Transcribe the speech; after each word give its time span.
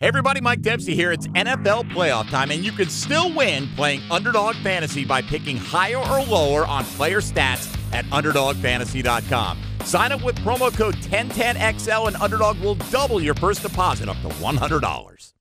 Hey 0.00 0.08
everybody, 0.08 0.40
Mike 0.40 0.62
Dempsey 0.62 0.94
here. 0.94 1.12
It's 1.12 1.26
NFL 1.26 1.90
playoff 1.92 2.30
time, 2.30 2.50
and 2.50 2.64
you 2.64 2.72
can 2.72 2.88
still 2.88 3.34
win 3.34 3.68
playing 3.76 4.00
Underdog 4.10 4.56
Fantasy 4.62 5.04
by 5.04 5.20
picking 5.20 5.58
higher 5.58 5.98
or 5.98 6.24
lower 6.24 6.64
on 6.64 6.86
player 6.86 7.20
stats 7.20 7.68
at 7.92 8.06
UnderdogFantasy.com. 8.06 9.58
Sign 9.84 10.12
up 10.12 10.24
with 10.24 10.36
promo 10.36 10.74
code 10.74 10.94
1010XL, 10.94 12.06
and 12.06 12.16
Underdog 12.16 12.58
will 12.60 12.76
double 12.76 13.20
your 13.20 13.34
first 13.34 13.60
deposit 13.60 14.08
up 14.08 14.16
to 14.22 14.28
$100. 14.28 15.32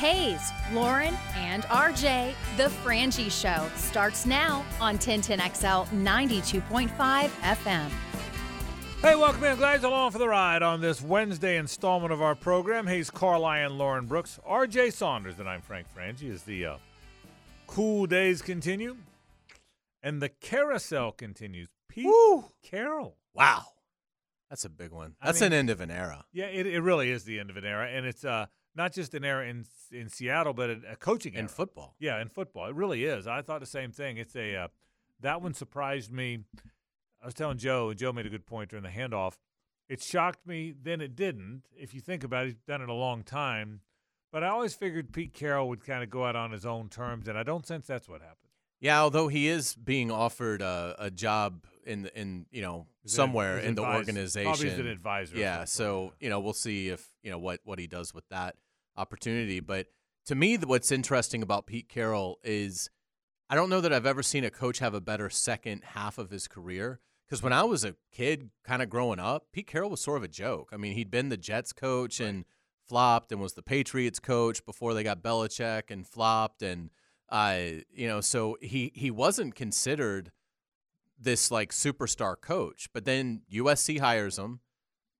Hayes, 0.00 0.50
Lauren, 0.72 1.14
and 1.36 1.64
RJ, 1.64 2.32
The 2.56 2.68
Frangie 2.82 3.30
Show 3.30 3.68
starts 3.76 4.24
now 4.24 4.64
on 4.80 4.96
1010XL 4.96 5.86
92.5 5.88 6.88
FM. 7.28 7.90
Hey, 9.02 9.14
welcome 9.14 9.44
in. 9.44 9.58
Glad 9.58 9.82
you're 9.82 9.90
along 9.90 10.12
for 10.12 10.18
the 10.18 10.26
ride 10.26 10.62
on 10.62 10.80
this 10.80 11.02
Wednesday 11.02 11.58
installment 11.58 12.14
of 12.14 12.22
our 12.22 12.34
program. 12.34 12.86
Hayes 12.86 13.10
Carlyon, 13.10 13.76
Lauren 13.76 14.06
Brooks, 14.06 14.40
RJ 14.48 14.94
Saunders, 14.94 15.38
and 15.38 15.46
I'm 15.46 15.60
Frank 15.60 15.86
Frangie. 15.94 16.32
As 16.32 16.44
the 16.44 16.64
uh, 16.64 16.76
cool 17.66 18.06
days 18.06 18.40
continue 18.40 18.96
and 20.02 20.22
the 20.22 20.30
carousel 20.30 21.12
continues, 21.12 21.68
Pete 21.90 22.06
Woo! 22.06 22.46
Carroll. 22.62 23.18
Wow. 23.34 23.64
That's 24.48 24.64
a 24.64 24.70
big 24.70 24.92
one. 24.92 25.14
I 25.20 25.26
That's 25.26 25.42
mean- 25.42 25.52
an 25.52 25.58
end 25.58 25.68
of 25.68 25.82
an 25.82 25.90
era. 25.90 26.24
Yeah, 26.32 26.46
it, 26.46 26.66
it 26.66 26.80
really 26.80 27.10
is 27.10 27.24
the 27.24 27.38
end 27.38 27.50
of 27.50 27.58
an 27.58 27.66
era, 27.66 27.86
and 27.86 28.06
it's 28.06 28.24
uh, 28.24 28.46
not 28.80 28.94
just 28.94 29.14
an 29.14 29.24
era 29.24 29.46
in 29.46 29.66
in 29.92 30.08
Seattle, 30.08 30.54
but 30.54 30.70
a, 30.70 30.80
a 30.92 30.96
coaching 30.96 31.34
In 31.34 31.48
football. 31.48 31.94
Yeah, 31.98 32.20
in 32.20 32.28
football, 32.28 32.66
it 32.66 32.74
really 32.74 33.04
is. 33.04 33.26
I 33.26 33.42
thought 33.42 33.60
the 33.60 33.66
same 33.66 33.92
thing. 33.92 34.16
It's 34.16 34.34
a 34.34 34.56
uh, 34.56 34.68
that 35.20 35.42
one 35.42 35.52
surprised 35.52 36.10
me. 36.10 36.38
I 37.22 37.26
was 37.26 37.34
telling 37.34 37.58
Joe, 37.58 37.90
and 37.90 37.98
Joe 37.98 38.12
made 38.12 38.24
a 38.24 38.30
good 38.30 38.46
point 38.46 38.70
during 38.70 38.82
the 38.82 38.88
handoff. 38.88 39.34
It 39.90 40.02
shocked 40.02 40.46
me, 40.46 40.72
then 40.82 41.02
it 41.02 41.14
didn't. 41.14 41.64
If 41.76 41.92
you 41.92 42.00
think 42.00 42.24
about 42.24 42.44
it, 42.44 42.46
he's 42.46 42.54
done 42.66 42.80
it 42.80 42.88
a 42.88 42.94
long 42.94 43.22
time. 43.22 43.80
But 44.32 44.44
I 44.44 44.48
always 44.48 44.72
figured 44.72 45.12
Pete 45.12 45.34
Carroll 45.34 45.68
would 45.68 45.84
kind 45.84 46.02
of 46.02 46.08
go 46.08 46.24
out 46.24 46.36
on 46.36 46.52
his 46.52 46.64
own 46.64 46.88
terms, 46.88 47.28
and 47.28 47.36
I 47.36 47.42
don't 47.42 47.66
sense 47.66 47.86
that's 47.86 48.08
what 48.08 48.22
happened. 48.22 48.36
Yeah, 48.80 49.02
although 49.02 49.28
he 49.28 49.48
is 49.48 49.74
being 49.74 50.10
offered 50.10 50.62
a, 50.62 50.96
a 50.98 51.10
job 51.10 51.66
in 51.84 52.06
in 52.14 52.46
you 52.50 52.62
know 52.62 52.86
somewhere 53.04 53.58
in 53.58 53.74
the 53.74 53.82
organization. 53.82 54.50
Probably 54.50 54.70
as 54.70 54.78
an 54.78 54.86
advisor. 54.86 55.36
Yeah, 55.36 55.64
so 55.64 56.14
you 56.18 56.30
know 56.30 56.40
we'll 56.40 56.54
see 56.54 56.88
if 56.88 57.06
you 57.22 57.30
know 57.30 57.38
what 57.38 57.60
what 57.64 57.78
he 57.78 57.86
does 57.86 58.14
with 58.14 58.26
that 58.30 58.56
opportunity. 59.00 59.60
But 59.60 59.86
to 60.26 60.34
me, 60.34 60.56
what's 60.58 60.92
interesting 60.92 61.42
about 61.42 61.66
Pete 61.66 61.88
Carroll 61.88 62.38
is 62.44 62.90
I 63.48 63.56
don't 63.56 63.70
know 63.70 63.80
that 63.80 63.92
I've 63.92 64.06
ever 64.06 64.22
seen 64.22 64.44
a 64.44 64.50
coach 64.50 64.78
have 64.78 64.94
a 64.94 65.00
better 65.00 65.28
second 65.28 65.82
half 65.82 66.18
of 66.18 66.30
his 66.30 66.46
career. 66.46 67.00
Because 67.26 67.42
when 67.42 67.52
I 67.52 67.62
was 67.62 67.84
a 67.84 67.94
kid, 68.12 68.50
kind 68.64 68.82
of 68.82 68.90
growing 68.90 69.20
up, 69.20 69.46
Pete 69.52 69.66
Carroll 69.66 69.90
was 69.90 70.00
sort 70.00 70.18
of 70.18 70.24
a 70.24 70.28
joke. 70.28 70.70
I 70.72 70.76
mean, 70.76 70.94
he'd 70.94 71.10
been 71.10 71.28
the 71.28 71.36
Jets 71.36 71.72
coach 71.72 72.18
and 72.20 72.44
flopped, 72.88 73.30
and 73.30 73.40
was 73.40 73.52
the 73.54 73.62
Patriots 73.62 74.18
coach 74.18 74.64
before 74.66 74.94
they 74.94 75.04
got 75.04 75.22
Belichick 75.22 75.90
and 75.90 76.06
flopped, 76.06 76.60
and 76.60 76.90
uh, 77.28 77.58
you 77.92 78.08
know, 78.08 78.20
so 78.20 78.56
he 78.60 78.90
he 78.96 79.12
wasn't 79.12 79.54
considered 79.54 80.32
this 81.16 81.52
like 81.52 81.70
superstar 81.70 82.34
coach. 82.40 82.88
But 82.92 83.04
then 83.04 83.42
USC 83.52 84.00
hires 84.00 84.38
him, 84.38 84.58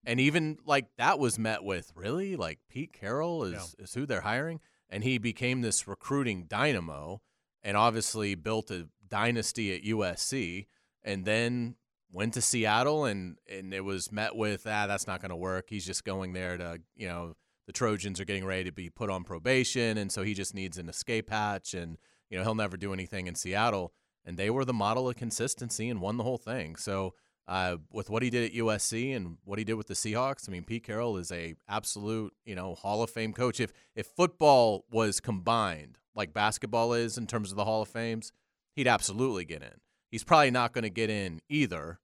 and 0.04 0.20
even 0.20 0.58
like 0.64 0.86
that 0.96 1.18
was 1.18 1.38
met 1.38 1.62
with 1.62 1.92
really 1.94 2.36
like 2.36 2.58
Pete 2.68 2.92
Carroll 2.92 3.44
is 3.44 3.74
is 3.78 3.94
who 3.94 4.06
they're 4.06 4.22
hiring, 4.22 4.60
and 4.88 5.04
he 5.04 5.18
became 5.18 5.60
this 5.60 5.86
recruiting 5.86 6.44
dynamo, 6.44 7.20
and 7.62 7.76
obviously 7.76 8.34
built 8.34 8.70
a 8.70 8.88
dynasty 9.08 9.74
at 9.74 9.82
USC, 9.82 10.66
and 11.02 11.24
then 11.24 11.76
went 12.12 12.34
to 12.34 12.40
Seattle, 12.40 13.04
and 13.04 13.36
and 13.48 13.74
it 13.74 13.84
was 13.84 14.10
met 14.10 14.34
with 14.34 14.66
ah 14.66 14.86
that's 14.86 15.06
not 15.06 15.20
going 15.20 15.30
to 15.30 15.36
work. 15.36 15.66
He's 15.68 15.86
just 15.86 16.04
going 16.04 16.32
there 16.32 16.56
to 16.56 16.80
you 16.96 17.08
know 17.08 17.34
the 17.66 17.72
Trojans 17.72 18.18
are 18.20 18.24
getting 18.24 18.44
ready 18.44 18.64
to 18.64 18.72
be 18.72 18.90
put 18.90 19.10
on 19.10 19.24
probation, 19.24 19.98
and 19.98 20.10
so 20.10 20.22
he 20.22 20.34
just 20.34 20.54
needs 20.54 20.78
an 20.78 20.88
escape 20.88 21.30
hatch, 21.30 21.74
and 21.74 21.98
you 22.30 22.38
know 22.38 22.44
he'll 22.44 22.54
never 22.54 22.76
do 22.76 22.92
anything 22.92 23.26
in 23.26 23.34
Seattle. 23.34 23.92
And 24.22 24.36
they 24.36 24.50
were 24.50 24.66
the 24.66 24.74
model 24.74 25.08
of 25.08 25.16
consistency 25.16 25.88
and 25.88 26.00
won 26.00 26.18
the 26.18 26.24
whole 26.24 26.36
thing. 26.36 26.76
So 26.76 27.14
uh, 27.50 27.76
with 27.90 28.08
what 28.08 28.22
he 28.22 28.30
did 28.30 28.44
at 28.44 28.56
USC 28.56 29.14
and 29.14 29.36
what 29.44 29.58
he 29.58 29.64
did 29.64 29.74
with 29.74 29.88
the 29.88 29.94
Seahawks, 29.94 30.48
I 30.48 30.52
mean 30.52 30.62
Pete 30.62 30.84
Carroll 30.84 31.16
is 31.16 31.30
a 31.32 31.54
absolute 31.68 32.32
you 32.44 32.54
know 32.54 32.74
Hall 32.76 33.02
of 33.02 33.10
Fame 33.10 33.32
coach. 33.32 33.58
If 33.60 33.72
if 33.94 34.06
football 34.06 34.84
was 34.90 35.20
combined 35.20 35.98
like 36.14 36.32
basketball 36.32 36.92
is 36.94 37.18
in 37.18 37.26
terms 37.26 37.50
of 37.50 37.56
the 37.56 37.64
Hall 37.64 37.82
of 37.82 37.88
Fames, 37.88 38.32
he'd 38.76 38.86
absolutely 38.88 39.44
get 39.44 39.62
in. 39.62 39.80
He's 40.10 40.24
probably 40.24 40.50
not 40.52 40.72
going 40.72 40.82
to 40.82 40.90
get 40.90 41.10
in 41.10 41.40
either, 41.48 41.98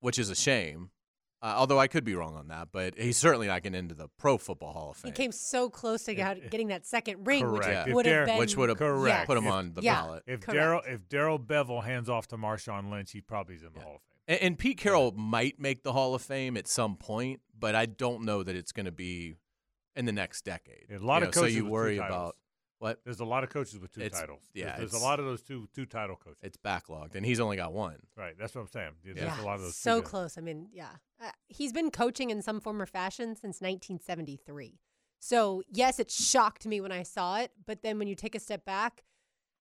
which 0.00 0.18
is 0.18 0.30
a 0.30 0.34
shame. 0.36 0.90
Uh, 1.42 1.54
although 1.56 1.78
I 1.78 1.86
could 1.88 2.04
be 2.04 2.14
wrong 2.14 2.36
on 2.36 2.48
that, 2.48 2.68
but 2.70 2.98
he's 2.98 3.16
certainly 3.16 3.46
not 3.46 3.62
getting 3.62 3.78
into 3.78 3.94
the 3.94 4.08
Pro 4.18 4.36
Football 4.36 4.72
Hall 4.74 4.90
of 4.90 4.98
Fame. 4.98 5.10
He 5.12 5.16
came 5.16 5.32
so 5.32 5.70
close 5.70 6.04
to 6.04 6.14
get, 6.14 6.50
getting 6.50 6.68
that 6.68 6.84
second 6.84 7.26
ring, 7.26 7.50
which 7.50 7.62
Correct. 7.62 7.88
If 7.88 7.94
would 7.94 8.04
have 8.06 8.26
been 8.26 8.36
which 8.38 8.56
would 8.58 8.68
have 8.68 8.76
Correct. 8.76 9.26
put 9.26 9.38
him 9.38 9.46
If- 9.46 9.52
on 9.52 9.72
the 9.72 9.80
yeah. 9.80 10.02
ballot. 10.02 10.22
If 10.26 10.40
Daryl 10.42 10.86
if 10.86 11.08
Darrell 11.08 11.38
Bevell 11.38 11.82
hands 11.82 12.10
off 12.10 12.28
to 12.28 12.36
Marshawn 12.36 12.90
Lynch, 12.90 13.12
he 13.12 13.22
probably 13.22 13.54
is 13.54 13.62
in 13.62 13.72
the 13.72 13.78
Yeah. 13.78 13.84
Hall 13.86 13.94
of 13.96 14.02
Fame. 14.02 14.09
And, 14.30 14.40
and 14.42 14.58
Pete 14.58 14.78
Carroll 14.78 15.12
might 15.12 15.58
make 15.60 15.82
the 15.82 15.92
Hall 15.92 16.14
of 16.14 16.22
Fame 16.22 16.56
at 16.56 16.68
some 16.68 16.96
point, 16.96 17.40
but 17.58 17.74
I 17.74 17.86
don't 17.86 18.22
know 18.24 18.42
that 18.44 18.54
it's 18.54 18.70
going 18.72 18.86
to 18.86 18.92
be 18.92 19.36
in 19.96 20.04
the 20.06 20.12
next 20.12 20.44
decade. 20.44 20.86
Yeah, 20.88 20.98
a 20.98 21.00
lot 21.00 21.22
You 21.22 21.28
of 21.28 21.34
know, 21.34 21.40
coaches 21.42 21.54
so 21.54 21.58
you 21.58 21.64
with 21.64 21.72
worry 21.72 21.96
titles. 21.98 22.08
about 22.16 22.36
what 22.78 23.00
There's 23.04 23.20
a 23.20 23.24
lot 23.24 23.42
of 23.44 23.50
coaches 23.50 23.78
with 23.80 23.92
two 23.92 24.00
It's- 24.02 24.18
titles. 24.18 24.42
yeah, 24.54 24.76
there's, 24.78 24.92
there's 24.92 25.02
a 25.02 25.04
lot 25.04 25.18
of 25.18 25.26
those 25.26 25.42
two 25.42 25.68
two 25.74 25.84
title 25.84 26.16
coaches. 26.16 26.38
it's 26.42 26.56
backlogged, 26.56 27.14
and 27.16 27.26
he's 27.26 27.40
only 27.40 27.56
got 27.56 27.72
one. 27.72 27.98
right, 28.16 28.34
that's 28.38 28.54
what 28.54 28.60
I'm 28.62 28.68
saying. 28.68 28.92
Yeah, 29.04 29.12
Yeah. 29.16 29.42
A 29.42 29.44
lot 29.44 29.56
of 29.56 29.62
those. 29.62 29.76
so 29.76 29.96
two 29.96 30.02
guys. 30.02 30.10
close. 30.10 30.38
I 30.38 30.40
mean, 30.40 30.68
yeah, 30.72 30.90
uh, 31.20 31.30
he's 31.48 31.72
been 31.72 31.90
coaching 31.90 32.30
in 32.30 32.40
some 32.40 32.60
form 32.60 32.80
or 32.80 32.86
fashion 32.86 33.34
since 33.36 33.60
1973. 33.60 34.78
So 35.18 35.62
yes, 35.70 35.98
it 35.98 36.10
shocked 36.10 36.66
me 36.66 36.80
when 36.80 36.92
I 36.92 37.02
saw 37.02 37.38
it, 37.40 37.50
but 37.66 37.82
then 37.82 37.98
when 37.98 38.08
you 38.08 38.14
take 38.14 38.34
a 38.34 38.40
step 38.40 38.64
back, 38.64 39.02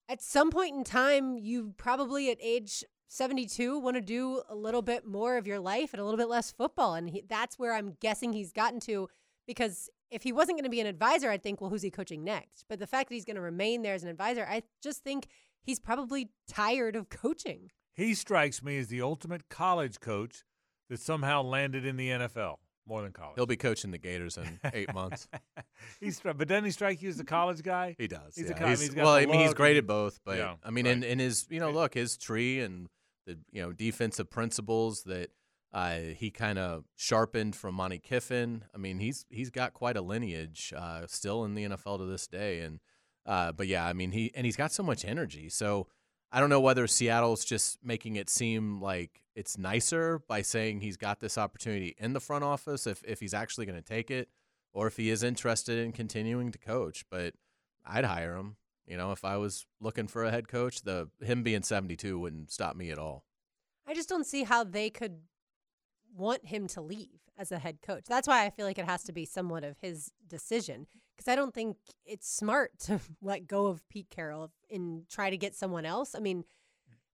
at 0.08 0.22
some 0.22 0.50
point 0.52 0.76
in 0.76 0.84
time, 0.86 1.38
you 1.38 1.74
probably 1.78 2.32
at 2.32 2.38
age 2.42 2.86
72 3.10 3.80
want 3.80 3.96
to 3.98 4.02
do 4.02 4.42
a 4.50 4.56
little 4.56 4.82
bit 4.82 5.06
more 5.06 5.38
of 5.38 5.48
your 5.48 5.60
life 5.60 5.94
and 5.94 6.00
a 6.00 6.06
little 6.06 6.18
bit 6.18 6.30
less 6.30 6.52
football, 6.52 6.94
and 6.94 7.10
he, 7.10 7.24
that's 7.28 7.58
where 7.60 7.74
I'm 7.74 7.98
guessing 8.00 8.34
he's 8.34 8.52
gotten 8.52 8.80
to. 8.82 9.10
Because 9.48 9.90
if 10.12 10.22
he 10.24 10.32
wasn't 10.32 10.58
going 10.58 10.64
to 10.66 10.70
be 10.70 10.80
an 10.80 10.86
advisor, 10.88 11.30
I'd 11.30 11.42
think, 11.42 11.60
well, 11.60 11.72
who's 11.72 11.82
he 11.82 11.90
coaching 11.90 12.24
next? 12.24 12.66
But 12.70 12.80
the 12.80 12.88
fact 12.88 13.10
that 13.10 13.16
he's 13.16 13.26
going 13.26 13.36
to 13.36 13.42
remain 13.42 13.82
there 13.82 13.96
as 13.96 14.04
an 14.04 14.10
advisor, 14.10 14.46
I 14.48 14.62
just 14.82 15.04
think 15.04 15.28
he's 15.64 15.80
probably 15.80 16.30
tired 16.48 16.96
of 16.96 17.10
coaching. 17.10 17.72
He 17.94 18.14
strikes 18.14 18.62
me 18.64 18.78
as 18.78 18.88
the 18.88 19.02
ultimate 19.02 19.50
college 19.50 20.00
coach 20.00 20.44
that 20.90 21.00
somehow 21.00 21.42
landed 21.42 21.86
in 21.86 21.98
the 21.98 22.10
NFL 22.10 22.58
more 22.88 23.02
than 23.02 23.12
college. 23.12 23.36
He'll 23.36 23.46
be 23.46 23.58
coaching 23.58 23.92
the 23.92 23.98
Gators 23.98 24.38
in 24.38 24.60
eight 24.74 24.94
months. 24.94 25.28
he's 26.00 26.20
but 26.20 26.38
doesn't 26.48 26.66
he 26.66 26.72
strike 26.72 27.02
you 27.02 27.10
as 27.10 27.18
the 27.18 27.24
college 27.24 27.62
guy? 27.62 27.96
He 27.98 28.08
does. 28.08 28.36
He's 28.36 28.50
a 28.50 28.54
yeah. 28.54 28.58
co- 28.58 28.66
I 28.66 28.70
mean, 28.70 28.78
he's 28.78 28.96
well, 28.96 29.10
I 29.10 29.26
mean, 29.26 29.40
he's 29.42 29.54
great 29.54 29.78
at 29.78 29.86
both, 29.88 30.20
but 30.26 30.38
Yeah, 30.38 30.56
I 30.64 30.72
mean, 30.72 30.86
right. 30.86 30.96
in, 30.98 31.04
in 31.04 31.20
his, 31.20 31.46
you 31.50 31.60
know, 31.60 31.72
look, 31.72 31.94
his 31.94 32.18
tree 32.18 32.60
and 32.60 32.88
the, 33.26 33.38
you 33.52 33.62
know, 33.62 33.72
defensive 33.72 34.30
principles 34.30 35.04
that 35.04 35.32
uh, 35.74 36.00
he 36.16 36.32
kind 36.32 36.58
of 36.58 36.86
sharpened 36.96 37.56
from 37.56 37.76
Monte 37.76 38.00
Kiffin. 38.00 38.66
I 38.74 38.78
mean, 38.78 39.00
he's 39.00 39.26
he's 39.30 39.50
got 39.50 39.74
quite 39.74 39.98
a 39.98 40.02
lineage 40.02 40.74
uh, 40.76 41.06
still 41.08 41.46
in 41.46 41.54
the 41.54 41.66
NFL 41.66 42.00
to 42.00 42.06
this 42.06 42.28
day, 42.28 42.62
and 42.62 42.80
uh, 43.26 43.52
but 43.52 43.68
yeah, 43.68 43.86
I 43.86 43.94
mean, 43.94 44.12
he 44.12 44.32
and 44.34 44.46
he's 44.46 44.56
got 44.56 44.72
so 44.72 44.82
much 44.82 45.06
energy. 45.06 45.48
So 45.50 45.88
I 46.32 46.40
don't 46.40 46.50
know 46.50 46.60
whether 46.60 46.88
Seattle's 46.88 47.46
just 47.46 47.80
making 47.84 48.16
it 48.16 48.30
seem 48.30 48.82
like 48.82 49.22
it's 49.36 49.58
nicer 49.58 50.20
by 50.28 50.42
saying 50.42 50.82
he's 50.82 50.98
got 50.98 51.20
this 51.20 51.38
opportunity 51.38 51.96
in 52.00 52.14
the 52.14 52.20
front 52.20 52.44
office 52.44 52.88
if 52.88 53.04
if 53.08 53.20
he's 53.20 53.34
actually 53.34 53.68
going 53.68 53.82
to 53.82 53.88
take 53.88 54.10
it, 54.10 54.30
or 54.74 54.88
if 54.88 54.98
he 54.98 55.12
is 55.12 55.22
interested 55.22 55.78
in 55.78 55.92
continuing 55.92 56.52
to 56.52 56.58
coach. 56.58 57.06
But 57.12 57.36
I'd 57.86 58.06
hire 58.06 58.36
him. 58.36 58.56
You 58.90 58.98
know, 58.98 59.12
if 59.12 59.24
I 59.24 59.38
was 59.38 59.68
looking 59.80 60.08
for 60.08 60.26
a 60.26 60.32
head 60.32 60.48
coach, 60.48 60.82
the 60.82 61.10
him 61.22 61.44
being 61.44 61.62
72 61.62 62.18
wouldn't 62.18 62.52
stop 62.52 62.76
me 62.76 62.90
at 62.90 62.98
all. 62.98 63.24
I 63.88 63.94
just 63.94 64.10
don't 64.10 64.26
see 64.26 64.44
how 64.44 64.64
they 64.64 64.90
could 64.90 65.20
want 66.16 66.48
him 66.48 66.68
to 66.70 66.82
leave 66.82 67.20
as 67.38 67.52
a 67.52 67.60
head 67.60 67.82
coach. 67.84 68.06
That's 68.10 68.28
why 68.28 68.46
I 68.46 68.50
feel 68.50 68.66
like 68.66 68.80
it 68.80 68.86
has 68.86 69.04
to 69.04 69.12
be 69.12 69.26
somewhat 69.26 69.64
of 69.64 69.78
his 69.80 70.12
decision 70.28 70.88
because 71.16 71.32
I 71.32 71.36
don't 71.36 71.54
think 71.54 71.78
it's 72.04 72.28
smart 72.28 72.72
to 72.86 73.00
let 73.22 73.48
go 73.48 73.68
of 73.68 73.88
Pete 73.90 74.10
Carroll 74.10 74.52
and 74.72 75.08
try 75.08 75.30
to 75.30 75.38
get 75.38 75.56
someone 75.56 75.86
else. 75.86 76.16
I 76.16 76.20
mean, 76.20 76.44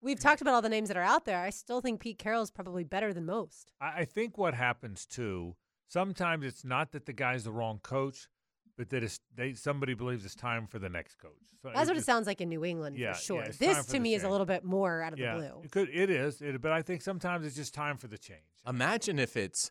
we've 0.01 0.21
talked 0.21 0.43
about 0.43 0.55
all 0.55 0.63
the 0.63 0.69
names 0.69 0.89
that 0.89 0.97
are 0.97 1.03
out 1.03 1.25
there. 1.25 1.41
I 1.41 1.51
still 1.51 1.81
think 1.81 2.01
Pete 2.01 2.19
Carroll 2.19 2.43
is 2.43 2.51
probably 2.53 2.85
better 2.85 3.13
than 3.13 3.27
most. 3.27 3.73
I, 3.81 4.01
I 4.01 4.05
think 4.05 4.39
what 4.39 4.55
happens 4.55 5.07
too, 5.07 5.57
sometimes 5.89 6.45
it's 6.45 6.65
not 6.65 6.93
that 6.93 7.07
the 7.07 7.13
guy's 7.13 7.45
the 7.45 7.53
wrong 7.53 7.81
coach, 7.83 8.29
but 8.77 8.91
that 8.91 9.03
is 9.03 9.21
they 9.35 9.55
somebody 9.55 9.95
believes 9.95 10.25
it's 10.25 10.35
time 10.35 10.67
for 10.67 10.79
the 10.79 10.89
next 10.89 11.17
coach. 11.19 11.31
So 11.63 11.71
That's 11.75 11.89
what 11.89 11.97
it 11.97 12.05
sounds 12.05 12.27
like 12.27 12.41
in 12.41 12.49
New 12.49 12.65
England 12.65 12.99
Yeah, 12.99 13.15
for 13.15 13.21
sure. 13.21 13.43
yeah, 13.43 13.51
this 13.59 13.79
for 13.79 13.85
to 13.87 13.93
the 13.93 14.01
me 14.01 14.15
is 14.15 14.23
a 14.25 14.29
little 14.29 14.47
bit 14.47 14.65
more 14.65 15.03
out 15.03 15.13
of 15.13 15.19
yeah, 15.19 15.35
the 15.35 15.41
blue. 15.41 15.61
it 15.65 15.71
could 15.71 15.89
it 15.91 16.11
is, 16.11 16.43
it, 16.43 16.61
but 16.61 16.73
I 16.73 16.83
think 16.83 17.03
sometimes 17.03 17.47
it's 17.47 17.57
just 17.57 17.73
time 17.75 17.97
for 17.97 18.07
the 18.09 18.19
change. 18.19 18.41
Imagine 18.67 19.19
if 19.19 19.37
it's 19.37 19.71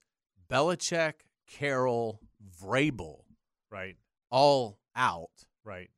Belichick, 0.49 1.13
Carroll, 1.47 2.19
Vrabel 2.61 3.21
Right, 3.71 3.97
all 4.29 4.77
out, 4.95 5.31
right. 5.65 5.89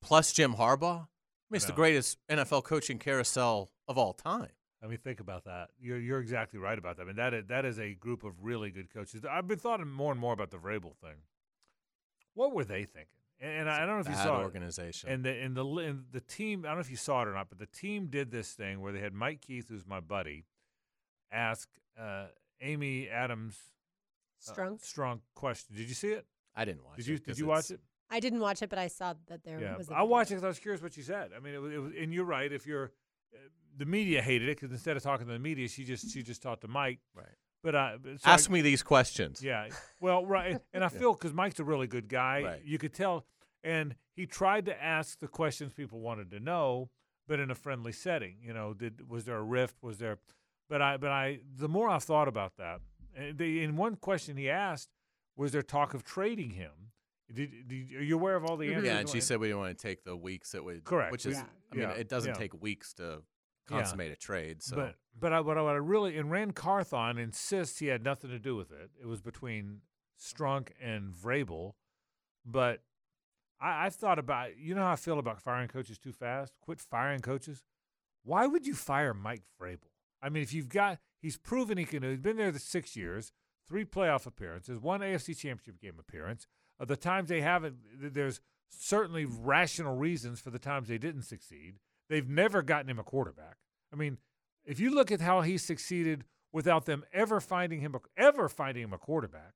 plus 0.00 0.32
Jim 0.32 0.54
Harbaugh. 0.54 1.02
I 1.02 1.54
mean, 1.54 1.56
it's 1.56 1.66
the 1.66 1.72
greatest 1.72 2.16
NFL 2.30 2.64
coaching 2.64 2.98
carousel 2.98 3.70
of 3.86 3.98
all 3.98 4.14
time. 4.14 4.48
I 4.82 4.86
mean, 4.86 4.96
think 4.98 5.20
about 5.20 5.44
that. 5.44 5.68
You're 5.78 5.98
you're 6.00 6.18
exactly 6.20 6.58
right 6.58 6.78
about 6.78 6.96
that. 6.96 7.02
I 7.02 7.06
mean, 7.06 7.16
that 7.16 7.34
is, 7.34 7.44
that 7.48 7.64
is 7.66 7.78
a 7.78 7.94
group 7.94 8.24
of 8.24 8.42
really 8.42 8.70
good 8.70 8.92
coaches. 8.92 9.22
I've 9.30 9.46
been 9.46 9.58
thinking 9.58 9.88
more 9.88 10.10
and 10.10 10.20
more 10.20 10.32
about 10.32 10.50
the 10.50 10.56
Vrabel 10.56 10.96
thing. 10.96 11.16
What 12.34 12.52
were 12.52 12.64
they 12.64 12.84
thinking? 12.84 13.08
And, 13.40 13.60
and 13.60 13.70
I 13.70 13.80
don't 13.80 13.96
know 13.96 14.00
if 14.00 14.08
you 14.08 14.14
Bad 14.14 14.24
saw 14.24 14.40
it. 14.40 14.44
organization. 14.44 15.10
And 15.10 15.24
the 15.24 15.30
and 15.30 15.56
the 15.56 15.64
and 15.66 16.04
the 16.12 16.20
team, 16.20 16.64
I 16.64 16.68
don't 16.68 16.76
know 16.76 16.80
if 16.80 16.90
you 16.90 16.96
saw 16.96 17.22
it 17.22 17.28
or 17.28 17.34
not, 17.34 17.48
but 17.48 17.58
the 17.58 17.66
team 17.66 18.06
did 18.06 18.30
this 18.30 18.52
thing 18.52 18.80
where 18.80 18.92
they 18.92 19.00
had 19.00 19.12
Mike 19.12 19.40
Keith, 19.40 19.68
who's 19.68 19.86
my 19.86 20.00
buddy, 20.00 20.44
ask 21.30 21.68
uh, 22.00 22.26
Amy 22.60 23.08
Adams 23.08 23.58
uh, 24.48 24.52
Strunk. 24.52 24.84
strong 24.84 25.20
question. 25.34 25.74
Did 25.76 25.88
you 25.88 25.94
see 25.94 26.08
it? 26.12 26.26
I 26.54 26.64
didn't 26.64 26.84
watch 26.84 26.96
Did 26.98 27.08
it. 27.08 27.24
did 27.24 27.38
you 27.38 27.46
watch 27.46 27.70
it? 27.70 27.80
I 28.10 28.20
didn't 28.20 28.40
watch 28.40 28.60
it, 28.62 28.68
but 28.68 28.78
I 28.78 28.88
saw 28.88 29.14
that 29.28 29.42
there 29.42 29.58
Yeah, 29.58 29.76
was. 29.76 29.88
a 29.88 29.94
I 29.94 30.02
watched 30.02 30.30
it 30.30 30.34
because 30.34 30.44
I 30.44 30.48
was 30.48 30.58
curious 30.58 30.82
what 30.82 30.92
she 30.92 31.00
said. 31.02 31.30
I 31.34 31.40
mean, 31.40 31.54
it 31.54 31.58
was, 31.62 31.72
it 31.72 31.78
was 31.78 31.92
and 31.98 32.12
you're 32.12 32.24
right. 32.26 32.52
If 32.52 32.66
you're 32.66 32.92
uh, 33.34 33.38
the 33.78 33.86
media 33.86 34.20
hated 34.20 34.48
it 34.48 34.56
because 34.60 34.70
instead 34.70 34.96
of 34.96 35.02
talking 35.02 35.26
to 35.26 35.32
the 35.32 35.38
media, 35.38 35.66
she 35.68 35.84
just 35.84 36.10
she 36.12 36.22
just 36.22 36.42
talked 36.42 36.60
to 36.60 36.68
Mike. 36.68 36.98
Right. 37.14 37.26
But 37.62 37.74
I 37.76 37.96
but 38.02 38.20
so 38.20 38.30
I- 38.30 38.34
Ask 38.34 38.50
me 38.50 38.60
these 38.60 38.82
questions. 38.82 39.42
Yeah. 39.42 39.68
Well, 40.00 40.26
right. 40.26 40.58
And 40.72 40.82
I 40.84 40.88
feel 41.00 41.12
because 41.14 41.32
Mike's 41.32 41.60
a 41.60 41.64
really 41.64 41.86
good 41.86 42.08
guy, 42.08 42.42
Right. 42.42 42.62
you 42.64 42.78
could 42.78 42.92
tell. 42.94 43.24
And 43.64 43.94
he 44.14 44.26
tried 44.26 44.66
to 44.66 44.82
ask 44.82 45.20
the 45.20 45.28
questions 45.28 45.72
people 45.72 46.00
wanted 46.00 46.30
to 46.32 46.40
know, 46.40 46.90
but 47.28 47.38
in 47.38 47.50
a 47.50 47.54
friendly 47.54 47.92
setting. 47.92 48.36
You 48.42 48.52
know, 48.52 48.74
did 48.74 49.08
was 49.08 49.24
there 49.24 49.36
a 49.36 49.42
rift? 49.42 49.76
Was 49.82 49.98
there? 49.98 50.18
But 50.68 50.82
I, 50.82 50.96
but 50.96 51.10
I, 51.10 51.40
the 51.56 51.68
more 51.68 51.88
I've 51.88 52.02
thought 52.02 52.28
about 52.28 52.56
that, 52.56 52.80
and 53.16 53.36
the, 53.38 53.62
in 53.62 53.76
one 53.76 53.94
question 53.96 54.36
he 54.36 54.48
asked, 54.50 54.88
was 55.36 55.52
there 55.52 55.62
talk 55.62 55.94
of 55.94 56.02
trading 56.02 56.50
him? 56.50 56.70
Did, 57.32 57.68
did 57.68 57.94
are 57.94 58.02
you 58.02 58.16
aware 58.16 58.36
of 58.36 58.44
all 58.44 58.56
the 58.56 58.66
Mhm. 58.68 58.76
answers? 58.76 58.84
Yeah, 58.86 58.98
and 58.98 59.08
she 59.08 59.20
said 59.20 59.38
we 59.38 59.48
didn't 59.48 59.60
want 59.60 59.78
to 59.78 59.82
take 59.82 60.02
the 60.04 60.16
weeks 60.16 60.52
that 60.52 60.64
would. 60.64 60.82
Correct. 60.84 61.12
Which 61.12 61.26
is, 61.26 61.36
Yeah. 61.36 61.44
I 61.70 61.74
mean, 61.74 61.82
yeah, 61.88 61.94
it 61.94 62.08
doesn't 62.08 62.30
yeah. 62.32 62.38
take 62.38 62.60
weeks 62.60 62.92
to 62.94 63.22
Yeah. 63.70 63.78
consummate 63.78 64.12
a 64.12 64.16
trade. 64.16 64.62
So 64.62 64.76
But 64.76 64.96
but 65.18 65.32
I, 65.32 65.40
what 65.40 65.58
I, 65.58 65.62
what 65.62 65.74
I 65.74 65.78
really 65.78 66.16
and 66.16 66.30
Ran 66.30 66.52
Carthon 66.52 67.18
insists 67.18 67.78
he 67.78 67.86
had 67.86 68.02
nothing 68.02 68.30
to 68.30 68.38
do 68.38 68.56
with 68.56 68.70
it. 68.70 68.90
It 69.00 69.06
was 69.06 69.20
between 69.20 69.80
Strunk 70.20 70.68
and 70.80 71.12
Vrabel. 71.12 71.72
But 72.44 72.82
I, 73.60 73.86
I've 73.86 73.94
thought 73.94 74.18
about 74.18 74.58
you 74.58 74.74
know 74.74 74.82
how 74.82 74.92
I 74.92 74.96
feel 74.96 75.18
about 75.18 75.40
firing 75.40 75.68
coaches 75.68 75.98
too 75.98 76.12
fast. 76.12 76.54
Quit 76.60 76.80
firing 76.80 77.20
coaches. 77.20 77.62
Why 78.24 78.46
would 78.46 78.66
you 78.66 78.74
fire 78.74 79.14
Mike 79.14 79.42
Vrabel? 79.60 79.90
I 80.22 80.28
mean, 80.28 80.42
if 80.42 80.54
you've 80.54 80.68
got 80.68 80.98
he's 81.20 81.36
proven 81.36 81.78
he 81.78 81.84
can. 81.84 82.02
He's 82.02 82.18
been 82.18 82.36
there 82.36 82.52
the 82.52 82.58
six 82.58 82.96
years, 82.96 83.32
three 83.66 83.84
playoff 83.84 84.26
appearances, 84.26 84.80
one 84.80 85.00
AFC 85.00 85.36
Championship 85.36 85.80
game 85.80 85.96
appearance. 85.98 86.46
Of 86.78 86.88
the 86.88 86.96
times 86.96 87.28
they 87.28 87.42
haven't, 87.42 87.76
there's 88.00 88.40
certainly 88.68 89.24
rational 89.24 89.96
reasons 89.96 90.40
for 90.40 90.50
the 90.50 90.58
times 90.58 90.88
they 90.88 90.98
didn't 90.98 91.22
succeed. 91.22 91.76
They've 92.12 92.28
never 92.28 92.60
gotten 92.60 92.90
him 92.90 92.98
a 92.98 93.02
quarterback. 93.02 93.56
I 93.90 93.96
mean, 93.96 94.18
if 94.66 94.78
you 94.78 94.94
look 94.94 95.10
at 95.10 95.22
how 95.22 95.40
he 95.40 95.56
succeeded 95.56 96.24
without 96.52 96.84
them 96.84 97.04
ever 97.10 97.40
finding 97.40 97.80
him 97.80 97.96
ever 98.18 98.50
finding 98.50 98.82
him 98.82 98.92
a 98.92 98.98
quarterback, 98.98 99.54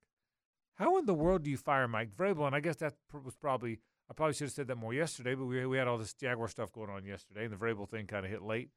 how 0.77 0.97
in 0.97 1.05
the 1.05 1.13
world 1.13 1.43
do 1.43 1.51
you 1.51 1.59
fire 1.59 1.87
Mike 1.87 2.17
Vrabel? 2.17 2.47
And 2.47 2.57
I 2.57 2.61
guess 2.61 2.77
that 2.77 2.95
was 3.13 3.37
probably 3.37 3.81
I 4.11 4.15
probably 4.15 4.33
should 4.33 4.47
have 4.47 4.53
said 4.53 4.69
that 4.69 4.77
more 4.77 4.95
yesterday, 4.95 5.35
but 5.35 5.45
we 5.45 5.67
we 5.67 5.77
had 5.77 5.87
all 5.87 5.99
this 5.99 6.15
Jaguar 6.15 6.49
stuff 6.49 6.73
going 6.73 6.89
on 6.89 7.05
yesterday, 7.05 7.45
and 7.45 7.53
the 7.53 7.59
Vrabel 7.59 7.87
thing 7.87 8.07
kind 8.07 8.25
of 8.25 8.31
hit 8.31 8.41
late. 8.41 8.71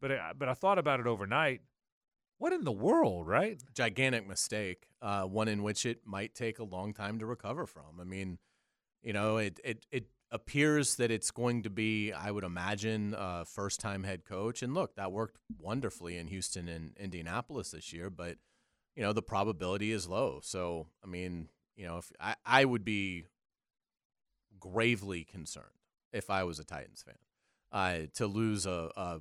But 0.00 0.12
I, 0.12 0.32
but 0.38 0.48
I 0.48 0.54
thought 0.54 0.78
about 0.78 1.00
it 1.00 1.08
overnight. 1.08 1.62
What 2.38 2.52
in 2.52 2.62
the 2.62 2.70
world, 2.70 3.26
right? 3.26 3.60
gigantic 3.74 4.28
mistake, 4.28 4.86
uh, 5.02 5.24
one 5.24 5.48
in 5.48 5.64
which 5.64 5.84
it 5.84 6.02
might 6.04 6.36
take 6.36 6.60
a 6.60 6.64
long 6.64 6.94
time 6.94 7.18
to 7.18 7.26
recover 7.26 7.66
from. 7.66 7.98
I 8.00 8.04
mean, 8.04 8.38
you 9.02 9.12
know, 9.12 9.38
it 9.38 9.58
it 9.64 9.86
it 9.90 10.06
appears 10.34 10.96
that 10.96 11.12
it's 11.12 11.30
going 11.30 11.62
to 11.62 11.70
be, 11.70 12.12
I 12.12 12.32
would 12.32 12.42
imagine, 12.42 13.14
uh, 13.14 13.44
first 13.44 13.78
time 13.78 14.02
head 14.02 14.24
coach. 14.24 14.62
And 14.62 14.74
look, 14.74 14.96
that 14.96 15.12
worked 15.12 15.38
wonderfully 15.60 16.18
in 16.18 16.26
Houston 16.26 16.68
and 16.68 16.96
Indianapolis 16.98 17.70
this 17.70 17.92
year, 17.92 18.10
but 18.10 18.36
you 18.96 19.02
know 19.02 19.12
the 19.12 19.22
probability 19.22 19.92
is 19.92 20.08
low. 20.08 20.40
So 20.42 20.88
I 21.02 21.06
mean, 21.06 21.48
you 21.76 21.86
know, 21.86 21.98
if 21.98 22.10
I, 22.20 22.34
I 22.44 22.64
would 22.64 22.84
be 22.84 23.26
gravely 24.58 25.24
concerned 25.24 25.66
if 26.12 26.30
I 26.30 26.44
was 26.44 26.58
a 26.58 26.64
Titans 26.64 27.02
fan 27.02 27.14
uh, 27.72 28.06
to 28.14 28.26
lose 28.26 28.66
a, 28.66 28.90
a 28.96 29.20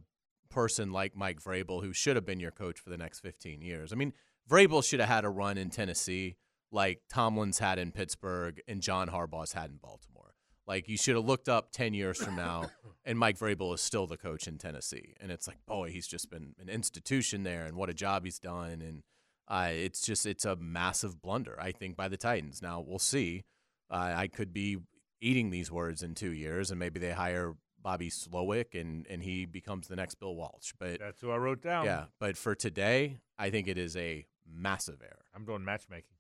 person 0.50 0.92
like 0.92 1.16
Mike 1.16 1.42
Vrabel, 1.42 1.84
who 1.84 1.94
should 1.94 2.16
have 2.16 2.26
been 2.26 2.40
your 2.40 2.52
coach 2.52 2.80
for 2.80 2.90
the 2.90 2.98
next 2.98 3.20
15 3.20 3.62
years. 3.62 3.94
I 3.94 3.96
mean, 3.96 4.14
Vrabel 4.50 4.84
should 4.84 5.00
have 5.00 5.10
had 5.10 5.26
a 5.26 5.30
run 5.30 5.58
in 5.58 5.70
Tennessee 5.70 6.38
like 6.72 7.02
Tomlin's 7.10 7.60
had 7.60 7.78
in 7.78 7.92
Pittsburgh 7.92 8.62
and 8.68 8.82
John 8.82 9.10
Harbaugh's 9.10 9.54
had 9.54 9.70
in 9.70 9.78
Baltimore. 9.78 10.33
Like 10.66 10.88
you 10.88 10.98
should 10.98 11.16
have 11.16 11.26
looked 11.26 11.50
up 11.50 11.72
10 11.72 11.94
years 11.94 12.18
from 12.24 12.36
now 12.36 12.70
and 13.06 13.20
Mike 13.20 13.38
Vrabel 13.38 13.74
is 13.76 13.82
still 13.82 14.08
the 14.08 14.18
coach 14.18 14.48
in 14.48 14.58
Tennessee. 14.58 15.14
And 15.20 15.32
it's 15.32 15.48
like, 15.48 15.58
boy, 15.66 15.90
he's 15.90 16.08
just 16.08 16.30
been 16.30 16.56
an 16.60 16.70
institution 16.70 17.44
there 17.44 17.66
and 17.66 17.76
what 17.76 17.90
a 17.90 17.94
job 17.94 18.24
he's 18.26 18.40
done. 18.40 18.82
And 18.82 19.04
uh, 19.48 19.70
it's 19.72 20.02
just, 20.02 20.26
it's 20.26 20.46
a 20.46 20.56
massive 20.56 21.22
blunder, 21.22 21.58
I 21.60 21.72
think, 21.74 21.98
by 21.98 22.08
the 22.08 22.18
Titans. 22.18 22.62
Now 22.62 22.80
we'll 22.86 23.00
see. 23.00 23.44
Uh, 23.92 24.14
I 24.16 24.28
could 24.28 24.54
be 24.54 24.78
eating 25.20 25.50
these 25.50 25.72
words 25.72 26.02
in 26.04 26.16
two 26.16 26.32
years 26.32 26.72
and 26.72 26.80
maybe 26.80 27.00
they 27.00 27.12
hire 27.12 27.56
Bobby 27.82 28.10
Slowik 28.10 28.80
and, 28.80 29.06
and 29.10 29.22
he 29.22 29.46
becomes 29.46 29.88
the 29.90 29.96
next 29.98 30.16
Bill 30.16 30.36
Walsh. 30.36 30.72
But 30.80 31.00
That's 31.00 31.20
who 31.20 31.32
I 31.32 31.38
wrote 31.38 31.62
down. 31.62 31.86
yeah, 31.86 32.06
but 32.20 32.38
for 32.38 32.56
today, 32.56 33.18
I 33.38 33.50
think 33.50 33.68
it 33.68 33.78
is 33.78 33.98
a 33.98 34.26
massive 34.50 35.02
error. 35.02 35.26
I'm 35.36 35.44
doing 35.44 35.66
matchmaking. 35.66 36.16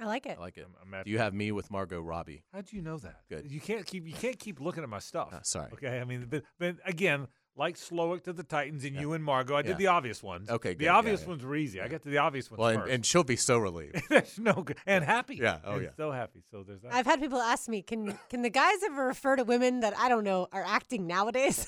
I 0.00 0.06
like 0.06 0.26
it. 0.26 0.36
I 0.38 0.40
like 0.40 0.56
it. 0.56 0.64
I'm, 0.66 0.74
I'm 0.82 0.90
match- 0.90 1.04
Do 1.04 1.10
you 1.10 1.18
have 1.18 1.34
me 1.34 1.52
with 1.52 1.70
Margot 1.70 2.00
Robbie? 2.00 2.44
How 2.52 2.60
do 2.62 2.74
you 2.76 2.82
know 2.82 2.98
that? 2.98 3.20
Good. 3.28 3.50
You 3.50 3.60
can't 3.60 3.84
keep 3.86 4.06
you 4.06 4.14
can't 4.14 4.38
keep 4.38 4.60
looking 4.60 4.82
at 4.82 4.88
my 4.88 4.98
stuff. 5.00 5.32
Uh, 5.32 5.42
sorry. 5.42 5.70
Okay. 5.74 6.00
I 6.00 6.04
mean, 6.04 6.26
but, 6.30 6.42
but 6.58 6.76
again, 6.86 7.26
like 7.54 7.76
Slowik 7.76 8.24
to 8.24 8.32
the 8.32 8.42
Titans 8.42 8.84
and 8.84 8.94
Yeah. 8.94 9.02
you 9.02 9.12
and 9.12 9.22
Margot, 9.22 9.54
I 9.54 9.58
Yeah. 9.58 9.62
did 9.64 9.76
the 9.78 9.88
obvious 9.88 10.22
ones. 10.22 10.48
Okay, 10.48 10.70
The 10.70 10.74
good. 10.76 10.84
Yeah, 10.86 10.96
obvious 10.96 11.20
yeah. 11.22 11.28
ones 11.28 11.44
were 11.44 11.54
easy. 11.54 11.80
I 11.80 11.84
Yeah. 11.84 11.90
got 11.90 12.02
to 12.04 12.08
the 12.08 12.16
obvious 12.18 12.50
ones 12.50 12.58
Well, 12.58 12.68
and, 12.70 12.80
first. 12.80 12.92
and 12.92 13.06
she'll 13.06 13.24
be 13.24 13.36
so 13.36 13.58
relieved. 13.58 14.02
there's 14.08 14.38
no 14.38 14.54
good 14.54 14.78
and 14.86 15.04
happy. 15.04 15.36
Yeah, 15.36 15.58
oh, 15.64 15.74
And 15.74 15.82
yeah. 15.82 15.88
So 15.98 16.10
happy. 16.10 16.42
So 16.50 16.62
there's 16.62 16.80
that. 16.80 16.94
I've 16.94 17.04
had 17.06 17.20
people 17.20 17.40
ask 17.40 17.68
me, 17.68 17.82
can 17.82 18.18
can 18.30 18.40
the 18.40 18.50
guys 18.50 18.82
ever 18.84 19.06
refer 19.06 19.36
to 19.36 19.44
women 19.44 19.80
that 19.80 19.94
I 19.98 20.08
don't 20.08 20.24
know 20.24 20.48
are 20.52 20.64
acting 20.66 21.06
nowadays? 21.06 21.66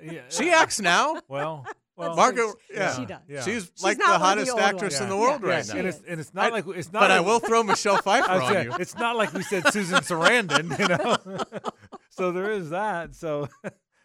yeah, 0.00 0.20
she 0.28 0.50
acts 0.50 0.80
now. 0.80 1.20
well. 1.28 1.66
Well, 1.96 2.14
That's 2.14 2.16
Margot, 2.36 2.52
She- 2.68 2.74
yeah. 2.74 2.94
she 2.96 3.06
does. 3.06 3.20
Yeah. 3.28 3.42
She's, 3.42 3.70
She's 3.74 3.82
like 3.82 3.96
the 3.96 4.04
not 4.04 4.20
one 4.20 4.38
of 4.38 4.44
the 4.46 4.52
hottest 4.52 4.58
actress 4.74 4.92
ones. 4.94 5.00
in 5.00 5.08
the 5.08 5.16
world 5.16 5.40
Yeah, 5.42 5.48
right 5.48 5.64
she 5.64 5.72
now. 5.72 5.78
and 5.78 5.88
it's 5.88 6.02
and 6.06 6.20
it's 6.20 6.34
not 6.34 6.46
I- 6.46 6.48
like 6.50 6.66
it's 6.68 6.92
not. 6.92 7.00
But 7.00 7.10
I 7.10 7.18
like- 7.18 7.26
will 7.26 7.38
throw 7.40 7.62
Michelle 7.62 7.96
Pfeiffer 8.02 8.30
on 8.30 8.52
said, 8.52 8.66
you. 8.66 8.74
It's 8.78 8.94
not 8.96 9.16
like 9.16 9.32
we 9.32 9.42
said 9.42 9.72
Susan 9.72 9.98
Sarandon, 10.00 10.78
you 10.78 10.88
know. 10.88 11.60
so 12.10 12.32
there 12.32 12.50
is 12.50 12.70
that. 12.70 13.14
So, 13.14 13.48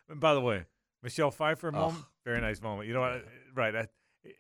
and 0.10 0.20
by 0.20 0.34
the 0.34 0.42
way, 0.42 0.66
Michelle 1.04 1.32
Pfeiffer 1.32 1.68
Oh. 1.70 1.72
moment, 1.72 2.06
very 2.26 2.40
nice 2.42 2.62
moment. 2.62 2.88
You 2.88 2.94
know 2.94 3.02
what? 3.02 3.26
Right. 3.54 3.76
I, 3.76 3.88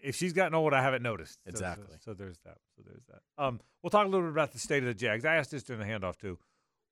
if 0.03 0.15
she's 0.15 0.31
gotten 0.33 0.53
old, 0.55 0.73
I 0.73 0.81
haven't 0.81 1.03
noticed. 1.03 1.33
So- 1.33 1.39
so- 1.45 1.49
Exactly. 1.49 1.95
So, 2.05 2.13
there's 2.13 2.37
that. 2.45 2.57
So 2.77 2.83
there's 2.85 3.03
that. 3.09 3.43
Um, 3.43 3.59
we'll 3.83 3.89
talk 3.89 4.05
a 4.05 4.09
little 4.09 4.27
bit 4.27 4.31
about 4.31 4.53
the 4.53 4.59
state 4.59 4.83
of 4.83 4.87
the 4.87 4.93
Jags. 4.93 5.25
I 5.25 5.35
asked 5.35 5.51
this 5.51 5.63
during 5.63 5.81
the 5.81 5.87
handoff 5.87 6.17
too. 6.17 6.37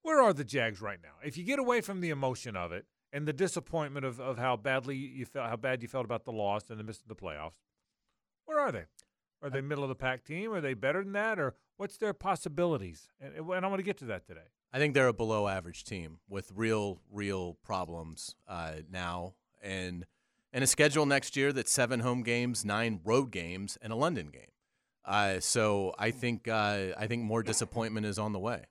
Where 0.01 0.22
are 0.22 0.34
the 0.34 0.44
Jags 0.44 0.82
right 0.82 1.00
now? 1.01 1.13
If 1.24 1.38
you 1.38 1.44
get 1.44 1.60
away 1.60 1.82
from 1.82 2.01
the 2.01 2.10
emotion 2.10 2.56
of 2.56 2.72
it 2.72 2.86
and 3.12 3.28
the 3.28 3.34
disappointment 3.34 4.06
of, 4.06 4.20
of 4.20 4.38
how 4.38 4.56
badly 4.56 4.96
you 4.96 5.25
felt, 5.25 5.50
how 5.50 5.56
bad 5.56 5.82
you 5.82 5.88
felt 5.88 6.06
about 6.06 6.25
the 6.25 6.32
loss 6.32 6.70
and 6.70 6.80
the 6.80 6.84
miss 6.84 7.00
of 7.00 7.08
the 7.08 7.16
playoffs, 7.16 7.60
where 8.46 8.60
are 8.60 8.72
they? 8.72 8.86
Are 9.42 9.50
they 9.50 9.62
middle 9.62 9.84
of 9.84 9.89
the 9.89 9.96
pack 9.96 10.24
team? 10.24 10.51
Are 10.54 10.62
they 10.62 10.74
better 10.74 11.04
than 11.04 11.13
that, 11.13 11.39
or 11.39 11.56
what's 11.78 11.98
their 11.98 12.13
possibilities? 12.13 13.10
And, 13.22 13.34
and 13.36 13.66
I 13.66 13.68
want 13.70 13.80
to 13.80 13.84
get 13.84 13.98
to 14.00 14.06
that 14.06 14.28
today. 14.28 14.48
I 14.74 14.78
think 14.80 14.94
they're 14.94 15.08
a 15.08 15.13
below 15.13 15.48
average 15.48 15.84
team 15.84 16.20
with 16.28 16.51
real, 16.54 17.00
real 17.12 17.58
problems 17.63 18.36
uh, 18.48 18.74
now, 18.92 19.36
and 19.62 20.06
and 20.51 20.63
a 20.63 20.68
schedule 20.68 21.06
next 21.06 21.38
year 21.38 21.54
that's 21.54 21.72
seven 21.72 22.00
home 22.00 22.24
games, 22.24 22.66
nine 22.66 23.00
road 23.04 23.32
games, 23.32 23.78
and 23.82 23.94
a 23.94 23.96
London 23.96 24.28
game. 24.28 24.51
Uh, 25.06 25.39
so 25.39 25.94
I 25.98 26.12
think 26.12 26.48
uh, 26.48 26.88
I 26.98 27.08
think 27.08 27.24
more 27.24 27.44
disappointment 27.44 28.06
is 28.06 28.20
on 28.20 28.34
the 28.34 28.39
way. 28.39 28.66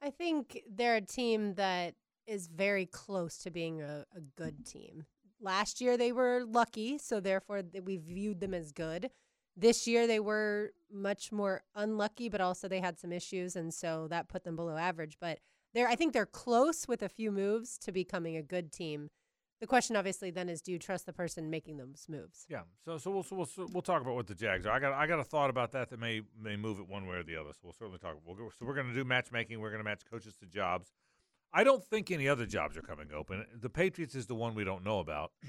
I 0.00 0.10
think 0.10 0.62
they're 0.68 0.96
a 0.96 1.00
team 1.00 1.54
that 1.54 1.94
is 2.28 2.46
very 2.46 2.86
close 2.86 3.38
to 3.38 3.50
being 3.50 3.80
a, 3.80 4.04
a 4.14 4.20
good 4.36 4.66
team. 4.66 5.04
Last 5.40 5.80
year 5.80 5.96
they 5.96 6.12
were 6.12 6.44
lucky, 6.46 6.98
so 6.98 7.20
therefore 7.20 7.62
th- 7.62 7.84
we 7.84 7.96
viewed 7.96 8.40
them 8.40 8.54
as 8.54 8.72
good. 8.72 9.10
This 9.56 9.86
year 9.86 10.06
they 10.06 10.20
were 10.20 10.72
much 10.92 11.32
more 11.32 11.62
unlucky, 11.74 12.28
but 12.28 12.40
also 12.40 12.68
they 12.68 12.80
had 12.80 12.98
some 12.98 13.12
issues, 13.12 13.56
and 13.56 13.72
so 13.72 14.06
that 14.08 14.28
put 14.28 14.44
them 14.44 14.56
below 14.56 14.76
average. 14.76 15.16
But 15.20 15.38
they're, 15.74 15.88
I 15.88 15.96
think 15.96 16.12
they're 16.12 16.26
close 16.26 16.86
with 16.86 17.02
a 17.02 17.08
few 17.08 17.30
moves 17.32 17.78
to 17.78 17.92
becoming 17.92 18.36
a 18.36 18.42
good 18.42 18.72
team. 18.72 19.10
The 19.60 19.66
question 19.66 19.96
obviously 19.96 20.30
then 20.30 20.48
is 20.48 20.62
do 20.62 20.70
you 20.70 20.78
trust 20.78 21.06
the 21.06 21.12
person 21.12 21.50
making 21.50 21.78
those 21.78 22.06
moves? 22.08 22.46
Yeah. 22.48 22.62
So 22.84 22.98
so 22.98 23.10
we'll 23.10 23.22
so 23.24 23.36
we'll, 23.36 23.46
so 23.46 23.66
we'll 23.72 23.82
talk 23.82 24.02
about 24.02 24.14
what 24.14 24.28
the 24.28 24.34
Jags 24.34 24.66
are. 24.66 24.72
I 24.72 24.78
got 24.78 24.92
I 24.92 25.06
got 25.08 25.18
a 25.18 25.24
thought 25.24 25.50
about 25.50 25.72
that 25.72 25.90
that 25.90 25.98
may 25.98 26.22
may 26.40 26.56
move 26.56 26.78
it 26.78 26.88
one 26.88 27.06
way 27.06 27.16
or 27.16 27.24
the 27.24 27.36
other. 27.36 27.50
So 27.52 27.60
we'll 27.64 27.72
certainly 27.72 27.98
talk. 27.98 28.16
We'll 28.24 28.36
go, 28.36 28.50
so 28.56 28.64
we're 28.64 28.74
going 28.74 28.86
to 28.86 28.94
do 28.94 29.04
matchmaking. 29.04 29.58
We're 29.58 29.70
going 29.70 29.80
to 29.80 29.84
match 29.84 30.02
coaches 30.08 30.36
to 30.36 30.46
jobs. 30.46 30.92
I 31.52 31.64
don't 31.64 31.84
think 31.84 32.10
any 32.10 32.28
other 32.28 32.46
jobs 32.46 32.76
are 32.76 32.82
coming 32.82 33.08
open. 33.14 33.44
The 33.58 33.70
Patriots 33.70 34.14
is 34.14 34.26
the 34.26 34.34
one 34.34 34.54
we 34.54 34.64
don't 34.64 34.84
know 34.84 34.98
about. 35.00 35.32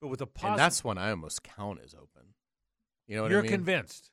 But 0.00 0.08
with 0.08 0.20
a 0.20 0.28
and 0.42 0.58
that's 0.58 0.84
one 0.84 0.98
I 0.98 1.10
almost 1.10 1.42
count 1.44 1.78
as 1.82 1.94
open. 1.94 2.34
You 3.06 3.16
know 3.16 3.22
what 3.22 3.30
you're 3.30 3.38
I 3.40 3.42
mean? 3.44 3.52
convinced. 3.52 4.10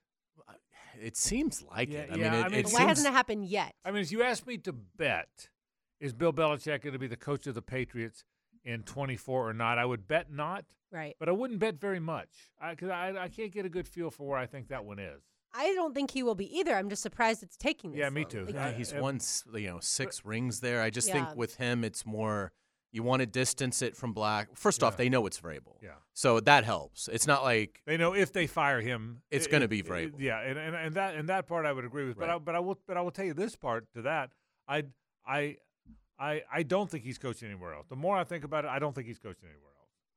Uh, 0.47 0.53
it 1.01 1.17
seems 1.17 1.61
like 1.63 1.89
Yeah, 1.91 1.99
it. 2.01 2.11
I 2.13 2.15
yeah, 2.15 2.23
mean, 2.31 2.33
it, 2.39 2.45
I 2.45 2.47
mean, 2.47 2.59
it 2.59 2.63
But 2.63 2.71
why 2.71 2.79
seems, 2.79 2.89
hasn't 2.89 3.07
it 3.07 3.13
happened 3.13 3.45
yet? 3.47 3.75
I 3.83 3.91
mean, 3.91 4.01
if 4.01 4.09
you 4.09 4.23
ask 4.23 4.47
me 4.47 4.57
to 4.59 4.71
bet, 4.71 5.49
is 5.99 6.13
Bill 6.13 6.31
Belichick 6.31 6.81
going 6.83 6.93
to 6.93 6.99
be 6.99 7.07
the 7.07 7.17
coach 7.17 7.45
of 7.45 7.55
the 7.55 7.61
Patriots 7.61 8.23
in 8.63 8.83
24 8.83 9.49
or 9.49 9.53
not? 9.53 9.77
I 9.79 9.83
would 9.85 10.07
bet 10.07 10.31
not, 10.31 10.63
Right. 10.93 11.15
but 11.19 11.27
I 11.27 11.33
wouldn't 11.33 11.59
bet 11.59 11.75
very 11.77 11.99
much 11.99 12.29
because 12.69 12.89
I, 12.89 13.13
I, 13.17 13.27
can't 13.27 13.51
get 13.51 13.65
a 13.65 13.69
good 13.69 13.87
feel 13.87 14.11
for 14.11 14.25
where 14.29 14.37
I 14.37 14.45
think 14.45 14.69
that 14.69 14.85
one 14.85 14.99
is. 14.99 15.21
I 15.53 15.73
don't 15.73 15.93
think 15.93 16.11
he 16.11 16.23
will 16.23 16.35
be 16.35 16.57
either. 16.59 16.73
I'm 16.75 16.89
just 16.89 17.01
surprised 17.01 17.43
it's 17.43 17.57
taking 17.57 17.91
this 17.91 17.99
Yeah, 17.99 18.09
me 18.09 18.21
long. 18.21 18.29
too. 18.29 18.45
Like, 18.45 18.53
Yeah, 18.55 18.69
Yeah, 18.69 18.73
he's 18.77 18.93
won 18.93 19.19
you 19.53 19.67
know 19.69 19.79
six 19.81 20.23
rings 20.25 20.59
there. 20.61 20.81
I 20.81 20.89
just 20.89 21.07
Yeah. 21.09 21.25
think 21.25 21.37
with 21.37 21.55
him, 21.55 21.83
it's 21.83 22.05
more 22.05 22.51
you 22.93 23.03
want 23.03 23.21
to 23.21 23.25
distance 23.25 23.81
it 23.81 23.95
from 23.95 24.11
Black. 24.13 24.49
First 24.57 24.83
off, 24.83 24.97
they 24.97 25.07
know 25.07 25.25
it's 25.25 25.39
Vrabel, 25.39 25.77
Yeah. 25.81 25.95
so 26.13 26.41
that 26.41 26.65
helps. 26.65 27.07
It's 27.07 27.25
not 27.25 27.41
like 27.43 27.81
They 27.85 27.95
know 27.97 28.13
if 28.13 28.33
they 28.33 28.47
fire 28.47 28.81
him, 28.81 29.21
It's 29.31 29.45
it- 29.45 29.49
gonna 29.49 29.65
it- 29.65 29.69
be 29.69 29.79
it- 29.79 29.85
Vrabel. 29.85 30.19
Yeah, 30.19 30.39
and, 30.41 30.59
and 30.59 30.75
and 30.75 30.95
that 30.95 31.15
and 31.15 31.29
that 31.29 31.47
part 31.47 31.65
I 31.65 31.71
would 31.71 31.85
agree 31.85 32.05
with. 32.07 32.17
But 32.17 32.29
I, 32.29 32.37
but 32.37 32.53
I 32.55 32.59
will 32.59 32.77
but 32.87 32.97
I 32.97 33.01
will 33.01 33.11
tell 33.11 33.25
you 33.25 33.33
this 33.33 33.55
part 33.55 33.91
to 33.93 34.01
that. 34.03 34.31
I 34.67 34.83
I 35.25 35.57
I 36.19 36.43
I 36.51 36.63
don't 36.63 36.89
think 36.91 37.03
he's 37.03 37.17
coaching 37.17 37.49
anywhere 37.49 37.73
else. 37.73 37.87
The 37.87 37.95
more 37.95 38.17
I 38.17 38.23
think 38.25 38.43
about 38.43 38.65
it, 38.65 38.69
I 38.69 38.79
don't 38.79 38.93
think 38.93 39.07
he's 39.07 39.19
coaching 39.19 39.47
anywhere 39.49 39.69
else. 39.69 39.70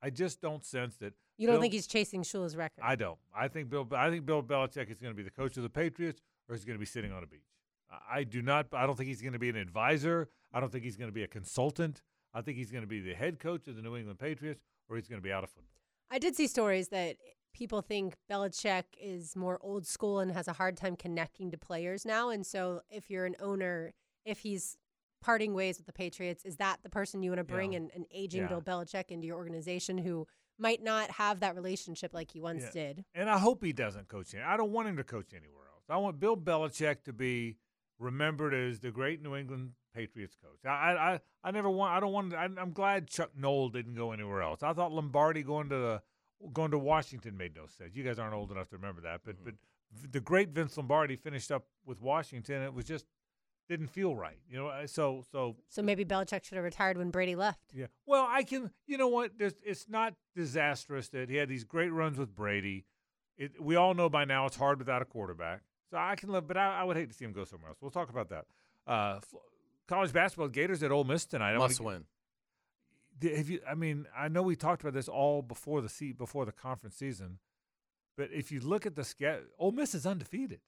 I 0.05 0.11
just 0.11 0.41
don't 0.43 0.63
sense 0.65 0.97
that. 0.97 1.15
you 1.39 1.47
don't 1.47 1.55
Bill- 1.55 1.63
think 1.63 1.73
he's 1.73 1.87
chasing 1.87 2.23
Shula's 2.23 2.57
record? 2.57 2.83
I 2.83 2.95
don't. 2.95 3.19
I 3.35 3.49
think 3.49 3.71
Bill. 3.71 3.89
I 3.93 4.11
think 4.11 4.27
Bill 4.27 4.43
Belichick 4.43 4.91
is 4.91 5.01
going 5.01 5.13
to 5.13 5.17
be 5.17 5.23
the 5.23 5.31
coach 5.31 5.57
of 5.57 5.63
the 5.63 5.71
Patriots, 5.71 6.21
or 6.49 6.55
he's 6.55 6.65
going 6.65 6.77
to 6.77 6.81
be 6.81 6.85
sitting 6.87 7.11
on 7.13 7.23
a 7.23 7.27
beach. 7.27 7.49
I- 7.91 8.19
I 8.21 8.25
do 8.25 8.43
not. 8.43 8.67
I 8.73 8.87
don't 8.87 8.97
think 8.97 9.09
he's 9.09 9.23
going 9.23 9.33
to 9.33 9.39
be 9.39 9.49
an 9.49 9.57
advisor. 9.57 10.29
I 10.53 10.61
don't 10.61 10.71
think 10.71 10.85
he's 10.85 10.97
going 10.97 11.09
to 11.11 11.15
be 11.15 11.23
a 11.25 11.29
consultant. 11.29 12.03
I 12.35 12.43
think 12.43 12.59
he's 12.59 12.71
going 12.71 12.83
to 12.83 12.89
be 12.89 13.01
the 13.01 13.15
head 13.15 13.39
coach 13.39 13.67
of 13.69 13.77
the 13.77 13.83
New 13.83 13.97
England 13.97 14.19
Patriots, 14.19 14.63
or 14.89 14.97
he's 14.97 15.09
going 15.09 15.21
to 15.21 15.25
be 15.25 15.33
out 15.33 15.43
of 15.45 15.51
football. 15.51 15.71
I 16.11 16.19
did 16.19 16.37
see 16.37 16.47
stories 16.49 16.89
that 16.89 17.17
people 17.55 17.81
think 17.81 18.17
Belichick 18.31 18.85
is 19.01 19.35
more 19.37 19.59
old 19.63 19.87
school 19.87 20.19
and 20.21 20.33
has 20.33 20.49
a 20.49 20.53
hard 20.53 20.77
time 20.77 20.97
connecting 20.97 21.51
to 21.53 21.57
players 21.59 22.05
now. 22.05 22.29
And 22.29 22.45
so, 22.45 22.83
if 22.91 23.09
you're 23.09 23.25
an 23.25 23.37
owner, 23.41 23.95
if 24.25 24.41
he's 24.41 24.77
parting 25.25 25.54
ways 25.54 25.78
with 25.78 25.87
the 25.87 25.93
Patriots, 25.93 26.45
is 26.45 26.57
that 26.57 26.81
the 26.83 26.90
person 26.90 27.23
you 27.23 27.31
want 27.31 27.38
to 27.38 27.45
bring 27.45 27.73
Yeah. 27.73 27.78
an, 27.78 27.90
an 27.95 28.04
aging 28.12 28.43
Yeah. 28.43 28.49
Bill 28.49 28.61
Belichick 28.61 29.11
into 29.11 29.26
your 29.26 29.37
organization 29.38 29.97
who 29.97 30.26
might 30.59 30.83
not 30.83 31.11
have 31.12 31.40
that 31.40 31.54
relationship 31.54 32.12
like 32.12 32.31
he 32.31 32.40
once 32.40 32.64
Yeah. 32.64 32.71
did? 32.71 33.04
And 33.14 33.31
I 33.31 33.38
hope 33.38 33.64
he 33.64 33.73
doesn't 33.73 34.09
coach. 34.09 34.35
any- 34.35 34.43
I 34.43 34.59
don't 34.59 34.71
want 34.71 34.87
him 34.88 34.99
to 34.99 35.04
coach 35.04 35.33
anywhere 35.33 35.64
else. 35.73 35.85
I 35.88 35.97
want 35.97 36.21
Bill 36.21 36.37
Belichick 36.37 37.04
to 37.04 37.12
be 37.14 37.57
remembered 37.99 38.52
as 38.52 38.81
the 38.81 38.90
great 38.90 39.23
New 39.23 39.35
England 39.35 39.73
Patriots 39.95 40.37
coach. 40.37 40.64
I 40.66 40.69
I, 40.69 41.14
I, 41.14 41.21
I 41.45 41.50
never 41.52 41.71
want. 41.71 41.95
I 41.95 42.00
don't 42.00 42.12
want. 42.12 42.35
I, 42.35 42.45
I'm 42.45 42.73
glad 42.73 43.09
Chuck 43.09 43.31
Noll 43.35 43.71
didn't 43.71 43.95
go 43.95 44.12
anywhere 44.12 44.43
else. 44.43 44.62
I 44.62 44.73
thought 44.75 44.93
Lombardi 44.93 45.43
going 45.43 45.69
to 45.71 45.76
the 45.76 46.02
going 46.52 46.71
to 46.73 46.78
Washington 46.78 47.37
made 47.37 47.57
no 47.57 47.66
sense. 47.66 47.95
You 47.95 48.04
guys 48.04 48.19
aren't 48.19 48.35
old 48.35 48.50
enough 48.50 48.69
to 48.71 48.76
remember 48.76 49.00
that, 49.02 49.21
but 49.25 49.37
mm-hmm. 49.37 49.45
but 49.45 50.12
the 50.12 50.21
great 50.21 50.50
Vince 50.50 50.76
Lombardi 50.76 51.16
finished 51.16 51.50
up 51.52 51.66
with 51.87 52.00
Washington. 52.02 52.61
It 52.62 52.75
was 52.75 52.85
just 52.85 53.07
didn't 53.68 53.88
feel 53.88 54.14
right. 54.14 54.38
You 54.49 54.59
know. 54.59 54.87
So 54.87 55.25
so 55.33 55.56
So 55.68 55.83
maybe 55.83 56.04
Belichick 56.04 56.44
should 56.44 56.56
have 56.56 56.64
retired 56.64 56.99
when 56.99 57.11
Brady 57.11 57.35
left. 57.37 57.61
yeah. 57.75 57.87
Well, 58.06 58.26
I 58.28 58.42
can. 58.42 58.71
You 58.87 58.99
know 58.99 59.09
what? 59.09 59.33
There's, 59.38 59.54
it's 59.64 59.88
not 59.88 60.14
disastrous 60.37 61.09
that 61.11 61.28
he 61.30 61.37
had 61.37 61.49
these 61.49 61.64
great 61.64 61.90
runs 61.92 62.18
with 62.18 62.35
Brady. 62.35 62.85
It, 63.37 63.61
we 63.61 63.75
all 63.76 63.94
know 63.94 64.09
by 64.09 64.25
now 64.25 64.47
it's 64.47 64.56
hard 64.56 64.78
without 64.78 65.02
a 65.02 65.04
quarterback. 65.04 65.62
So 65.90 65.97
I 65.99 66.14
can 66.16 66.30
live, 66.30 66.47
but 66.47 66.56
I, 66.56 66.80
I 66.80 66.85
would 66.85 66.97
hate 66.97 67.09
to 67.11 67.14
see 67.14 67.25
him 67.25 67.33
go 67.33 67.44
somewhere 67.44 67.68
else. 67.71 67.78
We'll 67.80 67.90
talk 67.90 68.09
about 68.11 68.28
that. 68.30 68.47
Uh, 68.87 69.18
college 69.88 70.12
basketball 70.12 70.49
Gators 70.49 70.83
at 70.83 70.90
Ole 70.92 71.04
Miss 71.04 71.25
tonight. 71.26 71.50
I 71.50 71.59
wanna 71.59 71.64
must 71.71 71.80
win. 71.80 72.04
Di- 73.18 73.37
Have 73.37 73.49
you? 73.49 73.61
I 73.68 73.75
mean, 73.75 74.06
I 74.16 74.28
know 74.28 74.42
we 74.42 74.56
talked 74.56 74.83
about 74.83 74.94
this 74.94 75.09
all 75.09 75.42
before 75.42 75.80
the 75.80 75.88
se- 75.88 76.12
before 76.12 76.44
the 76.44 76.52
conference 76.52 76.97
season, 76.97 77.38
but 78.16 78.30
if 78.33 78.50
you 78.52 78.61
look 78.61 78.87
at 78.87 78.94
the 78.97 79.04
schedule, 79.04 79.47
Ole 79.59 79.73
Miss 79.73 79.94
is 79.94 80.04
undefeated. 80.06 80.61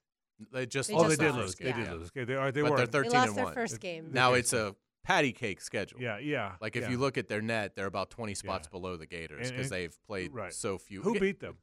They 0.53 0.67
just 0.67 0.89
They 0.89 0.95
oh, 0.95 1.05
just 1.05 1.19
they 1.19 1.25
did 1.27 1.35
lost, 1.35 1.43
lose. 1.47 1.55
They 1.57 1.69
yeah. 1.69 1.77
did 1.85 1.93
lose. 1.93 2.09
Okay, 2.09 2.25
they 2.25 2.35
are. 2.35 2.53
They 2.53 2.63
but 2.63 2.71
were. 2.73 2.77
they're 2.77 2.87
They 2.87 2.93
thirteen 2.93 3.13
lost 3.13 3.29
and 3.29 3.39
their 3.39 3.45
one. 3.47 3.55
first 3.55 3.81
game. 3.81 4.09
Now 4.13 4.35
it's 4.35 4.53
a 4.53 4.75
patty 5.05 5.33
cake 5.33 5.61
schedule. 5.61 6.01
yeah, 6.01 6.19
yeah. 6.19 6.53
Like 6.61 6.77
if 6.77 6.85
yeah. 6.85 6.91
you 6.91 6.99
look 6.99 7.17
at 7.17 7.29
their 7.29 7.41
net, 7.43 7.75
they're 7.75 7.87
about 7.87 8.11
twenty 8.11 8.35
spots 8.35 8.67
Yeah. 8.69 8.79
below 8.79 8.97
the 8.97 9.07
Gators 9.07 9.51
because 9.51 9.71
they've 9.71 9.97
played 10.07 10.35
right. 10.35 10.53
so 10.53 10.79
few. 10.79 11.03
who 11.03 11.19
beat 11.19 11.41
them? 11.41 11.57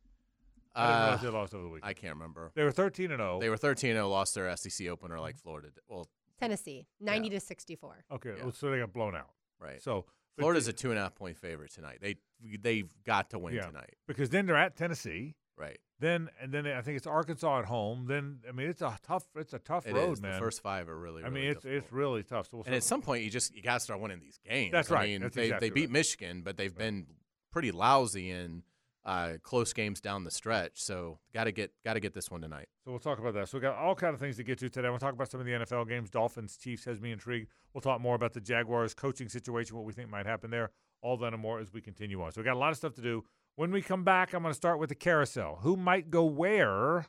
I 0.76 0.86
didn't 0.88 0.96
Uh, 0.96 1.04
realize 1.06 1.22
they 1.22 1.30
lost 1.30 1.54
over 1.54 1.64
the 1.64 1.70
weekend. 1.70 1.90
I 1.90 1.94
can't 1.94 2.16
remember. 2.16 2.52
They 2.56 2.64
were 2.64 2.72
thirteen 2.72 3.12
and 3.12 3.22
oh. 3.22 3.26
zero. 3.26 3.40
They 3.42 3.50
were 3.50 3.58
13 3.58 3.92
and 3.92 3.98
0, 3.98 4.10
lost 4.10 4.34
their 4.34 4.56
SEC 4.58 4.88
opener 4.88 5.20
like 5.20 5.38
Florida. 5.38 5.68
Did. 5.70 5.84
Well, 5.88 6.08
Tennessee, 6.40 6.88
90 7.00 7.30
to 7.30 7.40
64. 7.40 8.06
Okay, 8.12 8.34
Yeah. 8.36 8.44
well, 8.44 8.52
so 8.52 8.72
they 8.72 8.80
got 8.80 8.92
blown 8.92 9.16
out. 9.16 9.30
right. 9.60 9.82
So 9.82 10.06
Florida's 10.38 10.66
the- 10.66 10.72
a 10.72 10.74
two 10.74 10.90
and 10.90 10.98
a 10.98 11.04
half 11.04 11.14
point 11.16 11.38
favorite 11.38 11.72
tonight. 11.72 12.00
They 12.02 12.16
they've 12.60 12.92
got 13.06 13.30
to 13.30 13.40
win 13.40 13.54
Yeah. 13.54 13.68
tonight. 13.68 13.96
because 14.08 14.30
then 14.32 14.46
they're 14.48 14.56
at 14.58 14.76
Tennessee. 14.76 15.36
Right. 15.58 15.78
Then 16.00 16.30
and 16.42 16.52
then 16.52 16.66
I 16.68 16.82
think 16.82 16.98
it's 16.98 17.08
Arkansas 17.08 17.60
at 17.60 17.66
home. 17.66 18.06
Then 18.08 18.40
I 18.48 18.52
mean 18.52 18.68
it's 18.70 18.82
a 18.82 18.98
tough 19.06 19.26
it's 19.36 19.54
a 19.54 19.60
tough 19.60 19.86
It 19.88 19.94
road, 19.94 20.14
is. 20.14 20.22
man. 20.22 20.34
The 20.34 20.40
first 20.40 20.62
five 20.62 20.90
are 20.90 20.98
really. 20.98 21.24
I 21.24 21.30
mean 21.30 21.46
it's 21.46 21.64
it's 21.66 21.92
really 21.92 22.24
tough. 22.24 22.50
So 22.50 22.58
we'll 22.58 22.66
And 22.66 22.76
at 22.76 22.84
some 22.84 23.02
point, 23.02 23.24
you 23.24 23.30
just 23.30 23.56
you 23.56 23.62
got 23.62 23.76
to 23.76 23.80
start 23.80 24.00
winning 24.02 24.20
these 24.20 24.40
games. 24.48 24.72
That's 24.72 24.90
right. 24.90 25.04
I 25.04 25.08
mean, 25.08 25.22
That's 25.22 25.36
they 25.36 25.44
exactly 25.46 25.70
they 25.70 25.74
beat 25.74 25.82
right. 25.86 25.92
Michigan, 25.92 26.42
but 26.42 26.58
they've 26.58 26.72
Right. 26.72 26.78
been 26.80 27.06
pretty 27.52 27.72
lousy 27.72 28.32
in 28.32 28.64
uh, 29.06 29.34
close 29.44 29.74
games 29.74 30.00
down 30.02 30.24
the 30.24 30.32
stretch. 30.32 30.82
So 30.82 31.20
got 31.34 31.44
to 31.44 31.52
get 31.52 31.72
got 31.86 31.94
to 31.94 32.00
get 32.00 32.14
this 32.14 32.32
one 32.32 32.42
tonight. 32.42 32.68
So 32.84 32.92
we'll 32.92 33.00
talk 33.00 33.20
about 33.20 33.34
that. 33.36 33.48
So 33.50 33.58
we 33.58 33.62
got 33.62 33.76
all 33.76 33.96
kind 33.96 34.14
of 34.14 34.20
things 34.20 34.38
to 34.38 34.44
get 34.44 34.58
to 34.60 34.70
today. 34.70 34.90
We'll 34.90 34.98
talk 34.98 35.14
about 35.14 35.30
some 35.30 35.40
of 35.40 35.46
the 35.46 35.52
NFL 35.52 35.88
games. 35.88 36.10
Dolphins, 36.10 36.58
Chiefs 36.58 36.86
has 36.86 37.00
me 37.00 37.12
intrigued. 37.12 37.50
We'll 37.74 37.82
talk 37.82 38.02
more 38.02 38.16
about 38.16 38.34
the 38.34 38.42
Jaguars 38.42 38.94
coaching 38.94 39.30
situation, 39.30 39.76
what 39.76 39.86
we 39.86 39.94
think 39.94 40.10
might 40.10 40.26
happen 40.26 40.50
there. 40.52 40.72
All 41.02 41.18
that 41.18 41.34
and 41.34 41.42
more 41.42 41.60
as 41.60 41.72
we 41.74 41.82
continue 41.82 42.22
on. 42.24 42.32
So 42.32 42.40
we 42.42 42.46
got 42.46 42.54
a 42.56 42.60
lot 42.60 42.72
of 42.72 42.78
stuff 42.78 42.94
to 42.96 43.02
do. 43.02 43.26
When 43.56 43.72
we 43.72 43.84
come 43.84 44.04
back, 44.04 44.34
I'm 44.34 44.42
going 44.42 44.52
to 44.52 44.58
start 44.58 44.80
with 44.80 44.90
the 44.90 44.96
carousel. 44.96 45.60
Who 45.62 45.76
might 45.76 46.10
go 46.10 46.26
where? 46.26 47.06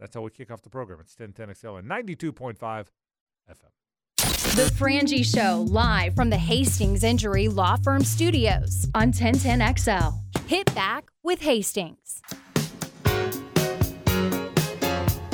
That's 0.00 0.12
how 0.12 0.22
we 0.22 0.30
kick 0.30 0.50
off 0.50 0.62
the 0.62 0.70
program. 0.70 0.98
It's 1.00 1.14
1010XL 1.14 1.78
and 1.78 1.88
92.5 1.88 2.58
FM. 2.58 2.86
The 4.56 4.72
Frangie 4.76 5.24
Show, 5.24 5.64
live 5.68 6.16
from 6.16 6.30
the 6.30 6.36
Hastings 6.36 7.04
Injury 7.04 7.46
Law 7.46 7.76
Firm 7.76 8.02
Studios 8.02 8.88
on 8.92 9.12
1010XL. 9.12 10.14
Hit 10.48 10.74
back 10.74 11.10
with 11.22 11.40
Hastings. 11.42 12.22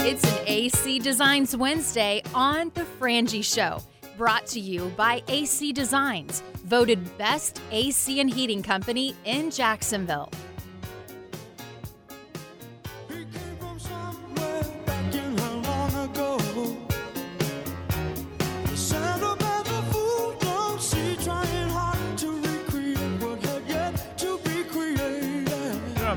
It's 0.00 0.24
an 0.24 0.44
AC 0.46 0.98
Designs 0.98 1.56
Wednesday 1.56 2.22
on 2.34 2.70
The 2.74 2.82
Frangie 2.82 3.42
Show, 3.42 3.78
brought 4.16 4.46
to 4.46 4.60
you 4.60 4.92
by 4.96 5.22
AC 5.28 5.72
Designs, 5.72 6.42
voted 6.64 7.18
best 7.18 7.60
AC 7.70 8.20
and 8.20 8.32
heating 8.32 8.62
company 8.62 9.14
in 9.24 9.50
Jacksonville. 9.50 10.30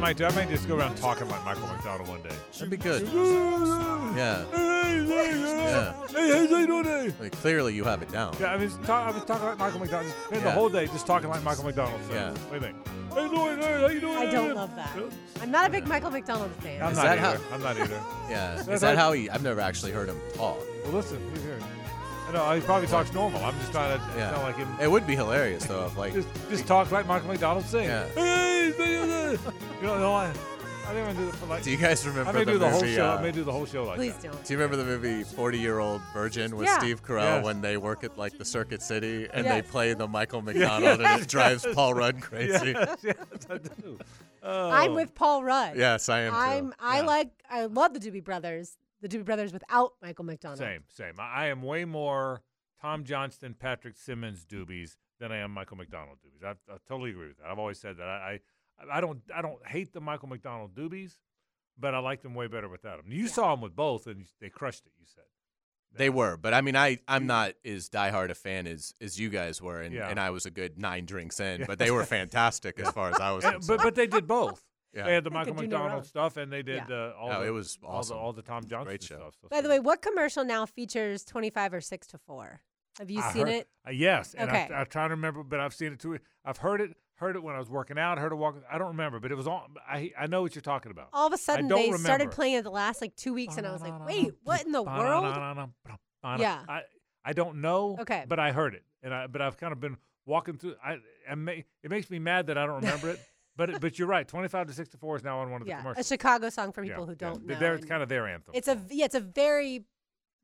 Might 0.08 0.16
do? 0.18 0.24
I 0.26 0.32
might 0.32 0.50
just 0.50 0.68
go 0.70 0.78
around 0.78 0.96
talking 0.96 1.28
like 1.28 1.44
Michael 1.44 1.68
McDonald 1.68 2.08
one 2.08 2.22
day. 2.22 2.30
That'd 2.54 2.70
be 2.70 2.78
good. 2.78 3.02
Yeah. 4.16 4.46
Hey, 4.56 5.06
hey, 5.06 5.40
Yeah. 5.42 5.94
Hey, 6.08 6.28
hey, 6.28 6.48
how 6.48 6.58
you 6.60 6.68
doing 6.68 6.84
today? 6.86 7.14
Like, 7.20 7.34
clearly, 7.34 7.76
you 7.76 7.84
have 7.84 8.02
it 8.02 8.10
down. 8.10 8.34
Yeah, 8.40 8.54
I 8.54 8.56
was, 8.56 8.76
talk, 8.86 9.06
I 9.06 9.12
was 9.12 9.26
talking 9.26 9.46
like 9.48 9.58
Michael 9.60 9.80
McDonald. 9.82 10.14
Spent 10.28 10.44
the 10.44 10.52
whole 10.52 10.70
day 10.70 10.88
just 10.88 11.06
talking 11.06 11.30
like 11.30 11.44
Michael 11.44 11.66
McDonald. 11.66 12.00
So 12.08 12.14
Yeah. 12.14 12.30
What 12.32 12.50
do 12.50 12.56
you 12.56 12.62
think? 12.62 12.88
How 13.14 13.22
you 13.22 13.30
doing? 13.30 13.58
Hey, 13.58 13.82
how 13.82 13.88
you 13.88 14.00
doing? 14.00 14.18
I 14.18 14.32
don't 14.32 14.56
love 14.56 14.74
that. 14.78 14.98
I'm 15.42 15.52
not 15.52 15.68
a 15.68 15.70
big 15.70 15.86
Michael 15.88 16.12
McDonald 16.12 16.52
fan. 16.62 16.82
I'm 16.82 16.92
Is 16.92 16.98
not 16.98 17.04
that 17.04 17.20
either. 17.20 17.38
how- 17.50 17.56
I'm 17.56 17.62
not 17.64 17.78
either. 17.78 18.02
Yeah. 18.30 18.60
Is 18.74 18.82
that 18.82 18.98
how 18.98 19.12
he? 19.12 19.30
I've 19.30 19.44
never 19.44 19.60
actually 19.60 19.92
heard 19.92 20.08
him 20.08 20.20
talk. 20.36 20.58
Well, 20.86 20.94
listen, 20.94 21.20
he's 21.34 21.44
here. 21.44 21.60
I 22.28 22.32
know 22.34 22.52
he 22.56 22.62
probably 22.62 22.88
talks 22.88 23.14
normal. 23.14 23.44
I'm 23.44 23.58
just 23.60 23.72
trying 23.72 23.98
to 23.98 24.04
Yeah. 24.18 24.32
sound 24.32 24.44
like 24.44 24.58
him. 24.58 24.68
It 24.82 24.92
would 24.92 25.08
be 25.08 25.16
hilarious 25.16 25.66
though 25.66 25.86
if 25.86 25.98
like 25.98 26.14
Just, 26.14 26.28
just 26.50 26.68
talk 26.68 26.92
like 26.92 27.08
Michael 27.08 27.30
McDonald 27.30 27.66
sings. 27.66 27.88
Yeah. 27.88 28.06
Hey, 28.16 29.38
you 29.82 29.88
know, 29.88 30.14
I, 30.14 30.26
I 30.86 30.94
didn't 30.94 31.10
even 31.12 31.24
do 31.24 31.30
it 31.30 31.36
for 31.36 31.46
like. 31.48 31.64
Do 31.64 31.72
you 31.72 31.78
guys 31.78 32.06
remember 32.06 32.30
I 32.30 32.34
may 32.34 32.44
the 32.44 32.52
do 32.54 32.58
the 32.58 32.70
whole 32.70 32.82
movie? 32.82 32.96
show. 32.96 33.06
uh, 33.10 33.16
I 33.18 33.22
may 33.22 33.32
do 33.32 33.44
the 33.44 33.52
whole 33.52 33.66
show 33.66 33.84
like 33.86 33.96
Please 33.98 34.14
that. 34.16 34.32
don't. 34.32 34.44
Do 34.46 34.54
you 34.54 34.58
remember 34.60 34.76
the 34.78 34.84
movie 34.86 35.24
Forty 35.24 35.58
Year 35.60 35.80
Old 35.80 36.02
Virgin 36.14 36.56
with 36.58 36.66
Yeah. 36.68 36.80
Steve 36.80 37.02
Carell 37.04 37.22
Yes. 37.38 37.46
when 37.46 37.62
they 37.62 37.78
work 37.78 38.04
at 38.04 38.18
like 38.18 38.38
the 38.38 38.46
Circuit 38.46 38.82
City 38.82 39.28
and 39.34 39.46
Yes. 39.46 39.54
they 39.54 39.62
play 39.70 39.94
the 39.94 40.08
Michael 40.08 40.42
McDonald 40.48 41.00
and 41.02 41.22
it 41.22 41.28
drives 41.30 41.66
Paul 41.74 41.94
Rudd 41.94 42.22
crazy? 42.22 42.72
Yes, 42.72 42.98
yes, 43.04 43.16
I 43.50 43.58
do. 43.58 43.98
Oh. 44.44 44.70
I'm 44.70 44.94
with 44.94 45.14
Paul 45.16 45.44
Rudd. 45.44 45.78
Yes, 45.78 46.08
I 46.10 46.22
am 46.22 46.32
too. 46.32 46.38
I'm. 46.38 46.74
I 46.80 46.98
Yeah. 47.00 47.06
like. 47.06 47.30
I 47.50 47.66
love 47.66 47.94
the 47.94 48.00
Doobie 48.00 48.24
Brothers. 48.24 48.78
The 49.02 49.08
Doobie 49.10 49.26
Brothers 49.26 49.54
without 49.54 49.94
Michael 50.02 50.26
McDonald. 50.26 50.60
Same, 50.60 50.84
same. 50.90 51.14
I 51.20 51.44
I 51.44 51.48
am 51.48 51.62
way 51.62 51.86
more 51.86 52.42
Tom 52.82 53.04
Johnston, 53.04 53.54
Patrick 53.54 53.96
Simmons 53.98 54.46
doobies 54.46 54.96
than 55.20 55.32
I 55.32 55.38
am 55.38 55.52
Michael 55.52 55.78
McDonald 55.78 56.18
doobies. 56.26 56.46
I, 56.46 56.52
I 56.72 56.78
totally 56.88 57.12
agree 57.12 57.28
with 57.28 57.38
that. 57.38 57.48
I've 57.48 57.60
always 57.60 57.80
said 57.80 57.98
that. 57.98 58.08
I, 58.08 58.40
I 58.80 58.98
I 58.98 59.02
don't 59.02 59.20
I 59.36 59.42
don't 59.42 59.66
hate 59.68 59.94
the 59.94 60.02
Michael 60.02 60.30
McDonald 60.30 60.74
doobies, 60.76 61.18
but 61.78 61.94
I 61.96 62.00
like 62.00 62.22
them 62.22 62.34
way 62.36 62.48
better 62.48 62.70
without 62.70 63.02
them. 63.02 63.12
You 63.12 63.28
saw 63.28 63.52
them 63.52 63.62
with 63.62 63.76
both, 63.76 64.08
and 64.08 64.26
they 64.42 64.50
crushed 64.50 64.86
it. 64.86 64.92
You 65.00 65.06
said. 65.08 65.24
They 65.96 66.10
were, 66.10 66.36
but 66.38 66.54
I 66.54 66.62
mean, 66.62 66.76
I 66.76 67.00
I'm 67.08 67.26
not 67.28 67.54
as 67.66 67.90
diehard 67.90 68.30
a 68.30 68.36
fan 68.36 68.68
as 68.68 68.94
as 69.02 69.20
you 69.20 69.30
guys 69.30 69.62
were, 69.62 69.82
and, 69.82 69.96
Yeah. 69.96 70.10
and 70.10 70.20
I 70.20 70.32
was 70.32 70.46
a 70.46 70.52
good 70.52 70.78
nine 70.78 71.06
drinks 71.06 71.40
in, 71.40 71.64
but 71.66 71.80
they 71.80 71.92
were 71.92 72.04
fantastic 72.18 72.80
as 72.80 72.90
far 72.92 73.10
as 73.10 73.20
I 73.20 73.32
was 73.32 73.46
And- 73.46 73.54
concerned. 73.56 73.78
but 73.78 73.84
but 73.84 73.96
they 73.96 74.06
did 74.06 74.28
both. 74.28 74.64
Yeah. 74.98 75.06
They 75.06 75.14
had 75.14 75.24
the 75.24 75.30
They 75.30 75.34
Michael 75.36 75.54
could 75.54 75.62
do 75.62 75.68
no 75.68 75.78
McDonald 75.84 76.06
stuff, 76.06 76.38
and 76.38 76.52
they 76.52 76.64
did 76.64 76.84
Yeah. 76.90 76.96
uh, 76.96 77.14
all 77.20 77.32
Oh, 77.34 77.40
the 77.42 77.48
it 77.48 77.50
was 77.52 77.78
all 77.84 77.92
the, 77.92 77.98
awesome. 77.98 78.18
all 78.18 78.34
the 78.34 78.42
Tom 78.42 78.64
Johnston 78.66 78.84
Great 78.86 79.04
show. 79.04 79.18
stuff. 79.18 79.36
So 79.42 79.48
By 79.50 79.62
the 79.62 79.70
way, 79.70 79.80
what 79.80 80.02
commercial 80.02 80.44
now 80.44 80.66
features 80.66 81.24
25 81.24 81.74
or 81.76 81.82
6 81.82 82.08
to 82.08 82.18
4? 82.18 82.62
Have 83.00 83.12
you 83.12 83.22
I 83.22 83.32
seen 83.32 83.46
heard- 83.46 83.56
it? 83.56 83.70
Uh, 83.88 83.92
yes, 83.92 84.34
and 84.34 84.50
Okay. 84.50 84.68
I, 84.74 84.80
I'm 84.80 84.88
trying 84.88 85.10
to 85.10 85.16
remember, 85.16 85.44
but 85.44 85.60
I've 85.60 85.74
seen 85.76 85.94
it 85.94 86.00
too. 86.00 86.18
I've 86.44 86.58
heard 86.58 86.82
it, 86.82 86.98
heard 87.18 87.36
it 87.36 87.44
when 87.44 87.54
I 87.54 87.60
was 87.60 87.70
working 87.70 88.00
out, 88.00 88.18
heard 88.18 88.32
it 88.32 88.36
walking. 88.36 88.64
I 88.72 88.80
don't 88.80 88.88
remember, 88.88 89.20
but 89.20 89.32
it 89.32 89.36
was 89.36 89.48
on. 89.48 89.76
I 89.88 90.12
I 90.18 90.26
know 90.26 90.42
what 90.42 90.56
you're 90.56 90.64
talking 90.64 90.92
about. 90.92 91.10
All 91.14 91.28
of 91.28 91.34
a 91.34 91.38
sudden, 91.38 91.68
don't 91.68 91.78
they 91.80 91.92
started 91.98 92.24
remember. 92.26 92.34
playing 92.36 92.54
it 92.56 92.64
the 92.64 92.72
last 92.72 93.00
like 93.02 93.16
two 93.16 93.36
weeks, 93.36 93.56
and 93.58 93.68
I 93.68 93.72
was 93.72 93.82
like, 93.84 94.04
wait, 94.08 94.34
what 94.44 94.66
in 94.66 94.72
the 94.72 94.82
world? 94.82 95.26
Yeah. 96.40 96.64
I 96.68 96.82
I 97.24 97.34
don't 97.34 97.62
know. 97.62 97.98
Okay. 98.00 98.26
but 98.28 98.40
I 98.40 98.52
heard 98.52 98.74
it, 98.74 98.84
and 99.04 99.14
I 99.14 99.28
but 99.28 99.42
I've 99.42 99.58
kind 99.58 99.74
of 99.74 99.80
been 99.80 99.98
walking 100.26 100.58
through. 100.58 100.76
I, 100.84 100.98
I 101.30 101.36
may, 101.36 101.66
it 101.84 101.90
makes 101.92 102.10
me 102.10 102.20
mad 102.20 102.48
that 102.48 102.58
I 102.58 102.66
don't 102.66 102.78
remember 102.82 103.12
it. 103.12 103.20
But 103.58 103.82
but 103.82 103.98
you're 104.00 104.08
right. 104.08 104.28
25 104.28 104.68
to 104.68 104.74
64 104.74 105.16
is 105.18 105.24
now 105.24 105.40
on 105.40 105.52
one 105.52 105.62
of 105.62 105.68
the 105.68 105.74
commercials. 105.74 105.98
Yeah, 105.98 106.02
a. 106.02 106.18
Chicago 106.18 106.50
song 106.50 106.72
for 106.72 106.84
Yeah, 106.84 106.92
people 106.94 107.08
who 107.08 107.16
don't 107.16 107.46
They're- 107.46 107.56
know. 107.56 107.60
They're, 107.60 107.76
it's 107.76 107.86
kind 107.86 108.04
of 108.04 108.08
their 108.10 108.28
anthem. 108.28 108.54
it's 108.56 108.68
a 108.68 108.80
yeah, 108.90 109.06
it's 109.06 109.16
a 109.16 109.20
very, 109.20 109.84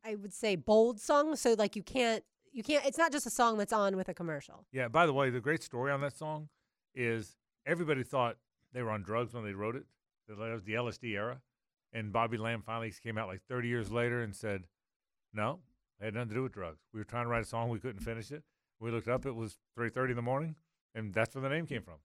I 0.03 0.15
would 0.15 0.34
say, 0.34 0.55
bold 0.55 1.00
song. 1.00 1.36
So 1.36 1.53
like 1.58 1.75
you 1.75 1.84
can't 1.84 2.24
you 2.51 2.63
can't. 2.63 2.86
It's 2.86 2.98
not 2.98 3.12
just 3.12 3.25
a 3.25 3.29
song 3.29 3.58
that's 3.58 3.72
on 3.74 3.96
with 3.96 4.10
a 4.10 4.13
commercial. 4.13 4.65
Yeah. 4.72 4.88
By 4.88 5.05
the 5.05 5.13
way, 5.13 5.29
the 5.29 5.39
great 5.41 5.63
story 5.63 5.91
on 5.91 6.01
that 6.01 6.17
song 6.17 6.50
is 6.96 7.38
everybody 7.65 8.03
thought 8.03 8.38
they 8.74 8.82
were 8.82 8.89
on 8.91 9.03
drugs 9.03 9.34
when 9.34 9.43
they 9.43 9.53
wrote 9.53 9.75
it. 9.75 9.86
That 10.27 10.38
was 10.38 10.63
the 10.63 10.74
LSD 10.74 11.12
era, 11.15 11.41
and 11.91 12.12
Bobby 12.13 12.38
Lamm 12.38 12.63
finally 12.63 12.91
came 13.03 13.17
out 13.17 13.27
like 13.27 13.41
30 13.48 13.67
years 13.67 13.91
later 13.91 14.22
and 14.24 14.34
said, 14.36 14.63
"No, 15.34 15.60
it 16.00 16.05
had 16.05 16.13
nothing 16.15 16.29
to 16.29 16.36
do 16.36 16.43
with 16.43 16.53
drugs. 16.53 16.79
We 16.93 17.00
were 17.00 17.03
trying 17.03 17.25
to 17.25 17.29
write 17.29 17.43
a 17.43 17.46
song, 17.46 17.70
we 17.70 17.79
couldn't 17.79 18.00
finish 18.01 18.32
it. 18.32 18.43
We 18.79 18.89
looked 18.89 19.08
up, 19.10 19.25
it 19.25 19.36
was 19.36 19.58
3:30 19.77 20.12
in 20.12 20.15
the 20.15 20.22
morning, 20.22 20.55
and 20.96 21.13
that's 21.13 21.36
where 21.36 21.41
the 21.41 21.50
name 21.50 21.67
came 21.67 21.84
from." 21.84 21.96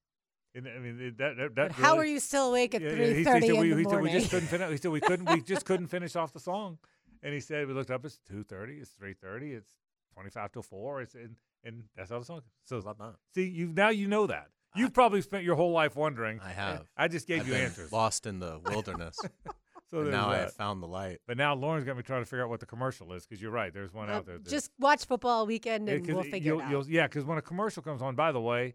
And, 0.55 0.67
I 0.67 0.79
mean, 0.79 1.15
that 1.19 1.37
that, 1.37 1.37
that 1.37 1.55
But 1.55 1.73
how 1.73 1.95
really- 1.97 1.99
are 2.09 2.13
you 2.15 2.21
still 2.21 2.49
awake 2.51 2.75
at 2.75 2.81
yeah, 2.83 2.89
yeah, 2.91 2.95
three 2.97 3.09
he- 3.11 3.15
he 3.19 3.25
thirty 3.25 3.49
in 3.49 3.61
we, 3.61 3.69
the 3.71 3.77
he 3.77 3.85
said 3.85 3.91
morning? 3.93 4.15
we 4.15 4.19
just 4.21 4.31
couldn't 4.31 4.49
finish. 4.49 4.71
He 4.71 4.77
said 4.79 4.91
we 4.91 5.01
couldn't. 5.01 5.31
We 5.31 5.41
just 5.53 5.65
couldn't 5.67 5.87
finish 5.89 6.17
off 6.17 6.33
the 6.33 6.41
song. 6.41 6.79
And 7.23 7.35
he 7.35 7.41
said 7.41 7.67
we 7.67 7.75
looked 7.75 7.91
up. 7.91 8.05
It's 8.05 8.19
two 8.29 8.43
thirty. 8.45 8.75
It's 8.79 8.91
three 8.91 9.13
thirty. 9.15 9.53
It's 9.53 9.71
twenty 10.15 10.31
five 10.31 10.53
till 10.53 10.63
four. 10.63 11.03
It's 11.03 11.15
and, 11.15 11.37
and 11.65 11.85
that's 11.97 12.11
how 12.11 12.19
the 12.19 12.25
song. 12.25 12.41
So 12.65 12.79
Love 12.79 12.99
that. 12.99 13.15
see, 13.35 13.45
you 13.45 13.73
now 13.75 13.91
you 13.91 14.09
know 14.09 14.27
that. 14.27 14.49
You've 14.77 14.93
probably 14.93 15.21
spent 15.23 15.45
your 15.45 15.57
whole 15.57 15.73
life 15.73 15.97
wondering. 15.97 16.41
I 16.45 16.51
have. 16.51 16.87
I 16.97 17.09
just 17.09 17.27
gave 17.27 17.41
I've 17.41 17.47
you 17.49 17.55
been 17.55 17.63
answers. 17.65 17.91
Lost 17.93 18.27
in 18.27 18.39
the 18.39 18.61
wilderness, 18.65 19.19
So 19.91 19.99
and 19.99 20.07
there's 20.09 20.13
now 20.13 20.29
I 20.31 20.37
have 20.39 20.53
found 20.53 20.83
the 20.83 20.87
light. 20.87 21.19
But 21.27 21.39
now 21.39 21.55
Lauren's 21.55 21.85
got 21.85 21.97
me 21.97 22.03
trying 22.03 22.21
to 22.23 22.27
figure 22.27 22.45
out 22.45 22.51
what 22.51 22.61
the 22.61 22.67
commercial 22.67 23.13
is 23.15 23.25
because 23.27 23.41
you're 23.41 23.51
right. 23.51 23.73
There's 23.73 23.93
one 23.95 24.09
Well, 24.09 24.19
out 24.19 24.27
there. 24.27 24.39
just 24.39 24.71
watch 24.79 25.07
football 25.07 25.47
weekend 25.47 25.89
and 25.89 25.99
and 25.99 26.07
'cause 26.07 26.15
we'll 26.15 26.25
it- 26.25 26.31
figure 26.31 26.53
you'll- 26.53 26.61
it 26.61 26.65
out. 26.65 26.71
you'll- 26.71 26.87
yeah, 26.89 27.07
because 27.07 27.25
when 27.25 27.39
a 27.39 27.43
commercial 27.43 27.83
comes 27.83 28.03
on, 28.03 28.15
by 28.15 28.31
the 28.31 28.41
way, 28.41 28.75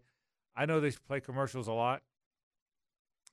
I 0.56 0.66
know 0.66 0.80
they 0.80 0.90
play 0.92 1.20
commercials 1.20 1.66
a 1.68 1.72
lot, 1.72 2.02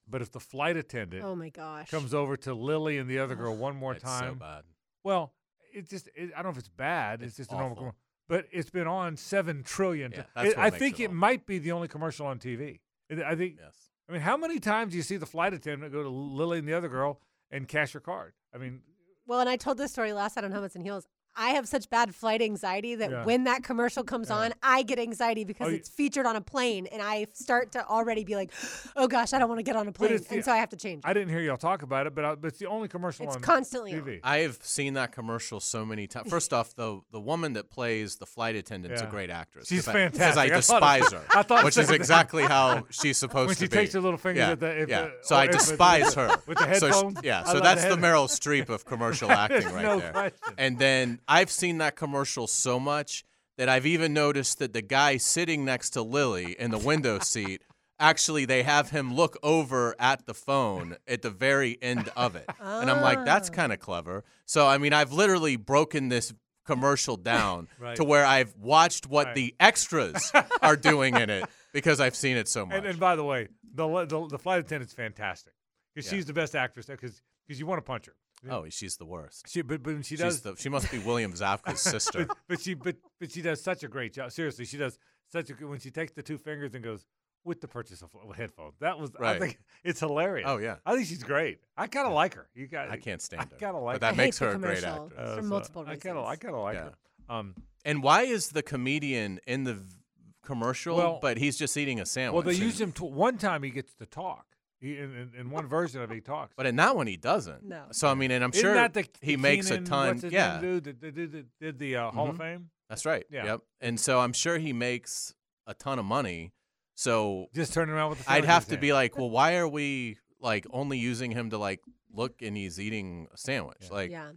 but 0.08 0.22
if 0.22 0.32
the 0.32 0.40
flight 0.40 0.78
attendant 0.78 1.24
oh 1.24 1.36
my 1.36 1.50
gosh! 1.50 1.90
comes 1.90 2.14
over 2.14 2.36
to 2.38 2.54
Lily 2.54 2.98
and 2.98 3.10
the 3.10 3.20
other 3.20 3.36
girl 3.36 3.56
one 3.56 3.76
more 3.76 3.94
it's 3.94 4.04
time, 4.04 4.34
so 4.34 4.36
bad. 4.36 4.64
Well, 5.04 5.34
it's 5.74 5.90
just 5.90 6.10
it, 6.16 6.32
I 6.34 6.42
don't 6.42 6.46
know 6.46 6.50
if 6.52 6.58
it's 6.58 6.70
bad. 6.70 7.22
It's, 7.22 7.30
It's 7.30 7.38
just 7.38 7.52
a 7.52 7.54
normal 7.54 7.72
awful. 7.72 7.78
commercial. 7.84 7.98
But 8.28 8.46
it's 8.52 8.70
been 8.70 8.88
on 8.88 9.18
seven 9.18 9.62
trillion. 9.64 10.12
Yeah, 10.12 10.22
ti- 10.22 10.28
that's 10.36 10.50
it- 10.52 10.58
I 10.58 10.70
think 10.70 11.00
it 11.00 11.06
it 11.06 11.14
might 11.14 11.46
be 11.46 11.60
the 11.60 11.72
only 11.72 11.88
commercial 11.88 12.26
on 12.28 12.40
TV. 12.40 12.80
I 13.12 13.36
think. 13.36 13.58
Yes. 13.62 13.76
I 14.08 14.14
mean, 14.14 14.22
how 14.22 14.36
many 14.38 14.60
times 14.60 14.92
do 14.92 14.98
you 14.98 15.04
see 15.04 15.18
the 15.18 15.26
flight 15.26 15.54
attendant 15.54 15.92
go 15.94 16.04
to 16.04 16.10
Lily 16.10 16.60
and 16.60 16.68
the 16.68 16.74
other 16.74 16.90
girl 16.90 17.22
and 17.50 17.68
cash 17.68 17.94
your 17.94 18.02
card? 18.02 18.34
I 18.54 18.58
mean, 18.58 18.82
Well, 19.26 19.40
and 19.40 19.48
I 19.50 19.56
told 19.56 19.78
this 19.78 19.92
story 19.92 20.12
last 20.12 20.36
night 20.36 20.44
on 20.44 20.52
Helmets 20.52 20.76
and 20.76 20.84
Heels. 20.84 21.08
I 21.36 21.52
have 21.52 21.68
such 21.68 21.90
bad 21.90 22.14
flight 22.14 22.42
anxiety 22.42 22.96
that 22.96 23.10
Yeah. 23.10 23.24
when 23.24 23.46
that 23.46 23.64
commercial 23.64 24.04
comes 24.04 24.30
Yeah. 24.30 24.36
on, 24.38 24.54
I 24.62 24.84
get 24.84 25.00
anxiety 25.00 25.44
because 25.44 25.68
Oh, 25.70 25.72
it's 25.72 25.90
featured 25.90 26.26
on 26.26 26.36
a 26.36 26.42
plane, 26.42 26.88
and 26.88 27.02
I 27.02 27.28
start 27.34 27.72
to 27.74 27.88
already 27.88 28.24
be 28.24 28.36
like, 28.36 28.52
"Oh 28.96 29.08
gosh, 29.08 29.32
I 29.34 29.40
don't 29.40 29.48
want 29.48 29.60
to 29.60 29.64
get 29.64 29.76
on 29.76 29.88
a 29.88 29.92
plane," 29.92 30.14
it's 30.14 30.28
the- 30.28 30.36
and 30.36 30.46
so 30.46 30.52
I 30.52 30.58
have 30.58 30.70
to 30.70 30.76
change. 30.78 31.04
I 31.06 31.14
didn't 31.14 31.30
hear 31.30 31.40
y'all 31.40 31.58
talk 31.58 31.84
about 31.84 32.06
it, 32.08 32.14
but, 32.16 32.26
I, 32.26 32.36
but 32.36 32.48
it's 32.50 32.60
the 32.60 32.66
only 32.68 32.88
commercial 32.88 33.26
It's 33.26 33.36
on 33.36 33.42
constantly 33.42 33.94
on. 33.94 34.02
TV. 34.02 34.20
I 34.24 34.40
have 34.40 34.58
seen 34.62 34.94
that 34.96 35.12
commercial 35.14 35.60
so 35.60 35.86
many 35.86 36.08
times. 36.08 36.30
First 36.30 36.52
off, 36.54 36.76
the 36.76 37.00
the 37.12 37.20
woman 37.20 37.54
that 37.54 37.70
plays 37.70 38.18
the 38.18 38.26
flight 38.26 38.56
attendant 38.56 38.96
Yeah. 38.98 39.08
a 39.08 39.10
great 39.10 39.30
actress. 39.30 39.68
She's 39.68 39.86
'cause 39.86 39.96
I- 39.96 40.06
Because 40.10 40.18
fantastic. 40.36 40.38
I 40.52 40.54
I 40.54 40.58
despise 40.58 41.08
it- 41.08 41.14
her, 41.14 41.24
I 41.34 41.44
thought 41.44 41.64
which 41.64 41.78
is 41.78 41.90
exactly 41.90 42.44
how 42.44 42.86
she's 42.90 43.18
supposed 43.18 43.48
When 43.48 43.56
to 43.56 43.62
she 43.64 43.68
be. 43.68 43.76
She 43.78 43.82
takes 43.84 43.94
her 43.94 44.02
little 44.02 44.18
fingers 44.18 44.42
yeah, 44.42 44.52
at 44.52 44.60
the- 44.60 44.82
if 44.82 44.90
yeah. 44.90 45.02
the- 45.04 45.14
so 45.24 45.36
I 45.36 45.48
despise 45.48 46.14
her 46.16 46.28
with 46.46 46.58
the 46.58 46.74
So 46.76 46.88
she- 46.88 46.94
headphones? 46.94 47.20
yeah, 47.24 47.44
so 47.46 47.60
that's 47.60 47.84
the 47.84 47.90
the 47.90 47.96
head- 47.96 48.04
Meryl 48.04 48.28
Streep 48.30 48.70
of 48.70 48.86
commercial 48.86 49.32
acting 49.32 49.64
right 49.74 49.84
no 49.84 50.00
there. 50.00 50.12
question. 50.12 50.56
And 50.58 50.78
then 50.80 51.20
I've 51.28 51.52
seen 51.52 51.78
that 51.80 51.96
commercial 51.96 52.48
so 52.48 52.80
much 52.80 53.24
that 53.58 53.70
I've 53.70 53.86
even 53.86 54.14
noticed 54.14 54.60
that 54.60 54.74
the 54.74 54.82
guy 54.82 55.18
sitting 55.18 55.66
next 55.66 55.92
to 55.92 56.02
Lily 56.02 56.56
in 56.60 56.72
the 56.72 56.78
window 56.78 57.20
seat, 57.22 57.64
actually 58.00 58.46
they 58.46 58.64
have 58.64 58.90
him 58.90 59.14
look 59.14 59.38
over 59.44 59.96
at 60.00 60.26
the 60.26 60.34
phone 60.34 60.96
at 61.08 61.22
the 61.22 61.30
very 61.30 61.78
end 61.82 62.10
of 62.16 62.36
it. 62.36 62.46
And 62.60 62.90
I'm 62.90 63.02
like, 63.02 63.24
that's 63.26 63.50
Ah. 63.50 63.54
kind 63.54 63.72
of 63.74 63.80
clever. 63.80 64.24
So 64.46 64.66
I 64.68 64.78
mean, 64.78 64.94
I've 64.94 65.12
literally 65.14 65.56
broken 65.58 66.10
this 66.10 66.34
commercial 66.66 67.18
down 67.18 67.68
Right. 67.80 67.96
to 67.98 68.04
where 68.04 68.26
I've 68.26 68.56
watched 68.58 69.08
what 69.08 69.28
Right. 69.28 69.36
the 69.36 69.56
extras 69.60 70.32
are 70.62 70.76
doing 70.78 71.16
in 71.16 71.30
it 71.30 71.46
because 71.74 72.00
I've 72.00 72.16
seen 72.16 72.38
it 72.38 72.48
so 72.48 72.66
much. 72.66 72.78
And, 72.78 72.86
and 72.86 73.00
by 73.00 73.16
the 73.16 73.24
way, 73.24 73.48
the 73.74 73.88
the, 74.06 74.28
the 74.28 74.40
flight 74.40 74.60
attendant's 74.60 74.94
fantastic 74.94 75.54
because 75.94 76.10
Yeah. 76.12 76.18
she's 76.18 76.26
the 76.26 76.34
best 76.34 76.56
actress 76.56 76.86
because 76.88 77.22
because 77.48 77.60
you 77.60 77.66
want 77.66 77.80
to 77.80 77.84
punch 77.84 78.06
her. 78.08 78.16
Oh, 78.50 78.66
she's 78.70 78.98
the 78.98 79.06
worst. 79.06 79.46
She 79.50 79.62
but, 79.62 79.84
but 79.84 80.06
she 80.06 80.16
does 80.16 80.42
the, 80.42 80.56
she 80.56 80.70
must 80.70 80.92
be 80.92 81.00
William 81.00 81.34
Zabka's 81.34 81.82
sister. 81.94 82.26
but, 82.26 82.38
but 82.48 82.60
she 82.62 82.74
but 82.74 82.96
but 83.20 83.32
she 83.32 83.42
does 83.42 83.62
such 83.62 83.84
a 83.84 83.88
great 83.88 84.14
job. 84.14 84.32
Seriously, 84.32 84.66
she 84.66 84.78
does 84.78 84.98
such 85.32 85.50
a 85.50 85.54
good 85.54 85.70
when 85.70 85.80
she 85.80 85.92
takes 85.92 86.12
the 86.14 86.24
two 86.24 86.38
fingers 86.38 86.74
and 86.76 86.84
goes 86.84 87.06
with 87.44 87.60
the 87.62 87.68
purchase 87.68 88.04
of 88.04 88.10
headphones. 88.36 88.76
That 88.82 89.00
was 89.00 89.12
I 89.20 89.22
Right. 89.24 89.42
think 89.42 89.60
it's 89.84 90.00
hilarious. 90.00 90.46
Oh, 90.48 90.58
yeah. 90.58 90.76
I 90.86 90.94
think 90.96 91.08
she's 91.08 91.24
great. 91.24 91.60
I 91.76 91.88
kind 91.88 92.06
of 92.08 92.14
like 92.14 92.36
her. 92.36 92.48
You 92.54 92.68
got 92.68 92.90
I 92.92 92.98
can't 92.98 93.22
stand 93.22 93.42
I 93.42 93.46
her. 93.46 93.58
kind 93.60 93.76
of 93.76 93.82
like 93.84 93.96
but 93.96 94.02
that 94.02 94.16
her. 94.16 94.22
I 94.22 94.26
makes 94.26 94.38
her 94.40 94.50
a 94.50 94.58
great 94.60 94.80
commercial. 94.80 95.06
actress. 95.06 95.14
for 95.16 95.22
Uh, 95.22 95.36
so 95.42 95.48
multiple 95.48 95.82
I 95.88 95.96
kind 95.96 96.18
of 96.18 96.26
I 96.26 96.30
reasons. 96.32 96.40
kind 96.44 96.56
of 96.56 96.62
like 96.62 96.76
Yeah. 96.76 96.84
her. 96.84 96.94
Um, 97.36 97.56
And 97.86 98.04
why 98.04 98.24
is 98.24 98.50
the 98.50 98.62
comedian 98.62 99.40
in 99.48 99.64
the 99.64 99.74
v- 99.76 99.96
commercial, 100.44 100.98
Well- 100.98 101.20
but 101.22 101.38
he's 101.38 101.58
just 101.58 101.76
eating 101.78 102.00
a 102.00 102.06
sandwich? 102.06 102.34
well, 102.34 102.44
they 102.44 102.52
and- 102.60 102.60
use 102.70 102.80
him 102.80 102.92
to 102.94 103.06
one 103.06 103.38
time. 103.38 103.64
He 103.64 103.70
gets 103.72 103.94
to 103.96 104.06
talk. 104.06 104.46
He, 104.82 104.98
in, 104.98 105.16
in, 105.16 105.32
in 105.40 105.50
one 105.52 105.68
version 105.68 106.02
of 106.02 106.12
it, 106.12 106.16
he 106.16 106.22
talks. 106.22 106.54
But 106.58 106.66
in 106.66 106.76
that 106.78 106.96
one, 106.96 107.06
he 107.08 107.16
doesn't. 107.16 107.64
No. 107.64 107.84
So 107.92 108.08
I 108.08 108.16
mean, 108.16 108.32
and 108.32 108.44
I'm 108.44 108.50
Isn't 108.50 108.62
sure 108.62 108.74
that 108.74 108.94
the, 108.94 109.08
he 109.22 109.36
the 109.36 109.42
makes 109.42 109.70
a 109.70 109.80
ton. 109.80 110.08
What's 110.10 110.24
his 110.24 110.34
Yeah, 110.34 110.54
name, 110.60 110.62
dude? 110.82 110.84
That 110.86 111.00
did, 111.16 111.32
did, 111.32 111.46
did 111.60 111.80
the 111.80 111.96
uh, 111.98 112.12
Hall 112.12 112.30
of 112.30 112.36
Mhm. 112.36 112.40
Fame? 112.40 112.70
that's 112.90 113.06
right. 113.06 113.24
Yeah. 113.30 113.46
Yep. 113.46 113.62
And 113.80 114.00
so 114.00 114.20
I'm 114.20 114.34
sure 114.34 114.58
he 114.58 114.74
makes 114.74 115.34
a 115.68 115.74
ton 115.76 116.00
of 116.00 116.06
money. 116.06 116.52
So 116.96 117.48
Just 117.54 117.74
turning 117.74 117.94
around 117.96 118.10
with 118.10 118.20
the. 118.20 118.26
phone 118.26 118.36
I'd 118.38 118.46
have 118.46 118.66
to 118.66 118.72
hand. 118.72 118.82
be 118.82 118.92
like, 118.94 119.18
well, 119.18 119.30
why 119.30 119.56
are 119.58 119.68
we 119.68 120.18
like 120.40 120.66
only 120.72 120.98
using 120.98 121.32
him 121.32 121.52
to 121.52 121.58
like 121.58 121.80
look 122.14 122.42
and 122.42 122.58
he's 122.58 122.80
eating 122.80 123.28
a 123.34 123.38
sandwich? 123.38 123.78
Yeah. 123.84 123.94
Like, 123.94 124.12
yeah. 124.12 124.32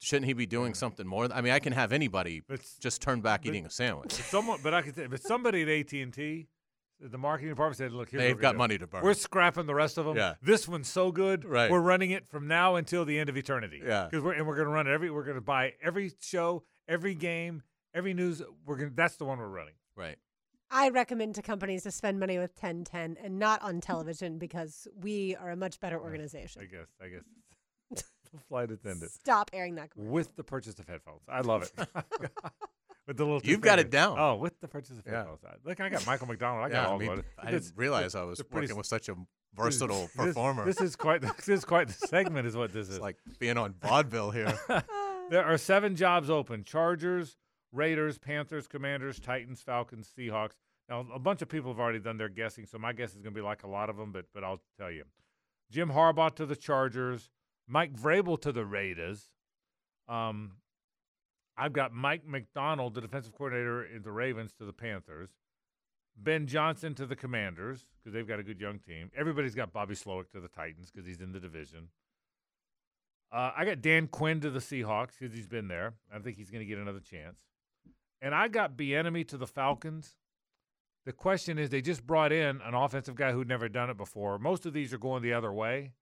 shouldn't 0.00 0.26
he 0.26 0.32
be 0.32 0.46
doing 0.46 0.74
something 0.74 1.06
more? 1.06 1.28
I 1.32 1.40
mean, 1.42 1.52
I 1.52 1.58
can 1.58 1.72
have 1.74 1.92
anybody 1.92 2.40
But 2.48 2.60
just 2.80 3.00
turn 3.02 3.20
back 3.20 3.42
but- 3.42 3.48
eating 3.50 3.66
a 3.66 3.70
sandwich. 3.70 4.16
But 4.16 4.24
someone, 4.26 4.58
but 4.62 4.72
I 4.74 4.82
could 4.82 4.96
say, 4.96 5.06
but 5.06 5.22
somebody 5.22 5.62
at 5.62 5.68
AT 5.68 5.92
and 6.02 6.12
T, 6.12 6.46
the 7.00 7.18
marketing 7.18 7.50
department 7.50 7.76
said, 7.78 7.92
"Look, 7.92 8.10
here's 8.10 8.22
They've 8.22 8.34
what 8.36 8.42
got 8.42 8.50
doing. 8.52 8.58
money 8.58 8.78
to 8.78 8.86
burn. 8.86 9.02
We're 9.02 9.14
scrapping 9.14 9.66
the 9.66 9.74
rest 9.74 9.98
of 9.98 10.04
them. 10.06 10.16
Yeah. 10.16 10.34
This 10.42 10.68
one's 10.68 10.88
so 10.88 11.10
good. 11.12 11.44
Right. 11.44 11.70
We're 11.70 11.80
running 11.80 12.10
it 12.10 12.26
from 12.26 12.46
now 12.46 12.76
until 12.76 13.04
the 13.04 13.18
end 13.18 13.28
of 13.28 13.36
eternity. 13.36 13.80
Yeah. 13.84 14.04
Because 14.10 14.22
we're 14.24 14.32
and 14.34 14.46
we're 14.46 14.56
gonna 14.56 14.70
run 14.70 14.86
it 14.86 14.90
every. 14.92 15.10
We're 15.10 15.24
gonna 15.24 15.40
buy 15.40 15.74
every 15.82 16.12
show, 16.20 16.62
every 16.88 17.14
game, 17.14 17.62
every 17.94 18.14
news. 18.14 18.42
We're 18.66 18.76
gonna. 18.76 18.90
That's 18.94 19.16
the 19.16 19.24
one 19.24 19.38
we're 19.38 19.48
running. 19.48 19.74
right. 19.96 20.16
I 20.72 20.90
recommend 20.90 21.34
to 21.34 21.42
companies 21.42 21.82
to 21.82 21.90
spend 21.90 22.20
money 22.20 22.38
with 22.38 22.52
1010 22.52 23.16
and 23.24 23.40
not 23.40 23.60
on 23.60 23.80
television 23.80 24.38
because 24.38 24.86
we 25.02 25.34
are 25.34 25.50
a 25.50 25.56
much 25.56 25.80
better 25.80 25.98
organization. 26.00 26.62
I 26.62 26.66
guess. 26.66 26.86
I 27.02 27.08
guess. 27.08 28.04
the 28.32 28.38
flight 28.38 28.70
attendant 28.70 29.10
Stop 29.10 29.50
airing 29.52 29.74
that 29.74 29.90
commercial. 29.90 30.12
with 30.12 30.36
the 30.36 30.44
purchase 30.44 30.78
of 30.78 30.86
headphones. 30.86 31.22
I 31.28 31.40
love 31.40 31.64
it. 31.64 31.88
with 33.10 33.16
the 33.16 33.24
little. 33.24 33.40
You've 33.42 33.60
got 33.60 33.80
it 33.80 33.90
down. 33.90 34.16
Oh, 34.18 34.36
with 34.36 34.60
the 34.60 34.68
purchase 34.68 34.96
of 34.98 35.02
Yeah. 35.04 35.24
I- 35.44 35.68
Look, 35.68 35.80
I 35.80 35.88
got 35.88 36.06
Michael 36.06 36.28
McDonald. 36.28 36.64
I 36.64 36.68
got 36.68 36.74
yeah, 36.82 36.86
all 36.88 36.94
I, 36.94 36.98
mean, 36.98 37.10
of 37.10 37.18
it. 37.18 37.24
I 37.38 37.50
didn't 37.50 37.72
realize 37.74 38.14
I 38.14 38.22
was 38.22 38.38
it's 38.38 38.50
working 38.50 38.76
with 38.76 38.86
such 38.86 39.08
a 39.08 39.16
versatile 39.54 40.02
this- 40.16 40.26
performer. 40.26 40.64
This 40.64 40.80
is 40.80 40.94
quite. 40.94 41.20
This 41.22 41.48
is 41.48 41.64
quite 41.64 41.88
the 41.88 42.06
segment. 42.06 42.46
Is 42.46 42.56
what 42.56 42.72
this 42.72 42.88
is. 42.88 43.00
like 43.00 43.16
being 43.40 43.58
on 43.58 43.74
vaudeville 43.82 44.30
here. 44.30 44.58
There 45.30 45.44
are 45.44 45.58
seven 45.58 45.94
jobs 45.94 46.28
open 46.28 46.64
Chargers, 46.64 47.36
Raiders, 47.70 48.18
Panthers, 48.18 48.66
Commanders, 48.66 49.20
Titans, 49.20 49.62
Falcons, 49.62 50.10
Seahawks. 50.18 50.54
Now, 50.88 51.06
a 51.14 51.20
bunch 51.20 51.40
of 51.40 51.48
people 51.48 51.70
have 51.70 51.78
already 51.78 52.00
done 52.00 52.16
their 52.16 52.28
guessing, 52.28 52.66
so 52.66 52.78
my 52.78 52.92
guess 52.92 53.10
is 53.10 53.22
going 53.22 53.32
to 53.32 53.40
be 53.40 53.40
like 53.40 53.62
a 53.62 53.68
lot 53.68 53.88
of 53.88 53.96
them, 53.96 54.10
but, 54.10 54.24
but 54.34 54.42
I'll 54.42 54.60
tell 54.76 54.90
you. 54.90 55.04
Jim 55.70 55.90
Harbaugh 55.90 56.34
to 56.34 56.46
the 56.46 56.56
Chargers, 56.56 57.30
Mike 57.68 57.94
Vrabel 57.94 58.40
to 58.40 58.50
the 58.50 58.64
Raiders. 58.64 59.30
Um, 60.08 60.54
I've 61.60 61.74
got 61.74 61.92
Mike 61.92 62.26
Macdonald, 62.26 62.94
the 62.94 63.02
defensive 63.02 63.34
coordinator 63.34 63.84
in 63.84 64.02
the 64.02 64.10
Ravens, 64.10 64.54
to 64.54 64.64
the 64.64 64.72
Panthers. 64.72 65.28
Ben 66.16 66.46
Johnson 66.46 66.94
to 66.94 67.04
the 67.04 67.14
Commanders 67.14 67.86
because 67.98 68.14
they've 68.14 68.26
got 68.26 68.40
a 68.40 68.42
good 68.42 68.58
young 68.58 68.78
team. 68.78 69.10
Everybody's 69.14 69.54
got 69.54 69.70
Bobby 69.70 69.94
Slowik 69.94 70.30
to 70.30 70.40
the 70.40 70.48
Titans 70.48 70.90
because 70.90 71.06
he's 71.06 71.20
in 71.20 71.32
the 71.32 71.40
division. 71.40 71.88
Uh, 73.30 73.52
I 73.54 73.66
got 73.66 73.82
Dan 73.82 74.06
Quinn 74.06 74.40
to 74.40 74.50
the 74.50 74.58
Seahawks 74.58 75.18
because 75.18 75.34
he's 75.34 75.46
been 75.46 75.68
there. 75.68 75.92
I 76.12 76.18
think 76.18 76.38
he's 76.38 76.50
going 76.50 76.62
to 76.62 76.66
get 76.66 76.78
another 76.78 76.98
chance. 76.98 77.38
And 78.22 78.34
I 78.34 78.48
got 78.48 78.76
Bieniemy 78.76 79.28
to 79.28 79.36
the 79.36 79.46
Falcons. 79.46 80.16
The 81.04 81.12
question 81.12 81.58
is, 81.58 81.68
they 81.68 81.82
just 81.82 82.06
brought 82.06 82.32
in 82.32 82.60
an 82.62 82.74
offensive 82.74 83.16
guy 83.16 83.32
who'd 83.32 83.48
never 83.48 83.68
done 83.68 83.90
it 83.90 83.98
before. 83.98 84.38
Most 84.38 84.64
of 84.64 84.72
these 84.72 84.92
are 84.94 84.98
going 84.98 85.22
the 85.22 85.34
other 85.34 85.52
way, 85.52 85.92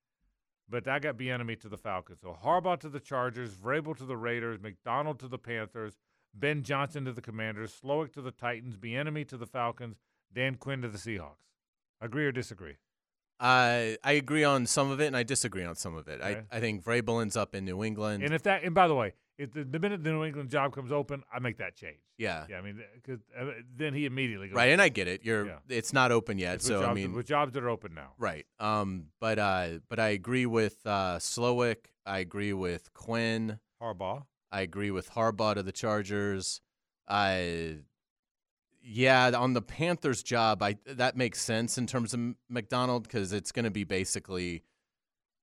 but 0.68 0.86
I 0.86 0.98
got 0.98 1.16
Bieniemy 1.16 1.60
to 1.60 1.68
the 1.68 1.78
Falcons. 1.78 2.20
So 2.22 2.36
Harbaugh 2.44 2.78
to 2.80 2.88
the 2.88 3.00
Chargers, 3.00 3.54
Vrabel 3.54 3.96
to 3.96 4.04
the 4.04 4.16
Raiders, 4.16 4.60
Macdonald 4.60 5.18
to 5.20 5.28
the 5.28 5.38
Panthers, 5.38 5.96
Ben 6.34 6.62
Johnson 6.62 7.04
to 7.06 7.12
the 7.12 7.22
Commanders, 7.22 7.72
Slowik 7.82 8.12
to 8.12 8.22
the 8.22 8.30
Titans, 8.30 8.76
Bieniemy 8.76 9.26
to 9.28 9.36
the 9.36 9.46
Falcons, 9.46 9.96
Dan 10.32 10.56
Quinn 10.56 10.82
to 10.82 10.88
the 10.88 10.98
Seahawks. 10.98 11.48
Agree 12.00 12.26
or 12.26 12.32
disagree? 12.32 12.76
I 13.40 13.96
I 14.02 14.12
agree 14.12 14.44
on 14.44 14.66
some 14.66 14.90
of 14.90 15.00
it, 15.00 15.06
and 15.06 15.16
I 15.16 15.22
disagree 15.22 15.64
on 15.64 15.76
some 15.76 15.96
of 15.96 16.08
it. 16.08 16.20
Okay. 16.20 16.42
I, 16.50 16.56
I 16.56 16.60
think 16.60 16.84
Vrabel 16.84 17.22
ends 17.22 17.36
up 17.36 17.54
in 17.54 17.64
New 17.64 17.84
England. 17.84 18.22
And 18.24 18.34
if 18.34 18.42
that, 18.44 18.64
and 18.64 18.74
by 18.74 18.88
the 18.88 18.94
way, 18.94 19.14
if 19.38 19.52
the, 19.52 19.62
the 19.64 19.78
minute 19.78 20.02
the 20.02 20.10
New 20.10 20.24
England 20.24 20.50
job 20.50 20.74
comes 20.74 20.90
open, 20.90 21.22
I 21.32 21.38
make 21.38 21.58
that 21.58 21.76
change. 21.76 21.98
yeah, 22.16 22.46
Yeah, 22.48 22.58
I 22.58 22.60
mean, 22.62 22.82
because 22.96 23.20
uh, 23.38 23.44
then 23.76 23.94
he 23.94 24.04
immediately 24.06 24.48
goes 24.48 24.56
right. 24.56 24.70
And 24.70 24.82
I 24.82 24.88
get 24.88 25.06
it. 25.06 25.24
You're 25.24 25.46
Yeah. 25.46 25.58
it's 25.68 25.92
not 25.92 26.10
open 26.10 26.38
yet, 26.38 26.60
so 26.62 26.80
jobs, 26.80 26.88
I 26.90 26.94
mean, 26.94 27.12
with 27.12 27.26
jobs 27.26 27.52
that 27.52 27.62
are 27.62 27.68
open 27.70 27.94
now. 27.94 28.14
right. 28.18 28.46
Um, 28.58 29.06
but 29.20 29.38
uh, 29.38 29.78
but 29.88 30.00
I 30.00 30.08
agree 30.08 30.46
with 30.46 30.78
uh, 30.84 31.18
Slowik. 31.18 31.86
I 32.04 32.18
agree 32.18 32.52
with 32.52 32.92
Quinn. 32.94 33.60
Harbaugh. 33.80 34.24
I 34.50 34.62
agree 34.62 34.90
with 34.90 35.10
Harbaugh 35.12 35.54
to 35.54 35.62
the 35.62 35.70
Chargers. 35.72 36.60
I 37.06 37.78
yeah, 38.90 39.30
on 39.36 39.52
the 39.52 39.60
Panthers 39.60 40.22
job, 40.22 40.62
I 40.62 40.78
that 40.86 41.16
makes 41.16 41.40
sense 41.40 41.76
in 41.76 41.86
terms 41.86 42.14
of 42.14 42.20
Macdonald 42.48 43.02
because 43.02 43.32
it's 43.34 43.52
going 43.52 43.64
to 43.66 43.70
be 43.70 43.84
basically 43.84 44.64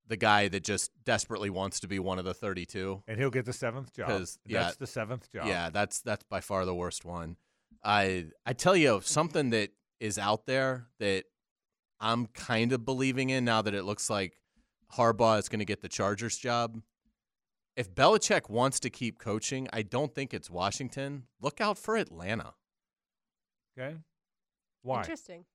the 0.08 0.18
guy 0.18 0.48
that 0.48 0.64
just 0.64 0.92
desperately 1.04 1.50
wants 1.50 1.80
to 1.82 1.88
be 1.88 2.00
one 2.00 2.18
of 2.20 2.26
the 2.26 2.34
32. 2.34 3.04
And 3.08 3.18
he'll 3.20 3.30
get 3.30 3.46
the 3.46 3.54
seventh 3.54 3.94
job. 3.94 4.08
'Cause, 4.08 4.40
That's 4.46 4.52
yeah, 4.54 4.72
the 4.80 4.88
seventh 4.88 5.32
job. 5.32 5.48
Yeah, 5.48 5.70
that's 5.70 6.02
that's 6.02 6.24
by 6.24 6.42
far 6.42 6.66
the 6.66 6.76
worst 6.76 7.06
one. 7.06 7.38
I 7.84 8.28
I 8.46 8.54
tell 8.54 8.76
you 8.76 9.02
something 9.04 9.52
that 9.52 9.72
is 10.00 10.18
out 10.18 10.48
there 10.48 10.88
that 11.00 11.26
I'm 12.00 12.26
kind 12.28 12.74
of 12.74 12.84
believing 12.84 13.30
in 13.30 13.46
now 13.46 13.62
that 13.62 13.74
it 13.76 13.84
looks 13.84 14.10
like 14.10 14.40
Harbaugh 14.96 15.38
is 15.40 15.50
going 15.50 15.60
to 15.60 15.66
get 15.66 15.82
the 15.82 15.90
Chargers 15.90 16.38
job. 16.38 16.82
If 17.76 17.94
Belichick 17.94 18.50
wants 18.50 18.80
to 18.82 18.90
keep 18.90 19.20
coaching, 19.20 19.68
I 19.72 19.82
don't 19.84 20.14
think 20.16 20.34
it's 20.34 20.50
Washington. 20.50 21.28
Look 21.42 21.62
out 21.62 21.78
for 21.78 21.96
Atlanta 21.96 22.54
Okay. 23.78 23.96
Why? 24.82 25.00
Interesting. 25.02 25.46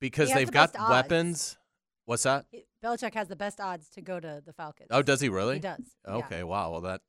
because 0.00 0.32
they've 0.32 0.46
the 0.46 0.52
got 0.52 0.72
best 0.72 0.82
odds. 0.82 0.90
weapons. 0.90 1.58
What's 2.04 2.22
that? 2.24 2.46
It- 2.52 2.66
Belichick 2.84 3.14
has 3.14 3.28
the 3.28 3.36
best 3.36 3.60
odds 3.60 3.88
to 3.90 4.00
go 4.00 4.18
to 4.18 4.42
the 4.44 4.52
Falcons. 4.52 4.88
Oh, 4.90 5.02
does 5.02 5.20
he 5.20 5.28
really? 5.28 5.54
He 5.56 5.60
does. 5.60 5.80
yeah. 6.06 6.14
Okay, 6.16 6.42
wow. 6.42 6.70
Well, 6.72 6.80
that 6.82 7.02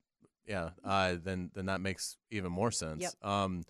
yeah. 0.45 0.71
Uh, 0.83 1.15
then 1.21 1.49
then 1.53 1.67
that 1.67 1.79
makes 1.81 2.17
even 2.29 2.51
more 2.51 2.71
sense. 2.71 3.01
Yep. 3.01 3.13
Um, 3.21 3.63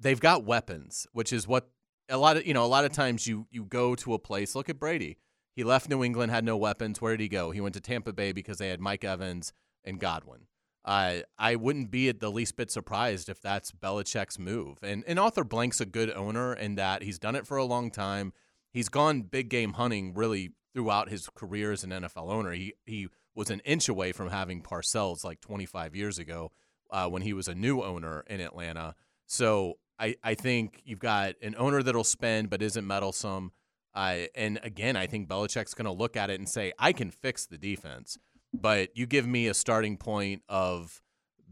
they've 0.00 0.18
got 0.20 0.44
weapons, 0.44 1.06
which 1.12 1.32
is 1.32 1.46
what 1.46 1.68
a 2.08 2.16
lot 2.18 2.36
of 2.36 2.46
you 2.46 2.54
know. 2.54 2.64
A 2.64 2.66
lot 2.66 2.84
of 2.84 2.92
times 2.92 3.26
you 3.26 3.46
you 3.50 3.64
go 3.64 3.94
to 3.96 4.14
a 4.14 4.18
place. 4.18 4.54
Look 4.56 4.68
at 4.68 4.78
Brady. 4.80 5.18
He 5.54 5.62
left 5.64 5.88
New 5.88 6.02
England, 6.02 6.32
had 6.32 6.44
no 6.44 6.56
weapons. 6.56 7.00
Where 7.00 7.16
did 7.16 7.22
he 7.22 7.28
go? 7.28 7.50
He 7.52 7.60
went 7.60 7.74
to 7.74 7.80
Tampa 7.80 8.12
Bay 8.12 8.32
because 8.32 8.58
they 8.58 8.68
had 8.68 8.80
Mike 8.80 9.04
Evans 9.04 9.52
and 9.84 10.00
Godwin. 10.00 10.46
Uh, 10.84 11.18
I 11.38 11.56
wouldn't 11.56 11.90
be 11.90 12.08
at 12.08 12.20
the 12.20 12.30
least 12.30 12.56
bit 12.56 12.70
surprised 12.70 13.28
if 13.28 13.40
that's 13.40 13.70
Belichick's 13.70 14.38
move. 14.38 14.78
And 14.82 15.04
and 15.06 15.18
Arthur 15.18 15.44
Blank's 15.44 15.80
a 15.80 15.86
good 15.86 16.10
owner 16.10 16.52
in 16.52 16.74
that 16.74 17.02
he's 17.02 17.18
done 17.18 17.36
it 17.36 17.46
for 17.46 17.56
a 17.56 17.64
long 17.64 17.90
time. 17.90 18.32
He's 18.72 18.88
gone 18.88 19.22
big 19.22 19.48
game 19.48 19.74
hunting 19.74 20.14
really 20.14 20.52
throughout 20.74 21.08
his 21.08 21.28
career 21.34 21.72
as 21.72 21.84
an 21.84 21.90
NFL 21.90 22.30
owner. 22.30 22.52
He 22.52 22.74
he 22.84 23.08
was 23.34 23.50
an 23.50 23.60
inch 23.60 23.88
away 23.88 24.12
from 24.12 24.30
having 24.30 24.62
Parcells 24.62 25.24
like 25.24 25.40
25 25.40 25.94
years 25.94 26.18
ago 26.18 26.50
uh, 26.90 27.08
when 27.08 27.22
he 27.22 27.32
was 27.32 27.48
a 27.48 27.54
new 27.54 27.82
owner 27.82 28.24
in 28.26 28.40
Atlanta. 28.40 28.94
So 29.26 29.78
I, 29.98 30.16
I 30.22 30.34
think 30.34 30.82
you've 30.84 30.98
got 30.98 31.34
an 31.42 31.54
owner 31.56 31.82
that'll 31.82 32.04
spend 32.04 32.50
but 32.50 32.60
isn't 32.60 32.86
meddlesome. 32.86 33.52
Uh, 33.94 34.24
and 34.34 34.58
again, 34.62 34.96
I 34.96 35.06
think 35.06 35.28
Belichick's 35.28 35.74
going 35.74 35.86
to 35.86 35.92
look 35.92 36.16
at 36.16 36.30
it 36.30 36.38
and 36.38 36.48
say, 36.48 36.72
I 36.78 36.92
can 36.92 37.10
fix 37.10 37.46
the 37.46 37.58
defense, 37.58 38.18
but 38.52 38.96
you 38.96 39.06
give 39.06 39.26
me 39.26 39.48
a 39.48 39.54
starting 39.54 39.96
point 39.96 40.42
of 40.48 41.00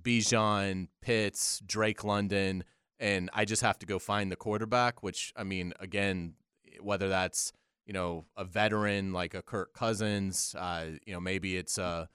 Bijan, 0.00 0.88
Pitts, 1.00 1.60
Drake 1.66 2.04
London, 2.04 2.64
and 2.98 3.30
I 3.32 3.44
just 3.44 3.62
have 3.62 3.78
to 3.80 3.86
go 3.86 3.98
find 3.98 4.30
the 4.30 4.36
quarterback, 4.36 5.02
which, 5.02 5.32
I 5.36 5.44
mean, 5.44 5.72
again, 5.80 6.34
whether 6.80 7.08
that's 7.08 7.52
you 7.86 7.92
know 7.92 8.24
a 8.36 8.44
veteran 8.44 9.12
like 9.12 9.34
a 9.34 9.42
Kirk 9.42 9.72
Cousins, 9.74 10.54
uh, 10.58 10.86
you 11.06 11.12
know 11.12 11.20
maybe 11.20 11.56
it's 11.56 11.78
a 11.78 12.08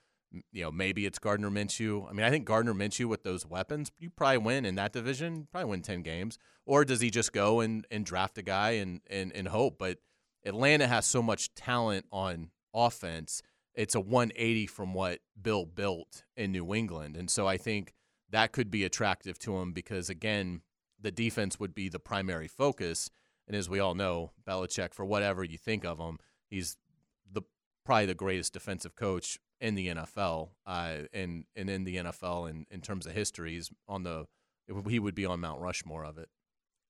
you 0.52 0.64
know 0.64 0.72
maybe 0.72 1.06
it's 1.06 1.20
Gardner 1.20 1.50
Minshew. 1.50 2.10
I 2.10 2.14
mean, 2.14 2.26
I 2.26 2.30
think 2.30 2.46
Gardner 2.46 2.74
Minshew 2.74 3.06
with 3.06 3.24
those 3.24 3.46
weapons, 3.46 3.92
you 3.98 4.10
probably 4.10 4.38
win 4.38 4.66
in 4.66 4.76
that 4.76 4.94
division. 4.94 5.48
Probably 5.52 5.70
win 5.70 5.82
ten 5.82 6.02
games, 6.02 6.38
or 6.66 6.86
does 6.86 7.02
he 7.02 7.10
just 7.10 7.34
go 7.34 7.60
and, 7.60 7.86
and 7.92 8.06
draft 8.06 8.38
a 8.38 8.42
guy 8.42 8.72
and, 8.72 9.02
and 9.10 9.34
and 9.34 9.48
hope? 9.48 9.78
But 9.78 9.98
Atlanta 10.46 10.88
has 10.88 11.06
so 11.06 11.22
much 11.22 11.54
talent 11.56 12.06
on 12.12 12.52
offense. 12.74 13.42
It's 13.76 13.96
a 13.96 14.00
180 14.00 14.68
from 14.68 14.94
what 14.94 15.20
Bill 15.40 15.66
built 15.66 16.24
in 16.36 16.52
New 16.52 16.74
England, 16.74 17.18
and 17.18 17.30
so 17.30 17.48
I 17.48 17.58
think 17.58 17.94
that 18.30 18.52
could 18.52 18.72
be 18.72 18.84
attractive 18.84 19.38
to 19.40 19.58
him 19.58 19.72
because 19.74 20.10
again, 20.10 20.62
the 21.00 21.12
defense 21.12 21.60
would 21.60 21.76
be 21.76 21.90
the 21.90 22.00
primary 22.00 22.48
focus. 22.48 23.10
And 23.48 23.56
as 23.56 23.70
we 23.70 23.80
all 23.80 23.94
know, 23.94 24.32
Belichick, 24.48 24.94
for 24.94 25.06
whatever 25.06 25.44
you 25.44 25.58
think 25.58 25.86
of 25.86 26.00
him, 26.00 26.18
he's 26.50 26.78
the 27.32 27.44
probably 27.86 28.08
the 28.08 28.16
greatest 28.16 28.54
defensive 28.54 28.96
coach 28.96 29.38
in 29.62 29.76
the 29.76 29.88
NFL, 29.88 30.50
uh, 30.66 30.98
and 31.14 31.46
and 31.56 31.70
in 31.70 31.84
the 31.84 31.98
NFL 31.98 32.50
in, 32.50 32.66
in 32.72 32.82
terms 32.82 33.06
of 33.06 33.14
histories 33.14 33.72
on 33.88 34.04
the 34.04 34.26
he 34.90 35.00
would 35.00 35.16
be 35.16 35.26
on 35.26 35.42
Mount 35.42 35.62
Rushmore 35.62 36.06
of 36.06 36.18
it. 36.18 36.30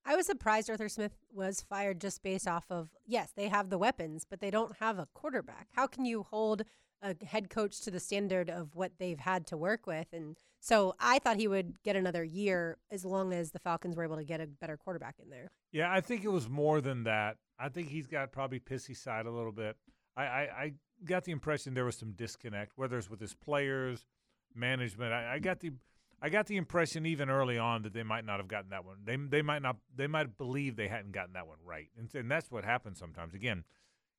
I 0.08 0.14
was 0.14 0.26
surprised 0.26 0.70
Arthur 0.70 0.88
Smith 0.88 1.16
was 1.32 1.60
fired 1.60 2.00
just 2.00 2.22
based 2.22 2.46
off 2.46 2.66
of 2.70 2.90
yes, 3.04 3.32
they 3.36 3.48
have 3.48 3.70
the 3.70 3.78
weapons, 3.78 4.24
but 4.28 4.40
they 4.40 4.52
don't 4.52 4.76
have 4.76 4.98
a 4.98 5.08
quarterback. 5.14 5.66
How 5.72 5.88
can 5.88 6.04
you 6.04 6.22
hold 6.22 6.62
a 7.02 7.16
head 7.26 7.50
coach 7.50 7.80
to 7.80 7.90
the 7.90 7.98
standard 7.98 8.48
of 8.48 8.76
what 8.76 8.92
they've 8.98 9.18
had 9.18 9.48
to 9.48 9.56
work 9.56 9.84
with? 9.84 10.06
And 10.12 10.36
so 10.60 10.94
I 11.00 11.18
thought 11.18 11.38
he 11.38 11.48
would 11.48 11.82
get 11.82 11.96
another 11.96 12.22
year 12.22 12.78
as 12.90 13.04
long 13.04 13.32
as 13.32 13.50
the 13.50 13.58
Falcons 13.58 13.96
were 13.96 14.04
able 14.04 14.16
to 14.16 14.24
get 14.24 14.40
a 14.40 14.46
better 14.46 14.76
quarterback 14.76 15.16
in 15.20 15.28
there. 15.28 15.48
Yeah, 15.72 15.92
I 15.92 16.00
think 16.00 16.24
it 16.24 16.30
was 16.30 16.48
more 16.48 16.80
than 16.80 17.02
that. 17.04 17.38
I 17.58 17.68
think 17.68 17.88
he's 17.88 18.06
got 18.06 18.30
probably 18.30 18.60
pissy 18.60 18.96
side 18.96 19.26
a 19.26 19.30
little 19.30 19.52
bit. 19.52 19.76
I, 20.16 20.22
I, 20.22 20.40
I 20.40 20.72
got 21.04 21.24
the 21.24 21.32
impression 21.32 21.74
there 21.74 21.84
was 21.84 21.96
some 21.96 22.12
disconnect, 22.12 22.72
whether 22.76 22.96
it's 22.96 23.10
with 23.10 23.20
his 23.20 23.34
players, 23.34 24.06
management. 24.54 25.12
I, 25.12 25.34
I 25.34 25.38
got 25.40 25.60
the 25.60 25.72
I 26.20 26.28
got 26.28 26.46
the 26.46 26.56
impression 26.56 27.04
even 27.04 27.28
early 27.28 27.58
on 27.58 27.82
that 27.82 27.92
they 27.92 28.02
might 28.02 28.24
not 28.24 28.38
have 28.38 28.48
gotten 28.48 28.70
that 28.70 28.84
one. 28.84 28.98
They 29.04 29.16
they 29.16 29.42
might 29.42 29.62
not 29.62 29.76
they 29.94 30.06
might 30.06 30.38
believe 30.38 30.76
they 30.76 30.88
hadn't 30.88 31.12
gotten 31.12 31.34
that 31.34 31.46
one 31.46 31.58
right, 31.64 31.88
and, 31.98 32.12
and 32.14 32.30
that's 32.30 32.50
what 32.50 32.64
happens 32.64 32.98
sometimes. 32.98 33.34
Again, 33.34 33.64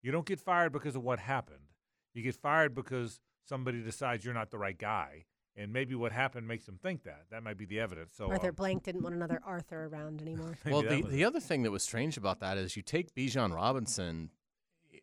you 0.01 0.12
don't 0.12 0.25
get 0.25 0.39
fired 0.39 0.71
because 0.71 0.95
of 0.95 1.03
what 1.03 1.19
happened. 1.19 1.73
You 2.13 2.23
get 2.23 2.36
fired 2.36 2.75
because 2.75 3.19
somebody 3.45 3.81
decides 3.81 4.23
you're 4.25 4.33
not 4.33 4.51
the 4.51 4.57
right 4.57 4.77
guy, 4.77 5.25
and 5.55 5.73
maybe 5.73 5.95
what 5.95 6.12
happened 6.12 6.47
makes 6.47 6.65
them 6.65 6.79
think 6.81 7.03
that. 7.03 7.23
That 7.31 7.43
might 7.43 7.57
be 7.57 7.65
the 7.65 7.79
evidence. 7.79 8.13
So 8.15 8.29
Arthur 8.29 8.49
um, 8.49 8.55
Blank 8.55 8.83
didn't 8.83 9.01
want 9.01 9.15
another 9.15 9.41
Arthur 9.43 9.86
around 9.86 10.21
anymore. 10.25 10.57
well, 10.65 10.83
the, 10.83 11.01
the 11.01 11.23
it. 11.23 11.25
other 11.25 11.39
thing 11.39 11.63
that 11.63 11.71
was 11.71 11.83
strange 11.83 12.15
about 12.17 12.39
that 12.41 12.57
is 12.57 12.75
you 12.75 12.83
take 12.83 13.13
Bijan 13.15 13.53
Robinson 13.53 14.29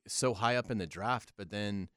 so 0.07 0.35
high 0.35 0.57
up 0.57 0.71
in 0.71 0.79
the 0.79 0.87
draft, 0.87 1.33
but 1.37 1.51
then 1.51 1.89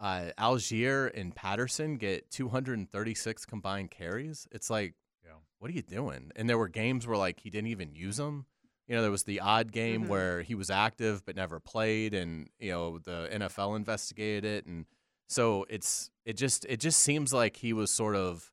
uh, 0.00 0.30
Allgeier 0.38 1.10
and 1.14 1.34
Patterson 1.34 1.96
get 1.98 2.30
236 2.30 3.44
combined 3.44 3.90
carries. 3.90 4.48
It's 4.50 4.70
like, 4.70 4.94
Yeah. 5.24 5.32
what 5.58 5.70
are 5.70 5.74
you 5.74 5.82
doing? 5.82 6.32
And 6.36 6.48
there 6.48 6.56
were 6.58 6.68
games 6.68 7.06
where 7.06 7.18
like 7.18 7.40
he 7.40 7.50
didn't 7.50 7.68
even 7.68 7.94
use 7.94 8.16
them. 8.16 8.46
You 8.88 8.96
know, 8.96 9.02
there 9.02 9.10
was 9.10 9.24
the 9.24 9.40
odd 9.40 9.70
game 9.72 10.04
Mhm. 10.04 10.08
where 10.08 10.42
he 10.42 10.54
was 10.56 10.70
active 10.70 11.24
but 11.24 11.36
never 11.36 11.60
played, 11.60 12.12
and 12.14 12.48
you 12.58 12.70
know 12.72 12.98
the 12.98 13.28
NFL 13.30 13.76
investigated 13.76 14.44
it, 14.44 14.66
and 14.66 14.86
so 15.28 15.64
it's 15.68 16.10
it 16.24 16.32
just 16.32 16.64
it 16.64 16.78
just 16.80 16.98
seems 17.00 17.32
like 17.32 17.56
he 17.58 17.72
was 17.72 17.90
sort 17.90 18.16
of 18.16 18.50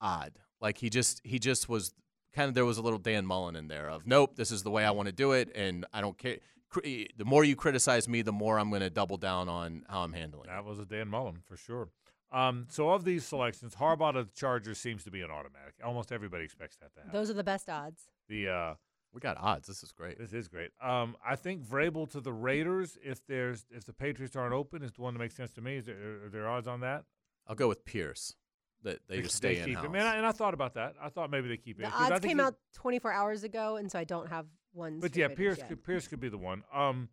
odd. 0.00 0.32
Like 0.60 0.78
he 0.78 0.90
just 0.90 1.20
he 1.24 1.38
just 1.38 1.68
was 1.68 1.94
kind 2.34 2.48
of 2.48 2.54
there 2.54 2.64
was 2.66 2.76
a 2.78 2.82
little 2.82 2.98
Dan 2.98 3.24
Mullen 3.24 3.56
in 3.56 3.68
there 3.68 3.88
of 3.88 4.06
nope, 4.06 4.36
this 4.36 4.50
is 4.50 4.62
the 4.62 4.70
way 4.70 4.84
I 4.84 4.90
want 4.90 5.06
to 5.06 5.12
do 5.12 5.32
it, 5.32 5.50
and 5.54 5.86
I 5.92 6.00
don't 6.00 6.18
care. 6.18 6.38
Cri- 6.70 7.08
The 7.16 7.24
more 7.24 7.44
you 7.44 7.56
criticize 7.56 8.08
me, 8.08 8.22
the 8.22 8.32
more 8.32 8.58
I'm 8.58 8.68
going 8.70 8.82
to 8.82 8.90
double 8.90 9.16
down 9.16 9.48
on 9.48 9.84
how 9.88 10.00
I'm 10.02 10.12
handling. 10.12 10.44
it. 10.44 10.48
That 10.52 10.64
was 10.64 10.78
a 10.78 10.84
Dan 10.84 11.08
Mullen 11.08 11.40
for 11.46 11.56
sure. 11.56 11.88
Um, 12.30 12.66
so 12.68 12.90
of 12.90 13.04
these 13.04 13.24
selections, 13.24 13.74
Harbaugh 13.74 14.12
to 14.12 14.24
the 14.24 14.30
Chargers 14.34 14.78
seems 14.78 15.02
to 15.04 15.10
be 15.10 15.22
an 15.22 15.30
automatic. 15.30 15.74
Almost 15.82 16.12
everybody 16.12 16.44
expects 16.44 16.76
that 16.76 16.92
to 16.94 17.00
happen. 17.00 17.12
Those 17.12 17.30
are 17.30 17.34
the 17.34 17.44
best 17.44 17.70
odds. 17.70 18.02
the 18.28 18.48
uh, 18.48 18.74
We 19.14 19.20
got 19.20 19.38
odds. 19.38 19.66
This 19.66 19.82
is 19.82 19.92
great. 19.92 20.18
this 20.18 20.34
is 20.34 20.46
great. 20.46 20.70
Um, 20.82 21.16
I 21.26 21.36
think 21.36 21.62
Vrabel 21.64 22.10
to 22.10 22.20
the 22.20 22.32
Raiders, 22.34 22.98
if 23.02 23.24
there's 23.26 23.64
if 23.70 23.84
the 23.84 23.94
Patriots 23.94 24.36
aren't 24.36 24.52
open, 24.52 24.82
is 24.82 24.92
the 24.92 25.00
one 25.00 25.14
that 25.14 25.20
makes 25.20 25.36
sense 25.36 25.52
to 25.52 25.62
me. 25.62 25.76
Is 25.78 25.86
there 25.86 25.96
are 26.26 26.28
there 26.28 26.48
odds 26.48 26.66
on 26.68 26.80
that? 26.80 27.04
I'll 27.46 27.54
go 27.56 27.66
with 27.68 27.84
Pierce. 27.86 28.34
that 28.82 28.98
they 29.08 29.16
They- 29.16 29.22
just 29.22 29.40
they 29.40 29.54
stay 29.54 29.60
in 29.62 29.66
keep 29.68 29.76
house. 29.76 29.86
him. 29.86 29.94
And 29.94 30.04
I, 30.06 30.16
and 30.16 30.26
I 30.26 30.30
thought 30.32 30.52
about 30.54 30.74
that. 30.74 30.94
I 31.02 31.08
thought 31.08 31.30
maybe 31.30 31.48
they 31.48 31.56
keep 31.56 31.80
it. 31.80 31.84
The 31.84 31.88
'cause 31.90 32.00
I 32.10 32.12
odds 32.12 32.20
think 32.20 32.30
came 32.30 32.40
out 32.40 32.54
24 32.74 33.10
hours 33.10 33.42
ago, 33.42 33.76
and 33.76 33.90
so 33.90 33.98
I 33.98 34.04
don't 34.04 34.28
have 34.28 34.46
ones. 34.72 35.00
But 35.00 35.16
yeah, 35.16 35.28
Pierce 35.28 35.58
could, 35.66 35.82
Pierce 35.84 36.08
could 36.08 36.20
be 36.20 36.28
the 36.28 36.38
one. 36.38 36.62
Um, 36.72 37.08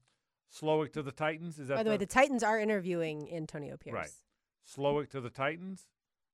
Slowik 0.54 0.94
to 0.94 1.02
the 1.02 1.12
Titans. 1.12 1.58
Is 1.60 1.68
that 1.68 1.76
By 1.78 1.84
the 1.84 1.90
way, 1.90 1.98
the 1.98 2.06
Titans 2.06 2.44
are 2.44 2.60
interviewing 2.60 3.32
Antonio 3.34 3.78
Pierce. 3.78 3.94
Right. 3.94 4.12
Slowik 4.68 5.10
to 5.12 5.22
the 5.22 5.30
Titans? 5.30 5.88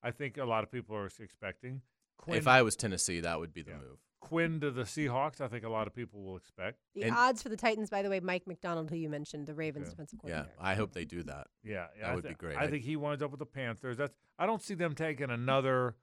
I 0.03 0.12
think 0.12 0.38
a 0.38 0.45
lot 0.45 0.63
of 0.63 0.71
people 0.71 0.95
are 0.95 1.05
expecting. 1.19 1.81
Quinn, 2.17 2.38
if 2.38 2.47
I 2.47 2.62
was 2.62 2.75
Tennessee, 2.75 3.19
that 3.21 3.39
would 3.39 3.53
be 3.53 3.62
the 3.62 3.71
Yeah. 3.71 3.77
move. 3.77 3.97
Quinn 4.19 4.60
to 4.60 4.69
the 4.69 4.84
Seahawks, 4.84 5.41
I 5.41 5.47
think 5.47 5.63
a 5.63 5.69
lot 5.69 5.88
of 5.88 5.95
people 5.95 6.21
will 6.23 6.38
expect. 6.38 6.77
The 6.93 7.03
And- 7.03 7.15
odds 7.15 7.41
for 7.41 7.49
the 7.49 7.57
Titans, 7.57 7.89
by 7.89 8.03
the 8.03 8.10
way, 8.10 8.19
Mike 8.19 8.45
Macdonald, 8.45 8.91
who 8.91 8.95
you 8.95 9.10
mentioned, 9.10 9.47
the 9.47 9.55
Ravens 9.55 9.88
Yeah. 9.88 9.91
defensive 9.91 10.19
coordinator. 10.19 10.53
Yeah. 10.55 10.63
I 10.63 10.75
hope 10.75 10.91
they 10.91 11.05
do 11.05 11.23
that. 11.23 11.47
Yeah, 11.63 11.88
yeah 11.95 12.03
That 12.03 12.12
I 12.12 12.15
would 12.15 12.23
be 12.27 12.34
great. 12.36 12.55
I 12.57 12.65
I- 12.65 12.67
think 12.69 12.84
he 12.84 12.95
winds 12.95 13.23
up 13.23 13.31
with 13.31 13.39
the 13.39 13.47
Panthers. 13.47 13.97
That's 13.97 14.13
I 14.38 14.45
don't 14.45 14.62
see 14.62 14.75
them 14.75 14.93
taking 14.93 15.31
another 15.31 15.95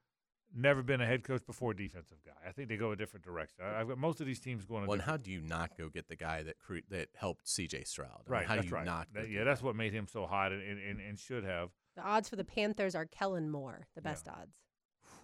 never 0.55 0.83
been 0.83 1.01
a 1.01 1.07
head 1.07 1.25
coach 1.25 1.45
before 1.47 1.75
defensive 1.75 2.19
guy. 2.25 2.33
I 2.49 2.53
think 2.53 2.69
they 2.69 2.77
go 2.77 2.93
a 2.93 2.97
different 2.97 3.25
direction. 3.25 3.65
I, 3.65 3.81
I've 3.81 3.89
got 3.89 3.99
most 3.99 4.21
of 4.21 4.27
these 4.27 4.41
teams 4.41 4.65
going. 4.65 4.83
Well, 4.87 4.95
and 4.95 5.03
how 5.03 5.17
do 5.17 5.31
you 5.31 5.41
not 5.41 5.77
go 5.77 5.89
get 5.89 6.09
the 6.09 6.17
guy 6.17 6.43
that 6.43 6.59
cre- 6.59 6.79
that 6.91 7.09
helped 7.17 7.49
C.J. 7.49 7.85
Stroud? 7.85 8.09
I 8.11 8.31
mean, 8.31 8.39
right, 8.39 8.47
how 8.47 8.57
do 8.57 8.67
you 8.67 8.73
right. 8.73 8.85
not? 8.85 9.09
That- 9.15 9.31
yeah, 9.31 9.45
that's 9.45 9.61
that? 9.61 9.67
what 9.67 9.77
made 9.77 9.93
him 9.93 10.07
so 10.09 10.27
hot 10.27 10.53
and, 10.53 10.63
and, 10.63 11.01
and 11.01 11.19
should 11.19 11.45
have. 11.45 11.71
The 11.97 12.03
odds 12.03 12.29
for 12.29 12.37
the 12.37 12.45
Panthers 12.45 12.95
are 12.95 13.07
Kellen 13.07 13.51
Moore, 13.51 13.87
the 13.95 14.01
Yeah. 14.05 14.11
best 14.11 14.29
odds, 14.29 14.55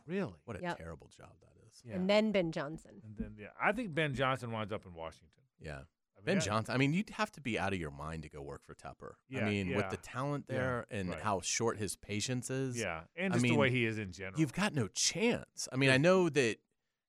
Really? 0.07 0.35
What 0.45 0.59
a 0.59 0.63
Yep. 0.63 0.79
terrible 0.79 1.09
job 1.17 1.31
that 1.41 1.53
is. 1.71 1.83
Yeah. 1.85 1.95
and 1.97 2.09
then 2.11 2.31
Ben 2.33 2.53
Johnson. 2.53 3.01
And 3.05 3.17
then 3.17 3.35
yeah, 3.39 3.49
I 3.61 3.73
think 3.73 3.95
Ben 3.95 4.15
Johnson 4.15 4.51
winds 4.53 4.73
up 4.73 4.85
in 4.87 4.95
Washington. 4.95 5.43
Yeah. 5.61 5.81
I 6.25 6.27
Ben 6.27 6.39
that- 6.39 6.45
Johnson. 6.45 6.75
I 6.75 6.79
mean, 6.79 6.93
you'd 6.93 7.11
have 7.11 7.31
to 7.33 7.41
be 7.41 7.59
out 7.59 7.73
of 7.73 7.79
your 7.79 7.91
mind 7.91 8.23
to 8.23 8.29
go 8.29 8.41
work 8.43 8.65
for 8.65 8.75
Tepper. 8.75 9.13
Yeah, 9.29 9.47
I 9.47 9.51
mean, 9.51 9.75
with 9.75 9.91
the 9.91 9.97
talent 9.99 10.47
yeah, 10.49 10.57
there 10.57 10.87
and 10.91 11.11
right. 11.11 11.21
how 11.21 11.41
short 11.41 11.79
his 11.79 11.97
patience 11.97 12.51
is. 12.51 12.79
Yeah, 12.79 13.03
and 13.17 13.33
I 13.33 13.37
just 13.37 13.43
the 13.43 13.51
mean, 13.51 13.59
way 13.59 13.71
he 13.71 13.85
is 13.85 13.99
in 13.99 14.13
general. 14.13 14.41
You've 14.41 14.53
got 14.53 14.75
no 14.75 14.89
chance. 14.89 15.69
I 15.73 15.77
mean, 15.77 15.91
I 15.91 15.99
know 15.99 16.29
that 16.29 16.57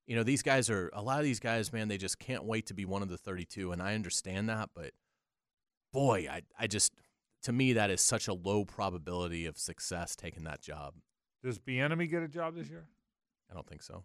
you 0.06 0.16
know 0.16 0.22
these 0.22 0.42
guys 0.42 0.70
are 0.70 0.90
a 0.92 1.02
lot 1.02 1.18
of 1.18 1.24
these 1.24 1.40
guys, 1.40 1.72
man. 1.72 1.88
They 1.88 1.98
just 1.98 2.18
can't 2.18 2.44
wait 2.44 2.66
to 2.66 2.74
be 2.74 2.84
one 2.84 3.02
of 3.02 3.08
the 3.08 3.18
32, 3.18 3.72
and 3.72 3.82
I 3.82 3.94
understand 3.94 4.48
that. 4.48 4.70
But 4.74 4.92
boy, 5.92 6.28
I 6.30 6.42
I 6.58 6.66
just 6.66 6.92
to 7.42 7.52
me 7.52 7.72
that 7.72 7.90
is 7.90 8.00
such 8.00 8.28
a 8.28 8.34
low 8.34 8.64
probability 8.64 9.46
of 9.46 9.58
success 9.58 10.14
taking 10.16 10.44
that 10.44 10.60
job. 10.60 10.94
Does 11.42 11.58
Bieniemy 11.58 12.10
get 12.10 12.22
a 12.22 12.28
job 12.28 12.56
this 12.56 12.68
year? 12.68 12.86
I 13.50 13.54
don't 13.54 13.66
think 13.66 13.82
so. 13.82 14.04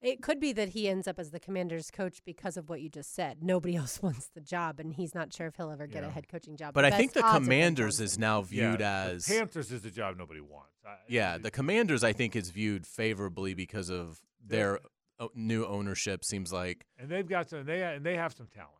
It 0.00 0.22
could 0.22 0.38
be 0.38 0.52
that 0.52 0.70
he 0.70 0.88
ends 0.88 1.08
up 1.08 1.18
as 1.18 1.30
the 1.32 1.40
commander's 1.40 1.90
coach 1.90 2.20
because 2.24 2.56
of 2.56 2.68
what 2.68 2.80
you 2.80 2.88
just 2.88 3.14
said. 3.14 3.42
Nobody 3.42 3.74
else 3.82 4.00
wants 4.00 4.28
the 4.34 4.40
job, 4.40 4.78
and 4.78 4.94
he's 4.94 5.14
not 5.14 5.32
sure 5.34 5.46
if 5.48 5.56
he'll 5.56 5.70
ever 5.70 5.86
get 5.86 6.02
Yeah. 6.02 6.08
a 6.08 6.12
head 6.12 6.28
coaching 6.28 6.56
job. 6.56 6.74
But 6.74 6.84
I 6.84 6.90
think 6.92 7.12
the 7.12 7.20
odds 7.20 7.28
are 7.28 7.38
Ben 7.40 7.44
Commanders 7.44 8.00
is 8.00 8.18
now 8.18 8.42
viewed 8.42 8.80
yeah, 8.80 9.04
as 9.04 9.26
the 9.26 9.38
Panthers 9.38 9.72
is 9.72 9.82
the 9.82 9.90
job 9.90 10.16
nobody 10.16 10.40
wants. 10.40 10.70
I, 10.86 10.96
yeah. 11.08 11.36
The 11.38 11.50
Commanders 11.50 12.04
I 12.04 12.12
think 12.12 12.36
is 12.36 12.50
viewed 12.50 12.86
favorably 12.86 13.54
because 13.54 13.90
of 13.90 14.20
their 14.44 14.78
new 15.34 15.66
ownership. 15.66 16.24
Seems 16.24 16.52
like 16.52 16.86
and 16.98 17.08
they've 17.08 17.28
got 17.28 17.50
some. 17.50 17.64
They 17.64 17.82
and 17.82 18.04
they 18.06 18.16
have 18.16 18.32
some 18.34 18.46
talent. 18.46 18.72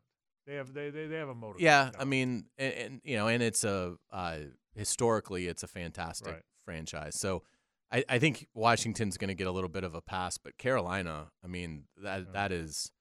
They 0.47 0.55
have 0.55 0.73
they 0.73 0.91
they, 0.91 1.07
they 1.09 1.17
have 1.17 1.29
a 1.29 1.35
motive. 1.35 1.61
Yeah, 1.61 1.91
I 1.99 2.05
mean, 2.05 2.45
and, 2.57 2.73
and 2.75 3.01
you 3.05 3.17
know, 3.17 3.27
and 3.27 3.43
it's 3.43 3.65
a 3.65 3.97
uh, 4.13 4.37
historically, 4.75 5.47
it's 5.49 5.63
a 5.63 5.67
fantastic 5.69 6.29
Right. 6.33 6.43
franchise. 6.65 7.19
So, 7.19 7.43
I, 7.91 8.05
I 8.09 8.19
think 8.19 8.49
Washington's 8.55 9.17
going 9.17 9.29
to 9.29 9.35
get 9.35 9.47
a 9.47 9.51
little 9.51 9.71
bit 9.71 9.85
of 9.85 9.95
a 9.95 10.03
pass, 10.03 10.39
but 10.39 10.59
Carolina, 10.59 11.29
I 11.43 11.47
mean, 11.47 11.85
that 12.03 12.33
that 12.33 12.53
is 12.53 12.93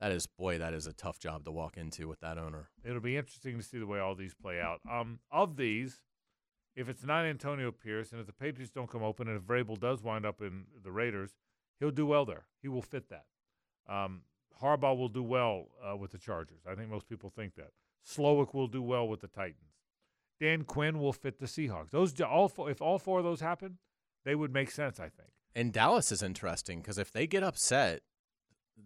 that 0.00 0.10
is 0.10 0.26
boy, 0.26 0.58
that 0.58 0.74
is 0.74 0.86
a 0.86 0.92
tough 0.92 1.18
job 1.20 1.44
to 1.44 1.52
walk 1.52 1.76
into 1.76 2.08
with 2.08 2.20
that 2.20 2.38
owner. 2.38 2.70
it'll 2.84 3.00
be 3.00 3.16
interesting 3.16 3.56
to 3.58 3.62
see 3.62 3.78
the 3.78 3.86
way 3.86 4.00
all 4.00 4.16
these 4.16 4.34
play 4.34 4.60
out. 4.60 4.80
Um, 4.90 5.20
of 5.30 5.56
these, 5.56 6.02
if 6.74 6.88
it's 6.88 7.04
not 7.04 7.24
Antonio 7.24 7.70
Pierce, 7.70 8.10
and 8.10 8.20
if 8.20 8.26
the 8.26 8.32
Patriots 8.32 8.72
don't 8.72 8.90
come 8.90 9.02
open, 9.02 9.28
and 9.28 9.36
if 9.36 9.44
Vrabel 9.44 9.78
does 9.78 10.02
wind 10.02 10.26
up 10.26 10.40
in 10.40 10.64
the 10.82 10.90
Raiders, 10.90 11.36
he'll 11.78 11.92
do 11.92 12.06
well 12.06 12.24
there. 12.24 12.46
He 12.60 12.68
will 12.68 12.82
fit 12.82 13.10
that. 13.10 13.26
Um, 13.88 14.22
Harbaugh 14.60 14.96
will 14.96 15.08
do 15.08 15.22
well 15.22 15.66
uh, 15.84 15.96
with 15.96 16.10
the 16.10 16.18
Chargers. 16.18 16.62
I 16.68 16.74
think 16.74 16.90
most 16.90 17.08
people 17.08 17.30
think 17.30 17.54
that. 17.54 17.70
Slowik 18.04 18.54
will 18.54 18.66
do 18.66 18.82
well 18.82 19.06
with 19.06 19.20
the 19.20 19.28
Titans. 19.28 19.76
Dan 20.40 20.64
Quinn 20.64 20.98
will 20.98 21.12
fit 21.12 21.38
the 21.38 21.46
Seahawks. 21.46 21.90
Those 21.90 22.20
all 22.20 22.48
four, 22.48 22.68
if 22.70 22.82
all 22.82 22.98
four 22.98 23.18
of 23.18 23.24
those 23.24 23.40
happen, 23.40 23.78
they 24.24 24.34
would 24.34 24.52
make 24.52 24.70
sense. 24.70 24.98
I 25.00 25.08
think. 25.08 25.30
And 25.54 25.72
Dallas 25.72 26.10
is 26.12 26.22
interesting 26.22 26.80
because 26.80 26.98
if 26.98 27.12
they 27.12 27.26
get 27.26 27.42
upset 27.42 28.00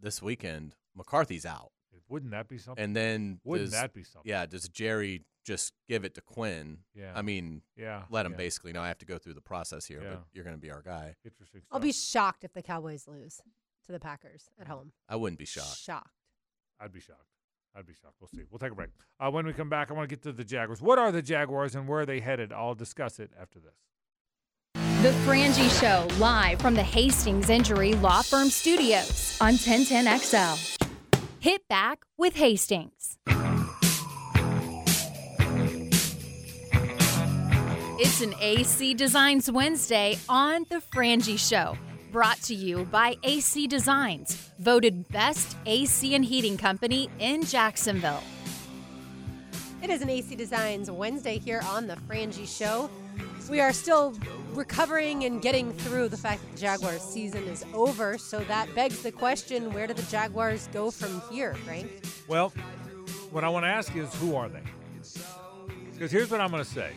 this 0.03 0.21
weekend, 0.21 0.75
McCarthy's 0.97 1.47
out, 1.47 1.71
Wouldn't 2.09 2.33
that 2.33 2.49
be 2.49 2.59
something? 2.59 2.83
and 2.83 2.97
then 2.97 3.41
Wouldn't 3.45 3.71
does, 3.71 3.81
that 3.81 3.93
be 3.93 4.03
something? 4.03 4.29
yeah, 4.29 4.47
does 4.47 4.69
Jerry 4.69 5.23
just 5.45 5.75
give 5.89 6.05
it 6.05 6.15
to 6.17 6.21
Quinn? 6.21 6.79
Yeah. 6.95 7.13
I 7.15 7.23
mean, 7.23 7.63
yeah. 7.77 8.03
let 8.11 8.27
him 8.27 8.33
yeah. 8.33 8.39
basically 8.39 8.73
know 8.73 8.83
I 8.83 8.89
have 8.89 8.99
to 8.99 9.07
go 9.07 9.17
through 9.17 9.35
the 9.35 9.41
process 9.41 9.87
here, 9.87 10.03
Yeah. 10.03 10.11
but 10.11 10.25
you're 10.33 10.43
going 10.45 10.57
to 10.57 10.61
be 10.61 10.73
our 10.73 10.83
guy. 10.83 11.15
Interesting. 11.25 11.63
I'll 11.71 11.79
be 11.79 11.93
shocked 11.93 12.43
if 12.43 12.53
the 12.53 12.63
Cowboys 12.63 13.07
lose 13.07 13.41
to 13.87 13.93
the 13.93 14.01
Packers 14.01 14.49
at 14.61 14.67
home. 14.67 14.91
I 15.09 15.15
wouldn't 15.15 15.39
be 15.39 15.47
shocked. 15.47 15.79
Shocked. 15.79 16.11
I'd 16.81 16.93
be 16.93 17.01
shocked. 17.01 17.31
I'd 17.77 17.87
be 17.87 17.95
shocked. 17.95 18.17
We'll 18.21 18.29
see. 18.29 18.43
We'll 18.51 18.59
take 18.59 18.73
a 18.73 18.75
break. 18.75 18.91
Uh, 19.21 19.31
when 19.31 19.47
we 19.47 19.53
come 19.53 19.69
back, 19.69 19.91
I 19.91 19.95
want 19.95 20.09
to 20.09 20.15
get 20.15 20.23
to 20.25 20.33
the 20.33 20.45
Jaguars. 20.45 20.83
What 20.83 20.99
are 20.99 21.13
the 21.13 21.23
Jaguars 21.23 21.77
and 21.77 21.87
where 21.87 22.01
are 22.01 22.07
they 22.07 22.21
headed? 22.21 22.53
I'll 22.53 22.75
discuss 22.75 23.21
it 23.21 23.31
after 23.41 23.61
this. 23.61 23.75
The 25.07 25.13
Frangie 25.25 25.71
Show, 25.81 26.09
live 26.19 26.59
from 26.61 26.75
the 26.75 26.83
Hastings 26.83 27.49
Injury 27.49 27.95
Law 27.95 28.23
Firm 28.23 28.51
Studios 28.51 29.39
on 29.41 29.53
1010XL. 29.53 30.85
Hit 31.39 31.69
back 31.69 32.05
with 32.17 32.35
Hastings. 32.35 33.17
It's 38.01 38.21
an 38.21 38.35
AC 38.41 38.95
Designs 38.95 39.49
Wednesday 39.49 40.19
on 40.29 40.67
The 40.71 40.83
Frangie 40.93 41.39
Show, 41.39 41.79
brought 42.11 42.43
to 42.43 42.57
you 42.57 42.85
by 42.87 43.15
AC 43.23 43.69
Designs, 43.69 44.51
voted 44.59 45.09
best 45.11 45.57
AC 45.67 46.17
and 46.17 46.25
heating 46.25 46.57
company 46.57 47.09
in 47.21 47.45
Jacksonville. 47.45 48.25
It 49.81 49.89
is 49.89 50.03
an 50.03 50.11
AC 50.11 50.35
Designs 50.35 50.91
Wednesday 50.91 51.39
here 51.39 51.63
on 51.69 51.87
the 51.87 51.95
Frangie 51.95 52.49
Show. 52.49 52.91
We 53.49 53.61
are 53.61 53.73
still 53.73 54.15
recovering 54.55 55.25
and 55.25 55.41
getting 55.41 55.73
through 55.73 56.09
the 56.09 56.17
fact 56.17 56.43
that 56.43 56.53
the 56.53 56.59
Jaguars 56.59 57.03
season 57.03 57.45
is 57.45 57.65
over, 57.75 58.19
so 58.19 58.41
that 58.41 58.75
begs 58.75 59.03
the 59.03 59.13
question 59.13 59.73
where 59.73 59.87
do 59.87 59.95
the 59.95 60.03
Jaguars 60.03 60.69
go 60.73 60.91
from 60.91 61.23
here, 61.31 61.55
Frank? 61.55 61.91
Well, 62.27 62.51
what 63.31 63.45
I 63.45 63.49
want 63.49 63.65
to 63.65 63.69
ask 63.69 63.95
is 63.95 64.13
who 64.17 64.35
are 64.35 64.49
they? 64.49 64.63
Because 65.93 66.11
here's 66.11 66.31
what 66.31 66.41
I'm 66.41 66.51
going 66.51 66.65
to 66.65 66.69
say. 66.69 66.91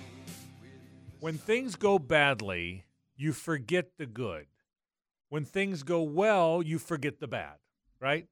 When 1.19 1.37
things 1.37 1.75
go 1.75 1.99
badly, 1.99 2.85
you 3.15 3.33
forget 3.33 3.91
the 3.97 4.05
good. 4.05 4.47
When 5.29 5.45
things 5.45 5.83
go 5.83 6.01
well, 6.01 6.63
you 6.63 6.79
forget 6.79 7.19
the 7.19 7.27
bad, 7.27 7.57
right? 7.99 8.25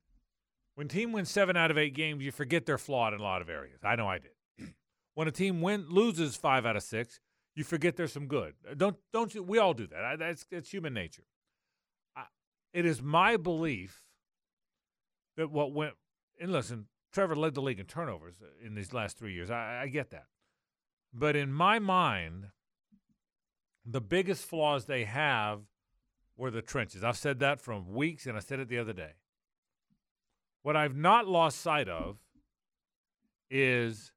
When 0.73 0.87
team 0.87 1.11
wins 1.11 1.29
seven 1.29 1.55
out 1.55 1.69
of 1.69 1.77
eight 1.77 1.93
games, 1.93 2.23
you 2.23 2.31
forget 2.31 2.65
they're 2.65 2.77
flawed 2.77 3.13
in 3.13 3.19
a 3.19 3.23
lot 3.23 3.41
of 3.41 3.49
areas. 3.49 3.81
I 3.83 3.95
know 3.95 4.07
I 4.07 4.19
did. 4.19 4.31
when 5.13 5.27
a 5.27 5.31
team 5.31 5.61
win 5.61 5.85
loses 5.89 6.35
five 6.35 6.65
out 6.65 6.75
of 6.75 6.83
six, 6.83 7.19
you 7.57 7.63
forget 7.63 7.95
there's 7.95 8.13
some 8.13 8.27
good. 8.27 8.53
Uh, 8.69 8.75
Don't 8.75 8.97
don't 9.11 9.33
you? 9.33 9.41
We 9.41 9.57
all 9.57 9.73
do 9.73 9.87
that. 9.87 10.05
I, 10.05 10.15
that's 10.15 10.45
that's 10.49 10.69
human 10.69 10.93
nature. 10.93 11.23
I, 12.15 12.25
it 12.71 12.85
is 12.85 13.01
my 13.01 13.35
belief 13.35 14.03
that 15.35 15.49
what 15.49 15.73
went 15.73 15.95
and 16.39 16.51
listen, 16.51 16.85
Trevor 17.11 17.35
led 17.35 17.55
the 17.55 17.61
league 17.61 17.79
in 17.79 17.87
turnovers 17.87 18.35
in 18.63 18.75
these 18.75 18.93
last 18.93 19.17
three 19.17 19.33
years. 19.33 19.49
I, 19.49 19.81
I 19.83 19.87
get 19.87 20.11
that, 20.11 20.27
but 21.11 21.35
in 21.35 21.51
my 21.51 21.79
mind, 21.79 22.49
the 23.83 24.01
biggest 24.01 24.45
flaws 24.45 24.85
they 24.85 25.05
have 25.05 25.61
were 26.37 26.51
the 26.51 26.61
trenches. 26.61 27.03
I've 27.03 27.17
said 27.17 27.39
that 27.39 27.59
from 27.59 27.91
weeks, 27.91 28.27
and 28.27 28.37
I 28.37 28.39
said 28.39 28.59
it 28.59 28.69
the 28.69 28.77
other 28.77 28.93
day. 28.93 29.13
What 30.61 30.75
I've 30.75 30.95
not 30.95 31.27
lost 31.27 31.59
sight 31.59 31.89
of 31.89 32.17
is 33.49 34.11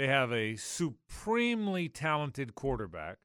they 0.00 0.06
have 0.06 0.32
a 0.32 0.56
supremely 0.56 1.86
talented 1.86 2.54
quarterback. 2.54 3.18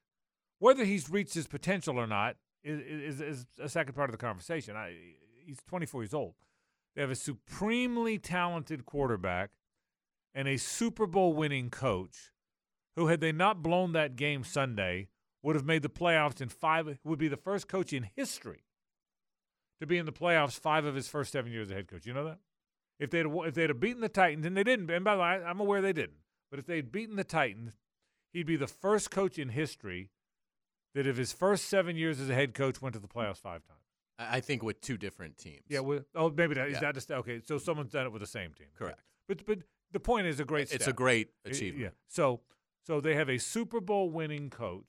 Whether 0.58 0.84
he's 0.84 1.08
reached 1.08 1.32
his 1.32 1.46
potential 1.46 1.98
or 1.98 2.06
not 2.06 2.36
is, 2.62 2.80
is, 2.80 3.20
is 3.22 3.46
a 3.58 3.68
second 3.70 3.94
part 3.94 4.10
of 4.10 4.12
the 4.12 4.18
conversation. 4.18 4.76
I, 4.76 4.94
he's 5.42 5.56
24 5.66 6.02
years 6.02 6.12
old. 6.12 6.34
They 6.94 7.00
have 7.00 7.10
a 7.10 7.14
supremely 7.14 8.18
talented 8.18 8.84
quarterback 8.84 9.52
and 10.34 10.46
a 10.46 10.58
Super 10.58 11.06
Bowl 11.06 11.32
winning 11.32 11.70
coach 11.70 12.30
who, 12.94 13.06
had 13.06 13.22
they 13.22 13.32
not 13.32 13.62
blown 13.62 13.92
that 13.92 14.14
game 14.14 14.44
Sunday, 14.44 15.08
would 15.42 15.56
have 15.56 15.64
made 15.64 15.80
the 15.80 15.88
playoffs 15.88 16.42
in 16.42 16.50
five, 16.50 16.98
would 17.04 17.18
be 17.18 17.28
the 17.28 17.38
first 17.38 17.68
coach 17.68 17.94
in 17.94 18.10
history 18.14 18.64
to 19.80 19.86
be 19.86 19.96
in 19.96 20.04
the 20.04 20.12
playoffs 20.12 20.60
five 20.60 20.84
of 20.84 20.94
his 20.94 21.08
first 21.08 21.32
seven 21.32 21.50
years 21.50 21.70
as 21.70 21.74
head 21.74 21.88
coach. 21.88 22.04
You 22.04 22.12
know 22.12 22.26
that? 22.26 22.40
If 23.00 23.08
they'd 23.08 23.24
if 23.24 23.54
they'd 23.54 23.70
have 23.70 23.80
beaten 23.80 24.02
the 24.02 24.10
Titans, 24.10 24.44
and 24.44 24.54
they 24.54 24.64
didn't, 24.64 24.90
and 24.90 25.06
by 25.06 25.14
the 25.14 25.22
way, 25.22 25.42
I'm 25.42 25.60
aware 25.60 25.80
they 25.80 25.94
didn't, 25.94 26.18
but 26.50 26.58
if 26.58 26.66
they'd 26.66 26.92
beaten 26.92 27.16
the 27.16 27.24
Titans, 27.24 27.74
he'd 28.32 28.46
be 28.46 28.56
the 28.56 28.66
first 28.66 29.10
coach 29.10 29.38
in 29.38 29.50
history 29.50 30.10
that, 30.94 31.06
if 31.06 31.16
his 31.16 31.32
first 31.32 31.68
seven 31.68 31.96
years 31.96 32.20
as 32.20 32.30
a 32.30 32.34
head 32.34 32.54
coach, 32.54 32.80
went 32.80 32.94
to 32.94 32.98
the 33.00 33.08
playoffs 33.08 33.38
five 33.38 33.62
times. 33.64 33.80
I 34.18 34.40
think 34.40 34.62
with 34.62 34.80
two 34.80 34.96
different 34.96 35.36
teams. 35.36 35.62
Yeah, 35.68 35.80
well, 35.80 36.00
oh, 36.14 36.30
maybe 36.30 36.54
that 36.54 36.68
is 36.68 36.74
Yeah. 36.74 36.80
that 36.80 36.94
just 36.94 37.10
okay. 37.10 37.40
So 37.44 37.58
someone's 37.58 37.92
done 37.92 38.06
it 38.06 38.12
with 38.12 38.20
the 38.20 38.26
same 38.26 38.52
team. 38.54 38.68
Correct. 38.74 39.00
But 39.28 39.44
but 39.44 39.58
the 39.92 40.00
point 40.00 40.26
is 40.26 40.40
a 40.40 40.44
great. 40.44 40.72
it's 40.72 40.84
stat. 40.84 40.88
a 40.88 40.92
great 40.92 41.28
achievement. 41.44 41.82
Yeah. 41.82 41.90
So 42.08 42.40
so 42.86 43.00
they 43.00 43.14
have 43.14 43.28
a 43.28 43.36
Super 43.38 43.80
Bowl 43.80 44.08
winning 44.08 44.48
coach 44.48 44.86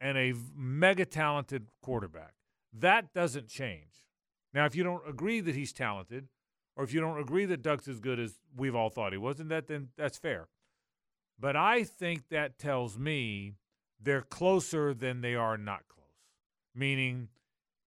and 0.00 0.16
a 0.16 0.34
mega 0.54 1.04
talented 1.04 1.66
quarterback. 1.82 2.34
That 2.72 3.12
doesn't 3.12 3.48
change. 3.48 4.04
Now, 4.52 4.66
if 4.66 4.74
you 4.76 4.84
don't 4.84 5.02
agree 5.08 5.40
that 5.40 5.54
he's 5.54 5.72
talented, 5.72 6.28
or 6.76 6.84
if 6.84 6.92
you 6.92 7.00
don't 7.00 7.18
agree 7.18 7.46
that 7.46 7.62
Doug's 7.62 7.88
as 7.88 7.98
good 8.00 8.20
as 8.20 8.34
we've 8.56 8.74
all 8.74 8.90
thought 8.90 9.12
he 9.12 9.18
wasn't 9.18 9.48
that 9.48 9.66
then 9.66 9.88
that's 9.96 10.18
fair. 10.18 10.48
But 11.38 11.56
I 11.56 11.84
think 11.84 12.28
that 12.30 12.58
tells 12.58 12.98
me 12.98 13.54
they're 14.00 14.22
closer 14.22 14.94
than 14.94 15.20
they 15.20 15.34
are 15.34 15.58
not 15.58 15.86
close. 15.88 16.06
Meaning, 16.74 17.28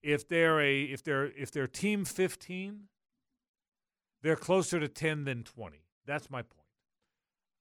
if 0.02 0.28
they're 0.28 0.62
a 0.62 0.84
if 0.84 1.04
they're 1.04 1.25
if 1.25 1.52
they're 1.52 1.67
team 1.67 2.06
15, 2.06 2.82
they're 4.21 4.36
closer 4.36 4.80
to 4.80 4.88
10 4.88 5.25
than 5.25 5.43
20. 5.43 5.84
That's 6.06 6.30
my 6.30 6.41
point. 6.41 6.56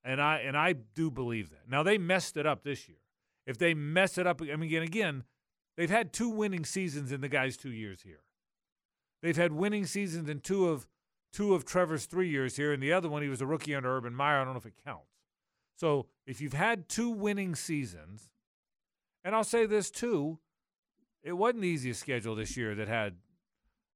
And 0.05 0.21
I 0.21 0.39
and 0.39 0.57
I 0.57 0.73
do 0.73 1.11
believe 1.11 1.51
that. 1.51 1.69
Now 1.69 1.83
they 1.83 1.99
messed 1.99 2.37
it 2.37 2.47
up 2.47 2.63
this 2.63 2.89
year. 2.89 2.99
If 3.47 3.59
they 3.59 3.73
mess 3.73 4.19
it 4.19 4.27
up, 4.27 4.43
I 4.43 4.57
mean, 4.57 4.69
again, 4.69 4.83
again, 4.83 5.25
they've 5.77 5.91
had 5.91 6.13
two 6.13 6.29
winning 6.29 6.65
seasons 6.67 7.13
in 7.13 7.23
the 7.23 7.29
guys' 7.29 7.57
two 7.57 7.73
years 7.73 8.03
here. 8.03 8.21
They've 9.23 9.37
had 9.37 9.53
winning 9.53 9.87
seasons 9.87 10.29
in 10.29 10.41
two 10.41 10.69
of 10.69 10.87
two 11.33 11.55
of 11.55 11.65
Trevor's 11.65 12.07
three 12.07 12.29
years 12.29 12.57
here, 12.57 12.73
and 12.73 12.83
the 12.83 12.93
other 12.93 13.09
one 13.09 13.23
he 13.23 13.29
was 13.29 13.41
a 13.41 13.47
rookie 13.47 13.75
under 13.75 13.97
Urban 13.97 14.15
Meyer. 14.15 14.41
I 14.41 14.45
don't 14.45 14.55
know 14.55 14.59
if 14.59 14.67
it 14.67 14.75
counts. 14.85 15.19
So 15.77 16.07
if 16.27 16.41
you've 16.41 16.55
had 16.55 16.89
two 16.89 17.11
winning 17.11 17.55
seasons, 17.55 18.31
and 19.25 19.35
I'll 19.35 19.45
say 19.45 19.67
this 19.67 19.91
too, 19.91 20.39
it 21.23 21.33
wasn't 21.33 21.63
the 21.63 21.69
easiest 21.69 22.01
schedule 22.01 22.35
this 22.35 22.57
year 22.57 22.75
that 22.75 22.89
had 22.89 23.17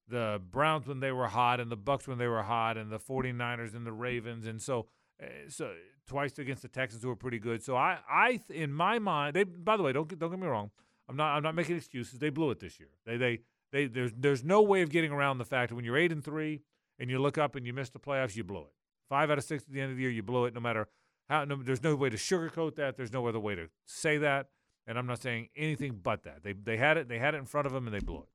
the 0.09 0.41
Browns 0.51 0.87
when 0.87 1.01
they 1.01 1.13
were 1.13 1.29
hot 1.29 1.61
and 1.61 1.71
the 1.71 1.77
Bucs 1.77 2.07
when 2.07 2.19
they 2.19 2.27
were 2.27 2.43
hot 2.43 2.77
and 2.77 2.91
the 2.91 2.99
49ers 2.99 3.75
and 3.75 3.87
the 3.87 3.93
Ravens 3.93 4.47
and 4.47 4.61
so 4.61 4.87
uh, 5.23 5.27
so 5.49 5.73
twice 6.07 6.39
against 6.39 6.63
the 6.63 6.69
Texans 6.69 7.03
who 7.03 7.09
were 7.09 7.17
pretty 7.17 7.39
good. 7.39 7.63
So 7.63 7.77
I 7.77 7.99
I 8.09 8.41
in 8.51 8.73
my 8.73 8.99
mind 8.99 9.35
they 9.35 9.45
by 9.45 9.77
the 9.77 9.83
way 9.83 9.93
don't 9.93 10.09
get, 10.09 10.19
don't 10.19 10.31
get 10.31 10.39
me 10.39 10.47
wrong. 10.47 10.71
I'm 11.09 11.17
not 11.17 11.37
I'm 11.37 11.43
not 11.43 11.55
making 11.55 11.77
excuses. 11.77 12.19
They 12.19 12.31
blew 12.31 12.51
it 12.51 12.61
this 12.61 12.79
year. 12.79 12.91
They 13.07 13.17
they 13.17 13.41
they 13.71 13.87
there's 13.87 14.13
there's 14.17 14.45
no 14.45 14.63
way 14.63 14.83
of 14.83 14.91
getting 14.91 15.13
around 15.13 15.39
the 15.39 15.45
fact 15.45 15.71
that 15.71 15.77
when 15.77 15.85
you're 15.85 15.97
8 15.97 16.13
and 16.13 16.25
3 16.25 16.61
and 17.03 17.11
you 17.11 17.19
look 17.19 17.37
up 17.37 17.57
and 17.57 17.67
you 17.67 17.73
miss 17.73 17.91
the 17.91 17.99
playoffs, 17.99 18.37
you 18.37 18.45
blew 18.45 18.61
it. 18.61 18.73
5 19.09 19.31
out 19.33 19.39
of 19.39 19.45
6 19.45 19.65
at 19.65 19.73
the 19.73 19.81
end 19.81 19.91
of 19.91 19.97
the 19.97 20.03
year 20.03 20.11
you 20.11 20.23
blew 20.23 20.45
it 20.45 20.55
no 20.55 20.61
matter 20.61 20.87
how 21.29 21.45
no, 21.45 21.57
there's 21.57 21.83
no 21.83 21.97
way 21.97 22.09
to 22.09 22.17
sugarcoat 22.17 22.77
that. 22.77 22.97
There's 22.97 23.13
no 23.13 23.27
other 23.27 23.41
way 23.41 23.57
to 23.57 23.69
say 23.85 24.19
that. 24.19 24.47
And 24.87 24.97
I'm 24.97 25.07
not 25.07 25.21
saying 25.21 25.49
anything 25.57 25.99
but 26.01 26.23
that. 26.23 26.45
They 26.45 26.53
they 26.53 26.77
had 26.77 26.97
it 26.97 27.09
they 27.09 27.19
had 27.19 27.35
it 27.35 27.39
in 27.39 27.45
front 27.45 27.67
of 27.67 27.73
them 27.73 27.87
and 27.87 27.95
they 27.95 28.01
blew 28.01 28.19
it. 28.19 28.29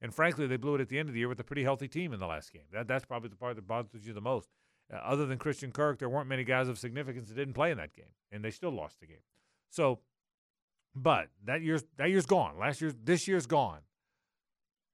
And 0.00 0.14
frankly, 0.14 0.46
they 0.46 0.56
blew 0.56 0.74
it 0.74 0.80
at 0.80 0.88
the 0.88 0.98
end 0.98 1.08
of 1.08 1.12
the 1.14 1.18
year 1.20 1.28
with 1.28 1.38
a 1.38 1.44
pretty 1.44 1.62
healthy 1.62 1.86
team 1.86 2.12
in 2.12 2.20
the 2.20 2.26
last 2.26 2.52
game. 2.52 2.64
That 2.72 2.88
that's 2.88 3.04
probably 3.04 3.28
the 3.28 3.36
part 3.36 3.56
that 3.56 3.66
bothers 3.66 4.06
you 4.06 4.14
the 4.14 4.20
most. 4.20 4.48
Uh, 4.92 4.96
other 4.96 5.26
than 5.26 5.38
Christian 5.38 5.70
Kirk, 5.70 5.98
there 5.98 6.08
weren't 6.08 6.28
many 6.28 6.44
guys 6.44 6.68
of 6.68 6.78
significance 6.78 7.28
that 7.28 7.36
didn't 7.36 7.54
play 7.54 7.70
in 7.70 7.78
that 7.78 7.94
game, 7.94 8.12
and 8.32 8.42
they 8.44 8.50
still 8.50 8.70
lost 8.70 9.00
the 9.00 9.06
game. 9.06 9.22
So, 9.70 10.00
but 10.94 11.28
that 11.44 11.60
year's 11.62 11.84
that 11.98 12.08
year's 12.08 12.26
gone. 12.26 12.58
Last 12.58 12.80
year's 12.80 12.94
this 13.02 13.28
year's 13.28 13.46
gone. 13.46 13.80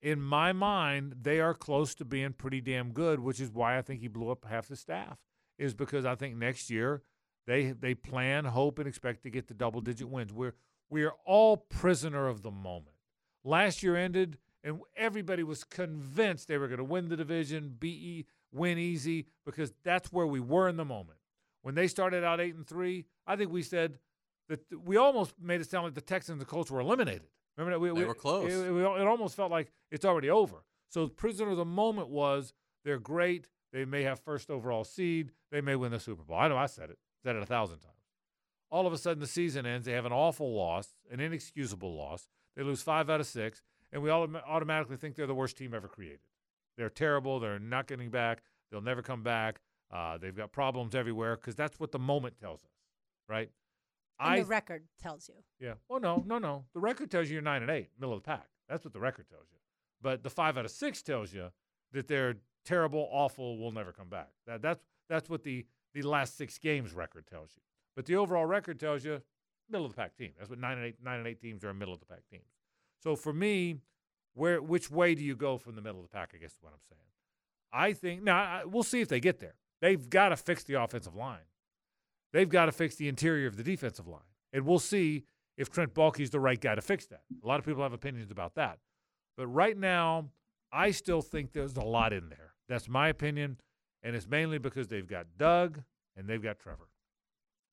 In 0.03 0.21
my 0.21 0.53
mind, 0.53 1.17
they 1.23 1.41
are 1.41 1.55
close 1.55 1.95
to 1.97 2.05
being 2.05 2.33
pretty 2.33 2.61
damn 2.61 2.93
good, 2.93 3.21
which 3.21 3.41
is 3.41 3.51
why 3.51 3.77
I 3.77 3.83
think 3.83 4.01
he 4.01 4.09
blew 4.09 4.31
up 4.31 4.47
half 4.49 4.69
the 4.69 4.77
staff. 4.77 5.19
Is 5.59 5.75
because 5.75 6.07
I 6.07 6.15
think 6.15 6.37
next 6.37 6.71
year 6.71 7.03
they 7.47 7.73
they 7.73 7.95
plan, 7.95 8.47
hope, 8.47 8.79
and 8.79 8.89
expect 8.89 9.23
to 9.25 9.31
get 9.31 9.47
the 9.47 9.55
double 9.55 9.83
digit 9.83 10.09
wins. 10.09 10.33
We're 10.33 10.55
we 10.89 11.05
are 11.05 11.15
all 11.27 11.57
prisoner 11.57 12.29
of 12.29 12.43
the 12.43 12.51
moment. 12.51 12.97
Last 13.45 13.83
year 13.83 13.95
ended, 13.95 14.39
and 14.65 14.81
everybody 14.97 15.43
was 15.43 15.65
convinced 15.65 16.49
they 16.49 16.59
were 16.59 16.67
going 16.67 16.79
to 16.79 16.85
win 16.85 17.09
the 17.09 17.17
division, 17.17 17.77
be 17.79 18.27
win 18.53 18.79
easy, 18.79 19.27
because 19.45 19.73
that's 19.85 20.13
where 20.13 20.27
we 20.27 20.41
were 20.41 20.69
in 20.69 20.77
the 20.77 20.85
moment. 20.85 21.19
When 21.63 21.75
they 21.75 21.89
started 21.89 22.25
out 22.25 22.41
eight 22.41 22.55
and 22.55 22.67
three, 22.67 23.07
I 23.27 23.37
think 23.37 23.53
we 23.53 23.63
said 23.63 23.99
that 24.49 24.61
we 24.85 24.97
almost 24.97 25.35
made 25.41 25.61
it 25.61 25.71
sound 25.71 25.85
like 25.85 25.95
the 25.95 26.01
Texans 26.01 26.33
and 26.33 26.41
the 26.41 26.47
Colts 26.47 26.71
were 26.71 26.81
eliminated. 26.81 27.29
Remember 27.61 27.79
that 27.79 27.81
we, 27.81 27.88
They 27.88 28.05
we- 28.05 28.09
were 28.09 28.14
close. 28.14 28.51
It, 28.51 28.57
it, 28.57 28.73
it 28.73 29.07
almost 29.07 29.37
felt 29.37 29.51
like 29.51 29.70
it's 29.90 30.05
already 30.05 30.31
over. 30.31 30.64
So 30.88 31.05
the 31.05 31.12
prisoner 31.12 31.51
of 31.51 31.57
the 31.59 31.64
moment 31.64 32.09
was 32.09 32.55
they're 32.85 32.99
great. 32.99 33.49
They 33.73 33.85
may 33.85 34.03
have 34.03 34.18
first 34.18 34.51
overall 34.51 34.83
seed. 34.83 35.33
They 35.53 35.61
may 35.61 35.77
win 35.77 35.92
the 35.92 36.01
Super 36.01 36.23
Bowl. 36.23 36.37
I 36.37 36.49
know 36.49 36.57
I 36.57 36.66
said 36.66 36.90
it. 36.90 36.99
Said 37.23 37.37
it 37.37 37.42
a 37.42 37.46
thousand 37.46 37.79
times. 37.79 37.94
All 38.70 38.87
of 38.87 38.92
a 38.92 38.99
sudden, 38.99 39.20
the 39.20 39.27
season 39.27 39.66
ends. 39.66 39.87
They 39.87 39.92
have 39.92 40.07
an 40.07 40.12
awful 40.12 40.53
loss, 40.55 40.94
an 41.11 41.20
inexcusable 41.20 41.94
loss. 41.94 42.29
They 42.57 42.62
lose 42.62 42.83
five 42.83 43.11
out 43.11 43.20
of 43.20 43.27
six, 43.27 43.62
and 43.92 44.03
we 44.03 44.11
all 44.11 44.27
automatically 44.46 44.96
think 44.96 45.14
they're 45.14 45.27
the 45.27 45.35
worst 45.35 45.57
team 45.59 45.75
ever 45.75 45.88
created. 45.88 46.20
They're 46.77 46.88
terrible. 46.88 47.40
They're 47.40 47.59
not 47.59 47.87
getting 47.87 48.11
back. 48.11 48.42
They'll 48.70 48.81
never 48.81 49.03
come 49.03 49.23
back. 49.23 49.61
Uh, 49.92 50.18
they've 50.18 50.37
got 50.37 50.53
problems 50.53 50.94
everywhere 50.94 51.37
because 51.37 51.57
that's 51.57 51.79
what 51.79 51.92
the 51.92 51.99
moment 51.99 52.38
tells 52.38 52.62
us, 52.62 52.70
right? 53.29 53.51
And 54.21 54.35
I 54.35 54.41
the 54.41 54.47
record 54.47 54.85
tells 55.01 55.29
you. 55.29 55.35
yeah. 55.59 55.75
Well, 55.89 56.01
no, 56.01 56.23
no, 56.27 56.39
no. 56.39 56.65
The 56.75 56.81
record 56.81 57.11
tells 57.11 57.29
you 57.29 57.35
you're 57.35 57.43
nine 57.43 57.63
and 57.63 57.71
eight, 57.71 57.91
middle 57.99 58.15
of 58.15 58.23
the 58.23 58.27
pack. 58.27 58.47
That's 58.69 58.85
what 58.85 58.93
the 58.93 59.01
record 59.01 59.29
tells 59.29 59.47
you. 59.51 59.59
But 60.03 60.23
the 60.23 60.31
five 60.31 60.57
out 60.57 60.65
of 60.65 60.71
six 60.71 61.03
tells 61.03 61.33
you 61.33 61.49
that 61.93 62.07
they're 62.07 62.37
terrible, 62.65 63.09
awful, 63.11 63.59
will 63.59 63.73
never 63.73 63.93
come 63.93 64.09
back. 64.09 64.29
That 64.47 64.63
that's 64.63 64.85
that's 65.09 65.29
what 65.29 65.43
the 65.43 65.67
the 65.95 66.03
last 66.03 66.37
six 66.37 66.59
games 66.59 66.93
record 66.93 67.27
tells 67.27 67.51
you. 67.57 67.63
But 67.97 68.07
the 68.07 68.17
overall 68.17 68.47
record 68.47 68.79
tells 68.79 69.05
you 69.05 69.23
middle 69.69 69.87
of 69.87 69.93
the 69.93 69.97
pack 69.97 70.17
team. 70.17 70.33
That's 70.39 70.51
what 70.51 70.59
nine 70.59 70.79
and 70.79 70.87
eight 70.87 70.97
nine 71.03 71.19
and 71.19 71.27
eight 71.27 71.41
teams 71.41 71.65
are 71.65 71.73
middle 71.75 71.95
of 71.95 72.01
the 72.01 72.07
pack 72.07 72.23
teams. 72.31 72.45
So 73.03 73.17
for 73.17 73.33
me, 73.33 73.77
where 74.35 74.61
which 74.63 74.91
way 74.91 75.15
do 75.15 75.23
you 75.23 75.35
go 75.37 75.59
from 75.59 75.75
the 75.75 75.83
middle 75.83 76.01
of 76.01 76.07
the 76.09 76.13
pack? 76.15 76.33
I 76.35 76.39
guess 76.39 76.53
is 76.53 76.59
what 76.61 76.73
I'm 76.73 76.81
saying. 76.89 77.01
I 77.73 77.93
think 77.93 78.23
now 78.23 78.37
I, 78.37 78.65
we'll 78.65 78.83
see 78.83 79.01
if 79.01 79.09
they 79.09 79.21
get 79.21 79.39
there. 79.41 79.55
They've 79.81 80.09
got 80.11 80.31
to 80.31 80.37
fix 80.37 80.65
the 80.65 80.75
offensive 80.83 81.15
line. 81.15 81.39
They've 82.33 82.49
got 82.49 82.66
to 82.66 82.73
fix 82.73 82.97
the 82.97 83.09
interior 83.09 83.47
of 83.47 83.57
the 83.57 83.62
defensive 83.62 84.07
line. 84.07 84.21
And 84.53 84.66
we'll 84.66 84.79
see 84.79 85.25
if 85.57 85.71
Trent 85.71 85.95
Baalke's 85.95 86.31
the 86.31 86.40
right 86.40 86.61
guy 86.61 86.75
to 86.75 86.83
fix 86.83 87.07
that. 87.07 87.23
A 87.43 87.47
lot 87.47 87.59
of 87.59 87.64
people 87.64 87.83
have 87.83 87.93
opinions 87.93 88.31
about 88.31 88.55
that. 88.55 88.79
But 89.37 89.47
right 89.49 89.77
now, 89.77 90.31
I 90.73 90.90
still 90.90 91.23
think 91.23 91.53
there's 91.53 91.77
a 91.77 91.83
lot 91.83 92.12
in 92.12 92.29
there. 92.29 92.55
That's 92.69 92.88
my 92.88 93.09
opinion. 93.09 93.59
And 94.03 94.16
it's 94.16 94.29
mainly 94.29 94.59
because 94.59 94.88
they've 94.88 95.07
got 95.07 95.27
Doug 95.37 95.83
and 96.16 96.29
they've 96.29 96.43
got 96.43 96.59
Trevor. 96.59 96.88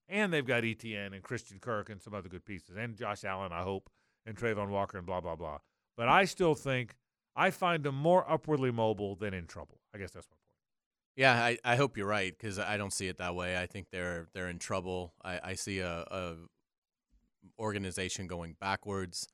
And 0.10 0.34
they've 0.34 0.46
got 0.46 0.63
ETN 0.63 1.13
and 1.13 1.22
Christian 1.22 1.60
Kirk 1.60 1.89
and 1.89 2.02
some 2.02 2.13
other 2.13 2.30
good 2.30 2.46
pieces. 2.46 2.76
And 2.78 2.96
Josh 2.96 3.24
Allen, 3.24 3.52
I 3.52 3.63
hope, 3.63 3.89
and 4.26 4.36
Travon 4.36 4.70
Walker 4.70 4.98
and 4.98 5.06
blah, 5.06 5.22
blah, 5.22 5.36
blah. 5.36 5.60
But 5.96 6.08
I 6.08 6.26
still 6.26 6.56
think 6.56 6.96
I 7.36 7.52
find 7.52 7.84
them 7.84 7.96
more 7.96 8.30
upwardly 8.30 8.72
mobile 8.72 9.15
than 9.15 9.34
in 9.34 9.46
trouble. 9.48 9.80
I 9.93 9.98
guess 9.98 10.12
that's 10.12 10.28
point. 10.28 10.37
Yeah, 11.17 11.34
I, 11.34 11.58
I 11.65 11.75
hope 11.77 11.97
you're 11.97 12.08
right 12.08 12.32
because 12.38 12.60
I 12.60 12.77
don't 12.77 12.93
see 12.93 13.08
it 13.08 13.17
that 13.17 13.34
way. 13.34 13.58
I 13.58 13.65
think 13.65 13.88
they're 13.91 14.27
they're 14.34 14.49
in 14.49 14.60
trouble. 14.60 15.13
I, 15.25 15.39
I 15.43 15.53
see 15.56 15.80
a, 15.80 16.06
a 16.12 16.36
organization 17.60 18.27
going 18.27 18.56
backwards. 18.60 19.27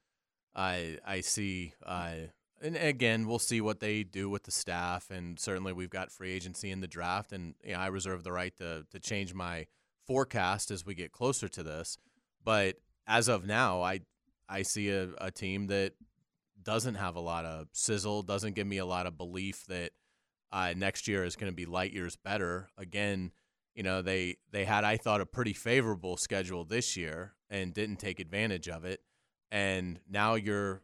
I 0.56 0.98
I 1.06 1.20
see, 1.22 1.74
uh, 1.86 2.14
and 2.62 2.78
again, 2.78 3.28
we'll 3.28 3.38
see 3.40 3.60
what 3.60 3.82
they 3.82 4.04
do 4.04 4.30
with 4.30 4.44
the 4.44 4.52
staff, 4.52 5.12
and 5.12 5.38
certainly 5.38 5.74
we've 5.74 5.90
got 5.90 6.10
free 6.10 6.32
agency 6.32 6.72
in 6.72 6.80
the 6.80 6.88
draft, 6.88 7.34
and 7.34 7.56
you 7.66 7.74
know, 7.74 7.80
I 7.80 7.88
reserve 7.88 8.24
the 8.24 8.32
right 8.32 8.56
to 8.58 8.86
to 8.90 9.00
change 9.00 9.34
my 9.34 9.68
forecast 10.08 10.72
as 10.72 10.86
we 10.86 10.96
get 10.96 11.12
closer 11.12 11.50
to 11.50 11.64
this. 11.64 11.98
But 12.46 12.78
as 13.08 13.28
of 13.28 13.46
now, 13.46 13.82
I 13.82 14.02
I 14.48 14.62
see 14.62 14.90
a, 14.90 15.10
a 15.20 15.32
team 15.32 15.68
that 15.68 15.94
doesn't 16.62 16.96
have 16.96 17.18
a 17.18 17.20
lot 17.20 17.44
of 17.44 17.68
sizzle, 17.74 18.22
doesn't 18.22 18.56
give 18.56 18.68
me 18.68 18.78
a 18.78 18.86
lot 18.86 19.06
of 19.06 19.18
belief 19.18 19.66
that 19.68 19.92
uh, 20.54 20.74
next 20.78 21.08
year 21.08 21.26
is 21.26 21.36
going 21.36 21.52
to 21.52 21.56
be 21.56 21.66
light 21.66 21.92
years 21.92 22.16
better. 22.16 22.70
Again, 22.78 23.32
you 23.74 23.82
know 23.82 24.04
they 24.04 24.38
they 24.52 24.66
had 24.66 24.84
I 24.84 24.98
thought 24.98 25.20
a 25.20 25.26
pretty 25.26 25.54
favorable 25.54 26.16
schedule 26.16 26.64
this 26.64 26.96
year 26.96 27.34
and 27.50 27.74
didn't 27.74 27.98
take 27.98 28.20
advantage 28.20 28.70
of 28.70 28.86
it, 28.86 29.02
and 29.52 30.00
now 30.08 30.36
you're 30.36 30.84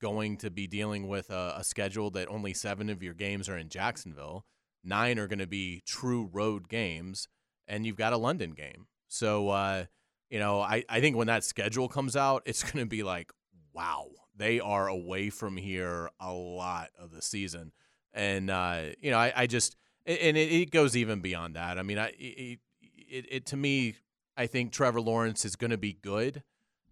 going 0.00 0.36
to 0.38 0.50
be 0.50 0.66
dealing 0.66 1.06
with 1.06 1.30
a, 1.30 1.54
a 1.58 1.64
schedule 1.64 2.10
that 2.10 2.28
only 2.28 2.52
seven 2.52 2.90
of 2.90 3.02
your 3.02 3.14
games 3.14 3.48
are 3.48 3.56
in 3.56 3.68
Jacksonville, 3.68 4.44
nine 4.82 5.18
are 5.18 5.28
going 5.28 5.38
to 5.38 5.46
be 5.46 5.82
true 5.86 6.28
road 6.32 6.68
games, 6.68 7.28
and 7.68 7.86
you've 7.86 7.96
got 7.96 8.12
a 8.12 8.18
London 8.18 8.50
game. 8.52 8.88
So 9.06 9.50
uh, 9.50 9.84
you 10.30 10.40
know 10.40 10.60
I 10.60 10.84
I 10.88 11.00
think 11.00 11.16
when 11.16 11.28
that 11.28 11.44
schedule 11.44 11.88
comes 11.88 12.16
out, 12.16 12.42
it's 12.44 12.64
going 12.64 12.84
to 12.84 12.90
be 12.90 13.04
like 13.04 13.30
wow 13.72 14.08
they 14.34 14.58
are 14.58 14.88
away 14.88 15.30
from 15.30 15.56
here 15.56 16.10
a 16.18 16.32
lot 16.32 16.88
of 16.98 17.12
the 17.12 17.22
season 17.22 17.70
and 18.12 18.50
uh, 18.50 18.82
you 19.00 19.10
know, 19.10 19.18
I, 19.18 19.32
I 19.34 19.46
just 19.46 19.76
and 20.06 20.36
it, 20.36 20.52
it 20.52 20.70
goes 20.70 20.96
even 20.96 21.20
beyond 21.20 21.56
that. 21.56 21.78
I 21.78 21.82
mean, 21.82 21.98
I 21.98 22.12
it, 22.18 22.58
it, 22.80 23.26
it 23.30 23.46
to 23.46 23.56
me, 23.56 23.94
I 24.36 24.46
think 24.46 24.72
Trevor 24.72 25.00
Lawrence 25.00 25.44
is 25.44 25.56
going 25.56 25.70
to 25.70 25.78
be 25.78 25.92
good, 25.92 26.42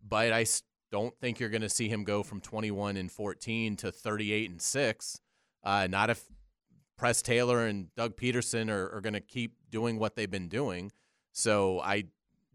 but 0.06 0.32
I 0.32 0.46
don't 0.90 1.16
think 1.20 1.40
you're 1.40 1.48
going 1.48 1.62
to 1.62 1.68
see 1.68 1.88
him 1.88 2.04
go 2.04 2.22
from 2.22 2.40
21 2.40 2.96
and 2.96 3.10
14 3.10 3.76
to 3.76 3.92
38 3.92 4.50
and 4.50 4.62
six. 4.62 5.20
Uh, 5.62 5.86
not 5.88 6.10
if 6.10 6.24
Press 6.96 7.22
Taylor 7.22 7.66
and 7.66 7.94
Doug 7.94 8.16
Pederson 8.16 8.70
are, 8.70 8.94
are 8.94 9.00
going 9.00 9.14
to 9.14 9.20
keep 9.20 9.54
doing 9.70 9.98
what 9.98 10.16
they've 10.16 10.30
been 10.30 10.48
doing. 10.48 10.90
So 11.32 11.80
I 11.80 12.04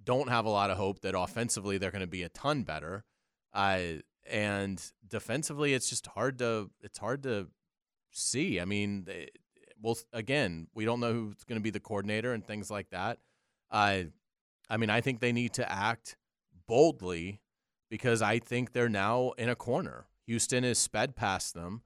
don't 0.04 0.30
have 0.30 0.46
a 0.46 0.50
lot 0.50 0.70
of 0.70 0.78
hope 0.78 1.02
that 1.02 1.18
offensively 1.18 1.78
they're 1.78 1.92
going 1.92 2.02
to 2.02 2.08
be 2.08 2.24
a 2.24 2.30
ton 2.30 2.64
better. 2.64 3.06
Uh, 3.54 4.02
and 4.30 4.84
defensively, 5.08 5.74
it's 5.74 5.90
just 5.90 6.08
hard 6.08 6.40
to 6.40 6.72
it's 6.82 6.98
hard 6.98 7.24
to 7.24 7.48
see. 8.14 8.60
I 8.60 8.66
mean, 8.66 9.08
well, 9.82 9.98
again, 10.14 10.68
we 10.74 10.86
don't 10.86 11.00
know 11.00 11.14
who's 11.14 11.44
going 11.44 11.60
to 11.60 11.64
be 11.64 11.70
the 11.70 11.80
coordinator 11.80 12.34
and 12.34 12.46
things 12.46 12.72
like 12.72 12.90
that. 12.92 13.20
Uh, 13.70 14.04
I 14.70 14.78
mean, 14.78 14.90
I 14.90 15.02
think 15.02 15.20
they 15.20 15.34
need 15.34 15.54
to 15.54 15.72
act 15.72 16.16
boldly 16.68 17.42
because 17.90 18.22
I 18.22 18.40
think 18.40 18.72
they're 18.72 18.90
now 18.90 19.32
in 19.38 19.50
a 19.50 19.56
corner. 19.56 20.08
Houston 20.26 20.64
is 20.64 20.80
sped 20.80 21.16
past 21.16 21.54
them, 21.54 21.82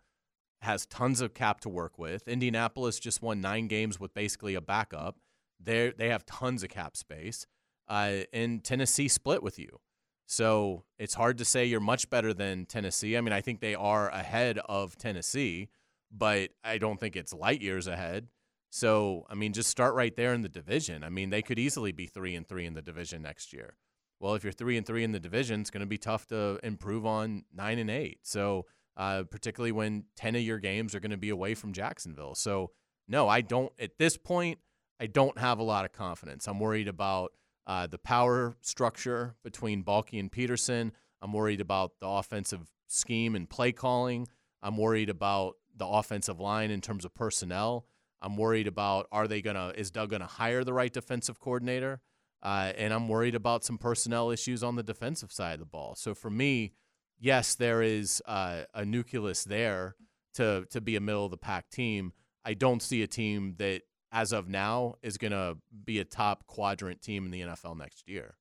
has 0.62 0.86
tons 0.86 1.22
of 1.22 1.34
cap 1.34 1.60
to 1.62 1.70
work 1.70 1.98
with. 1.98 2.28
Indianapolis 2.28 3.00
just 3.00 3.22
won 3.22 3.42
nine 3.42 3.68
games 3.68 4.00
with 4.00 4.14
basically 4.14 4.56
a 4.56 4.62
backup. 4.62 5.18
They 5.60 5.92
they 5.98 6.10
have 6.10 6.26
tons 6.26 6.62
of 6.64 6.70
cap 6.70 6.96
space, 6.96 7.48
uh, 7.88 8.20
and 8.32 8.64
Tennessee 8.64 9.08
split 9.08 9.42
with 9.42 9.58
you. 9.58 9.80
So 10.28 10.84
it's 11.00 11.16
hard 11.16 11.38
to 11.40 11.46
say 11.46 11.66
you're 11.66 11.80
much 11.80 12.10
better 12.10 12.34
than 12.34 12.66
Tennessee. 12.66 13.18
I 13.18 13.22
mean, 13.22 13.34
I 13.34 13.42
think 13.42 13.60
they 13.60 13.76
are 13.76 14.10
ahead 14.10 14.60
of 14.60 14.98
Tennessee, 14.98 15.70
but 16.12 16.52
I 16.64 16.78
don't 16.78 17.00
think 17.00 17.16
it's 17.16 17.34
light 17.34 17.62
years 17.62 17.88
ahead. 17.88 18.28
So, 18.70 19.26
I 19.30 19.36
mean, 19.36 19.54
just 19.54 19.70
start 19.70 19.96
right 19.96 20.16
there 20.16 20.34
in 20.34 20.42
the 20.42 20.50
division. 20.50 21.04
I 21.04 21.10
mean, 21.10 21.30
they 21.30 21.42
could 21.42 21.58
easily 21.58 21.92
be 21.92 22.06
three 22.06 22.36
and 22.36 22.48
three 22.48 22.66
in 22.66 22.74
the 22.74 22.82
division 22.82 23.22
next 23.22 23.54
year. 23.54 23.78
Well, 24.20 24.36
if 24.36 24.44
you're 24.44 24.54
three 24.54 24.78
and 24.78 24.86
three 24.86 25.04
in 25.04 25.12
the 25.12 25.20
division, 25.20 25.62
it's 25.62 25.70
going 25.70 25.82
to 25.82 25.88
be 25.88 25.98
tough 25.98 26.28
to 26.28 26.60
improve 26.64 27.06
on 27.06 27.46
nine 27.54 27.80
and 27.80 27.90
eight. 27.90 28.20
So, 28.24 28.66
uh, 28.98 29.24
particularly 29.30 29.72
when 29.72 30.06
ten 30.16 30.36
of 30.36 30.42
your 30.42 30.60
games 30.60 30.96
are 30.96 31.00
going 31.00 31.12
to 31.12 31.18
be 31.18 31.30
away 31.30 31.54
from 31.54 31.72
Jacksonville. 31.72 32.36
So, 32.36 32.72
no, 33.08 33.30
I 33.30 33.42
don't. 33.42 33.72
At 33.80 33.98
this 33.98 34.18
point, 34.18 34.60
I 35.00 35.08
don't 35.08 35.38
have 35.38 35.60
a 35.60 35.64
lot 35.64 35.86
of 35.86 35.94
confidence. 35.94 36.48
I'm 36.48 36.60
worried 36.60 36.88
about 36.88 37.32
uh, 37.68 37.88
the 37.88 38.00
power 38.00 38.58
structure 38.62 39.36
between 39.44 39.84
Baalke 39.84 40.20
and 40.20 40.32
Pederson. 40.32 40.92
I'm 41.22 41.32
worried 41.32 41.62
about 41.62 41.94
the 42.00 42.08
offensive 42.08 42.72
scheme 42.88 43.36
and 43.36 43.50
play 43.50 43.72
calling. 43.72 44.28
I'm 44.62 44.78
worried 44.78 45.10
about 45.10 45.56
the 45.76 45.86
offensive 45.86 46.40
line 46.40 46.72
in 46.72 46.82
terms 46.82 47.06
of 47.06 47.14
personnel. 47.14 47.86
I'm 48.22 48.36
worried 48.36 48.68
about 48.68 49.08
are 49.12 49.28
they 49.28 49.42
gonna 49.42 49.74
is 49.76 49.92
Doug 49.92 50.10
gonna 50.10 50.26
hire 50.26 50.64
the 50.64 50.74
right 50.74 50.92
defensive 50.92 51.40
coordinator, 51.40 52.02
uh, 52.42 52.74
and 52.76 52.94
I'm 52.94 53.08
worried 53.08 53.36
about 53.36 53.64
some 53.64 53.78
personnel 53.78 54.32
issues 54.32 54.64
on 54.64 54.76
the 54.76 54.84
defensive 54.84 55.32
side 55.32 55.54
of 55.56 55.60
the 55.60 55.66
ball. 55.66 55.96
So 55.96 56.16
for 56.16 56.30
me, 56.30 56.74
yes, 57.20 57.56
there 57.56 57.82
is 57.82 58.22
uh, 58.26 58.64
a 58.74 58.86
nucleus 58.86 59.44
there 59.44 59.96
to 60.36 60.66
to 60.72 60.82
be 60.82 60.96
a 60.96 61.02
middle 61.02 61.26
of 61.26 61.32
the 61.32 61.38
pack 61.38 61.70
team. 61.70 62.14
I 62.44 62.54
don't 62.54 62.82
see 62.82 63.04
a 63.04 63.08
team 63.08 63.56
that, 63.58 63.84
as 64.12 64.32
of 64.32 64.48
now, 64.48 64.96
is 65.04 65.18
gonna 65.18 65.56
be 65.86 66.00
a 66.00 66.06
top 66.06 66.48
quadrant 66.48 67.02
team 67.02 67.26
in 67.26 67.32
the 67.32 67.42
NFL 67.42 67.78
next 67.78 68.08
year. 68.10 68.36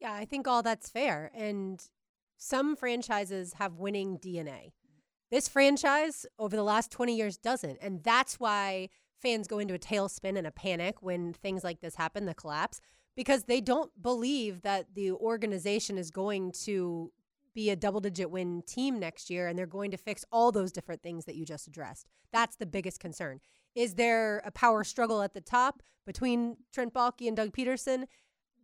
Yeah, 0.00 0.14
I 0.14 0.24
think 0.24 0.48
all 0.48 0.62
that's 0.62 0.88
fair. 0.88 1.30
And 1.34 1.82
some 2.38 2.74
franchises 2.74 3.54
have 3.54 3.74
winning 3.74 4.18
DNA. 4.18 4.72
This 5.30 5.48
franchise 5.48 6.26
over 6.38 6.56
the 6.56 6.62
last 6.62 6.90
20 6.90 7.16
years 7.16 7.36
doesn't. 7.36 7.78
And 7.80 8.02
that's 8.02 8.40
why 8.40 8.88
fans 9.20 9.46
go 9.46 9.58
into 9.58 9.74
a 9.74 9.78
tailspin 9.78 10.36
and 10.36 10.46
a 10.46 10.50
panic 10.50 11.02
when 11.02 11.32
things 11.32 11.62
like 11.62 11.80
this 11.80 11.94
happen, 11.94 12.26
the 12.26 12.34
collapse, 12.34 12.80
because 13.16 13.44
they 13.44 13.60
don't 13.60 13.90
believe 14.00 14.62
that 14.62 14.94
the 14.94 15.12
organization 15.12 15.98
is 15.98 16.10
going 16.10 16.52
to 16.52 17.12
be 17.54 17.70
a 17.70 17.76
double 17.76 18.00
digit 18.00 18.30
win 18.30 18.62
team 18.66 18.98
next 18.98 19.28
year 19.28 19.48
and 19.48 19.58
they're 19.58 19.66
going 19.66 19.90
to 19.90 19.96
fix 19.96 20.24
all 20.30 20.52
those 20.52 20.72
different 20.72 21.02
things 21.02 21.24
that 21.24 21.34
you 21.34 21.44
just 21.44 21.66
addressed. 21.66 22.06
That's 22.32 22.56
the 22.56 22.66
biggest 22.66 23.00
concern. 23.00 23.40
Is 23.74 23.94
there 23.94 24.38
a 24.44 24.50
power 24.50 24.84
struggle 24.84 25.22
at 25.22 25.34
the 25.34 25.40
top 25.40 25.82
between 26.06 26.56
Trent 26.72 26.94
Baalke 26.94 27.26
and 27.26 27.36
Doug 27.36 27.52
Pederson? 27.52 28.06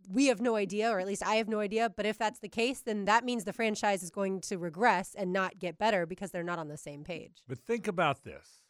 We 0.08 0.26
have 0.26 0.40
no 0.40 0.56
idea, 0.56 0.90
or 0.90 1.00
at 1.00 1.06
least 1.06 1.24
I 1.26 1.36
have 1.36 1.48
no 1.48 1.60
idea. 1.60 1.90
But 1.94 2.06
if 2.06 2.16
that's 2.18 2.38
the 2.38 2.48
case, 2.48 2.80
then 2.80 3.04
that 3.06 3.24
means 3.24 3.44
the 3.44 3.52
franchise 3.52 4.02
is 4.02 4.10
going 4.10 4.40
to 4.42 4.56
regress 4.58 5.14
and 5.16 5.32
not 5.32 5.58
get 5.58 5.78
better 5.78 6.06
because 6.06 6.30
they're 6.30 6.42
not 6.44 6.58
on 6.58 6.68
the 6.68 6.76
same 6.76 7.02
page. 7.04 7.42
But 7.48 7.58
think 7.58 7.88
about 7.88 8.22
this. 8.24 8.62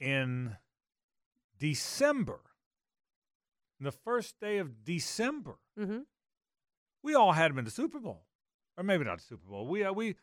In 0.00 0.56
December, 1.58 2.40
the 3.80 3.92
first 3.92 4.38
day 4.40 4.58
of 4.58 4.84
December, 4.84 5.56
Mm-hmm. 5.78 6.00
we 7.02 7.14
all 7.14 7.32
had 7.32 7.50
them 7.50 7.58
in 7.58 7.64
the 7.64 7.70
Super 7.70 7.98
Bowl, 8.00 8.24
or 8.76 8.84
maybe 8.84 9.04
not 9.04 9.18
the 9.18 9.24
Super 9.24 9.48
Bowl. 9.48 9.66
We 9.66 9.84
uh, 9.84 9.92
we 9.92 10.14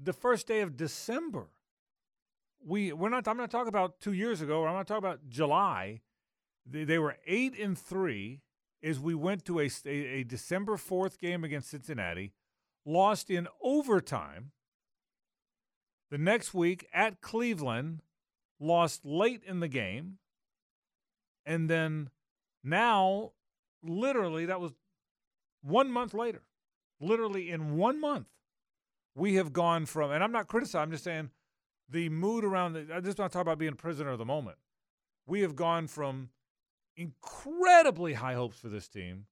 the 0.00 0.12
first 0.12 0.46
day 0.46 0.60
of 0.60 0.76
December. 0.76 1.46
We 2.64 2.92
we're 2.92 3.10
not. 3.10 3.26
I'm 3.28 3.36
not 3.36 3.50
talking 3.50 3.68
about 3.68 4.00
two 4.00 4.12
years 4.12 4.40
ago. 4.40 4.60
Or 4.60 4.68
I'm 4.68 4.74
not 4.74 4.86
talking 4.86 5.04
about 5.04 5.28
July. 5.28 6.00
They, 6.66 6.84
they 6.84 6.98
were 6.98 7.16
eight 7.26 7.58
and 7.58 7.76
three 7.78 8.40
as 8.84 9.00
we 9.00 9.14
went 9.14 9.44
to 9.46 9.60
a, 9.60 9.70
a, 9.86 9.90
a 9.90 10.22
December 10.24 10.76
fourth 10.76 11.18
game 11.18 11.42
against 11.42 11.70
Cincinnati, 11.70 12.32
lost 12.84 13.30
in 13.30 13.48
overtime. 13.62 14.52
The 16.10 16.18
next 16.18 16.52
week 16.52 16.86
at 16.92 17.20
Cleveland, 17.20 18.02
lost 18.60 19.04
late 19.04 19.42
in 19.44 19.60
the 19.60 19.68
game, 19.68 20.18
and 21.44 21.68
then 21.68 22.10
now, 22.62 23.32
literally, 23.82 24.46
that 24.46 24.60
was 24.60 24.72
one 25.62 25.90
month 25.90 26.14
later. 26.14 26.42
Literally 27.00 27.50
in 27.50 27.76
one 27.76 28.00
month, 28.00 28.28
we 29.14 29.34
have 29.34 29.52
gone 29.52 29.86
from, 29.86 30.10
and 30.10 30.22
I'm 30.22 30.32
not 30.32 30.46
criticizing, 30.46 30.82
I'm 30.82 30.90
just 30.90 31.04
saying 31.04 31.30
the 31.88 32.08
mood 32.08 32.44
around 32.44 32.74
the, 32.74 32.86
I 32.94 33.00
just 33.00 33.18
want 33.18 33.32
to 33.32 33.36
talk 33.36 33.42
about 33.42 33.58
being 33.58 33.72
a 33.72 33.76
prisoner 33.76 34.10
of 34.10 34.18
the 34.18 34.24
moment. 34.24 34.58
We 35.26 35.40
have 35.40 35.56
gone 35.56 35.86
from 35.86 36.30
incredibly 36.96 38.14
high 38.14 38.34
hopes 38.34 38.58
for 38.58 38.68
this 38.68 38.88
team 38.88 39.26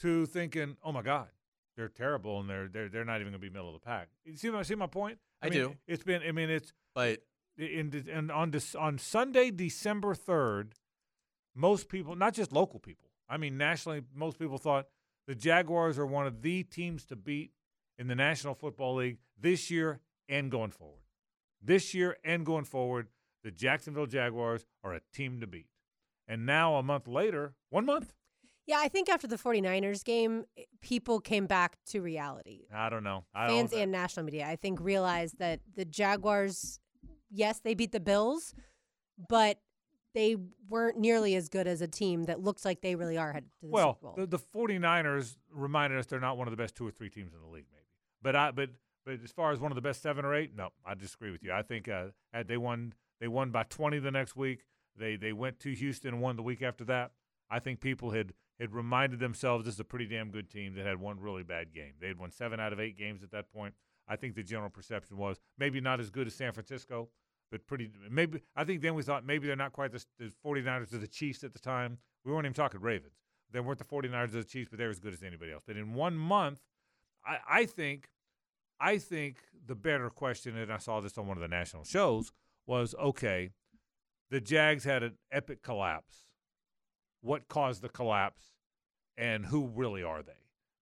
to 0.00 0.26
thinking, 0.26 0.76
oh 0.84 0.92
my 0.92 1.02
God, 1.02 1.28
they're 1.76 1.88
terrible 1.88 2.40
and 2.40 2.48
they're 2.48 2.68
they're 2.68 2.88
they're 2.88 3.04
not 3.04 3.20
even 3.20 3.32
going 3.32 3.40
to 3.40 3.46
be 3.46 3.50
middle 3.50 3.68
of 3.68 3.74
the 3.74 3.84
pack. 3.84 4.08
You 4.24 4.36
see 4.36 4.50
my 4.50 4.62
see 4.62 4.74
my 4.74 4.86
point? 4.86 5.18
I 5.42 5.48
mean, 5.48 5.58
do. 5.58 5.76
It's 5.86 6.02
been. 6.02 6.22
I 6.22 6.32
mean, 6.32 6.50
it's 6.50 6.72
But 6.94 7.22
in, 7.56 7.92
in 8.08 8.30
on 8.30 8.50
this 8.50 8.74
on 8.74 8.98
Sunday, 8.98 9.50
December 9.50 10.14
third, 10.14 10.74
most 11.54 11.88
people, 11.88 12.16
not 12.16 12.34
just 12.34 12.52
local 12.52 12.80
people, 12.80 13.08
I 13.28 13.36
mean 13.36 13.56
nationally, 13.56 14.02
most 14.14 14.38
people 14.38 14.58
thought 14.58 14.86
the 15.26 15.34
Jaguars 15.34 15.98
are 15.98 16.06
one 16.06 16.26
of 16.26 16.42
the 16.42 16.62
teams 16.64 17.04
to 17.06 17.16
beat 17.16 17.52
in 17.98 18.06
the 18.06 18.14
National 18.14 18.54
Football 18.54 18.96
League 18.96 19.18
this 19.38 19.70
year 19.70 20.00
and 20.28 20.50
going 20.50 20.70
forward. 20.70 21.02
This 21.62 21.94
year 21.94 22.16
and 22.24 22.46
going 22.46 22.64
forward, 22.64 23.08
the 23.42 23.50
Jacksonville 23.50 24.06
Jaguars 24.06 24.64
are 24.84 24.94
a 24.94 25.00
team 25.12 25.40
to 25.40 25.46
beat. 25.46 25.66
And 26.28 26.44
now 26.44 26.76
a 26.76 26.82
month 26.82 27.08
later, 27.08 27.54
one 27.70 27.86
month, 27.86 28.12
Yeah, 28.66 28.76
I 28.78 28.88
think 28.88 29.08
after 29.08 29.26
the 29.26 29.36
49ers 29.36 30.04
game, 30.04 30.44
people 30.82 31.20
came 31.20 31.46
back 31.46 31.78
to 31.86 32.00
reality. 32.00 32.66
I 32.72 32.90
don't 32.90 33.02
know. 33.02 33.24
I 33.34 33.48
Fans 33.48 33.70
don't, 33.70 33.80
and 33.80 33.92
national 33.92 34.26
media, 34.26 34.46
I 34.46 34.56
think, 34.56 34.78
realized 34.80 35.38
that 35.38 35.60
the 35.74 35.86
Jaguars, 35.86 36.78
yes, 37.30 37.60
they 37.60 37.72
beat 37.74 37.92
the 37.92 38.00
Bills, 38.00 38.54
but 39.28 39.58
they 40.14 40.36
weren't 40.68 40.98
nearly 40.98 41.34
as 41.34 41.48
good 41.48 41.66
as 41.66 41.80
a 41.80 41.88
team 41.88 42.24
that 42.24 42.40
looks 42.40 42.64
like 42.64 42.82
they 42.82 42.94
really 42.94 43.16
are 43.16 43.32
headed 43.32 43.50
to 43.60 43.66
the 43.66 43.72
well, 43.72 43.94
Super 43.94 44.14
Bowl. 44.14 44.26
the, 44.26 44.26
the 44.26 44.38
49ers 44.38 45.36
reminded 45.50 45.98
us 45.98 46.06
they're 46.06 46.20
not 46.20 46.36
one 46.36 46.46
of 46.46 46.50
the 46.50 46.56
best 46.56 46.74
two 46.74 46.86
or 46.86 46.90
three 46.90 47.08
teams 47.08 47.32
in 47.32 47.40
the 47.40 47.46
league, 47.46 47.66
maybe. 47.72 47.84
But 48.20 48.36
I 48.36 48.50
but 48.50 48.70
but 49.06 49.20
as 49.24 49.32
far 49.32 49.52
as 49.52 49.60
one 49.60 49.70
of 49.70 49.76
the 49.76 49.82
best 49.82 50.02
seven 50.02 50.24
or 50.24 50.34
eight, 50.34 50.54
no, 50.54 50.70
I 50.84 50.94
disagree 50.94 51.30
with 51.30 51.42
you. 51.42 51.52
I 51.52 51.62
think 51.62 51.88
uh, 51.88 52.08
they 52.46 52.56
won 52.56 52.94
they 53.20 53.28
won 53.28 53.50
by 53.50 53.62
20 53.62 53.98
the 54.00 54.10
next 54.10 54.36
week. 54.36 54.64
They 54.98 55.16
they 55.16 55.32
went 55.32 55.60
to 55.60 55.74
Houston 55.74 56.14
and 56.14 56.22
won 56.22 56.36
the 56.36 56.42
week 56.42 56.62
after 56.62 56.84
that. 56.84 57.12
I 57.50 57.58
think 57.58 57.80
people 57.80 58.10
had 58.10 58.34
had 58.60 58.74
reminded 58.74 59.20
themselves 59.20 59.64
this 59.64 59.74
is 59.74 59.80
a 59.80 59.84
pretty 59.84 60.06
damn 60.06 60.30
good 60.30 60.50
team 60.50 60.74
that 60.74 60.84
had 60.84 61.00
one 61.00 61.20
really 61.20 61.42
bad 61.42 61.72
game. 61.72 61.92
They 62.00 62.08
had 62.08 62.18
won 62.18 62.30
seven 62.30 62.58
out 62.60 62.72
of 62.72 62.80
eight 62.80 62.98
games 62.98 63.22
at 63.22 63.30
that 63.30 63.52
point. 63.52 63.74
I 64.08 64.16
think 64.16 64.34
the 64.34 64.42
general 64.42 64.70
perception 64.70 65.16
was 65.16 65.38
maybe 65.58 65.80
not 65.80 66.00
as 66.00 66.10
good 66.10 66.26
as 66.26 66.34
San 66.34 66.52
Francisco, 66.52 67.08
but 67.50 67.66
pretty 67.66 67.90
maybe. 68.10 68.40
I 68.56 68.64
think 68.64 68.82
then 68.82 68.94
we 68.94 69.02
thought 69.02 69.24
maybe 69.24 69.46
they're 69.46 69.56
not 69.56 69.72
quite 69.72 69.92
the, 69.92 70.04
the 70.18 70.32
49ers 70.44 70.92
or 70.92 70.98
the 70.98 71.06
Chiefs 71.06 71.44
at 71.44 71.52
the 71.52 71.58
time. 71.58 71.98
We 72.24 72.32
weren't 72.32 72.46
even 72.46 72.54
talking 72.54 72.80
Ravens. 72.80 73.14
They 73.50 73.60
weren't 73.60 73.78
the 73.78 73.84
49ers 73.84 74.34
or 74.34 74.38
the 74.38 74.44
Chiefs, 74.44 74.68
but 74.70 74.78
they're 74.78 74.90
as 74.90 74.98
good 74.98 75.14
as 75.14 75.22
anybody 75.22 75.52
else. 75.52 75.62
But 75.66 75.76
in 75.76 75.94
one 75.94 76.16
month, 76.16 76.60
I, 77.24 77.38
I 77.48 77.66
think, 77.66 78.08
I 78.80 78.98
think 78.98 79.38
the 79.66 79.74
better 79.74 80.10
question, 80.10 80.56
and 80.56 80.72
I 80.72 80.78
saw 80.78 81.00
this 81.00 81.16
on 81.16 81.26
one 81.26 81.36
of 81.36 81.40
the 81.40 81.48
national 81.48 81.84
shows, 81.84 82.32
was 82.66 82.94
okay. 83.00 83.50
The 84.30 84.40
Jags 84.40 84.84
had 84.84 85.02
an 85.02 85.14
epic 85.32 85.62
collapse. 85.62 86.24
What 87.20 87.48
caused 87.48 87.82
the 87.82 87.88
collapse, 87.88 88.42
and 89.16 89.46
who 89.46 89.66
really 89.74 90.02
are 90.02 90.22
they? 90.22 90.32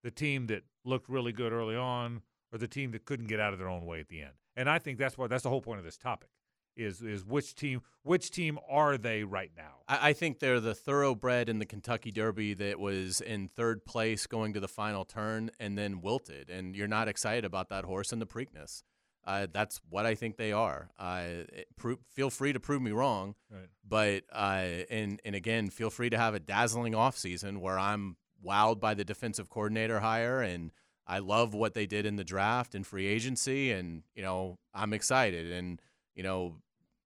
The 0.03 0.11
team 0.11 0.47
that 0.47 0.63
looked 0.85 1.09
really 1.09 1.31
good 1.31 1.51
early 1.51 1.75
on, 1.75 2.21
or 2.51 2.59
the 2.59 2.67
team 2.67 2.91
that 2.91 3.05
couldn't 3.05 3.27
get 3.27 3.39
out 3.39 3.53
of 3.53 3.59
their 3.59 3.69
own 3.69 3.85
way 3.85 3.99
at 3.99 4.09
the 4.09 4.21
end? 4.21 4.33
And 4.55 4.69
I 4.69 4.79
think 4.79 4.97
that's 4.97 5.17
what 5.17 5.29
that's 5.29 5.43
the 5.43 5.49
whole 5.49 5.61
point 5.61 5.79
of 5.79 5.85
this 5.85 5.97
topic 5.97 6.29
is 6.77 7.01
is 7.01 7.25
which 7.25 7.55
team 7.55 7.81
which 8.03 8.31
team 8.31 8.57
are 8.69 8.97
they 8.97 9.23
right 9.23 9.51
now? 9.57 9.81
I, 9.87 10.09
I 10.09 10.13
think 10.13 10.39
they're 10.39 10.59
the 10.59 10.75
thoroughbred 10.75 11.49
in 11.49 11.59
the 11.59 11.65
Kentucky 11.65 12.11
Derby 12.11 12.53
that 12.53 12.79
was 12.79 13.19
in 13.19 13.47
third 13.47 13.85
place 13.85 14.27
going 14.27 14.53
to 14.53 14.59
the 14.59 14.67
final 14.67 15.03
turn 15.03 15.51
and 15.59 15.77
then 15.77 16.01
wilted. 16.01 16.49
And 16.49 16.75
you're 16.75 16.87
not 16.87 17.07
excited 17.07 17.43
about 17.43 17.69
that 17.69 17.85
horse 17.85 18.13
in 18.13 18.19
the 18.19 18.27
Preakness. 18.27 18.83
Uh, 19.27 19.45
that's 19.51 19.81
what 19.89 20.05
I 20.05 20.15
think 20.15 20.37
they 20.37 20.53
are. 20.53 20.89
Uh, 20.97 21.43
pro- 21.75 21.99
feel 22.09 22.29
free 22.29 22.53
to 22.53 22.59
prove 22.61 22.81
me 22.81 22.91
wrong, 22.91 23.35
Right. 23.51 23.67
but 23.87 24.23
uh, 24.31 24.85
and 24.89 25.19
and 25.25 25.35
again, 25.35 25.69
feel 25.69 25.89
free 25.89 26.09
to 26.09 26.17
have 26.17 26.33
a 26.33 26.39
dazzling 26.39 26.93
offseason 26.93 27.57
where 27.59 27.77
I'm 27.77 28.15
wowed 28.43 28.79
by 28.79 28.93
the 28.93 29.03
defensive 29.03 29.49
coordinator 29.49 29.99
hire 29.99 30.41
and 30.41 30.71
I 31.05 31.19
love 31.19 31.53
what 31.53 31.73
they 31.73 31.85
did 31.85 32.05
in 32.05 32.15
the 32.15 32.23
draft 32.23 32.73
and 32.75 32.85
free 32.87 33.05
agency, 33.07 33.71
and 33.71 34.03
you 34.15 34.23
know 34.23 34.59
I'm 34.73 34.93
excited, 34.93 35.51
and 35.51 35.81
you 36.15 36.23
know 36.23 36.55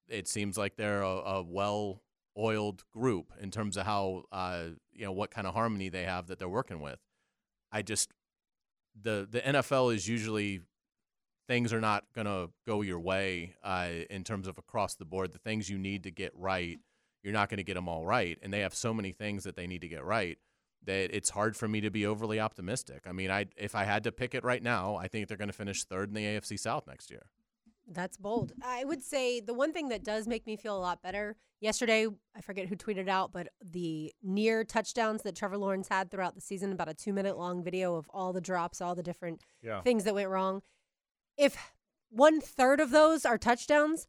it 0.07 0.27
seems 0.27 0.57
like 0.57 0.75
they're 0.75 1.01
a, 1.03 1.07
a 1.07 1.41
well-oiled 1.43 2.83
group 2.91 3.31
in 3.39 3.49
terms 3.51 3.77
of 3.77 3.85
how 3.85 4.23
uh, 4.31 4.65
you 4.93 5.05
know 5.05 5.11
what 5.11 5.31
kind 5.31 5.47
of 5.47 5.53
harmony 5.53 5.89
they 5.89 6.03
have 6.03 6.27
that 6.27 6.37
they're 6.39 6.49
working 6.49 6.81
with. 6.81 6.99
I 7.71 7.81
just 7.81 8.11
the 8.99 9.27
the 9.29 9.39
NFL 9.41 9.93
is 9.95 10.07
usually 10.07 10.61
things 11.51 11.73
are 11.73 11.81
not 11.81 12.05
going 12.15 12.27
to 12.27 12.49
go 12.65 12.81
your 12.81 12.97
way 12.99 13.53
uh, 13.61 13.89
in 14.09 14.23
terms 14.23 14.47
of 14.47 14.57
across 14.57 14.95
the 14.95 15.03
board. 15.03 15.33
The 15.33 15.37
things 15.37 15.69
you 15.69 15.77
need 15.77 16.03
to 16.03 16.11
get 16.11 16.31
right, 16.33 16.79
you're 17.23 17.33
not 17.33 17.49
going 17.49 17.57
to 17.57 17.63
get 17.63 17.73
them 17.73 17.89
all 17.89 18.05
right, 18.05 18.37
and 18.41 18.53
they 18.53 18.61
have 18.61 18.73
so 18.73 18.93
many 18.93 19.11
things 19.11 19.43
that 19.43 19.57
they 19.57 19.67
need 19.67 19.81
to 19.81 19.89
get 19.89 20.05
right 20.05 20.37
that 20.85 21.13
it's 21.13 21.29
hard 21.29 21.57
for 21.57 21.67
me 21.67 21.81
to 21.81 21.91
be 21.91 22.05
overly 22.05 22.39
optimistic. 22.39 23.01
I 23.05 23.11
mean, 23.11 23.29
I 23.29 23.47
if 23.57 23.75
I 23.75 23.83
had 23.83 24.05
to 24.05 24.13
pick 24.13 24.33
it 24.33 24.45
right 24.45 24.63
now, 24.63 24.95
I 24.95 25.09
think 25.09 25.27
they're 25.27 25.35
going 25.35 25.49
to 25.49 25.53
finish 25.53 25.83
third 25.83 26.07
in 26.07 26.15
the 26.15 26.23
AFC 26.23 26.57
South 26.57 26.87
next 26.87 27.11
year. 27.11 27.23
That's 27.85 28.15
bold. 28.15 28.53
I 28.63 28.85
would 28.85 29.03
say 29.03 29.41
the 29.41 29.53
one 29.53 29.73
thing 29.73 29.89
that 29.89 30.05
does 30.05 30.27
make 30.27 30.47
me 30.47 30.55
feel 30.55 30.77
a 30.77 30.79
lot 30.79 31.01
better 31.03 31.35
yesterday, 31.59 32.07
I 32.33 32.39
forget 32.39 32.67
who 32.67 32.77
tweeted 32.77 33.09
out, 33.09 33.33
but 33.33 33.49
the 33.61 34.13
near 34.23 34.63
touchdowns 34.63 35.23
that 35.23 35.35
Trevor 35.35 35.57
Lawrence 35.57 35.89
had 35.89 36.09
throughout 36.09 36.33
the 36.35 36.41
season, 36.41 36.71
about 36.71 36.87
a 36.87 36.93
two 36.93 37.11
minute 37.11 37.37
long 37.37 37.61
video 37.61 37.95
of 37.95 38.09
all 38.13 38.31
the 38.31 38.39
drops, 38.41 38.79
all 38.79 38.95
the 38.95 39.03
different 39.03 39.41
Yeah. 39.61 39.81
things 39.81 40.05
that 40.05 40.15
went 40.15 40.29
wrong. 40.29 40.61
If 41.37 41.57
one 42.09 42.41
third 42.41 42.79
of 42.79 42.91
those 42.91 43.25
are 43.25 43.37
touchdowns, 43.37 44.07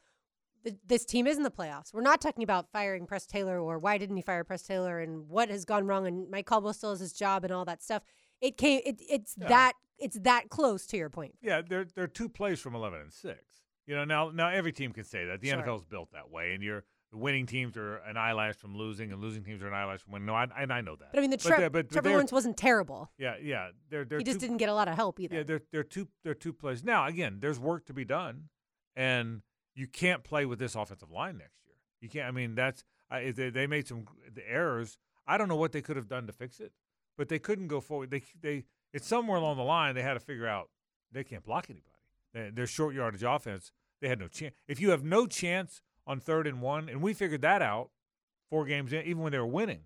th- 0.65 0.77
this 0.87 1.05
team 1.05 1.27
is 1.27 1.37
in 1.37 1.43
the 1.43 1.51
playoffs. 1.51 1.93
We're 1.95 2.03
not 2.03 2.21
talking 2.21 2.43
about 2.43 2.71
firing 2.73 3.07
Press 3.07 3.27
Taylor 3.27 3.61
or 3.61 3.79
why 3.79 3.99
didn't 3.99 4.17
he 4.17 4.23
fire 4.23 4.45
Press 4.45 4.63
Taylor 4.63 5.01
and 5.01 5.29
what 5.29 5.49
has 5.51 5.65
gone 5.65 5.87
wrong 5.87 6.07
and 6.07 6.29
Mike 6.31 6.47
Caldwell 6.47 6.73
still 6.73 6.91
has 6.91 7.01
his 7.01 7.13
job 7.13 7.45
and 7.45 7.53
all 7.53 7.65
that 7.65 7.83
stuff. 7.83 8.03
It 8.41 8.57
came. 8.57 8.81
It, 8.85 9.01
it's 9.09 9.35
Yeah. 9.39 9.49
that. 9.49 9.73
It's 9.99 10.19
that 10.21 10.49
close 10.49 10.85
to 10.89 10.97
your 10.97 11.11
point. 11.11 11.35
Yeah, 11.41 11.63
they're 11.63 11.85
they're 11.95 12.09
two 12.09 12.29
plays 12.29 12.59
from 12.59 12.75
eleven 12.75 13.01
and 13.01 13.13
six. 13.13 13.39
You 13.87 13.95
know, 13.95 14.05
now 14.05 14.31
now 14.31 14.49
every 14.49 14.73
team 14.73 14.93
can 14.93 15.05
say 15.05 15.25
that. 15.27 15.41
The 15.41 15.51
Sure. 15.51 15.63
NFL's 15.63 15.85
built 15.85 16.11
that 16.13 16.29
way, 16.31 16.53
and 16.55 16.63
you're 16.63 16.83
the 17.13 17.19
winning 17.19 17.47
teams 17.47 17.77
are 17.77 17.97
an 17.99 18.17
eyelash 18.17 18.57
from 18.57 18.75
losing, 18.77 19.13
and 19.13 19.21
losing 19.21 19.45
teams 19.45 19.63
are 19.63 19.69
an 19.69 19.75
eyelash 19.75 20.01
from 20.01 20.15
winning. 20.15 20.27
No, 20.27 20.35
I, 20.35 20.47
and 20.59 20.73
I 20.73 20.81
know 20.81 20.97
that. 20.97 21.13
But 21.13 21.19
I 21.19 21.21
mean, 21.21 21.31
the 21.31 21.37
But 21.37 21.43
Tre- 21.49 21.59
they're- 21.59 21.71
but 21.71 21.91
Trevor 21.91 22.11
Lawrence 22.11 22.33
wasn't 22.33 22.57
terrible. 22.57 23.11
Yeah, 23.19 23.37
yeah, 23.41 23.69
they're 23.91 24.05
they're 24.05 24.19
He 24.19 24.25
just 24.25 24.41
two- 24.41 24.47
didn't 24.47 24.57
get 24.57 24.69
a 24.71 24.75
lot 24.75 24.89
of 24.89 24.95
help 24.95 25.21
either. 25.21 25.37
Yeah, 25.37 25.43
they're 25.43 25.63
they're 25.71 25.85
two 25.85 26.09
they're 26.25 26.35
two 26.35 26.53
plays. 26.53 26.83
Now 26.83 27.07
again, 27.07 27.39
there's 27.41 27.59
work 27.61 27.85
to 27.87 27.93
be 27.93 28.05
done, 28.05 28.49
and 28.97 29.43
you 29.75 29.87
can't 29.87 30.25
play 30.25 30.45
with 30.47 30.59
this 30.59 30.75
offensive 30.75 31.11
line 31.11 31.39
next 31.39 31.59
year. 31.65 31.75
You 32.01 32.09
can't. 32.09 32.27
I 32.27 32.31
mean, 32.31 32.55
that's 32.55 32.85
I, 33.11 33.31
they, 33.31 33.51
they 33.51 33.67
made 33.67 33.87
some 33.87 34.07
the 34.33 34.49
errors. 34.51 34.99
I 35.27 35.37
don't 35.39 35.49
know 35.49 35.57
what 35.57 35.73
they 35.73 35.83
could 35.83 35.97
have 35.97 36.09
done 36.09 36.27
to 36.27 36.33
fix 36.33 36.61
it, 36.61 36.73
but 37.17 37.29
they 37.29 37.39
couldn't 37.39 37.69
go 37.69 37.81
forward. 37.81 38.11
They 38.11 38.23
they 38.41 38.65
it's 38.93 39.07
somewhere 39.07 39.37
along 39.39 39.57
the 39.59 39.63
line 39.65 39.95
they 39.95 40.03
had 40.03 40.15
to 40.15 40.21
figure 40.21 40.47
out 40.47 40.71
they 41.13 41.25
can't 41.25 41.45
block 41.45 41.67
anybody. 41.69 42.53
Their 42.55 42.67
short 42.67 42.95
yardage 42.95 43.23
offense, 43.23 43.71
they 44.01 44.09
had 44.09 44.19
no 44.19 44.29
chance. 44.29 44.55
If 44.67 44.81
you 44.81 44.91
have 44.91 45.05
no 45.05 45.27
chance 45.27 45.83
on 46.07 46.21
third 46.21 46.47
and 46.47 46.61
one, 46.61 46.89
and 46.89 47.03
we 47.03 47.15
figured 47.15 47.43
that 47.43 47.63
out 47.63 47.91
four 48.51 48.65
games 48.65 48.93
in, 48.93 49.05
even 49.05 49.23
when 49.23 49.33
they 49.33 49.39
were 49.39 49.47
winning, 49.47 49.83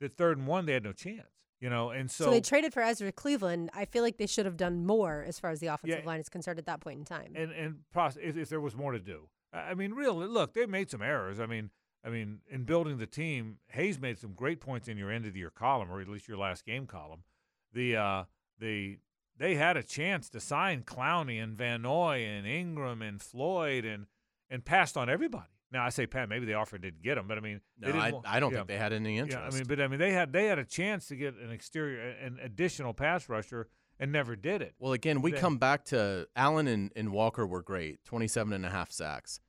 that 0.00 0.16
third 0.16 0.38
and 0.38 0.46
one 0.46 0.66
they 0.66 0.72
had 0.74 0.84
no 0.84 0.92
chance. 0.92 1.28
You 1.60 1.68
know, 1.68 1.90
and 1.90 2.10
so, 2.10 2.24
so, 2.24 2.30
they 2.30 2.40
traded 2.40 2.72
for 2.72 2.80
Ezra 2.80 3.12
Cleveland. 3.12 3.68
I 3.74 3.84
feel 3.84 4.02
like 4.02 4.16
they 4.16 4.26
should 4.26 4.46
have 4.46 4.56
done 4.56 4.86
more 4.86 5.22
as 5.28 5.38
far 5.38 5.50
as 5.50 5.60
the 5.60 5.66
offensive 5.66 6.00
Yeah. 6.00 6.06
line 6.06 6.18
is 6.18 6.30
concerned 6.30 6.58
at 6.58 6.64
that 6.64 6.80
point 6.80 6.98
in 7.00 7.04
time. 7.04 7.34
and 7.36 7.52
and 7.52 7.80
if, 7.94 8.36
if 8.36 8.48
there 8.48 8.62
was 8.62 8.74
more 8.74 8.92
to 8.92 8.98
do. 8.98 9.28
I 9.52 9.74
mean, 9.74 9.92
really, 9.92 10.26
look, 10.26 10.54
they 10.54 10.64
made 10.64 10.90
some 10.90 11.02
errors. 11.02 11.38
I 11.38 11.44
mean, 11.44 11.70
I 12.02 12.08
mean, 12.08 12.38
in 12.48 12.64
building 12.64 12.96
the 12.96 13.06
team, 13.06 13.58
Hayes 13.68 14.00
made 14.00 14.18
some 14.18 14.32
great 14.32 14.60
points 14.60 14.88
in 14.88 14.96
your 14.96 15.10
end 15.10 15.26
of 15.26 15.34
the 15.34 15.40
year 15.40 15.50
column, 15.50 15.92
or 15.92 16.00
at 16.00 16.08
least 16.08 16.28
your 16.28 16.38
last 16.38 16.64
game 16.64 16.86
column. 16.86 17.24
The 17.74 17.94
uh, 17.96 18.24
the 18.58 18.98
they 19.36 19.56
had 19.56 19.76
a 19.76 19.82
chance 19.82 20.30
to 20.30 20.40
sign 20.40 20.82
Clowney 20.82 21.42
and 21.42 21.58
Van 21.58 21.82
Noy 21.82 22.24
and 22.24 22.46
Ingram 22.46 23.02
and 23.02 23.20
Floyd 23.20 23.84
and 23.84 24.06
and 24.48 24.64
passed 24.64 24.96
on 24.96 25.10
everybody. 25.10 25.59
Now 25.72 25.84
I 25.84 25.90
say 25.90 26.06
Pat, 26.06 26.28
maybe 26.28 26.46
they 26.46 26.54
offered 26.54 26.82
didn't 26.82 27.02
get 27.02 27.14
them, 27.14 27.26
but 27.28 27.38
I 27.38 27.40
mean, 27.40 27.60
they 27.78 27.92
No, 27.92 27.98
I, 27.98 28.12
I 28.26 28.40
don't 28.40 28.50
yeah. 28.52 28.58
think 28.58 28.68
they 28.68 28.76
had 28.78 28.92
any 28.92 29.18
interest. 29.18 29.38
Yeah, 29.40 29.46
I 29.46 29.50
mean, 29.56 29.66
but 29.68 29.80
I 29.80 29.86
mean, 29.88 30.00
they 30.00 30.12
had 30.12 30.32
they 30.32 30.46
had 30.46 30.58
a 30.58 30.64
chance 30.64 31.06
to 31.08 31.16
get 31.16 31.34
an 31.36 31.50
exterior, 31.52 32.00
an 32.00 32.38
additional 32.42 32.92
pass 32.92 33.28
rusher, 33.28 33.68
and 33.98 34.10
never 34.10 34.34
did 34.34 34.62
it. 34.62 34.74
Well, 34.78 34.92
again, 34.92 35.22
we 35.22 35.30
Then- 35.32 35.40
come 35.40 35.58
back 35.58 35.84
to 35.86 36.26
Allen 36.34 36.66
and, 36.66 36.90
and 36.96 37.12
Walker 37.12 37.46
were 37.46 37.62
great, 37.62 38.04
27 38.04 38.52
and 38.52 38.66
a 38.66 38.70
half 38.70 38.90
sacks. 38.90 39.40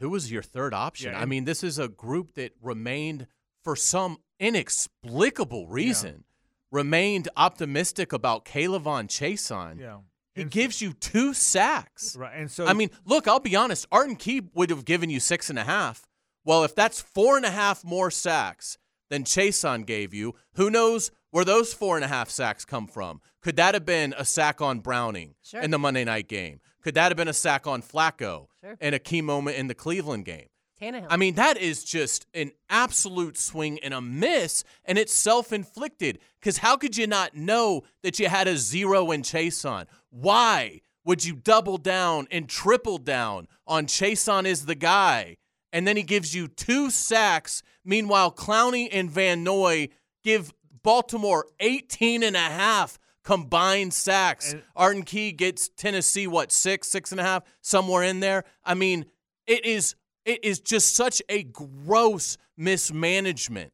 Who 0.00 0.10
was 0.10 0.30
your 0.32 0.42
third 0.42 0.72
option? 0.72 1.12
Yeah, 1.12 1.20
I 1.20 1.24
mean, 1.26 1.44
this 1.44 1.62
is 1.64 1.78
a 1.78 1.88
group 1.88 2.34
that 2.34 2.52
remained, 2.62 3.26
for 3.64 3.74
some 3.76 4.18
inexplicable 4.38 5.66
reason, 5.66 6.24
remained 6.70 7.28
optimistic 7.36 8.12
about 8.12 8.44
K'Lavon 8.44 9.08
Chaisson. 9.08 9.80
Yeah, 9.80 9.98
He 10.38 10.42
And 10.42 10.52
so- 10.52 10.54
gives 10.60 10.80
you 10.80 10.92
two 10.92 11.34
sacks. 11.34 12.16
right, 12.16 12.32
and 12.36 12.50
so 12.50 12.66
I 12.66 12.72
mean, 12.72 12.90
look, 13.04 13.26
I'll 13.28 13.40
be 13.40 13.56
honest. 13.56 13.86
Arden 13.92 14.16
Key 14.16 14.42
would 14.54 14.70
have 14.70 14.84
given 14.84 15.10
you 15.10 15.20
six 15.20 15.50
and 15.50 15.58
a 15.58 15.64
half. 15.64 16.06
Well, 16.44 16.64
if 16.64 16.74
that's 16.74 17.00
four 17.00 17.36
and 17.36 17.44
a 17.44 17.50
half 17.50 17.84
more 17.84 18.10
sacks 18.10 18.78
than 19.10 19.24
Chaisson 19.24 19.84
gave 19.84 20.14
you, 20.14 20.34
who 20.54 20.70
knows 20.70 21.10
where 21.30 21.44
those 21.44 21.74
four 21.74 21.96
and 21.96 22.04
a 22.04 22.08
half 22.08 22.30
sacks 22.30 22.64
come 22.64 22.86
from? 22.86 23.20
Could 23.42 23.56
that 23.56 23.74
have 23.74 23.84
been 23.84 24.14
a 24.16 24.24
sack 24.24 24.60
on 24.62 24.80
Browning 24.80 25.34
Sure. 25.42 25.60
in 25.60 25.70
the 25.70 25.78
Monday 25.78 26.04
night 26.04 26.28
game? 26.28 26.60
Could 26.82 26.94
that 26.94 27.08
have 27.10 27.16
been 27.16 27.28
a 27.28 27.32
sack 27.34 27.66
on 27.66 27.82
Flacco 27.82 28.46
Sure. 28.62 28.76
in 28.80 28.94
a 28.94 28.98
key 28.98 29.20
moment 29.22 29.56
in 29.56 29.66
the 29.66 29.74
Cleveland 29.74 30.24
game? 30.24 30.48
Tannehill. 30.80 31.06
I 31.10 31.16
mean, 31.16 31.34
that 31.34 31.56
is 31.58 31.84
just 31.84 32.26
an 32.34 32.52
absolute 32.70 33.36
swing 33.36 33.78
and 33.80 33.92
a 33.92 34.00
miss, 34.00 34.64
and 34.84 34.98
it's 34.98 35.12
self 35.12 35.52
inflicted. 35.52 36.18
Because 36.40 36.58
how 36.58 36.76
could 36.76 36.96
you 36.96 37.06
not 37.06 37.34
know 37.34 37.82
that 38.02 38.18
you 38.18 38.28
had 38.28 38.48
a 38.48 38.56
zero 38.56 39.10
in 39.10 39.22
Chaisson? 39.22 39.86
Why 40.10 40.80
would 41.04 41.24
you 41.24 41.34
double 41.34 41.78
down 41.78 42.28
and 42.30 42.48
triple 42.48 42.98
down 42.98 43.48
on 43.66 43.86
Chaisson 43.86 44.44
is 44.44 44.66
the 44.66 44.74
guy? 44.74 45.36
And 45.72 45.86
then 45.86 45.96
he 45.96 46.02
gives 46.02 46.34
you 46.34 46.48
two 46.48 46.90
sacks. 46.90 47.62
Meanwhile, 47.84 48.32
Clowney 48.32 48.88
and 48.90 49.10
Van 49.10 49.44
Noy 49.44 49.88
give 50.24 50.52
Baltimore 50.82 51.46
18 51.60 52.22
and 52.22 52.36
a 52.36 52.38
half 52.38 52.98
combined 53.22 53.92
sacks. 53.92 54.52
And- 54.52 54.62
Arden 54.74 55.02
Key 55.02 55.32
gets 55.32 55.68
Tennessee, 55.68 56.26
what, 56.26 56.50
six, 56.52 56.88
six 56.88 57.10
and 57.12 57.20
a 57.20 57.24
half, 57.24 57.42
somewhere 57.60 58.02
in 58.02 58.20
there? 58.20 58.44
I 58.64 58.74
mean, 58.74 59.04
it 59.46 59.66
is 59.66 59.94
it 60.28 60.44
is 60.44 60.60
just 60.60 60.94
such 60.94 61.22
a 61.28 61.42
gross 61.42 62.36
mismanagement. 62.56 63.72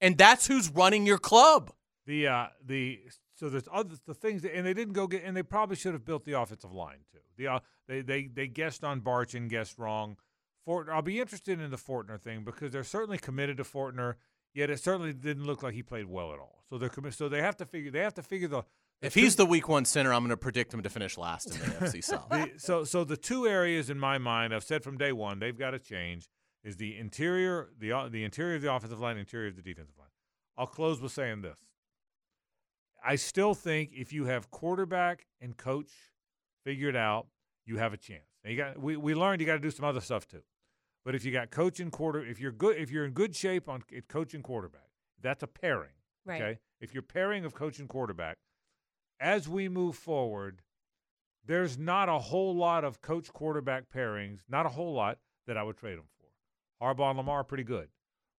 And 0.00 0.16
that's 0.16 0.46
who's 0.46 0.70
running 0.70 1.04
your 1.04 1.18
club. 1.18 1.72
The 2.06 2.28
uh 2.28 2.46
the 2.64 3.00
so 3.34 3.48
there's 3.48 3.68
other 3.70 3.96
the 4.06 4.14
things 4.14 4.42
that, 4.42 4.56
and 4.56 4.64
they 4.64 4.74
didn't 4.74 4.94
go 4.94 5.06
get 5.06 5.24
and 5.24 5.36
they 5.36 5.42
probably 5.42 5.76
should 5.76 5.92
have 5.92 6.04
built 6.04 6.24
the 6.24 6.40
offensive 6.40 6.72
line 6.72 6.98
too. 7.12 7.18
The 7.36 7.48
uh, 7.48 7.58
they 7.88 8.00
they 8.00 8.28
they 8.28 8.46
guessed 8.46 8.84
on 8.84 9.00
Bartch 9.00 9.34
and 9.34 9.50
guessed 9.50 9.76
wrong. 9.76 10.16
Fort 10.64 10.88
I'll 10.88 11.02
be 11.02 11.20
interested 11.20 11.60
in 11.60 11.70
the 11.70 11.76
Fortner 11.76 12.20
thing 12.20 12.44
because 12.44 12.70
they're 12.70 12.84
certainly 12.84 13.18
committed 13.18 13.56
to 13.56 13.64
Fortner. 13.64 14.14
Yet 14.54 14.70
it 14.70 14.80
certainly 14.80 15.12
didn't 15.12 15.44
look 15.44 15.62
like 15.62 15.74
he 15.74 15.82
played 15.82 16.06
well 16.06 16.32
at 16.32 16.38
all. 16.38 16.64
So 16.70 16.78
they're 16.78 16.90
so 17.10 17.28
they 17.28 17.42
have 17.42 17.56
to 17.58 17.66
figure 17.66 17.90
they 17.90 18.00
have 18.00 18.14
to 18.14 18.22
figure 18.22 18.48
the 18.48 18.62
If 19.00 19.14
two- 19.14 19.20
he's 19.20 19.36
the 19.36 19.46
week 19.46 19.68
one 19.68 19.84
center, 19.84 20.12
I'm 20.12 20.22
going 20.22 20.30
to 20.30 20.36
predict 20.36 20.74
him 20.74 20.82
to 20.82 20.88
finish 20.90 21.16
last 21.16 21.46
in 21.46 21.52
the 21.60 21.66
NFC 21.86 22.02
South. 22.04 22.28
the, 22.28 22.50
so 22.56 22.84
so 22.84 23.04
the 23.04 23.16
two 23.16 23.46
areas 23.46 23.90
in 23.90 23.98
my 23.98 24.18
mind 24.18 24.54
I've 24.54 24.64
said 24.64 24.82
from 24.82 24.98
day 24.98 25.12
one 25.12 25.38
they've 25.38 25.58
got 25.58 25.70
to 25.70 25.78
change 25.78 26.28
is 26.64 26.76
the 26.76 26.96
interior 26.98 27.68
the 27.78 27.92
uh, 27.92 28.08
the 28.08 28.24
interior 28.24 28.56
of 28.56 28.62
the 28.62 28.72
offensive 28.72 29.00
line, 29.00 29.16
interior 29.16 29.48
of 29.48 29.56
the 29.56 29.62
defensive 29.62 29.94
line. 29.98 30.08
I'll 30.56 30.66
close 30.66 31.00
with 31.00 31.12
saying 31.12 31.42
this. 31.42 31.56
I 33.04 33.14
still 33.16 33.54
think 33.54 33.90
if 33.94 34.12
you 34.12 34.24
have 34.24 34.50
quarterback 34.50 35.26
and 35.40 35.56
coach 35.56 35.92
figured 36.64 36.96
out, 36.96 37.28
you 37.64 37.76
have 37.78 37.92
a 37.92 37.96
chance. 37.96 38.24
Now 38.44 38.50
you 38.50 38.56
got 38.56 38.80
we, 38.80 38.96
we 38.96 39.14
learned 39.14 39.40
you 39.40 39.46
got 39.46 39.54
to 39.54 39.58
do 39.60 39.70
some 39.70 39.84
other 39.84 40.00
stuff 40.00 40.26
too. 40.26 40.42
But 41.04 41.14
if 41.14 41.24
you 41.24 41.30
got 41.32 41.50
coach 41.50 41.78
and 41.80 41.92
quarter, 41.92 42.24
if 42.24 42.40
you're 42.40 42.52
good, 42.52 42.76
if 42.76 42.90
you're 42.90 43.04
in 43.04 43.12
good 43.12 43.34
shape 43.36 43.68
on 43.68 43.82
c- 43.88 44.00
coach 44.08 44.34
and 44.34 44.42
quarterback, 44.42 44.90
that's 45.22 45.42
a 45.42 45.46
pairing. 45.46 45.92
Right. 46.26 46.42
Okay. 46.42 46.58
If 46.80 46.92
you're 46.92 47.02
pairing 47.04 47.44
of 47.44 47.54
coach 47.54 47.78
and 47.78 47.88
quarterback, 47.88 48.36
as 49.20 49.48
we 49.48 49.68
move 49.68 49.96
forward, 49.96 50.62
there's 51.44 51.78
not 51.78 52.08
a 52.08 52.18
whole 52.18 52.54
lot 52.54 52.84
of 52.84 53.00
coach 53.00 53.32
quarterback 53.32 53.84
pairings, 53.94 54.40
not 54.48 54.66
a 54.66 54.70
whole 54.70 54.92
lot 54.94 55.18
that 55.46 55.56
I 55.56 55.62
would 55.62 55.76
trade 55.76 55.96
them 55.98 56.04
for. 56.18 56.84
Harbaugh 56.84 57.08
and 57.10 57.16
Lamar 57.18 57.40
are 57.40 57.44
pretty 57.44 57.64
good. 57.64 57.88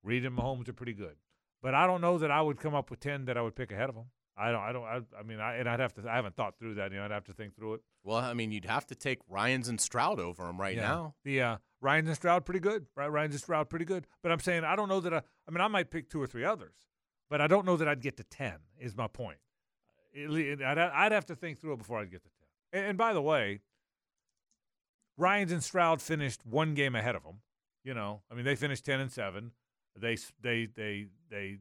Reid 0.04 0.26
and 0.26 0.38
Mahomes 0.38 0.70
are 0.70 0.74
pretty 0.74 0.94
good. 0.94 1.16
But 1.62 1.74
I 1.76 1.88
don't 1.88 2.02
know 2.02 2.18
that 2.20 2.32
I 2.32 2.42
would 2.42 2.60
come 2.60 2.74
up 2.76 2.90
with 2.90 3.00
10 3.02 3.26
that 3.26 3.38
I 3.38 3.42
would 3.42 3.56
pick 3.56 3.72
ahead 3.72 3.90
of 3.90 3.96
them. 3.96 4.06
I 4.38 4.52
don't, 4.52 4.62
I 4.62 4.72
don't, 4.72 4.84
I, 4.86 5.02
I 5.20 5.24
mean, 5.24 5.42
I, 5.42 5.56
and 5.56 5.68
I'd 5.68 5.82
have 5.82 5.94
to, 5.96 6.10
I 6.10 6.16
haven't 6.16 6.38
thought 6.38 6.58
through 6.58 6.76
that. 6.76 6.92
You 6.94 7.00
know, 7.00 7.04
I'd 7.06 7.12
have 7.12 7.26
to 7.26 7.34
think 7.34 7.56
through 7.58 7.74
it. 7.74 7.82
well, 8.06 8.16
I 8.18 8.34
mean, 8.34 8.54
you'd 8.54 8.64
have 8.64 8.86
to 8.88 8.96
take 8.96 9.20
Ryans 9.28 9.68
and 9.68 9.82
Stroud 9.82 10.20
over 10.22 10.48
him 10.48 10.58
right 10.62 10.76
Yeah. 10.78 10.84
now. 10.84 11.16
The 11.26 11.42
uh, 11.42 11.58
Ryan 11.82 12.08
and 12.08 12.16
Stroud 12.16 12.46
pretty 12.46 12.62
good. 12.62 12.86
Right, 12.96 13.10
Ryan 13.10 13.32
and 13.32 13.40
Stroud 13.42 13.70
pretty 13.70 13.84
good. 13.84 14.08
But 14.24 14.32
I'm 14.32 14.40
saying 14.40 14.64
I 14.64 14.78
don't 14.78 14.88
know 14.88 15.02
that 15.02 15.14
I. 15.14 15.18
I 15.48 15.52
mean, 15.52 15.60
I 15.60 15.68
might 15.68 15.92
pick 15.92 16.10
two 16.10 16.22
or 16.22 16.28
three 16.28 16.46
others, 16.46 16.76
but 17.30 17.42
I 17.42 17.48
don't 17.48 17.66
know 17.66 17.76
that 17.76 17.90
I'd 17.90 18.02
get 18.02 18.16
to 18.18 18.24
ten. 18.24 18.60
Is 18.80 18.96
my 18.96 19.08
point. 19.08 19.40
It 20.14 20.30
le- 20.30 20.66
I'd, 20.66 20.78
I'd 20.78 21.12
have 21.12 21.26
to 21.28 21.36
think 21.36 21.60
through 21.60 21.74
it 21.74 21.78
before 21.78 22.00
I'd 22.00 22.12
get 22.12 22.24
to 22.24 22.30
ten. 22.30 22.48
And, 22.80 22.90
and 22.90 22.98
by 22.98 23.14
the 23.14 23.22
way, 23.22 23.60
Ryan's 25.18 25.52
and 25.52 25.64
Stroud 25.64 26.02
finished 26.02 26.46
one 26.46 26.74
game 26.74 26.96
ahead 26.96 27.16
of 27.16 27.24
them. 27.24 27.42
You 27.84 27.94
know, 27.94 28.22
I 28.32 28.36
mean, 28.36 28.46
they 28.46 28.56
finished 28.56 28.86
ten 28.86 29.00
and 29.00 29.12
seven. 29.12 29.52
They 29.96 30.14
s- 30.14 30.32
they 30.42 30.68
they 30.76 31.08
they 31.30 31.58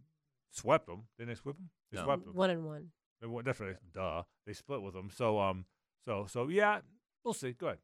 swept 0.50 0.86
them. 0.86 1.04
Didn't 1.18 1.30
they 1.30 1.34
sweep 1.34 1.56
them? 1.56 1.70
They 1.90 1.98
No. 1.98 2.04
swept 2.04 2.24
them. 2.24 2.34
one 2.34 2.50
and 2.50 2.64
one. 2.64 2.90
They 3.20 3.26
won- 3.26 3.44
That's 3.44 3.60
right. 3.60 3.76
Duh. 3.92 4.22
They 4.46 4.52
split 4.52 4.82
with 4.82 4.94
them. 4.94 5.10
So 5.10 5.38
um. 5.40 5.64
So 6.04 6.26
so 6.28 6.48
yeah. 6.48 6.80
We'll 7.24 7.34
see. 7.34 7.52
Go 7.52 7.68
ahead. 7.68 7.78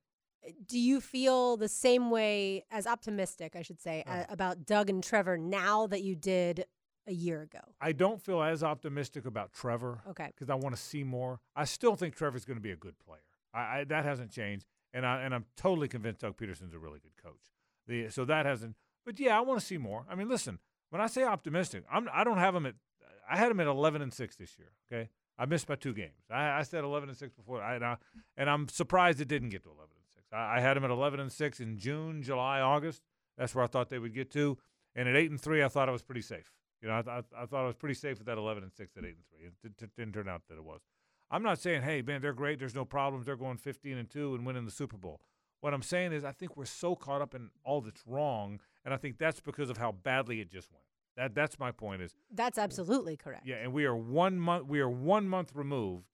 Do 0.67 0.79
you 0.79 1.01
feel 1.01 1.57
the 1.57 1.69
same 1.69 2.11
way 2.11 2.65
as 2.71 2.87
optimistic, 2.87 3.57
I 3.57 3.63
should 3.63 3.81
say, 3.81 4.05
Uh. 4.07 4.25
a- 4.29 4.33
about 4.33 4.65
Doug 4.67 4.91
and 4.91 5.03
Trevor 5.03 5.39
now 5.39 5.87
that 5.87 6.03
you 6.03 6.15
did 6.15 6.67
a 7.07 7.13
year 7.13 7.43
ago. 7.43 7.61
I 7.81 7.93
don't 7.93 8.21
feel 8.21 8.43
as 8.43 8.63
optimistic 8.63 9.27
about 9.27 9.53
Trevor. 9.53 10.01
Okay. 10.11 10.27
Because 10.27 10.51
I 10.51 10.55
want 10.55 10.75
to 10.75 10.81
see 10.81 11.05
more. 11.05 11.41
I 11.55 11.65
still 11.65 11.97
think 11.97 12.15
Trevor's 12.15 12.45
going 12.45 12.57
to 12.57 12.63
be 12.63 12.71
a 12.71 12.77
good 12.77 12.99
player. 12.99 13.21
I, 13.53 13.81
I 13.81 13.85
that 13.85 14.05
hasn't 14.05 14.31
changed, 14.31 14.67
and 14.93 15.07
I 15.07 15.23
and 15.23 15.35
I'm 15.35 15.45
totally 15.57 15.89
convinced 15.89 16.21
Doug 16.21 16.37
Pederson's 16.37 16.75
a 16.75 16.79
really 16.79 17.01
good 17.01 17.17
coach. 17.23 17.53
The 17.87 18.11
so 18.11 18.25
that 18.25 18.47
hasn't. 18.47 18.77
But 19.05 19.21
yeah, 19.21 19.37
I 19.37 19.43
want 19.43 19.61
to 19.61 19.67
see 19.67 19.79
more. 19.79 20.07
I 20.11 20.15
mean, 20.15 20.29
listen, 20.29 20.59
when 20.91 21.01
I 21.01 21.07
say 21.07 21.25
optimistic, 21.25 21.85
I'm 21.91 22.09
I 22.13 22.25
don't 22.25 22.39
have 22.39 22.55
him 22.55 22.67
at. 22.67 22.75
I 23.31 23.39
had 23.39 23.51
him 23.51 23.61
at 23.61 23.67
11 23.67 24.03
and 24.03 24.13
six 24.13 24.37
this 24.37 24.59
year. 24.59 24.73
Okay. 24.87 25.09
I 25.39 25.47
missed 25.47 25.67
by 25.67 25.77
two 25.77 25.95
games. 25.95 26.25
I, 26.31 26.59
I 26.59 26.63
said 26.63 26.85
11 26.85 27.09
and 27.09 27.19
six 27.19 27.33
before, 27.33 27.61
I, 27.61 27.75
and, 27.75 27.85
I, 27.85 27.97
and 28.37 28.49
I'm 28.49 28.69
surprised 28.69 29.21
it 29.21 29.29
didn't 29.29 29.49
get 29.49 29.65
to 29.65 29.71
11 29.71 29.89
and 29.97 30.07
six. 30.15 30.27
I, 30.33 30.59
I 30.59 30.61
had 30.61 30.77
him 30.77 30.85
at 30.85 30.91
11 30.91 31.21
and 31.21 31.33
six 31.33 31.59
in 31.59 31.77
June, 31.77 32.23
July, 32.23 32.61
August. 32.61 33.03
That's 33.37 33.55
where 33.55 33.65
I 33.65 33.67
thought 33.67 33.89
they 33.89 33.99
would 33.99 34.15
get 34.15 34.31
to. 34.33 34.59
And 34.95 35.09
at 35.09 35.17
eight 35.17 35.31
and 35.31 35.41
three, 35.41 35.65
I 35.65 35.69
thought 35.69 35.89
I 35.89 35.93
was 35.93 36.03
pretty 36.03 36.23
safe. 36.23 36.53
You 36.85 36.91
know, 36.91 36.99
I, 36.99 37.03
th- 37.03 37.25
I 37.35 37.47
thought 37.47 37.63
I 37.63 37.67
was 37.67 37.77
pretty 37.77 37.95
safe 37.95 38.19
with 38.19 38.27
that 38.27 38.37
11 38.37 38.63
and 38.63 38.71
six 38.71 38.95
at 38.99 39.05
eight 39.07 39.17
and 39.17 39.25
three. 39.31 39.47
It 39.47 39.55
d- 39.63 39.71
d- 39.87 39.93
didn't 39.97 40.13
turn 40.13 40.29
out 40.29 40.43
that 40.51 40.57
it 40.57 40.65
was. 40.65 40.83
I'm 41.31 41.43
not 41.43 41.59
saying, 41.59 41.81
hey, 41.81 42.03
man, 42.03 42.21
they're 42.21 42.35
great. 42.35 42.59
There's 42.59 42.75
no 42.75 42.85
problems. 42.85 43.25
They're 43.25 43.37
going 43.39 43.57
15 43.57 43.97
and 43.97 44.11
two 44.11 44.35
and 44.35 44.45
winning 44.45 44.67
the 44.67 44.71
Super 44.71 44.99
Bowl. 44.99 45.23
What 45.63 45.73
I'm 45.73 45.81
saying 45.81 46.13
is, 46.13 46.25
I 46.25 46.33
think 46.33 46.59
we're 46.59 46.67
so 46.67 46.95
caught 46.95 47.23
up 47.23 47.35
in 47.35 47.49
all 47.65 47.81
that's 47.81 48.03
wrong, 48.07 48.61
and 48.85 48.93
I 48.93 48.99
think 48.99 49.17
that's 49.17 49.41
because 49.41 49.71
of 49.71 49.79
how 49.79 49.93
badly 49.93 50.43
it 50.43 50.51
just 50.51 50.71
went. 50.71 50.85
That 51.17 51.35
that's 51.35 51.59
my 51.59 51.71
point. 51.71 52.03
Is 52.03 52.15
That's 52.31 52.59
absolutely 52.59 53.17
correct. 53.17 53.47
yeah, 53.47 53.57
and 53.63 53.73
we 53.73 53.87
are 53.87 53.97
one 53.97 54.39
month. 54.39 54.67
We 54.67 54.81
are 54.81 54.91
one 54.91 55.27
month 55.27 55.53
removed 55.55 56.05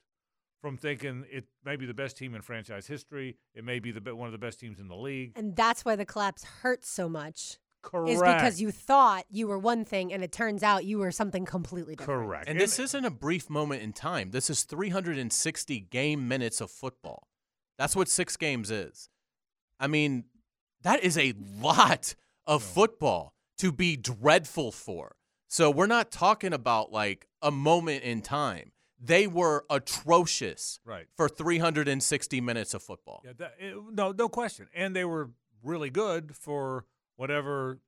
from 0.60 0.76
thinking 0.76 1.24
it 1.32 1.46
may 1.64 1.74
be 1.74 1.86
the 1.86 1.94
best 1.94 2.16
team 2.16 2.34
in 2.34 2.42
franchise 2.42 2.86
history. 2.86 3.36
It 3.54 3.64
may 3.64 3.80
be 3.80 3.90
the 3.90 4.00
be- 4.00 4.12
one 4.12 4.26
of 4.28 4.32
the 4.32 4.38
best 4.38 4.60
teams 4.60 4.78
in 4.78 4.86
the 4.88 4.96
league. 4.96 5.32
And 5.34 5.56
that's 5.56 5.84
why 5.84 5.96
the 5.96 6.04
collapse 6.04 6.44
hurts 6.44 6.88
so 6.88 7.08
much. 7.08 7.58
Correct. 7.82 8.10
Is 8.10 8.20
because 8.20 8.60
you 8.60 8.70
thought 8.70 9.24
you 9.30 9.46
were 9.46 9.58
one 9.58 9.84
thing 9.84 10.12
and 10.12 10.22
it 10.22 10.32
turns 10.32 10.62
out 10.62 10.84
you 10.84 10.98
were 10.98 11.10
something 11.10 11.44
completely 11.44 11.96
different. 11.96 12.26
correct. 12.26 12.48
And 12.48 12.60
this 12.60 12.78
isn't 12.78 13.04
a 13.04 13.10
brief 13.10 13.48
moment 13.48 13.82
in 13.82 13.92
time. 13.92 14.30
This 14.30 14.50
is 14.50 14.64
360 14.64 15.80
game 15.90 16.28
minutes 16.28 16.60
of 16.60 16.70
football. 16.70 17.28
That's 17.78 17.96
what 17.96 18.08
six 18.08 18.36
games 18.36 18.70
is. 18.70 19.08
I 19.78 19.86
mean, 19.86 20.24
that 20.82 21.02
is 21.02 21.16
a 21.16 21.32
lot 21.60 22.14
of 22.46 22.62
football 22.62 23.34
to 23.58 23.72
be 23.72 23.96
dreadful 23.96 24.72
for. 24.72 25.16
So 25.48 25.70
we're 25.70 25.86
not 25.86 26.10
talking 26.10 26.52
about 26.52 26.92
like 26.92 27.26
a 27.42 27.50
moment 27.50 28.02
in 28.04 28.20
time. 28.20 28.72
They 29.02 29.26
were 29.26 29.64
atrocious 29.70 30.78
right. 30.84 31.06
for 31.16 31.28
360 31.28 32.40
minutes 32.42 32.74
of 32.74 32.82
football. 32.82 33.22
Yeah, 33.24 33.32
that, 33.38 33.54
it, 33.58 33.74
no, 33.92 34.12
no 34.12 34.28
question. 34.28 34.68
And 34.74 34.94
they 34.94 35.06
were 35.06 35.30
really 35.62 35.90
good 35.90 36.36
for 36.36 36.84
whatever 37.20 37.78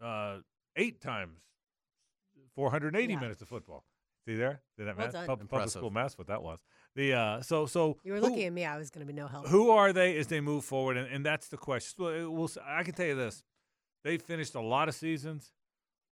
uh, 0.00 0.38
eight 0.76 1.00
times 1.00 1.38
480 2.56 3.12
Yeah. 3.14 3.20
minutes 3.20 3.40
of 3.40 3.48
football. 3.48 3.84
See 4.26 4.34
there? 4.34 4.60
Did 4.76 4.86
that 4.88 4.96
Well 4.96 5.06
math? 5.06 5.12
done. 5.14 5.26
Pub- 5.26 5.48
public 5.48 5.70
school 5.70 5.90
math? 5.90 6.18
What 6.18 6.26
that 6.28 6.42
was? 6.42 6.60
The 6.96 7.12
uh, 7.14 7.42
so 7.42 7.66
so 7.66 7.98
You 8.04 8.12
were 8.12 8.18
who- 8.18 8.26
looking 8.26 8.44
at 8.44 8.52
me, 8.52 8.64
I 8.64 8.76
was 8.78 8.90
going 8.90 9.06
to 9.06 9.12
be 9.12 9.16
no 9.18 9.26
help. 9.28 9.46
Who 9.48 9.70
are 9.70 9.92
they 9.92 10.16
as 10.16 10.26
they 10.26 10.40
move 10.40 10.64
forward? 10.64 10.96
And, 10.96 11.06
and 11.08 11.24
that's 11.24 11.48
the 11.48 11.56
question. 11.56 12.04
Well, 12.04 12.12
it 12.14 12.30
will, 12.30 12.50
I 12.64 12.82
can 12.82 12.94
tell 12.94 13.06
you 13.06 13.14
this: 13.14 13.42
they 14.04 14.18
finished 14.18 14.54
a 14.56 14.60
lot 14.60 14.88
of 14.88 14.94
seasons 14.94 15.52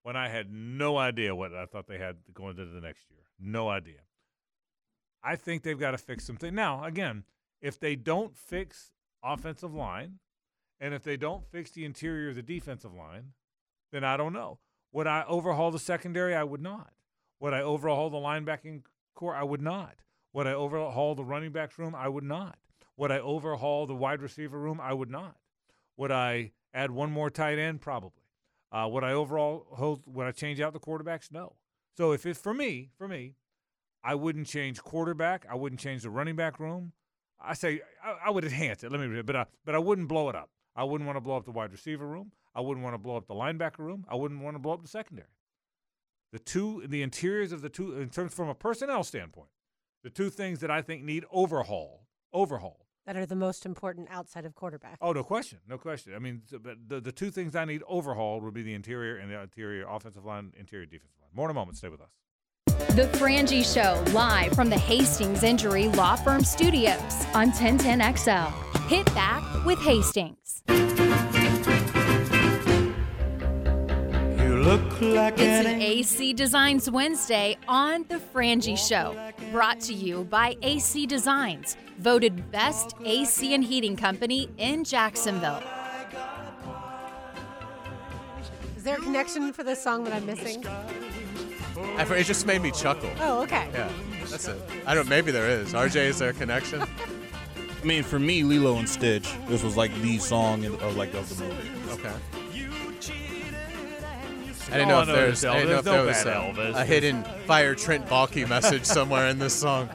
when 0.04 0.16
I 0.16 0.30
had 0.30 0.52
no 0.52 0.98
idea 0.98 1.36
what 1.36 1.54
I 1.54 1.66
thought 1.66 1.88
they 1.88 1.98
had 1.98 2.18
going 2.34 2.52
into 2.58 2.66
the 2.72 2.82
next 2.82 3.10
year. 3.12 3.24
No 3.40 3.68
idea. 3.70 4.02
I 5.24 5.36
think 5.36 5.64
they've 5.64 5.80
got 5.80 5.92
to 5.92 5.98
fix 5.98 6.26
something. 6.26 6.54
Now, 6.56 6.84
again, 6.86 7.26
if 7.62 7.80
they 7.80 7.96
don't 7.96 8.36
fix 8.38 8.94
offensive 9.24 9.74
line, 9.74 10.20
and 10.80 10.94
if 10.94 11.04
they 11.04 11.18
don't 11.18 11.46
fix 11.52 11.72
the 11.72 11.86
interior 11.86 12.30
of 12.30 12.36
the 12.36 12.42
defensive 12.42 12.94
line, 12.94 13.34
then 13.92 14.04
I 14.04 14.18
don't 14.18 14.34
know. 14.34 14.60
Would 14.92 15.08
I 15.08 15.24
overhaul 15.28 15.72
the 15.72 15.80
secondary? 15.80 16.36
I 16.36 16.44
would 16.44 16.62
not. 16.62 16.92
Would 17.40 17.54
I 17.54 17.62
overhaul 17.62 18.10
the 18.10 18.18
linebacking 18.18 18.84
corps? 19.16 19.36
I 19.36 19.44
would 19.44 19.62
not. 19.62 19.96
Would 20.34 20.48
I 20.48 20.54
overhaul 20.54 21.16
the 21.16 21.24
running 21.24 21.52
backs 21.52 21.78
room? 21.78 21.96
I 21.96 22.08
would 22.08 22.24
not. 22.24 22.58
Would 22.98 23.12
I 23.12 23.20
overhaul 23.20 23.88
the 23.88 23.96
wide 23.96 24.22
receiver 24.22 24.60
room? 24.60 24.80
I 24.82 24.94
would 24.94 25.10
not. 25.10 25.36
Would 25.98 26.12
I 26.12 26.52
add 26.74 26.92
one 26.92 27.12
more 27.12 27.30
tight 27.30 27.58
end? 27.58 27.82
Probably. 27.82 28.24
Uh, 28.72 28.88
would 28.92 29.04
I 29.04 29.14
overall 29.14 29.66
hold, 29.72 30.04
would 30.06 30.28
I 30.28 30.32
change 30.32 30.60
out 30.62 30.74
the 30.74 30.80
quarterbacks? 30.80 31.32
No. 31.32 31.56
So 31.98 32.12
if 32.12 32.26
it 32.26 32.38
for 32.38 32.54
me, 32.54 32.90
for 32.98 33.08
me, 33.08 33.36
I 34.04 34.16
wouldn't 34.16 34.48
change 34.48 34.82
quarterback. 34.82 35.46
I 35.50 35.56
wouldn't 35.56 35.82
change 35.82 36.04
the 36.04 36.10
running 36.10 36.36
back 36.36 36.60
room. 36.60 36.94
I 37.42 37.54
say 37.54 37.82
I, 38.04 38.28
I 38.28 38.30
would 38.30 38.44
enhance 38.44 38.84
it. 38.84 38.92
Let 38.92 39.02
me, 39.02 39.22
but 39.22 39.36
I, 39.36 39.46
but 39.66 39.76
I 39.76 39.80
wouldn't 39.80 40.08
blow 40.08 40.30
it 40.30 40.36
up. 40.36 40.50
I 40.80 40.84
wouldn't 40.84 41.06
want 41.06 41.18
to 41.18 41.22
blow 41.22 41.36
up 41.36 41.44
the 41.44 41.52
wide 41.52 41.74
receiver 41.74 42.08
room. 42.08 42.32
I 42.56 42.62
wouldn't 42.62 42.84
want 42.86 42.94
to 42.94 42.98
blow 42.98 43.18
up 43.18 43.28
the 43.28 43.34
linebacker 43.34 43.80
room. 43.80 44.06
I 44.10 44.16
wouldn't 44.16 44.42
want 44.42 44.56
to 44.56 44.60
blow 44.60 44.72
up 44.74 44.82
the 44.82 44.88
secondary. 44.88 45.28
The 46.32 46.40
two, 46.40 46.84
the 46.88 47.02
interiors 47.02 47.52
of 47.52 47.62
the 47.62 47.68
two, 47.68 48.00
in 48.00 48.10
terms 48.10 48.34
from 48.34 48.48
a 48.48 48.56
personnel 48.56 49.04
standpoint, 49.04 49.50
the 50.04 50.10
two 50.10 50.30
things 50.30 50.60
that 50.62 50.72
I 50.72 50.82
think 50.82 51.04
need 51.04 51.26
overhaul, 51.32 52.06
overhaul. 52.32 52.86
that 53.06 53.18
are 53.18 53.26
the 53.26 53.36
most 53.36 53.66
important 53.66 54.08
outside 54.10 54.46
of 54.46 54.56
quarterback. 54.56 54.98
Oh, 55.02 55.12
no 55.12 55.22
question, 55.24 55.60
no 55.68 55.78
question. 55.78 56.14
I 56.16 56.20
mean, 56.20 56.44
th- 56.50 56.64
but 56.64 56.78
the 56.88 57.02
the 57.02 57.12
two 57.12 57.30
things 57.30 57.58
I 57.58 57.66
need 57.66 57.84
overhauled 57.90 58.44
would 58.44 58.54
be 58.54 58.64
the 58.64 58.74
interior 58.74 59.18
and 59.18 59.30
the 59.30 59.42
interior 59.42 59.86
offensive 59.86 60.24
line, 60.24 60.54
interior 60.58 60.86
defensive 60.86 61.18
line. 61.22 61.32
More 61.34 61.48
in 61.48 61.52
a 61.52 61.56
moment. 61.56 61.78
Stay 61.78 61.90
with 61.90 62.00
us. 62.02 62.14
The 62.96 63.10
Frangie 63.18 63.66
Show, 63.66 64.02
live 64.14 64.54
from 64.54 64.70
the 64.70 64.78
Hastings 64.80 65.44
Injury 65.44 65.90
Law 65.90 66.16
Firm 66.16 66.44
Studios 66.46 67.02
on 67.34 67.52
1010XL. 67.52 68.79
Hit 68.90 69.06
back 69.14 69.44
with 69.66 69.78
Hastings. 69.82 70.64
Look 74.66 75.02
like 75.02 75.34
It's 75.36 75.44
an 75.44 75.68
an 75.68 75.80
AC 75.80 76.34
Designs 76.34 76.90
Wednesday 76.90 77.56
on 77.68 78.06
The 78.10 78.16
Frangie 78.16 78.80
Show. 78.80 79.16
Brought 79.52 79.80
to 79.82 79.94
you 79.94 80.24
by 80.24 80.58
AC 80.64 81.06
Designs, 81.06 81.78
voted 82.00 82.50
best 82.50 82.96
AC 83.06 83.54
and 83.54 83.64
heating 83.64 83.96
company 83.96 84.50
in 84.58 84.84
Jacksonville. 84.84 85.62
Is 88.76 88.82
there 88.82 88.96
a 88.98 89.02
connection 89.02 89.54
for 89.54 89.64
this 89.64 89.84
song 89.84 90.04
that 90.06 90.14
I'm 90.14 90.26
missing? 90.26 90.66
It 91.78 92.24
just 92.24 92.48
made 92.48 92.64
me 92.64 92.72
chuckle. 92.72 93.12
Oh, 93.20 93.44
okay. 93.44 93.70
Yeah, 93.72 93.92
that's 94.32 94.48
it. 94.48 94.60
I 94.88 94.96
don't. 94.96 95.08
Maybe 95.08 95.30
there 95.32 95.48
is. 95.48 95.74
RJ, 95.74 96.08
is 96.08 96.18
there 96.18 96.32
a 96.32 96.34
connection? 96.34 96.82
I 97.82 97.86
mean, 97.86 98.04
for 98.04 98.20
me, 98.20 98.44
Lilo 98.44 98.78
and 98.78 98.90
Stitch, 98.90 99.30
this 99.48 99.64
was 99.64 99.78
like 99.78 99.94
the 100.02 100.18
song 100.18 100.64
in, 100.64 100.74
of 100.76 100.98
like 100.98 101.14
of 101.14 101.30
the 101.30 101.44
movie. 101.44 101.70
Okay. 101.94 102.14
I 104.72 104.74
didn't 104.74 104.90
know 104.90 104.96
oh, 104.96 105.00
I 105.00 105.02
if 105.02 105.08
know 105.08 105.16
there's, 105.16 105.38
is 105.40 105.46
I 105.46 105.54
didn't 105.60 105.70
know 105.70 105.80
if 105.80 105.86
No 105.86 105.92
there 105.94 106.06
was 106.06 106.26
a, 106.26 106.32
Elvis. 106.32 106.76
a 106.76 106.86
hidden 106.86 107.24
fire 107.48 107.74
Trent 107.74 108.06
Baalke 108.06 108.48
message 108.48 108.86
somewhere 108.98 109.28
in 109.28 109.40
this 109.40 109.54
song. 109.56 109.90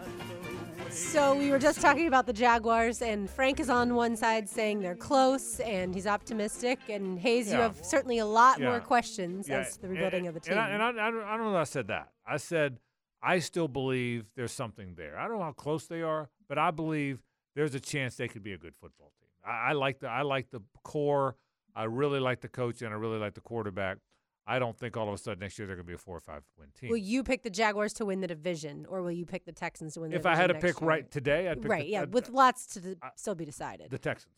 So 0.91 1.37
we 1.37 1.51
were 1.51 1.59
just 1.59 1.81
talking 1.81 2.09
about 2.09 2.27
the 2.27 2.33
Jaguars, 2.33 3.01
and 3.03 3.31
Frank 3.31 3.61
is 3.61 3.69
on 3.71 3.95
one 3.95 4.17
side 4.17 4.49
saying 4.49 4.81
they're 4.81 4.97
close 4.97 5.61
and 5.61 5.95
he's 5.95 6.07
optimistic. 6.07 6.81
And 6.89 7.19
Hayes, 7.19 7.49
you 7.49 7.55
Yeah. 7.55 7.63
have 7.65 7.85
certainly 7.85 8.19
a 8.19 8.27
lot 8.27 8.61
more 8.61 8.81
questions 8.81 9.49
Yeah, 9.49 9.59
as 9.61 9.77
to 9.77 9.83
the 9.83 9.89
rebuilding 9.89 10.27
and, 10.27 10.29
of 10.29 10.35
the 10.35 10.41
team. 10.41 10.59
And, 10.59 10.61
I, 10.61 10.89
and 10.89 11.01
I, 11.01 11.09
I, 11.09 11.11
don't, 11.11 11.23
I 11.23 11.37
don't 11.37 11.47
know 11.47 11.53
that 11.53 11.61
I 11.61 11.65
said 11.65 11.89
that. 11.89 12.09
I 12.27 12.39
said 12.39 12.79
I 13.23 13.39
still 13.39 13.69
believe 13.69 14.27
there's 14.37 14.53
something 14.53 14.95
there. 14.97 15.17
I 15.19 15.29
don't 15.29 15.39
know 15.39 15.45
how 15.45 15.53
close 15.53 15.87
they 15.87 16.03
are, 16.03 16.31
but 16.49 16.59
I 16.59 16.71
believe 16.73 17.23
there's 17.55 17.75
a 17.75 17.81
chance 17.81 18.17
they 18.17 18.29
could 18.29 18.43
be 18.43 18.53
a 18.53 18.59
good 18.59 18.75
football 18.75 19.13
team. 19.21 19.29
I, 19.45 19.71
I 19.71 19.73
like 19.73 20.01
the 20.01 20.09
I 20.09 20.23
like 20.23 20.51
the 20.51 20.61
core. 20.83 21.37
I 21.77 21.85
really 21.85 22.21
like 22.21 22.41
the 22.41 22.49
coach, 22.49 22.83
and 22.83 22.93
I 22.93 22.97
really 22.97 23.19
like 23.19 23.35
the 23.35 23.41
quarterback. 23.41 23.99
I 24.47 24.59
don't 24.59 24.79
think 24.79 24.97
all 24.97 25.09
of 25.09 25.15
a 25.15 25.19
sudden 25.19 25.41
next 25.41 25.59
year 25.59 25.67
they're 25.67 25.75
going 25.77 25.87
to 25.87 25.91
be 25.91 25.95
a 25.95 25.99
four 25.99 26.17
or 26.17 26.21
five 26.21 26.43
win 26.59 26.69
team. 26.79 26.91
will 26.91 26.99
you 26.99 27.23
pick 27.25 27.43
the 27.43 27.51
Jaguars 27.51 27.95
to 27.95 28.05
win 28.05 28.21
the 28.21 28.27
division, 28.27 28.87
or 28.89 29.03
will 29.03 29.11
you 29.11 29.25
pick 29.27 29.45
the 29.47 29.53
Texans 29.53 29.95
to 29.95 30.01
win 30.01 30.11
the 30.11 30.17
if? 30.19 30.27
I 30.27 30.37
had 30.37 30.49
to 30.49 30.55
pick 30.55 30.81
year? 30.81 30.89
right 30.89 31.11
today, 31.11 31.49
I'd 31.49 31.63
pick 31.63 31.71
right, 31.71 31.85
the, 31.85 31.91
yeah, 31.91 32.03
I'd- 32.03 32.11
with 32.11 32.29
lots 32.29 32.67
to 32.75 32.81
d- 32.81 32.95
I- 33.03 33.11
still 33.17 33.35
be 33.35 33.45
decided. 33.47 33.91
the 33.91 33.99
Texans. 33.99 34.35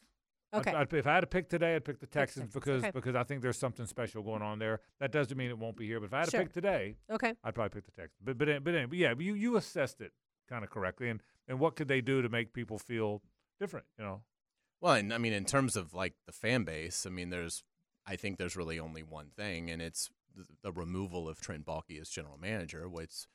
I'd- 0.53 0.61
okay, 0.71 0.77
I'd- 0.79 0.97
if 0.97 1.07
I 1.09 1.14
had 1.14 1.21
to 1.23 1.27
pick 1.27 1.49
today, 1.51 1.75
I'd 1.75 1.85
pick 1.85 1.99
the 1.99 2.07
Texans, 2.07 2.45
Texans, 2.47 2.55
because 2.55 2.83
okay. 2.85 2.91
because 2.95 3.17
I 3.17 3.25
think 3.25 3.43
there's 3.43 3.59
something 3.59 3.85
special 3.85 4.23
going 4.23 4.43
on 4.43 4.61
there. 4.61 4.81
That 5.01 5.11
doesn't 5.11 5.37
mean 5.37 5.51
it 5.51 5.59
won't 5.59 5.77
be 5.77 5.87
here, 5.87 5.99
but 5.99 6.07
if 6.07 6.14
I 6.14 6.21
had 6.21 6.31
Sure. 6.31 6.41
to 6.41 6.47
pick 6.47 6.53
today, 6.55 6.97
okay. 7.11 7.35
I'd 7.43 7.55
probably 7.55 7.71
pick 7.81 7.85
the 7.87 8.01
Texans. 8.01 8.21
But 8.25 8.39
but 8.39 8.47
but, 8.64 8.75
anyway, 8.75 8.87
but 8.87 8.99
yeah, 8.99 9.14
you 9.19 9.35
you 9.35 9.57
assessed 9.57 10.01
it 10.01 10.12
kind 10.49 10.62
of 10.62 10.71
correctly, 10.71 11.09
and 11.11 11.21
and 11.49 11.59
what 11.61 11.76
could 11.76 11.88
they 11.88 12.01
do 12.01 12.22
to 12.22 12.28
make 12.28 12.53
people 12.53 12.78
feel 12.78 13.22
different? 13.61 13.86
You 13.99 14.05
know, 14.05 14.22
Well, 14.80 14.94
and 14.94 15.12
I 15.12 15.18
mean, 15.18 15.32
in 15.32 15.44
terms 15.44 15.76
of 15.76 15.94
like 15.94 16.14
the 16.26 16.32
fan 16.32 16.64
base, 16.64 17.07
I 17.07 17.11
mean, 17.11 17.30
there's, 17.30 17.62
I 18.07 18.16
think 18.16 18.38
there's 18.38 18.57
really 18.57 18.78
only 18.78 19.03
one 19.03 19.28
thing, 19.36 19.70
and 19.70 19.80
it's 19.80 20.11
the, 20.62 20.72
removal 20.72 21.28
of 21.28 21.40
Trent 21.40 21.64
Baalke 21.64 22.01
as 22.01 22.11
general 22.11 22.38
manager, 22.38 22.88
which, 22.88 23.26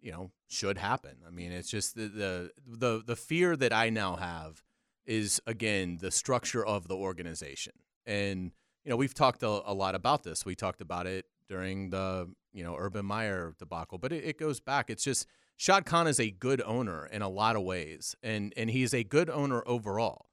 you 0.00 0.10
know, 0.10 0.32
should 0.48 0.78
happen. 0.78 1.18
I 1.26 1.30
mean, 1.30 1.52
it's 1.52 1.70
just 1.70 1.94
the 1.94 2.08
the 2.08 2.50
the, 2.66 3.02
the 3.06 3.16
fear 3.16 3.56
that 3.56 3.72
I 3.72 3.90
now 3.90 4.16
have 4.16 4.62
is 5.06 5.40
again 5.46 5.98
the 6.00 6.10
structure 6.10 6.64
of 6.64 6.88
the 6.88 6.96
organization, 6.96 7.74
and 8.06 8.52
you 8.84 8.90
know, 8.90 8.96
we've 8.96 9.14
talked 9.14 9.42
a, 9.42 9.62
a 9.70 9.74
lot 9.74 9.94
about 9.94 10.22
this. 10.22 10.44
We 10.44 10.54
talked 10.54 10.80
about 10.80 11.06
it 11.06 11.26
during 11.48 11.90
the 11.90 12.30
you 12.52 12.64
know 12.64 12.76
Urban 12.76 13.06
Meyer 13.06 13.54
debacle, 13.58 13.98
but 13.98 14.12
it, 14.12 14.24
it 14.24 14.38
goes 14.38 14.60
back. 14.60 14.90
It's 14.90 15.04
just 15.04 15.26
Shad 15.58 15.84
Khan 15.84 16.06
is 16.06 16.18
a 16.18 16.30
good 16.30 16.62
owner 16.62 17.04
in 17.04 17.20
a 17.20 17.28
lot 17.28 17.54
of 17.54 17.62
ways, 17.62 18.16
and 18.22 18.54
and 18.56 18.70
he's 18.70 18.94
a 18.94 19.04
good 19.04 19.28
owner 19.28 19.62
overall 19.66 20.28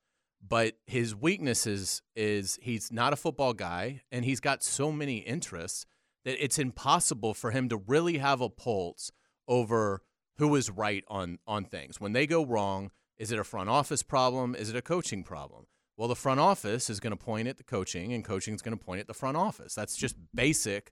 but 0.47 0.76
his 0.86 1.15
weaknesses 1.15 2.01
is 2.15 2.59
he's 2.61 2.91
not 2.91 3.13
a 3.13 3.15
football 3.15 3.53
guy 3.53 4.01
and 4.11 4.26
he's 4.26 4.39
got 4.39 4.63
so 4.63 4.91
many 4.91 5.17
interests 5.17 5.86
that 6.23 6.43
it's 6.43 6.59
impossible 6.59 7.34
for 7.34 7.51
him 7.51 7.69
to 7.69 7.78
really 7.78 8.17
have 8.17 8.41
a 8.41 8.49
pulse 8.49 9.11
over 9.47 10.01
who 10.38 10.55
is 10.55 10.69
right 10.69 11.03
on 11.07 11.39
on 11.47 11.65
things. 11.65 11.99
When 11.99 12.13
they 12.13 12.28
go 12.28 12.45
wrong, 12.45 12.91
is 13.17 13.32
it 13.32 13.39
a 13.39 13.43
front 13.43 13.69
office 13.69 14.03
problem? 14.03 14.55
Is 14.55 14.69
it 14.69 14.76
a 14.76 14.82
coaching 14.82 15.23
problem? 15.23 15.65
Well, 15.97 16.09
the 16.09 16.15
front 16.15 16.41
office 16.41 16.89
is 16.89 16.99
going 16.99 17.11
to 17.11 17.23
point 17.23 17.47
at 17.47 17.55
the 17.55 17.63
coaching, 17.63 18.11
and 18.11 18.21
coaching 18.21 18.53
is 18.53 18.61
going 18.61 18.78
to 18.78 18.84
point 18.84 18.99
at 18.99 19.07
the 19.07 19.13
front 19.13 19.38
office. 19.38 19.73
That's 19.73 19.95
just 19.95 20.17
basic 20.34 20.91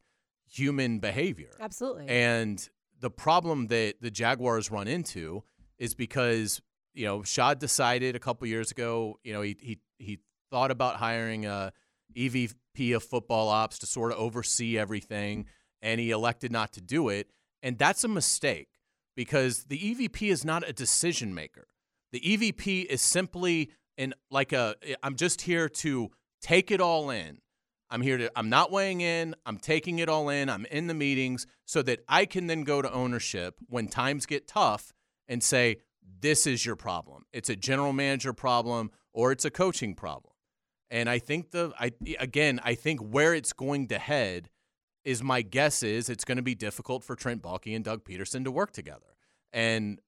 human 0.49 0.99
behavior. 0.99 1.51
Absolutely. 1.59 2.07
And 2.07 2.69
the 3.03 3.11
problem 3.11 3.67
that 3.67 3.95
the 3.99 4.09
Jaguars 4.09 4.71
run 4.71 4.87
into 4.87 5.43
is 5.77 5.93
because 5.93 6.61
you 6.93 7.05
know 7.05 7.21
Shad 7.21 7.59
decided 7.59 8.15
a 8.15 8.19
couple 8.19 8.47
years 8.47 8.71
ago. 8.71 9.19
You 9.23 9.33
know 9.33 9.41
he 9.41 9.57
he 9.59 9.79
he 9.99 10.19
thought 10.49 10.71
about 10.71 10.95
hiring 10.95 11.45
uh, 11.45 11.71
a 12.15 12.29
EVP 12.29 12.95
of 12.95 13.03
football 13.03 13.49
ops 13.49 13.77
to 13.79 13.85
sort 13.85 14.13
of 14.13 14.17
oversee 14.17 14.77
everything, 14.77 15.47
and 15.81 15.99
he 15.99 16.11
elected 16.11 16.51
not 16.51 16.71
to 16.73 16.81
do 16.81 17.09
it. 17.09 17.27
And 17.61 17.77
that's 17.77 18.05
a 18.05 18.07
mistake 18.07 18.69
because 19.17 19.65
the 19.65 19.77
EVP 19.77 20.31
is 20.31 20.45
not 20.45 20.67
a 20.67 20.71
decision 20.71 21.33
maker. 21.33 21.67
The 22.13 22.21
EVP 22.21 22.85
is 22.85 23.01
simply 23.01 23.71
and 23.97 24.13
like 24.31 24.53
a 24.53 24.75
I'm 25.03 25.17
just 25.17 25.41
here 25.41 25.67
to 25.67 26.09
take 26.41 26.71
it 26.71 26.79
all 26.79 27.09
in. 27.09 27.39
I'm 27.93 28.01
here 28.01 28.17
to 28.17 28.31
I'm 28.35 28.49
not 28.49 28.71
weighing 28.71 29.01
in, 29.01 29.35
I'm 29.45 29.57
taking 29.57 29.99
it 29.99 30.09
all 30.09 30.27
in, 30.29 30.49
I'm 30.49 30.65
in 30.65 30.87
the 30.87 30.95
meetings 30.95 31.45
so 31.65 31.83
that 31.83 32.03
I 32.09 32.25
can 32.25 32.47
then 32.47 32.63
go 32.63 32.81
to 32.81 32.91
ownership 32.91 33.59
when 33.67 33.87
times 33.87 34.25
get 34.25 34.47
tough 34.47 34.93
and 35.27 35.43
say 35.43 35.77
this 36.19 36.47
is 36.47 36.65
your 36.65 36.75
problem. 36.75 37.25
It's 37.31 37.49
a 37.49 37.55
general 37.55 37.93
manager 37.93 38.33
problem 38.33 38.89
or 39.13 39.31
it's 39.31 39.45
a 39.45 39.51
coaching 39.51 39.93
problem. 39.93 40.33
And 40.89 41.07
I 41.07 41.19
think 41.19 41.51
the 41.51 41.71
I 41.79 41.91
again, 42.19 42.59
I 42.63 42.73
think 42.73 42.99
where 42.99 43.35
it's 43.35 43.53
going 43.53 43.87
to 43.89 43.99
head 43.99 44.49
is 45.03 45.21
my 45.21 45.43
guess 45.43 45.83
is 45.83 46.09
it's 46.09 46.25
going 46.25 46.37
to 46.37 46.43
be 46.43 46.55
difficult 46.55 47.03
for 47.03 47.15
Trent 47.15 47.43
Baalke 47.43 47.75
and 47.75 47.85
Doug 47.85 48.03
Pederson 48.03 48.43
to 48.45 48.51
work 48.51 48.71
together. 48.71 49.15
And 49.51 49.99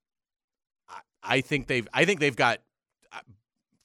I, 0.89 1.01
I 1.21 1.41
think 1.41 1.67
they've 1.67 1.88
I 1.93 2.05
think 2.05 2.19
they've 2.19 2.36
got 2.36 2.61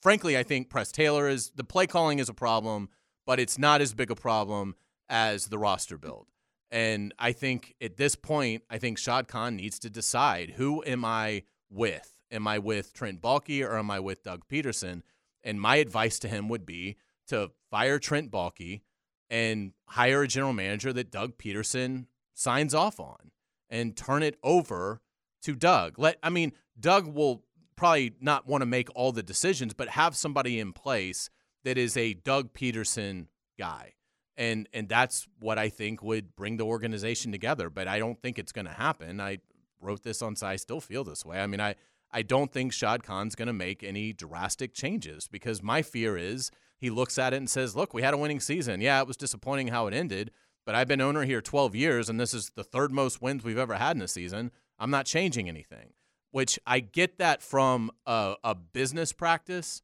frankly, 0.01 0.35
I 0.37 0.43
think 0.43 0.69
Press 0.69 0.91
Taylor 0.91 1.29
is 1.29 1.51
the 1.55 1.63
play 1.63 1.85
calling 1.85 2.17
is 2.17 2.29
a 2.29 2.33
problem, 2.33 2.89
but 3.31 3.39
it's 3.39 3.57
not 3.57 3.79
as 3.79 3.93
big 3.93 4.11
a 4.11 4.15
problem 4.15 4.75
as 5.07 5.45
the 5.45 5.57
roster 5.57 5.97
build. 5.97 6.27
And 6.69 7.13
I 7.17 7.31
think 7.31 7.75
at 7.81 7.95
this 7.95 8.13
point, 8.13 8.63
I 8.69 8.77
think 8.77 8.97
Shad 8.97 9.29
Khan 9.29 9.55
needs 9.55 9.79
to 9.79 9.89
decide 9.89 10.55
who 10.57 10.83
am 10.83 11.05
I 11.05 11.43
with? 11.69 12.19
Am 12.29 12.45
I 12.45 12.59
with 12.59 12.93
Trent 12.93 13.21
Baalke 13.21 13.65
or 13.65 13.77
am 13.77 13.89
I 13.89 14.01
with 14.01 14.23
Doug 14.23 14.41
Pederson? 14.51 15.03
And 15.45 15.61
my 15.61 15.77
advice 15.77 16.19
to 16.19 16.27
him 16.27 16.49
would 16.49 16.65
be 16.65 16.97
to 17.29 17.51
fire 17.69 17.99
Trent 17.99 18.31
Baalke 18.31 18.81
and 19.29 19.71
hire 19.85 20.23
a 20.23 20.27
general 20.27 20.51
manager 20.51 20.91
that 20.91 21.09
Doug 21.09 21.37
Pederson 21.37 22.07
signs 22.33 22.73
off 22.73 22.99
on 22.99 23.31
and 23.69 23.95
turn 23.95 24.23
it 24.23 24.35
over 24.43 24.99
to 25.43 25.55
Doug. 25.55 25.97
Let 25.97 26.17
I 26.21 26.29
mean, 26.29 26.51
Doug 26.77 27.07
will 27.07 27.45
probably 27.77 28.11
not 28.19 28.45
want 28.45 28.61
to 28.61 28.65
make 28.65 28.89
all 28.93 29.13
the 29.13 29.23
decisions, 29.23 29.73
but 29.73 29.87
have 29.87 30.17
somebody 30.17 30.59
in 30.59 30.73
place 30.73 31.29
that 31.63 31.77
is 31.77 31.95
a 31.97 32.13
Doug 32.13 32.53
Pederson 32.53 33.27
guy. 33.57 33.93
And 34.37 34.67
and 34.73 34.87
that's 34.87 35.27
what 35.39 35.59
I 35.59 35.69
think 35.69 36.01
would 36.01 36.35
bring 36.35 36.57
the 36.57 36.65
organization 36.65 37.31
together. 37.31 37.69
But 37.69 37.87
I 37.87 37.99
don't 37.99 38.19
think 38.21 38.39
it's 38.39 38.51
going 38.51 38.65
to 38.65 38.71
happen. 38.71 39.19
I 39.19 39.39
wrote 39.79 40.03
this 40.03 40.21
on 40.21 40.35
so 40.35 40.47
I 40.47 40.55
still 40.55 40.79
feel 40.79 41.03
this 41.03 41.25
way. 41.25 41.39
I 41.41 41.47
mean, 41.47 41.61
I 41.61 41.75
I 42.11 42.21
don't 42.23 42.51
think 42.51 42.73
Shad 42.73 43.03
Khan's 43.03 43.35
going 43.35 43.47
to 43.47 43.53
make 43.53 43.83
any 43.83 44.13
drastic 44.13 44.73
changes 44.73 45.27
because 45.27 45.63
my 45.63 45.81
fear 45.81 46.17
is 46.17 46.51
he 46.77 46.89
looks 46.89 47.17
at 47.19 47.33
it 47.33 47.37
and 47.37 47.49
says, 47.49 47.75
"Look, 47.75 47.93
we 47.93 48.01
had 48.01 48.13
a 48.13 48.17
winning 48.17 48.39
season. 48.39 48.81
Yeah, 48.81 48.99
it 49.01 49.07
was 49.07 49.17
disappointing 49.17 49.67
how 49.67 49.87
it 49.87 49.93
ended, 49.93 50.31
but 50.65 50.75
I've 50.75 50.87
been 50.87 51.01
owner 51.01 51.23
here 51.23 51.41
12 51.41 51.75
years 51.75 52.09
and 52.09 52.19
this 52.19 52.33
is 52.33 52.51
the 52.55 52.63
third 52.63 52.91
most 52.91 53.21
wins 53.21 53.43
we've 53.43 53.57
ever 53.57 53.75
had 53.75 53.95
in 53.95 54.01
a 54.01 54.07
season. 54.07 54.51
I'm 54.79 54.91
not 54.91 55.05
changing 55.05 55.49
anything." 55.49 55.93
Which 56.31 56.57
I 56.65 56.79
get 56.79 57.17
that 57.17 57.41
from 57.41 57.91
a, 58.05 58.35
a 58.41 58.55
business 58.55 59.11
practice, 59.11 59.81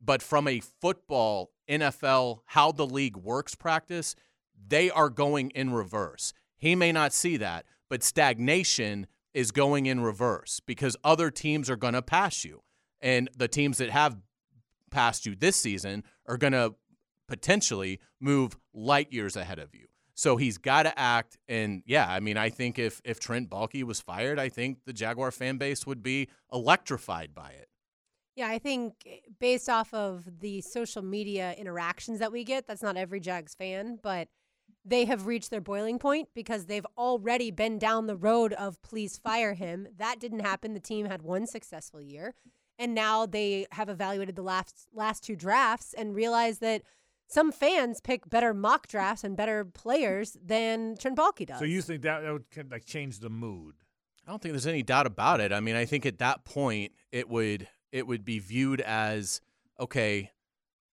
but 0.00 0.22
from 0.22 0.46
a 0.48 0.60
football, 0.80 1.50
NFL, 1.68 2.40
how 2.46 2.72
the 2.72 2.86
league 2.86 3.16
works 3.16 3.54
practice, 3.54 4.14
they 4.68 4.90
are 4.90 5.10
going 5.10 5.50
in 5.50 5.72
reverse. 5.72 6.32
He 6.56 6.74
may 6.74 6.92
not 6.92 7.12
see 7.12 7.36
that, 7.38 7.66
but 7.88 8.02
stagnation 8.02 9.06
is 9.34 9.50
going 9.50 9.86
in 9.86 10.00
reverse 10.00 10.60
because 10.66 10.96
other 11.04 11.30
teams 11.30 11.68
are 11.68 11.76
going 11.76 11.94
to 11.94 12.02
pass 12.02 12.44
you. 12.44 12.62
And 13.00 13.28
the 13.36 13.48
teams 13.48 13.78
that 13.78 13.90
have 13.90 14.16
passed 14.90 15.26
you 15.26 15.34
this 15.34 15.56
season 15.56 16.04
are 16.26 16.38
going 16.38 16.54
to 16.54 16.74
potentially 17.28 18.00
move 18.20 18.56
light 18.72 19.12
years 19.12 19.36
ahead 19.36 19.58
of 19.58 19.74
you. 19.74 19.86
So 20.14 20.38
he's 20.38 20.56
got 20.56 20.84
to 20.84 20.98
act. 20.98 21.36
And 21.46 21.82
yeah, 21.84 22.06
I 22.08 22.20
mean, 22.20 22.38
I 22.38 22.48
think 22.48 22.78
if 22.78 23.02
if 23.04 23.20
Trent 23.20 23.50
Baalke 23.50 23.82
was 23.82 24.00
fired, 24.00 24.38
I 24.38 24.48
think 24.48 24.78
the 24.86 24.94
Jaguar 24.94 25.30
fan 25.30 25.58
base 25.58 25.86
would 25.86 26.02
be 26.02 26.28
electrified 26.50 27.34
by 27.34 27.50
it. 27.50 27.68
Yeah, 28.36 28.48
I 28.48 28.58
think 28.58 28.94
eh, 29.06 29.16
based 29.40 29.68
off 29.68 29.92
of 29.92 30.40
the 30.40 30.60
social 30.60 31.02
media 31.02 31.54
interactions 31.54 32.20
that 32.20 32.30
we 32.30 32.44
get, 32.44 32.66
that's 32.66 32.82
not 32.82 32.96
every 32.96 33.18
Jags 33.18 33.54
fan, 33.54 33.98
but 34.02 34.28
they 34.84 35.06
have 35.06 35.26
reached 35.26 35.50
their 35.50 35.60
boiling 35.60 35.98
point 35.98 36.28
because 36.34 36.66
they've 36.66 36.86
already 36.96 37.50
been 37.50 37.78
down 37.78 38.06
the 38.06 38.16
road 38.16 38.52
of 38.52 38.80
please 38.82 39.18
fire 39.18 39.54
him. 39.54 39.88
That 39.96 40.20
didn't 40.20 40.40
happen. 40.40 40.74
The 40.74 40.80
team 40.80 41.06
had 41.06 41.22
one 41.22 41.46
successful 41.46 42.00
year, 42.00 42.34
and 42.78 42.94
now 42.94 43.26
they 43.26 43.66
have 43.72 43.88
evaluated 43.88 44.36
the 44.36 44.42
last 44.42 44.86
last 44.94 45.24
two 45.24 45.34
drafts 45.34 45.94
and 45.94 46.14
realized 46.14 46.60
that 46.60 46.82
some 47.28 47.50
fans 47.50 48.00
pick 48.00 48.28
better 48.28 48.54
mock 48.54 48.86
drafts 48.86 49.24
and 49.24 49.36
better 49.36 49.64
players 49.64 50.36
than 50.44 50.96
Trent 50.96 51.16
does. 51.16 51.58
So 51.58 51.64
you 51.64 51.82
think 51.82 52.02
that, 52.02 52.20
that 52.20 52.32
would 52.32 52.50
kind 52.50 52.66
of 52.66 52.72
like 52.72 52.84
change 52.84 53.18
the 53.18 53.30
mood? 53.30 53.74
I 54.26 54.30
don't 54.30 54.42
think 54.42 54.52
there's 54.52 54.66
any 54.66 54.82
doubt 54.82 55.06
about 55.06 55.40
it. 55.40 55.52
I 55.52 55.60
mean, 55.60 55.74
I 55.76 55.84
think 55.84 56.04
at 56.04 56.18
that 56.18 56.44
point 56.44 56.92
it 57.12 57.28
would 57.28 57.68
it 57.92 58.06
would 58.06 58.24
be 58.24 58.38
viewed 58.38 58.80
as 58.80 59.40
okay, 59.78 60.30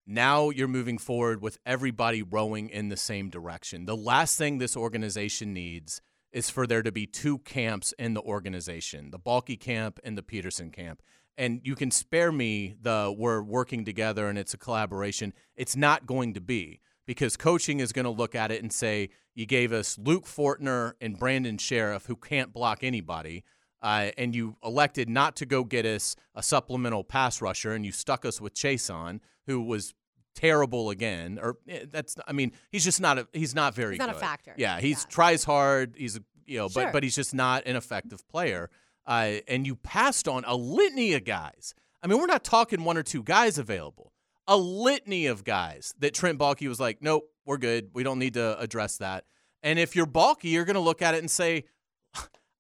now 0.07 0.51
you're 0.51 0.69
moving 0.69 0.99
forward 0.99 1.41
with 1.41 1.59
everybody 1.65 2.23
rowing 2.23 2.69
in 2.69 2.89
the 2.89 2.97
same 2.97 3.31
direction. 3.31 3.87
The 3.87 3.97
last 3.97 4.37
thing 4.37 4.59
this 4.59 4.77
organization 4.77 5.53
needs 5.53 6.01
is 6.33 6.51
for 6.51 6.67
there 6.67 6.83
to 6.83 6.91
be 6.91 7.07
two 7.07 7.39
camps 7.39 7.93
in 7.99 8.15
the 8.15 8.23
organization, 8.23 9.11
the 9.11 9.19
Baalke 9.19 9.61
camp 9.61 10.01
and 10.03 10.17
the 10.17 10.23
Pederson 10.23 10.73
camp. 10.73 11.03
And 11.39 11.61
you 11.65 11.75
can 11.75 11.91
spare 11.91 12.33
me 12.33 12.75
the 12.81 13.15
we're 13.17 13.43
working 13.43 13.85
together 13.85 14.29
and 14.29 14.39
it's 14.39 14.55
a 14.55 14.59
collaboration. 14.59 15.33
It's 15.57 15.77
not 15.77 16.07
going 16.07 16.35
to 16.35 16.41
be 16.41 16.81
because 17.07 17.37
coaching 17.37 17.81
is 17.81 17.93
going 17.93 18.05
to 18.05 18.11
look 18.11 18.35
at 18.35 18.51
it 18.51 18.63
and 18.63 18.73
say, 18.73 19.11
you 19.35 19.47
gave 19.47 19.73
us 19.73 19.99
Luke 19.99 20.27
Fortner 20.27 20.93
and 21.01 21.19
Brandon 21.19 21.59
Scherff 21.59 22.07
who 22.07 22.17
can't 22.17 22.53
block 22.53 22.83
anybody. 22.83 23.45
Uh, 23.83 24.11
and 24.17 24.35
you 24.35 24.57
elected 24.65 25.09
not 25.09 25.35
to 25.37 25.45
go 25.45 25.65
get 25.65 25.85
us 25.85 26.15
a 26.35 26.43
supplemental 26.43 27.03
pass 27.05 27.43
rusher, 27.43 27.73
and 27.73 27.85
you 27.85 27.91
stuck 27.93 28.25
us 28.25 28.41
with 28.41 28.55
Chaisson, 28.55 29.21
who 29.47 29.61
was 29.61 29.93
terrible 30.37 30.89
again. 30.91 31.39
Or 31.43 31.57
eh, 31.69 31.85
that's, 31.91 32.17
I 32.27 32.33
mean, 32.33 32.53
he's 32.71 32.85
just 32.85 33.01
not 33.01 33.19
a, 33.19 33.27
he's 33.33 33.55
not 33.55 33.75
very 33.75 33.95
He's 33.95 33.99
not 33.99 34.11
a 34.11 34.15
factor. 34.15 34.55
Yeah, 34.57 34.81
he 34.81 34.91
Yeah. 34.91 34.99
tries 35.09 35.45
hard. 35.45 35.95
He's 35.97 36.19
you 36.47 36.59
know, 36.59 36.69
Sure. 36.69 36.85
but 36.85 36.93
but 36.93 37.03
he's 37.03 37.15
just 37.15 37.35
not 37.35 37.67
an 37.67 37.77
effective 37.77 38.27
player. 38.29 38.71
Uh, 39.07 39.39
and 39.49 39.67
you 39.67 39.75
passed 39.77 40.29
on 40.29 40.45
a 40.47 40.55
litany 40.55 41.13
of 41.15 41.25
guys. 41.25 41.75
I 42.03 42.07
mean, 42.07 42.19
we're 42.19 42.27
not 42.27 42.45
talking 42.45 42.85
one 42.85 42.97
or 42.97 43.03
two 43.03 43.23
guys 43.23 43.59
available. 43.59 44.13
A 44.49 44.57
litany 44.57 45.27
of 45.27 45.45
guys 45.45 45.93
that 45.99 46.15
Trent 46.15 46.39
Baalke 46.39 46.69
was 46.69 46.79
like, 46.81 47.03
nope, 47.03 47.29
we're 47.45 47.59
good. 47.59 47.91
We 47.95 48.03
don't 48.05 48.19
need 48.19 48.35
to 48.35 48.59
address 48.61 48.99
that. 48.99 49.25
And 49.63 49.79
if 49.79 49.95
you're 49.97 50.07
Baalke, 50.07 50.45
you're 50.45 50.65
going 50.65 50.75
to 50.75 50.81
look 50.81 51.01
at 51.03 51.15
it 51.15 51.19
and 51.19 51.31
say, 51.31 51.65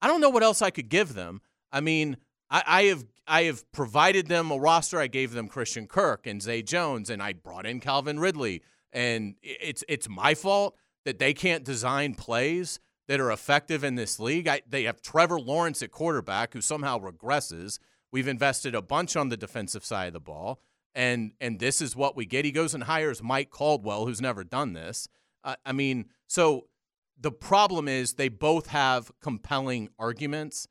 I 0.02 0.08
don't 0.08 0.20
know 0.20 0.30
what 0.30 0.42
else 0.42 0.60
I 0.60 0.70
could 0.70 0.88
give 0.88 1.14
them. 1.14 1.40
I 1.70 1.80
mean, 1.80 2.18
I, 2.50 2.62
I 2.66 2.82
have 2.84 3.04
I 3.26 3.44
have 3.44 3.70
provided 3.72 4.26
them 4.26 4.50
a 4.50 4.58
roster. 4.58 4.98
I 4.98 5.06
gave 5.06 5.32
them 5.32 5.48
Christian 5.48 5.86
Kirk 5.86 6.26
and 6.26 6.42
Zay 6.42 6.60
Jones, 6.60 7.08
and 7.08 7.22
I 7.22 7.32
brought 7.32 7.64
in 7.64 7.80
Calvin 7.80 8.18
Ridley. 8.18 8.62
And 8.92 9.36
it's 9.42 9.84
it's 9.88 10.08
my 10.08 10.34
fault 10.34 10.76
that 11.04 11.18
they 11.18 11.32
can't 11.32 11.64
design 11.64 12.14
plays 12.14 12.80
that 13.08 13.20
are 13.20 13.30
effective 13.30 13.84
in 13.84 13.94
this 13.94 14.20
league. 14.20 14.48
I, 14.48 14.62
they 14.68 14.84
have 14.84 15.00
Trevor 15.00 15.40
Lawrence 15.40 15.82
at 15.82 15.90
quarterback, 15.90 16.52
who 16.52 16.60
somehow 16.60 16.98
regresses. 16.98 17.78
We've 18.10 18.28
invested 18.28 18.74
a 18.74 18.82
bunch 18.82 19.16
on 19.16 19.28
the 19.28 19.36
defensive 19.36 19.84
side 19.84 20.08
of 20.08 20.12
the 20.12 20.20
ball, 20.20 20.60
and 20.94 21.32
and 21.40 21.58
this 21.58 21.80
is 21.80 21.96
what 21.96 22.16
we 22.16 22.26
get. 22.26 22.44
He 22.44 22.52
goes 22.52 22.74
and 22.74 22.84
hires 22.84 23.22
Mike 23.22 23.50
Caldwell, 23.50 24.06
who's 24.06 24.20
never 24.20 24.44
done 24.44 24.72
this. 24.72 25.08
Uh, 25.44 25.56
I 25.64 25.72
mean, 25.72 26.06
so 26.26 26.66
the 27.22 27.32
problem 27.32 27.88
is 27.88 28.14
they 28.14 28.28
both 28.28 28.66
have 28.68 29.10
compelling 29.20 29.88
arguments, 29.98 30.66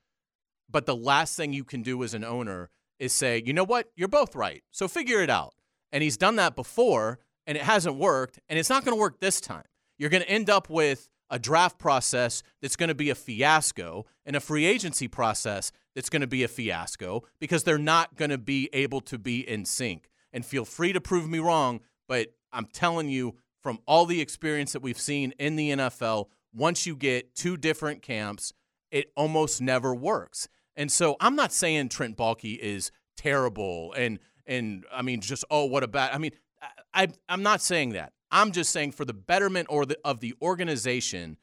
but 0.69 0.85
the 0.85 0.95
last 0.95 1.35
thing 1.35 1.53
you 1.53 1.63
can 1.63 1.81
do 1.81 2.03
as 2.03 2.13
an 2.13 2.23
owner 2.23 2.69
is 2.99 3.13
say, 3.13 3.41
you 3.43 3.53
know 3.53 3.63
what, 3.63 3.89
you're 3.95 4.07
both 4.07 4.35
right, 4.35 4.63
so 4.69 4.87
figure 4.87 5.21
it 5.21 5.29
out. 5.29 5.53
And 5.91 6.03
he's 6.03 6.17
done 6.17 6.35
that 6.35 6.55
before, 6.55 7.19
and 7.47 7.57
it 7.57 7.63
hasn't 7.63 7.95
worked, 7.95 8.39
and 8.47 8.59
it's 8.59 8.69
not 8.69 8.85
going 8.85 8.95
to 8.95 8.99
work 8.99 9.19
this 9.19 9.41
time. 9.41 9.63
You're 9.97 10.09
going 10.09 10.23
to 10.23 10.29
end 10.29 10.49
up 10.49 10.69
with 10.69 11.09
a 11.29 11.39
draft 11.39 11.79
process 11.79 12.43
that's 12.61 12.75
going 12.75 12.89
to 12.89 12.95
be 12.95 13.09
a 13.09 13.15
fiasco 13.15 14.05
and 14.25 14.35
a 14.35 14.41
free 14.41 14.65
agency 14.65 15.07
process 15.07 15.71
that's 15.95 16.09
going 16.09 16.21
to 16.21 16.27
be 16.27 16.43
a 16.43 16.47
fiasco 16.47 17.23
because 17.39 17.63
they're 17.63 17.77
not 17.77 18.15
going 18.15 18.31
to 18.31 18.37
be 18.37 18.69
able 18.73 18.99
to 19.01 19.17
be 19.17 19.47
in 19.47 19.65
sync. 19.65 20.09
And 20.33 20.45
feel 20.45 20.65
free 20.65 20.93
to 20.93 21.01
prove 21.01 21.29
me 21.29 21.39
wrong, 21.39 21.81
but 22.07 22.33
I'm 22.51 22.65
telling 22.65 23.09
you 23.09 23.35
from 23.61 23.79
all 23.85 24.05
the 24.05 24.21
experience 24.21 24.73
that 24.73 24.81
we've 24.81 24.99
seen 24.99 25.33
in 25.39 25.55
the 25.55 25.71
NFL, 25.71 26.27
once 26.53 26.85
you 26.85 26.95
get 26.95 27.35
two 27.35 27.57
different 27.57 28.01
camps, 28.01 28.53
it 28.91 29.11
almost 29.15 29.61
never 29.61 29.93
works. 29.93 30.47
And 30.75 30.91
so 30.91 31.15
I'm 31.19 31.35
not 31.35 31.51
saying 31.51 31.89
Trent 31.89 32.17
Baalke 32.17 32.57
is 32.57 32.91
terrible 33.17 33.93
and 33.95 34.19
and 34.47 34.85
I 34.91 35.01
mean 35.01 35.21
just 35.21 35.45
oh 35.51 35.65
what 35.65 35.83
a 35.83 35.87
bad 35.87 36.11
I 36.13 36.17
mean 36.17 36.31
I, 36.61 37.03
I 37.03 37.07
I'm 37.29 37.43
not 37.43 37.61
saying 37.61 37.91
that. 37.91 38.13
I'm 38.31 38.51
just 38.51 38.71
saying 38.71 38.93
for 38.93 39.05
the 39.05 39.13
betterment 39.13 39.67
or 39.69 39.85
the, 39.85 39.97
of 40.05 40.21
the 40.21 40.33
organization, 40.41 41.37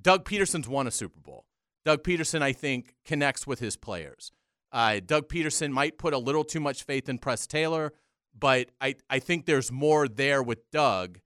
Doug 0.00 0.24
Pederson's 0.24 0.68
won 0.68 0.86
a 0.86 0.90
Super 0.90 1.18
Bowl. 1.18 1.46
Doug 1.84 2.02
Pederson, 2.02 2.42
I 2.42 2.52
think, 2.52 2.94
connects 3.04 3.46
with 3.46 3.58
his 3.58 3.76
players. 3.76 4.30
Uh, 4.70 5.00
Doug 5.04 5.28
Pederson 5.28 5.70
might 5.70 5.98
put 5.98 6.12
a 6.12 6.18
little 6.18 6.44
too 6.44 6.60
much 6.60 6.82
faith 6.82 7.08
in 7.08 7.18
Press 7.18 7.46
Taylor, 7.46 7.92
but 8.38 8.70
I, 8.80 8.96
I 9.08 9.18
think 9.18 9.46
there's 9.46 9.70
more 9.70 10.08
there 10.08 10.42
with 10.42 10.70
Doug, 10.70 11.20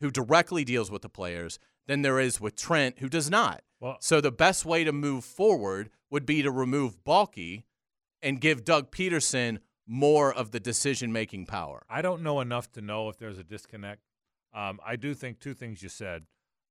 who 0.00 0.10
directly 0.10 0.64
deals 0.64 0.90
with 0.90 1.02
the 1.02 1.08
players, 1.08 1.58
than 1.88 2.02
there 2.02 2.20
is 2.20 2.40
with 2.40 2.54
Trent, 2.54 3.00
who 3.00 3.08
does 3.08 3.28
not. 3.28 3.64
Well- 3.80 3.96
so 4.00 4.20
the 4.20 4.30
best 4.30 4.64
way 4.64 4.84
to 4.84 4.92
move 4.92 5.24
forward 5.24 5.90
would 6.10 6.24
be 6.24 6.42
to 6.42 6.50
remove 6.52 7.02
Baalke 7.02 7.64
and 8.22 8.40
give 8.40 8.64
Doug 8.64 8.92
Pederson 8.92 9.58
more 9.86 10.32
of 10.32 10.50
the 10.52 10.60
decision 10.60 11.12
making 11.12 11.46
power. 11.46 11.82
I 11.88 12.02
don't 12.02 12.22
know 12.22 12.40
enough 12.40 12.70
to 12.72 12.80
know 12.80 13.08
if 13.08 13.18
there's 13.18 13.38
a 13.38 13.44
disconnect. 13.44 14.02
Um, 14.54 14.78
I 14.84 14.96
do 14.96 15.14
think 15.14 15.40
two 15.40 15.54
things 15.54 15.82
you 15.82 15.88
said. 15.88 16.26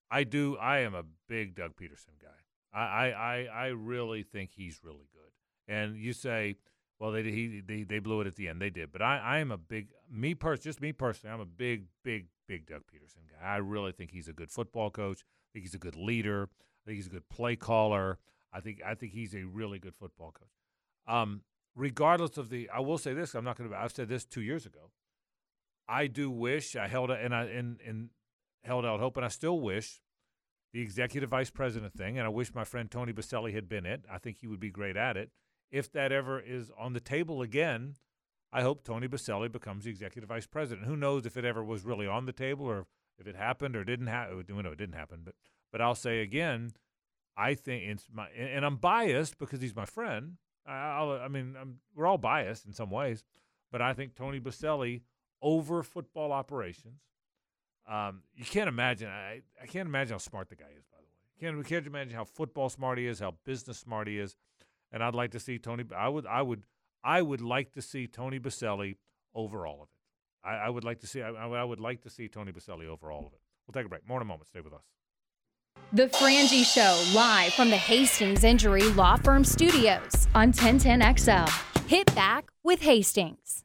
I 0.09 0.23
do. 0.23 0.55
I 0.57 0.79
am 0.79 0.93
a 0.93 1.03
big 1.27 1.55
Doug 1.55 1.75
Pederson 1.75 2.19
guy. 2.21 2.27
I 2.73 3.09
I, 3.09 3.09
I, 3.09 3.45
I 3.45 3.67
really 3.67 4.23
think 4.23 4.51
he's 4.55 4.79
really 4.83 5.07
good. 5.13 5.73
And 5.73 5.97
you 5.97 6.13
say, 6.13 6.57
well, 6.99 7.11
they 7.11 7.23
he 7.23 7.61
they, 7.65 7.83
they 7.83 7.99
blew 7.99 8.21
it 8.21 8.27
at 8.27 8.35
the 8.35 8.47
end. 8.47 8.61
They 8.61 8.69
did, 8.69 8.91
but 8.91 9.01
I, 9.01 9.17
I 9.17 9.37
am 9.39 9.51
a 9.51 9.57
big 9.57 9.89
me 10.11 10.33
person. 10.33 10.63
Just 10.63 10.81
me 10.81 10.91
personally, 10.93 11.33
I'm 11.33 11.41
a 11.41 11.45
big 11.45 11.85
big 12.03 12.27
big 12.47 12.65
Doug 12.65 12.81
Pederson 12.81 13.29
guy. 13.29 13.45
I 13.45 13.57
really 13.57 13.91
think 13.91 14.11
he's 14.11 14.27
a 14.27 14.33
good 14.33 14.49
football 14.49 14.89
coach. 14.89 15.21
I 15.21 15.47
think 15.53 15.65
he's 15.65 15.75
a 15.75 15.79
good 15.79 15.95
leader. 15.95 16.49
I 16.53 16.83
think 16.85 16.95
he's 16.97 17.07
a 17.07 17.11
good 17.11 17.29
play 17.29 17.55
caller. 17.55 18.19
I 18.53 18.61
think 18.61 18.81
I 18.85 18.95
think 18.95 19.13
he's 19.13 19.35
a 19.35 19.43
really 19.43 19.79
good 19.79 19.95
football 19.95 20.31
coach. 20.31 21.13
Um, 21.13 21.41
regardless 21.75 22.37
of 22.37 22.49
the, 22.49 22.69
I 22.69 22.79
will 22.79 22.97
say 22.97 23.13
this. 23.13 23.35
I'm 23.35 23.43
not 23.43 23.57
going 23.57 23.69
to. 23.69 23.75
I've 23.75 23.91
said 23.91 24.09
this 24.09 24.25
two 24.25 24.41
years 24.41 24.65
ago. 24.65 24.91
I 25.87 26.07
do 26.07 26.29
wish 26.29 26.75
I 26.75 26.87
held 26.87 27.11
and 27.11 27.33
I 27.33 27.43
and, 27.45 27.79
and 27.85 28.09
held 28.63 28.85
out 28.85 28.99
hope, 28.99 29.17
and 29.17 29.25
I 29.25 29.29
still 29.29 29.59
wish 29.59 30.01
the 30.73 30.81
executive 30.81 31.29
vice 31.29 31.49
president 31.49 31.93
thing, 31.93 32.17
and 32.17 32.25
I 32.25 32.29
wish 32.29 32.53
my 32.53 32.63
friend 32.63 32.91
Tony 32.91 33.13
Boselli 33.13 33.53
had 33.53 33.69
been 33.69 33.85
it. 33.85 34.03
I 34.11 34.17
think 34.17 34.37
he 34.39 34.47
would 34.47 34.59
be 34.59 34.69
great 34.69 34.97
at 34.97 35.15
it. 35.15 35.31
If 35.71 35.91
that 35.93 36.11
ever 36.11 36.39
is 36.39 36.71
on 36.77 36.93
the 36.93 36.99
table 36.99 37.41
again, 37.41 37.95
I 38.51 38.61
hope 38.61 38.83
Tony 38.83 39.07
Boselli 39.07 39.51
becomes 39.51 39.83
the 39.83 39.89
executive 39.89 40.29
vice 40.29 40.47
president. 40.47 40.87
Who 40.87 40.95
knows 40.95 41.25
if 41.25 41.37
it 41.37 41.45
ever 41.45 41.63
was 41.63 41.85
really 41.85 42.07
on 42.07 42.25
the 42.25 42.33
table 42.33 42.65
or 42.65 42.85
if 43.19 43.27
it 43.27 43.35
happened 43.35 43.75
or 43.75 43.83
didn't 43.83 44.07
happen? 44.07 44.45
No, 44.47 44.71
it 44.71 44.77
didn't 44.77 44.95
happen. 44.95 45.21
But 45.23 45.35
but 45.71 45.81
I'll 45.81 45.95
say 45.95 46.21
again, 46.21 46.71
I 47.35 47.53
think 47.53 47.83
it's 47.83 48.07
my 48.11 48.29
and 48.29 48.65
I'm 48.65 48.77
biased 48.77 49.37
because 49.37 49.61
he's 49.61 49.75
my 49.75 49.85
friend. 49.85 50.37
I, 50.65 50.73
I'll, 50.73 51.11
I 51.11 51.27
mean, 51.27 51.55
I'm, 51.59 51.79
we're 51.95 52.07
all 52.07 52.17
biased 52.17 52.65
in 52.65 52.73
some 52.73 52.89
ways, 52.89 53.23
but 53.71 53.81
I 53.81 53.93
think 53.93 54.15
Tony 54.15 54.39
Boselli 54.39 55.01
over 55.41 55.83
football 55.83 56.31
operations. 56.31 57.01
Um, 57.89 58.21
you 58.35 58.43
can't 58.43 58.67
imagine. 58.67 59.09
I, 59.09 59.41
I 59.61 59.65
can't 59.65 59.87
imagine 59.87 60.13
how 60.13 60.17
smart 60.17 60.49
the 60.49 60.55
guy 60.55 60.65
is. 60.77 60.83
By 60.91 60.97
the 60.97 61.05
way, 61.05 61.11
can't 61.39 61.57
we 61.57 61.63
can't 61.63 61.87
imagine 61.87 62.13
how 62.13 62.25
football 62.25 62.69
smart 62.69 62.97
he 62.97 63.07
is, 63.07 63.19
how 63.19 63.35
business 63.45 63.77
smart 63.77 64.07
he 64.07 64.17
is, 64.19 64.35
and 64.91 65.03
I'd 65.03 65.15
like 65.15 65.31
to 65.31 65.39
see 65.39 65.57
Tony. 65.57 65.83
I 65.95 66.09
would 66.09 66.25
I 66.25 66.41
would 66.41 66.63
I 67.07 67.21
would 67.21 67.39
like 67.39 67.71
to 67.71 67.81
see 67.81 68.05
Tony 68.05 68.37
Boselli 68.37 68.97
over 69.33 69.65
all 69.65 69.81
of 69.81 69.87
it. 69.87 70.47
I, 70.47 70.65
I 70.65 70.69
would 70.69 70.83
like 70.83 70.99
to 70.99 71.07
see. 71.07 71.21
I, 71.21 71.29
I 71.29 71.63
would 71.63 71.79
like 71.79 72.01
to 72.01 72.09
see 72.09 72.27
Tony 72.27 72.51
Boselli 72.51 72.85
over 72.85 73.09
all 73.09 73.25
of 73.25 73.31
it. 73.31 73.39
We'll 73.65 73.73
take 73.73 73.85
a 73.85 73.89
break. 73.89 74.05
More 74.05 74.17
in 74.17 74.23
a 74.23 74.25
moment. 74.25 74.49
Stay 74.49 74.59
with 74.59 74.73
us. 74.73 74.83
The 75.93 76.07
Frangie 76.07 76.65
Show, 76.65 77.01
live 77.15 77.53
from 77.53 77.69
the 77.69 77.77
Hastings 77.77 78.43
Injury 78.43 78.83
Law 78.89 79.15
Firm 79.15 79.45
Studios 79.45 80.27
on 80.35 80.51
1010XL. 80.51 81.49
Hit 81.87 82.13
back 82.13 82.49
with 82.63 82.81
Hastings. 82.81 83.63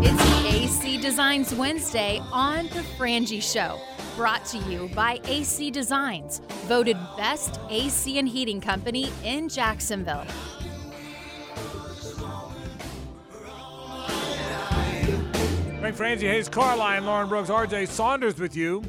It's 0.00 0.54
AC 0.54 0.98
Designs 0.98 1.52
Wednesday 1.52 2.20
on 2.32 2.66
The 2.66 2.84
Frangie 2.96 3.42
Show. 3.42 3.80
Brought 4.18 4.44
to 4.46 4.58
you 4.58 4.90
by 4.96 5.20
AC 5.26 5.70
Designs, 5.70 6.40
voted 6.66 6.96
best 7.16 7.60
AC 7.70 8.18
and 8.18 8.28
heating 8.28 8.60
company 8.60 9.12
in 9.22 9.48
Jacksonville. 9.48 10.24
Frank 15.78 15.96
Frangie, 15.96 16.22
Hayes 16.22 16.48
Carline, 16.48 17.06
Lauren 17.06 17.28
Brooks, 17.28 17.48
RJ 17.48 17.86
Saunders 17.86 18.40
with 18.40 18.56
you. 18.56 18.82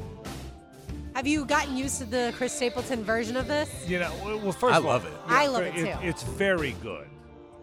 Have 1.14 1.28
you 1.28 1.44
gotten 1.44 1.76
used 1.76 1.98
to 1.98 2.06
the 2.06 2.34
Chris 2.36 2.52
Stapleton 2.52 3.04
version 3.04 3.36
of 3.36 3.46
this? 3.46 3.88
You 3.88 4.00
know, 4.00 4.12
well, 4.24 4.38
well, 4.40 4.50
first 4.50 4.74
I 4.74 4.78
of 4.78 4.84
all, 4.84 4.90
love 4.94 5.06
it. 5.06 5.12
I 5.28 5.46
love 5.46 5.62
it 5.62 5.76
too. 5.76 5.92
It's 6.02 6.24
very 6.24 6.72
good. 6.82 7.06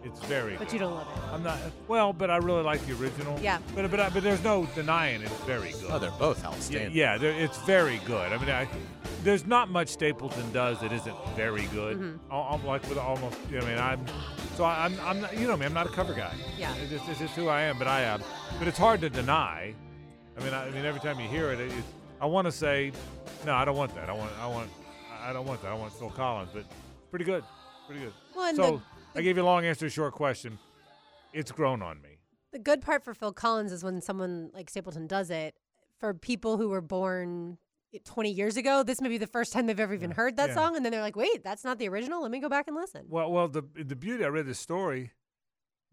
It's 0.04 0.20
very. 0.26 0.56
But 0.56 0.68
good. 0.68 0.74
you 0.74 0.78
don't 0.78 0.94
love 0.94 1.08
it. 1.08 1.32
I'm 1.32 1.42
not. 1.42 1.58
Well, 1.88 2.12
but 2.12 2.30
I 2.30 2.36
really 2.36 2.62
like 2.62 2.84
the 2.86 2.94
original. 2.94 3.38
Yeah. 3.40 3.58
But 3.74 3.90
but 3.90 4.14
but 4.14 4.22
there's 4.22 4.42
no 4.44 4.66
denying 4.74 5.22
it's 5.22 5.32
very 5.40 5.72
good. 5.72 5.86
Oh, 5.90 5.98
they're 5.98 6.10
both 6.12 6.44
outstanding. 6.44 6.96
yeah 6.96 7.18
they're- 7.18 7.32
it's 7.32 7.58
very 7.62 7.98
good. 8.06 8.32
I 8.32 8.38
mean, 8.38 8.48
I, 8.48 8.68
there's 9.24 9.44
not 9.46 9.70
much 9.70 9.88
Stapleton 9.88 10.50
does 10.52 10.78
that 10.80 10.92
isn't 10.92 11.16
very 11.34 11.66
good. 11.74 11.98
Mm-hmm. 11.98 12.32
I'm 12.32 12.64
like 12.64 12.88
with 12.88 12.96
almost. 12.98 13.36
You 13.50 13.58
know, 13.58 13.64
what 13.64 13.74
I 13.78 13.96
mean, 13.96 14.06
I'm. 14.06 14.06
So 14.56 14.64
I- 14.64 14.84
I'm. 14.84 14.98
I'm. 15.00 15.20
Not, 15.20 15.36
you 15.36 15.46
know 15.48 15.56
me. 15.56 15.66
I'm 15.66 15.74
not 15.74 15.86
a 15.86 15.90
cover 15.90 16.14
guy. 16.14 16.32
Yeah. 16.56 16.72
It's 16.76 16.90
just, 16.90 17.08
it's 17.08 17.18
just 17.18 17.34
who 17.34 17.48
I 17.48 17.62
am. 17.62 17.76
But 17.78 17.88
I 17.88 18.02
am. 18.02 18.22
but 18.58 18.68
it's 18.68 18.78
hard 18.78 19.00
to 19.00 19.10
deny. 19.10 19.74
I 20.38 20.44
mean, 20.44 20.54
I, 20.54 20.68
I 20.68 20.70
mean, 20.70 20.84
every 20.84 21.00
time 21.00 21.18
you 21.18 21.26
hear 21.26 21.50
it, 21.50 21.58
it 21.58 21.72
it's, 21.76 21.88
I 22.20 22.26
want 22.26 22.46
to 22.46 22.52
say, 22.52 22.92
no, 23.44 23.52
I 23.54 23.64
don't 23.64 23.76
want 23.76 23.92
that. 23.96 24.08
I 24.08 24.12
want. 24.12 24.30
I 24.40 24.46
want. 24.46 24.70
I 25.20 25.32
don't 25.32 25.46
want 25.46 25.60
that. 25.62 25.72
I 25.72 25.74
want 25.74 25.92
Phil 25.92 26.10
Collins. 26.10 26.50
But 26.54 26.64
pretty 27.10 27.24
good. 27.24 27.42
Pretty 27.88 28.02
good. 28.02 28.12
Well, 28.36 28.46
and 28.46 28.56
so 28.56 28.62
the- 28.76 28.82
I 29.18 29.22
gave 29.22 29.36
you 29.36 29.42
a 29.42 29.44
long 29.44 29.64
answer 29.64 29.80
to 29.80 29.86
a 29.86 29.90
short 29.90 30.14
question. 30.14 30.58
It's 31.32 31.50
grown 31.52 31.82
on 31.82 32.00
me. 32.00 32.18
The 32.52 32.58
good 32.58 32.80
part 32.80 33.04
for 33.04 33.14
Phil 33.14 33.32
Collins 33.32 33.72
is 33.72 33.82
when 33.84 34.00
someone 34.00 34.50
like 34.54 34.70
Stapleton 34.70 35.06
does 35.06 35.30
it. 35.30 35.54
For 35.98 36.14
people 36.14 36.56
who 36.56 36.68
were 36.68 36.80
born 36.80 37.58
20 38.04 38.30
years 38.30 38.56
ago, 38.56 38.82
this 38.84 39.00
may 39.00 39.08
be 39.08 39.18
the 39.18 39.26
first 39.26 39.52
time 39.52 39.66
they've 39.66 39.80
ever 39.80 39.92
even 39.94 40.12
heard 40.12 40.36
that 40.36 40.50
Yeah. 40.50 40.54
song, 40.54 40.76
and 40.76 40.84
then 40.84 40.92
they're 40.92 41.00
like, 41.02 41.16
"Wait, 41.16 41.42
that's 41.42 41.64
not 41.64 41.78
the 41.78 41.88
original. 41.88 42.22
Let 42.22 42.30
me 42.30 42.38
go 42.38 42.48
back 42.48 42.68
and 42.68 42.76
listen." 42.76 43.06
Well, 43.08 43.30
well, 43.32 43.48
the 43.48 43.62
the 43.74 43.96
beauty 43.96 44.24
I 44.24 44.28
read 44.28 44.46
this 44.46 44.60
story 44.60 45.12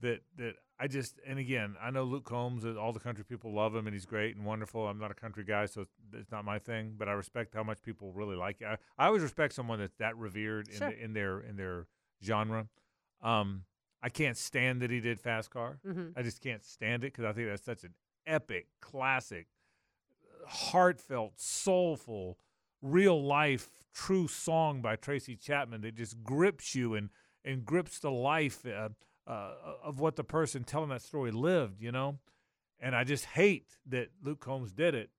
that 0.01 0.21
that 0.35 0.55
I 0.79 0.87
just 0.87 1.19
and 1.25 1.39
again 1.39 1.75
I 1.81 1.89
know 1.89 2.03
Luke 2.03 2.25
Combs. 2.25 2.63
uh, 2.65 2.75
All 2.75 2.93
the 2.93 2.99
country 2.99 3.25
people 3.25 3.51
love 3.53 3.73
him, 3.75 3.87
and 3.87 3.93
he's 3.95 4.05
great 4.05 4.35
and 4.35 4.45
wonderful. 4.45 4.87
I'm 4.87 4.99
not 4.99 5.09
a 5.09 5.15
country 5.15 5.43
guy, 5.43 5.65
so 5.65 5.81
it's, 5.81 5.93
it's 6.13 6.31
not 6.31 6.45
my 6.45 6.59
thing. 6.59 6.93
But 6.97 7.09
I 7.09 7.13
respect 7.13 7.55
how 7.55 7.63
much 7.63 7.81
people 7.81 8.13
really 8.13 8.35
like 8.35 8.61
it. 8.61 8.65
I, 8.67 8.77
I 9.03 9.07
always 9.07 9.23
respect 9.23 9.53
someone 9.53 9.79
that's 9.79 9.95
that 9.97 10.15
revered 10.17 10.67
in 10.69 10.75
Sure. 10.77 10.89
the, 10.91 11.03
in 11.03 11.13
their 11.13 11.39
in 11.39 11.55
their 11.55 11.87
genre. 12.23 12.67
Um, 13.21 13.63
I 14.01 14.09
can't 14.09 14.37
stand 14.37 14.81
that 14.81 14.91
he 14.91 14.99
did 14.99 15.19
Fast 15.19 15.49
Car. 15.49 15.79
Mhm. 15.85 16.13
I 16.15 16.21
just 16.21 16.41
can't 16.41 16.63
stand 16.63 17.03
it 17.03 17.13
because 17.13 17.25
I 17.25 17.33
think 17.33 17.47
that's 17.47 17.63
such 17.63 17.83
an 17.83 17.93
epic, 18.27 18.67
classic, 18.81 19.47
heartfelt, 20.47 21.33
soulful, 21.39 22.37
real 22.81 23.21
life, 23.23 23.69
true 23.93 24.27
song 24.27 24.81
by 24.81 24.95
Tracy 24.95 25.35
Chapman 25.35 25.81
that 25.81 25.95
just 25.95 26.23
grips 26.23 26.75
you 26.75 26.93
and 26.95 27.09
and 27.43 27.63
grips 27.63 27.99
the 27.99 28.09
life 28.11 28.65
uh, 28.65 28.89
uh, 29.27 29.53
of 29.83 29.99
what 29.99 30.15
the 30.15 30.23
person 30.23 30.63
telling 30.63 30.89
that 30.89 31.01
story 31.01 31.29
lived, 31.31 31.79
you 31.81 31.91
know. 31.91 32.17
And 32.79 32.95
I 32.95 33.03
just 33.03 33.25
hate 33.25 33.77
that 33.85 34.09
Luke 34.21 34.39
Combs 34.39 34.71
did 34.71 34.95
it. 34.95 35.11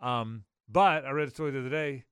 Um, 0.00 0.44
but 0.68 1.04
I 1.04 1.10
read 1.10 1.26
a 1.28 1.30
story 1.32 1.50
the 1.50 1.58
other 1.60 1.68
day 1.70 2.04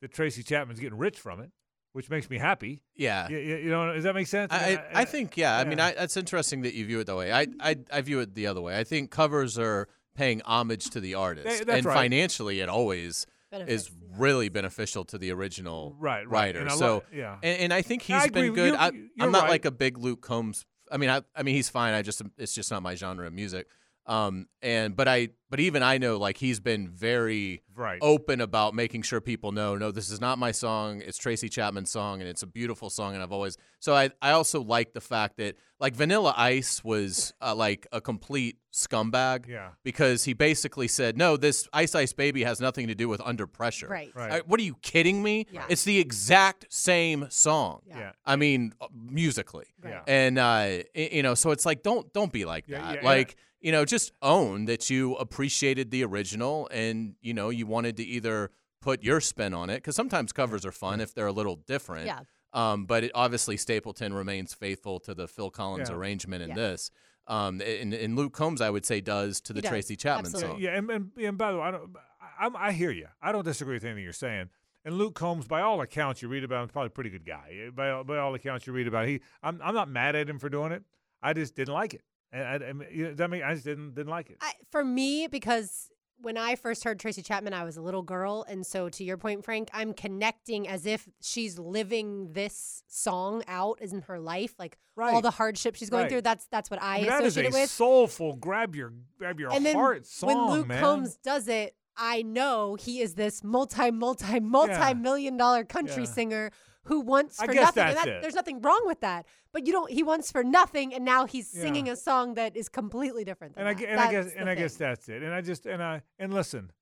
that 0.00 0.12
Tracy 0.12 0.42
Chapman's 0.42 0.80
getting 0.80 0.98
rich 0.98 1.18
from 1.18 1.38
it, 1.40 1.52
which 1.92 2.10
makes 2.10 2.28
me 2.30 2.38
happy. 2.38 2.82
Yeah. 2.94 3.28
You, 3.28 3.38
you 3.38 3.70
know, 3.70 3.92
does 3.94 4.04
that 4.04 4.14
make 4.14 4.26
sense? 4.26 4.52
I, 4.52 4.68
mean, 4.70 4.78
I, 4.94 5.00
I 5.00 5.04
think 5.04 5.36
yeah. 5.36 5.56
I 5.58 5.64
mean, 5.64 5.78
yeah. 5.78 5.86
I, 5.86 5.92
that's 5.94 6.16
interesting 6.16 6.62
that 6.62 6.74
you 6.74 6.84
view 6.86 7.00
it 7.00 7.06
that 7.06 7.16
way. 7.16 7.32
I, 7.32 7.46
I 7.60 7.76
I 7.92 8.00
view 8.02 8.20
it 8.20 8.34
the 8.34 8.46
other 8.46 8.60
way. 8.60 8.78
I 8.78 8.84
think 8.84 9.10
covers 9.10 9.58
are 9.58 9.88
paying 10.14 10.42
homage 10.42 10.90
to 10.90 11.00
the 11.00 11.14
artist, 11.14 11.46
They- 11.46 11.64
that's 11.64 11.76
and 11.78 11.86
right. 11.86 11.94
financially, 11.94 12.60
it 12.60 12.68
always 12.68 13.26
Benefits 13.50 13.84
is 13.84 13.88
the 13.88 14.18
really 14.18 14.48
beneficial 14.48 15.04
to 15.06 15.16
the 15.18 15.30
original 15.32 15.94
Right, 15.98 16.28
right. 16.28 16.54
writer. 16.54 16.60
And 16.60 16.72
so 16.72 16.94
love- 16.94 17.02
yeah. 17.14 17.36
and, 17.42 17.60
and 17.60 17.72
I 17.72 17.82
think 17.82 18.02
I 18.10 18.14
he's 18.16 18.24
agree 18.26 18.42
been 18.48 18.54
good. 18.54 18.72
you. 18.72 18.78
I, 18.78 18.88
I'm 19.20 19.30
not 19.32 19.42
right. 19.42 19.50
like 19.50 19.64
a 19.64 19.70
big 19.70 19.96
Luke 19.96 20.20
Combs. 20.20 20.66
I 20.90 20.96
mean, 20.96 21.08
I, 21.10 21.22
I 21.36 21.42
mean, 21.42 21.54
he's 21.54 21.68
fine. 21.68 21.94
I 21.94 22.02
just 22.02 22.20
it's 22.36 22.54
just 22.54 22.70
not 22.70 22.82
my 22.82 22.94
genre 22.94 23.26
of 23.26 23.32
music. 23.32 23.66
Um, 24.08 24.46
and 24.62 24.96
but 24.96 25.06
I 25.06 25.28
but 25.50 25.60
even 25.60 25.82
I 25.82 25.98
know 25.98 26.16
like 26.18 26.38
he's 26.38 26.60
been 26.60 26.88
very 26.88 27.62
Right. 27.74 27.98
open 28.02 28.40
about 28.40 28.74
making 28.74 29.02
sure 29.02 29.20
people 29.20 29.52
know 29.52 29.76
no 29.76 29.92
this 29.92 30.10
is 30.10 30.20
not 30.20 30.36
my 30.38 30.50
song 30.50 31.00
it's 31.00 31.16
Tracy 31.16 31.48
Chapman's 31.48 31.90
song 31.92 32.20
and 32.20 32.28
it's 32.28 32.42
a 32.42 32.46
beautiful 32.46 32.90
song 32.90 33.14
and 33.14 33.22
I've 33.22 33.30
always 33.30 33.56
so 33.78 33.94
I 33.94 34.10
I 34.20 34.32
also 34.32 34.60
like 34.62 34.94
the 34.94 35.00
fact 35.00 35.36
that 35.36 35.54
like 35.78 35.94
Vanilla 35.94 36.34
Ice 36.36 36.82
was 36.82 37.32
uh, 37.40 37.54
like 37.54 37.86
a 37.92 38.00
complete 38.00 38.56
scumbag 38.74 39.46
Yeah. 39.46 39.68
because 39.84 40.24
he 40.24 40.32
basically 40.32 40.88
said 40.88 41.16
no 41.16 41.36
this 41.36 41.68
Ice 41.72 41.94
Ice 41.94 42.12
Baby 42.12 42.42
has 42.42 42.60
nothing 42.60 42.88
to 42.88 42.96
do 42.96 43.08
with 43.08 43.20
Under 43.20 43.46
Pressure 43.46 43.86
Right. 43.88 44.10
Right. 44.14 44.32
Uh, 44.32 44.42
what 44.46 44.58
are 44.58 44.64
you 44.64 44.74
kidding 44.82 45.22
me 45.22 45.46
Yeah. 45.52 45.64
it's 45.68 45.84
the 45.84 46.00
exact 46.00 46.66
same 46.70 47.26
song 47.30 47.82
Yeah. 47.86 47.98
Yeah. 47.98 48.12
I 48.26 48.34
mean 48.34 48.72
uh, 48.80 48.88
musically 48.92 49.66
Yeah. 49.84 50.02
and 50.08 50.38
uh 50.38 50.82
y- 50.96 51.10
you 51.12 51.22
know 51.22 51.34
so 51.34 51.52
it's 51.52 51.64
like 51.66 51.84
don't 51.84 52.12
don't 52.12 52.32
be 52.32 52.44
like 52.44 52.64
Yeah, 52.66 52.80
that 52.80 53.02
yeah, 53.02 53.08
like 53.08 53.36
you 53.60 53.72
know, 53.72 53.84
just 53.84 54.12
own 54.22 54.66
that 54.66 54.88
you 54.90 55.14
appreciated 55.16 55.90
the 55.90 56.04
original 56.04 56.68
and, 56.72 57.14
you 57.20 57.34
know, 57.34 57.50
you 57.50 57.66
wanted 57.66 57.96
to 57.96 58.04
either 58.04 58.50
put 58.80 59.02
your 59.02 59.20
spin 59.20 59.52
on 59.54 59.70
it 59.70 59.76
because 59.76 59.96
sometimes 59.96 60.32
covers 60.32 60.64
are 60.64 60.72
fun 60.72 61.00
if 61.00 61.14
they're 61.14 61.26
a 61.26 61.32
little 61.32 61.56
different. 61.56 62.06
Yeah. 62.06 62.20
Um, 62.52 62.86
but 62.86 63.04
it, 63.04 63.10
obviously, 63.14 63.56
Stapleton 63.56 64.14
remains 64.14 64.54
faithful 64.54 65.00
to 65.00 65.14
the 65.14 65.26
Phil 65.28 65.50
Collins 65.50 65.90
Yeah. 65.90 65.96
arrangement 65.96 66.42
in 66.42 66.50
Yeah. 66.50 66.54
this. 66.54 66.90
Um, 67.26 67.60
and, 67.60 67.92
and 67.92 68.16
Luke 68.16 68.32
Combs, 68.32 68.60
I 68.62 68.70
would 68.70 68.86
say, 68.86 69.00
does 69.02 69.40
to 69.42 69.52
the 69.52 69.60
does, 69.60 69.68
Tracy 69.68 69.96
Chapman 69.96 70.26
absolutely. 70.26 70.50
song. 70.54 70.60
Yeah, 70.62 70.76
and, 70.78 70.90
and, 70.90 71.10
and 71.20 71.36
by 71.36 71.52
the 71.52 71.58
way, 71.58 71.64
I, 71.64 71.70
don't, 71.72 71.94
I, 72.20 72.44
I'm- 72.44 72.56
I 72.56 72.72
hear 72.72 72.90
you. 72.90 73.08
I 73.20 73.32
don't 73.32 73.44
disagree 73.44 73.74
with 73.74 73.84
anything 73.84 74.02
you're 74.02 74.12
saying. 74.14 74.48
And 74.84 74.96
Luke 74.96 75.14
Combs, 75.14 75.46
by 75.46 75.60
all 75.60 75.80
accounts, 75.82 76.22
you 76.22 76.28
read 76.28 76.44
about 76.44 76.62
him, 76.62 76.68
probably 76.70 76.86
a 76.86 76.90
pretty 76.90 77.10
good 77.10 77.26
guy. 77.26 77.68
By, 77.74 77.90
all- 77.90 78.04
by 78.04 78.16
all 78.16 78.34
accounts, 78.34 78.66
you 78.66 78.72
read 78.72 78.86
about 78.86 79.06
he. 79.08 79.20
I'm, 79.42 79.60
I'm 79.62 79.74
not 79.74 79.90
mad 79.90 80.16
at 80.16 80.30
him 80.30 80.38
for 80.38 80.48
doing 80.48 80.72
it. 80.72 80.84
I 81.22 81.34
just 81.34 81.54
didn't 81.54 81.74
like 81.74 81.92
it. 81.92 82.02
And 82.32 82.42
I, 82.44 82.68
I 82.68 82.72
mean, 82.72 82.88
you 82.92 83.14
know, 83.14 83.24
I 83.24 83.26
mean, 83.26 83.42
I 83.42 83.54
just 83.54 83.64
didn't 83.64 83.94
didn't 83.94 84.10
like 84.10 84.30
it. 84.30 84.36
I, 84.40 84.52
for 84.70 84.84
me, 84.84 85.26
because 85.28 85.90
when 86.20 86.36
I 86.36 86.56
first 86.56 86.82
heard 86.84 86.98
Tracy 86.98 87.22
Chapman, 87.22 87.54
I 87.54 87.62
was 87.64 87.76
a 87.76 87.80
little 87.80 88.02
girl, 88.02 88.44
and 88.48 88.66
so 88.66 88.88
to 88.88 89.04
your 89.04 89.16
point, 89.16 89.44
Frank, 89.44 89.68
I'm 89.72 89.92
connecting 89.94 90.66
as 90.68 90.84
if 90.84 91.08
she's 91.22 91.58
living 91.58 92.32
this 92.32 92.82
song 92.88 93.44
out 93.46 93.80
in 93.80 94.02
her 94.02 94.18
life, 94.18 94.54
like 94.58 94.78
all 94.98 95.22
the 95.22 95.30
hardships 95.30 95.78
she's 95.78 95.90
going 95.90 96.02
Right. 96.02 96.10
through. 96.10 96.22
That's 96.22 96.46
that's 96.50 96.70
what 96.70 96.82
I, 96.82 96.96
I 96.96 96.98
mean, 97.00 97.08
that 97.08 97.22
is 97.24 97.36
associate 97.36 97.44
a 97.54 97.56
it 97.56 97.60
with. 97.62 97.70
soulful 97.70 98.34
grab 98.34 98.74
your 98.74 98.92
grab 99.18 99.38
your 99.40 99.52
and 99.52 99.64
then 99.64 99.76
heart 99.76 100.06
song, 100.06 100.26
when 100.28 100.46
Luke 100.50 100.66
man. 100.66 100.80
Combs 100.82 101.16
does 101.22 101.46
it, 101.48 101.76
I 101.96 102.22
know 102.22 102.74
he 102.74 103.00
is 103.00 103.14
this 103.14 103.42
multi, 103.44 103.90
multi, 103.90 104.40
multi 104.40 104.94
million 104.94 105.36
dollar 105.36 105.64
country 105.64 106.02
Yeah. 106.02 106.08
singer 106.10 106.50
who 106.88 107.00
wants 107.00 107.36
for 107.36 107.52
nothing. 107.52 107.82
and 107.84 107.96
that, 107.96 108.22
there's 108.22 108.34
nothing 108.34 108.60
wrong 108.60 108.82
with 108.84 109.00
that. 109.00 109.26
But 109.52 109.66
you 109.66 109.72
don't. 109.72 109.90
He 109.90 110.02
wants 110.02 110.30
for 110.32 110.42
nothing, 110.44 110.92
and 110.94 111.04
now 111.04 111.26
he's 111.26 111.54
Yeah. 111.54 111.62
singing 111.62 111.88
a 111.88 111.96
song 111.96 112.34
that 112.34 112.56
is 112.56 112.68
completely 112.68 113.24
different. 113.24 113.54
Than 113.54 113.66
and 113.66 113.76
I, 113.76 113.80
that. 113.80 113.88
and 113.90 114.00
I 114.00 114.10
guess 114.10 114.24
That's 114.26 114.36
and 114.36 114.48
I 114.50 114.54
guess 114.54 114.74
that's 114.76 115.08
it. 115.08 115.22
And 115.22 115.32
I 115.32 115.40
just 115.40 115.66
and 115.66 115.82
I 115.82 116.02
and 116.18 116.34
listen, 116.34 116.72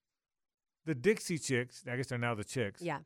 the 0.85 0.95
Dixie 0.95 1.39
Chicks. 1.39 1.85
I 1.91 1.97
guess 1.97 2.07
they're 2.09 2.19
now 2.19 2.35
the 2.35 2.45
Chicks. 2.45 2.81
yeah. 2.83 3.01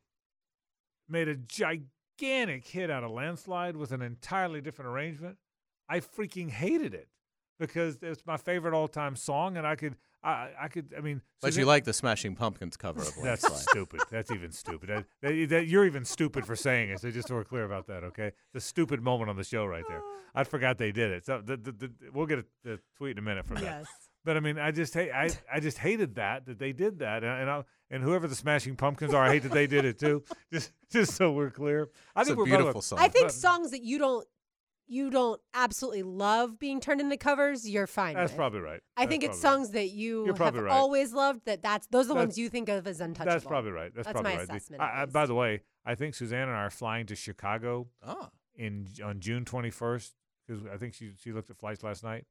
made 1.08 1.26
a 1.28 1.34
gigantic 1.36 2.66
hit 2.66 2.90
out 2.90 3.02
of 3.04 3.10
Landslide 3.10 3.76
with 3.76 3.92
an 3.92 4.00
entirely 4.02 4.60
different 4.60 4.88
arrangement. 4.90 5.36
I 5.88 6.00
freaking 6.00 6.50
hated 6.50 6.94
it 6.94 7.08
because 7.58 7.98
it's 8.02 8.24
my 8.24 8.36
favorite 8.36 8.74
all-time 8.74 9.16
song, 9.16 9.56
and 9.56 9.66
I 9.66 9.74
could, 9.74 9.96
I, 10.22 10.50
I 10.60 10.68
could, 10.68 10.92
I 10.96 11.00
mean, 11.00 11.22
But 11.40 11.48
Suzanne- 11.48 11.62
you 11.62 11.66
like 11.66 11.84
the 11.84 11.92
Smashing 11.92 12.34
Pumpkins 12.36 12.76
cover 12.76 13.00
of 13.00 13.06
That's 13.22 13.42
Landslide. 13.42 13.58
stupid. 13.70 14.00
That's 14.10 14.30
even 14.30 14.52
stupid. 14.52 14.88
That, 14.90 15.04
that, 15.22 15.48
that- 15.48 15.66
you're 15.66 15.86
even 15.86 16.04
stupid 16.04 16.44
for 16.46 16.54
saying 16.56 16.90
it. 16.90 17.00
So 17.00 17.10
just 17.10 17.28
so 17.28 17.34
we're 17.36 17.44
clear 17.44 17.64
about 17.64 17.86
that, 17.86 18.04
okay? 18.04 18.32
The 18.52 18.60
stupid 18.60 19.00
moment 19.02 19.30
on 19.30 19.36
the 19.36 19.44
show 19.44 19.64
right 19.64 19.84
there. 19.88 20.02
I 20.34 20.44
forgot 20.44 20.78
they 20.78 20.92
did 20.92 21.10
it. 21.10 21.24
So 21.26 21.40
the, 21.44 21.56
the, 21.56 21.72
the, 21.72 21.90
we'll 22.12 22.26
get 22.26 22.40
a, 22.66 22.72
a 22.74 22.78
tweet 22.96 23.12
in 23.12 23.18
a 23.18 23.22
minute 23.22 23.46
from 23.46 23.56
that. 23.56 23.64
Yes. 23.64 23.86
But 24.22 24.36
I 24.36 24.40
mean, 24.40 24.58
I 24.58 24.70
just 24.70 24.92
hate. 24.92 25.10
I, 25.12 25.30
I 25.50 25.60
just 25.60 25.78
hated 25.78 26.16
that 26.16 26.44
that 26.44 26.58
they 26.58 26.74
did 26.74 26.98
that, 26.98 27.24
and 27.24 27.40
and, 27.40 27.50
I, 27.50 27.64
and 27.90 28.02
whoever 28.02 28.28
the 28.28 28.34
Smashing 28.34 28.76
Pumpkins 28.76 29.14
are, 29.14 29.24
I 29.24 29.30
hate 29.30 29.44
that 29.44 29.52
they 29.52 29.66
did 29.66 29.86
it 29.86 29.98
too. 29.98 30.22
Just 30.52 30.72
just 30.92 31.14
so 31.14 31.32
we're 31.32 31.48
clear. 31.48 31.88
I 32.14 32.20
It's 32.20 32.28
a 32.28 32.34
think 32.34 32.38
we're 32.38 32.44
by 32.44 32.50
the 32.50 32.56
beautiful 32.58 32.82
song. 32.82 32.98
I 32.98 33.08
think 33.08 33.30
songs 33.30 33.70
that 33.70 33.82
you 33.82 33.98
don't 33.98 34.26
you 34.90 35.08
don't 35.08 35.40
absolutely 35.54 36.02
love 36.02 36.58
being 36.58 36.80
turned 36.80 37.00
into 37.00 37.16
covers, 37.16 37.68
you're 37.68 37.86
fine. 37.86 38.16
That's 38.16 38.32
with. 38.32 38.36
probably 38.36 38.60
right. 38.60 38.80
I 38.96 39.02
That's 39.02 39.10
think 39.10 39.22
it's 39.22 39.40
probably 39.40 39.58
right. 39.58 39.64
songs 39.66 39.70
that 39.70 39.90
you 39.90 40.26
have 40.26 40.56
right. 40.56 40.70
always 40.70 41.12
loved. 41.12 41.46
That 41.46 41.62
that's 41.62 41.86
those 41.86 42.06
are 42.06 42.08
the 42.08 42.14
That's- 42.14 42.28
ones 42.28 42.38
you 42.38 42.48
think 42.48 42.68
of 42.68 42.86
as 42.88 43.00
untouchable. 43.00 43.32
That's 43.32 43.44
probably 43.44 43.70
right. 43.70 43.94
That's, 43.94 44.06
That's 44.06 44.20
probably 44.20 44.34
my 44.34 44.44
right. 44.44 44.62
The- 44.68 44.82
I, 44.82 45.02
I, 45.02 45.06
by 45.06 45.26
the 45.26 45.34
way, 45.34 45.62
I 45.86 45.94
think 45.94 46.16
Suzanne 46.16 46.48
and 46.48 46.56
I 46.56 46.62
are 46.62 46.70
flying 46.70 47.06
to 47.06 47.14
Chicago 47.14 47.86
oh, 48.04 48.28
in 48.56 48.88
on 49.02 49.20
June 49.20 49.44
21st 49.44 50.10
because 50.46 50.66
I 50.66 50.76
think 50.76 50.94
she 50.94 51.12
she 51.22 51.32
looked 51.32 51.50
at 51.50 51.56
flights 51.56 51.84
last 51.84 52.02
night. 52.02 52.26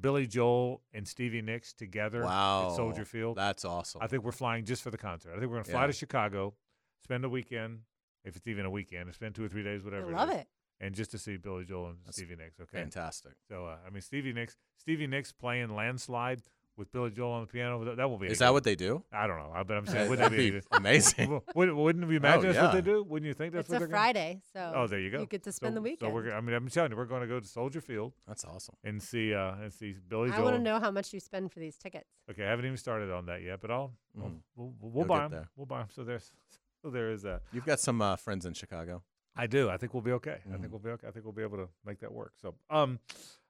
Billy 0.00 0.26
Joel 0.26 0.82
and 0.94 1.06
Stevie 1.06 1.42
Nicks 1.42 1.72
together 1.74 2.22
wow. 2.24 2.70
at 2.70 2.76
Soldier 2.76 3.04
Field. 3.04 3.36
That's 3.36 3.64
awesome. 3.64 4.00
I 4.02 4.06
think 4.06 4.24
we're 4.24 4.32
flying 4.32 4.64
just 4.64 4.82
for 4.82 4.90
the 4.90 4.98
concert. 4.98 5.30
I 5.30 5.38
think 5.38 5.50
we're 5.50 5.56
going 5.56 5.64
to 5.64 5.70
fly 5.72 5.82
Yeah. 5.82 5.86
to 5.88 5.92
Chicago, 5.92 6.54
spend 7.02 7.24
a 7.24 7.28
weekend, 7.28 7.80
if 8.24 8.36
it's 8.36 8.46
even 8.46 8.64
a 8.64 8.70
weekend, 8.70 9.06
and 9.06 9.14
spend 9.14 9.34
two 9.34 9.44
or 9.44 9.48
three 9.48 9.64
days, 9.64 9.82
whatever. 9.82 10.08
I 10.08 10.12
love 10.12 10.30
is, 10.30 10.36
it. 10.36 10.46
And 10.80 10.94
just 10.94 11.10
to 11.10 11.18
see 11.18 11.36
Billy 11.36 11.64
Joel 11.64 11.88
and 11.88 11.96
That's 12.04 12.16
Stevie 12.18 12.36
Nicks. 12.36 12.60
Okay. 12.60 12.78
Fantastic. 12.78 13.32
So 13.48 13.66
uh, 13.66 13.76
I 13.86 13.90
mean, 13.90 14.00
Stevie 14.00 14.32
Nicks, 14.32 14.56
Stevie 14.76 15.06
Nicks 15.08 15.32
playing 15.32 15.74
"Landslide" 15.74 16.42
with 16.76 16.92
Billy 16.92 17.10
Joel 17.10 17.32
on 17.32 17.40
the 17.40 17.48
piano. 17.48 17.84
That, 17.84 17.96
that 17.96 18.08
will 18.08 18.18
be. 18.18 18.28
Is 18.28 18.38
that 18.38 18.46
good. 18.46 18.52
what 18.52 18.62
they 18.62 18.76
do? 18.76 19.02
I 19.12 19.26
don't 19.26 19.38
know. 19.40 19.50
I- 19.52 19.64
But 19.64 19.78
I'm 19.78 19.86
saying, 19.88 20.08
wouldn't 20.08 20.30
that 20.30 20.36
be, 20.36 20.52
be 20.52 20.60
amazing. 20.70 21.40
Wouldn't, 21.56 21.76
wouldn't 21.76 22.06
we 22.06 22.14
imagine 22.14 22.50
Oh, 22.50 22.52
that's 22.52 22.62
what 22.62 22.70
they 22.84 22.88
yeah. 22.88 22.96
do? 22.98 23.02
Wouldn't 23.02 23.26
you 23.26 23.34
think 23.34 23.52
that's 23.52 23.62
It's 23.64 23.70
what 23.70 23.76
a 23.76 23.78
they're 23.80 23.88
gonna- 23.88 23.96
Friday, 23.98 24.40
so 24.52 24.72
Oh, 24.76 24.86
there 24.86 25.00
you 25.00 25.10
go. 25.10 25.18
You 25.18 25.26
get 25.26 25.42
to 25.42 25.50
spend 25.50 25.72
so, 25.72 25.74
the 25.74 25.82
weekend. 25.82 26.10
So 26.10 26.14
we're, 26.14 26.32
I 26.32 26.40
mean, 26.40 26.54
I'm 26.54 26.68
telling 26.68 26.92
you, 26.92 26.96
we're 26.96 27.06
going 27.06 27.22
to 27.22 27.26
go 27.26 27.40
to 27.40 27.46
Soldier 27.48 27.80
Field 27.80 28.12
That's 28.28 28.44
awesome. 28.44 28.76
and 28.84 29.02
see 29.02 29.34
uh, 29.34 29.54
and 29.60 29.72
see 29.72 29.96
Billy 30.08 30.28
Joel. 30.30 30.38
I 30.38 30.42
want 30.44 30.54
to 30.56 30.62
know 30.62 30.78
how 30.78 30.92
much 30.92 31.12
you 31.12 31.18
spend 31.18 31.50
for 31.50 31.58
these 31.58 31.76
tickets. 31.76 32.08
Okay, 32.30 32.44
I 32.44 32.50
haven't 32.50 32.66
even 32.66 32.76
started 32.76 33.10
on 33.10 33.26
that 33.26 33.42
yet, 33.42 33.60
but 33.60 33.72
I'll, 33.72 33.92
I'll- 34.16 34.28
Mhm. 34.28 34.38
we'll, 34.54 34.72
we'll, 34.80 34.90
we'll 34.92 35.04
buy 35.04 35.22
them. 35.22 35.32
there. 35.32 35.48
We'll 35.56 35.66
buy 35.66 35.80
them. 35.80 35.88
So 35.92 36.04
there's 36.04 36.30
so 36.82 36.90
there 36.90 37.10
is 37.10 37.22
that. 37.22 37.42
You've 37.52 37.66
got 37.66 37.80
some 37.80 38.00
uh, 38.00 38.14
friends 38.14 38.46
in 38.46 38.52
Chicago. 38.54 39.02
I 39.38 39.46
do. 39.46 39.70
I 39.70 39.76
think 39.76 39.94
we'll 39.94 40.02
be 40.02 40.12
okay. 40.12 40.40
I 40.44 40.48
Mhm. 40.48 40.60
think 40.60 40.72
we'll 40.72 40.80
be 40.80 40.90
okay. 40.90 41.06
I 41.06 41.10
think 41.12 41.24
we'll 41.24 41.32
be 41.32 41.42
able 41.42 41.58
to 41.58 41.68
make 41.84 42.00
that 42.00 42.12
work. 42.12 42.32
So, 42.36 42.54
um, 42.70 42.98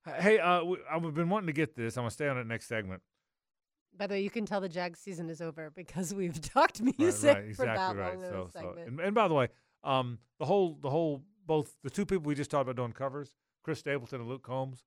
hey, 0.04 0.38
uh, 0.38 0.62
we, 0.62 0.78
I've 0.90 1.14
been 1.14 1.30
wanting 1.30 1.46
to 1.48 1.52
get 1.52 1.74
this. 1.74 1.96
I'm 1.96 2.02
gonna 2.02 2.10
stay 2.10 2.28
on 2.28 2.36
it 2.38 2.46
next 2.46 2.66
segment. 2.66 3.02
By 3.96 4.06
the 4.06 4.14
way, 4.14 4.20
you 4.22 4.30
can 4.30 4.46
tell 4.46 4.60
the 4.60 4.68
Jag 4.68 4.96
season 4.96 5.28
is 5.30 5.40
over 5.40 5.70
because 5.70 6.14
we've 6.14 6.40
talked 6.54 6.80
Right, 6.80 6.98
music 6.98 7.34
right, 7.34 7.56
for 7.56 7.64
that 7.64 7.72
exactly 7.72 8.00
right. 8.02 8.18
long 8.18 8.22
So, 8.22 8.50
so 8.52 8.60
segment. 8.60 8.88
and, 8.88 9.00
and 9.00 9.14
by 9.14 9.26
the 9.28 9.34
way, 9.34 9.48
um, 9.82 10.18
the 10.38 10.44
whole, 10.44 10.74
the 10.80 10.90
whole, 10.90 11.24
both 11.46 11.74
the 11.82 11.90
two 11.90 12.04
people 12.04 12.26
we 12.26 12.34
just 12.34 12.50
talked 12.50 12.62
about 12.68 12.76
doing 12.76 12.92
covers, 12.92 13.32
Chris 13.64 13.78
Stapleton 13.80 14.20
and 14.20 14.28
Luke 14.28 14.42
Combs, 14.42 14.84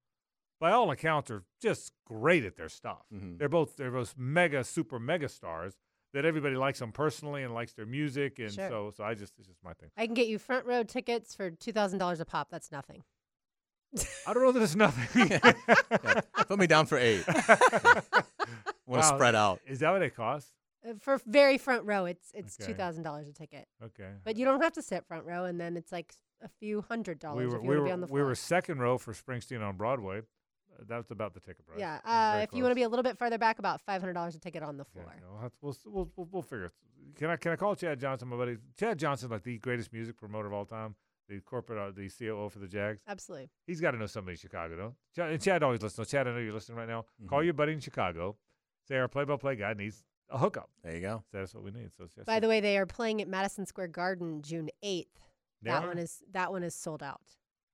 by 0.60 0.72
all 0.72 0.92
accounts, 0.92 1.32
are 1.32 1.44
just 1.60 1.92
great 2.06 2.46
at 2.46 2.56
their 2.56 2.70
stuff. 2.70 3.06
Mhm. 3.12 3.40
They're 3.40 3.50
both 3.50 3.76
they're 3.76 3.90
both 3.92 4.16
mega 4.18 4.64
super 4.64 5.00
mega 5.00 5.28
stars 5.28 5.78
that 6.14 6.26
everybody 6.26 6.56
likes 6.56 6.80
them 6.80 6.92
personally 6.92 7.44
and 7.44 7.54
likes 7.54 7.74
their 7.74 7.86
music, 7.86 8.40
and 8.40 8.52
Sure. 8.52 8.70
so 8.70 8.92
so 8.96 9.04
I 9.04 9.14
just 9.14 9.34
it's 9.40 9.48
just 9.48 9.64
my 9.64 9.74
thing. 9.74 9.90
I 9.98 10.06
can 10.06 10.14
get 10.14 10.28
you 10.28 10.38
front 10.40 10.66
row 10.66 10.84
tickets 10.84 11.34
for 11.36 11.52
two 11.52 11.72
thousand 11.72 12.00
dollars 12.00 12.20
a 12.20 12.26
pop. 12.26 12.50
That's 12.52 12.72
nothing. 12.72 13.04
I 14.28 14.34
don't 14.34 14.44
know 14.44 14.52
that 14.54 14.62
it's 14.64 14.76
nothing. 14.76 15.28
Yeah. 15.32 16.22
Put 16.48 16.60
me 16.60 16.68
down 16.68 16.86
for 16.86 16.98
eight. 16.98 17.24
Want 18.88 19.04
to 19.04 19.10
Wow. 19.10 19.16
spread 19.16 19.36
out. 19.36 19.60
Is 19.66 19.80
that 19.80 19.92
what 19.92 20.02
it 20.02 20.16
costs? 20.16 20.52
Uh, 20.88 20.94
For 21.00 21.20
very 21.26 21.58
front 21.58 21.86
row, 21.86 22.06
it's 22.06 22.32
it's 22.34 22.60
Okay. 22.60 22.72
two 22.72 22.76
thousand 22.78 23.04
dollars 23.04 23.28
a 23.28 23.34
ticket. 23.34 23.68
Okay. 23.84 24.10
But 24.24 24.36
you 24.38 24.46
don't 24.46 24.62
have 24.62 24.74
to 24.74 24.82
sit 24.82 25.06
front 25.06 25.26
row, 25.26 25.46
and 25.46 25.60
then 25.60 25.78
it's 25.78 25.92
like 25.92 26.14
a 26.44 26.50
few 26.60 26.82
hundred 26.82 27.20
dollars 27.20 27.38
we 27.38 27.48
were 27.48 27.58
if 27.58 27.64
you 27.64 27.70
we 27.70 27.76
want 27.76 27.78
to 27.78 27.82
were 27.82 27.86
be 27.88 27.92
on 27.92 28.02
the 28.02 28.08
we 28.08 28.22
were 28.24 28.36
second 28.36 28.80
row 28.80 28.98
for 28.98 29.14
Springsteen 29.14 29.62
on 29.66 29.78
Broadway. 29.78 30.22
That's 30.88 31.12
about 31.12 31.34
the 31.34 31.40
ticket 31.40 31.66
price. 31.68 31.80
yeah. 31.80 31.96
It 31.98 32.02
was 32.06 32.12
very 32.14 32.42
Uh, 32.42 32.44
if 32.44 32.50
you 32.54 32.64
want 32.64 32.72
to 32.72 32.76
be 32.76 32.84
a 32.84 32.90
little 32.90 33.04
bit 33.04 33.18
further 33.18 33.38
back, 33.38 33.60
about 33.60 33.82
five 33.82 34.02
hundred 34.02 34.14
dollars 34.14 34.36
a 34.36 34.40
ticket 34.40 34.64
on 34.64 34.78
the 34.78 34.86
floor. 34.86 35.06
okay, 35.06 35.54
we'll, 35.62 35.76
we'll, 35.86 35.94
we'll, 35.94 36.12
we'll, 36.16 36.28
we'll 36.32 36.42
figure 36.42 36.66
it. 36.66 36.72
Can 37.16 37.30
I 37.30 37.36
can 37.36 37.52
I 37.52 37.56
call 37.56 37.76
Chad 37.76 38.00
Johnson, 38.00 38.28
my 38.30 38.38
buddy? 38.38 38.58
Chad 38.80 38.98
Johnson, 39.00 39.30
like 39.30 39.44
the 39.44 39.58
greatest 39.60 39.92
music 39.94 40.18
promoter 40.18 40.48
of 40.48 40.54
all 40.54 40.66
time, 40.66 40.96
the 41.28 41.40
corporate, 41.42 41.78
uh, 41.80 41.92
the 41.92 42.10
COO 42.10 42.50
for 42.50 42.60
the 42.60 42.68
Jags. 42.68 43.02
Absolutely. 43.08 43.50
He's 43.68 43.82
got 43.82 43.92
to 43.92 43.98
know 43.98 44.06
somebody 44.06 44.34
in 44.34 44.38
Chicago, 44.40 44.76
don't? 44.76 44.96
Chad, 45.16 45.32
and 45.32 45.42
Chad 45.42 45.64
always 45.64 45.82
listens. 45.82 46.08
So 46.08 46.10
Chad, 46.18 46.28
I 46.28 46.32
know 46.32 46.38
you're 46.40 46.54
listening 46.54 46.78
right 46.78 46.88
now. 46.88 47.06
Call 47.28 47.40
Mhm. 47.42 47.46
your 47.46 47.54
buddy 47.54 47.74
in 47.74 47.80
Chicago. 47.80 48.38
Say 48.88 48.98
our 48.98 49.08
play-by-play 49.08 49.56
guy 49.58 49.74
needs 49.74 50.04
a 50.30 50.38
hookup. 50.38 50.70
There 50.84 50.96
you 50.96 51.02
go. 51.02 51.24
So 51.32 51.38
that's 51.40 51.54
what 51.54 51.64
we 51.64 51.72
need. 51.72 51.92
So 51.94 52.06
it's 52.06 52.16
just 52.16 52.26
By 52.28 52.40
the 52.40 52.48
way, 52.48 52.60
they 52.62 52.78
are 52.78 52.86
playing 52.86 53.22
at 53.22 53.28
Madison 53.28 53.66
Square 53.66 53.90
Garden 53.90 54.42
June 54.42 54.70
eighth. 54.82 55.20
That 55.64 55.84
are? 55.84 55.88
one 55.88 55.98
is 56.00 56.24
that 56.32 56.52
one 56.52 56.64
is 56.64 56.74
sold 56.74 57.04
out. 57.04 57.22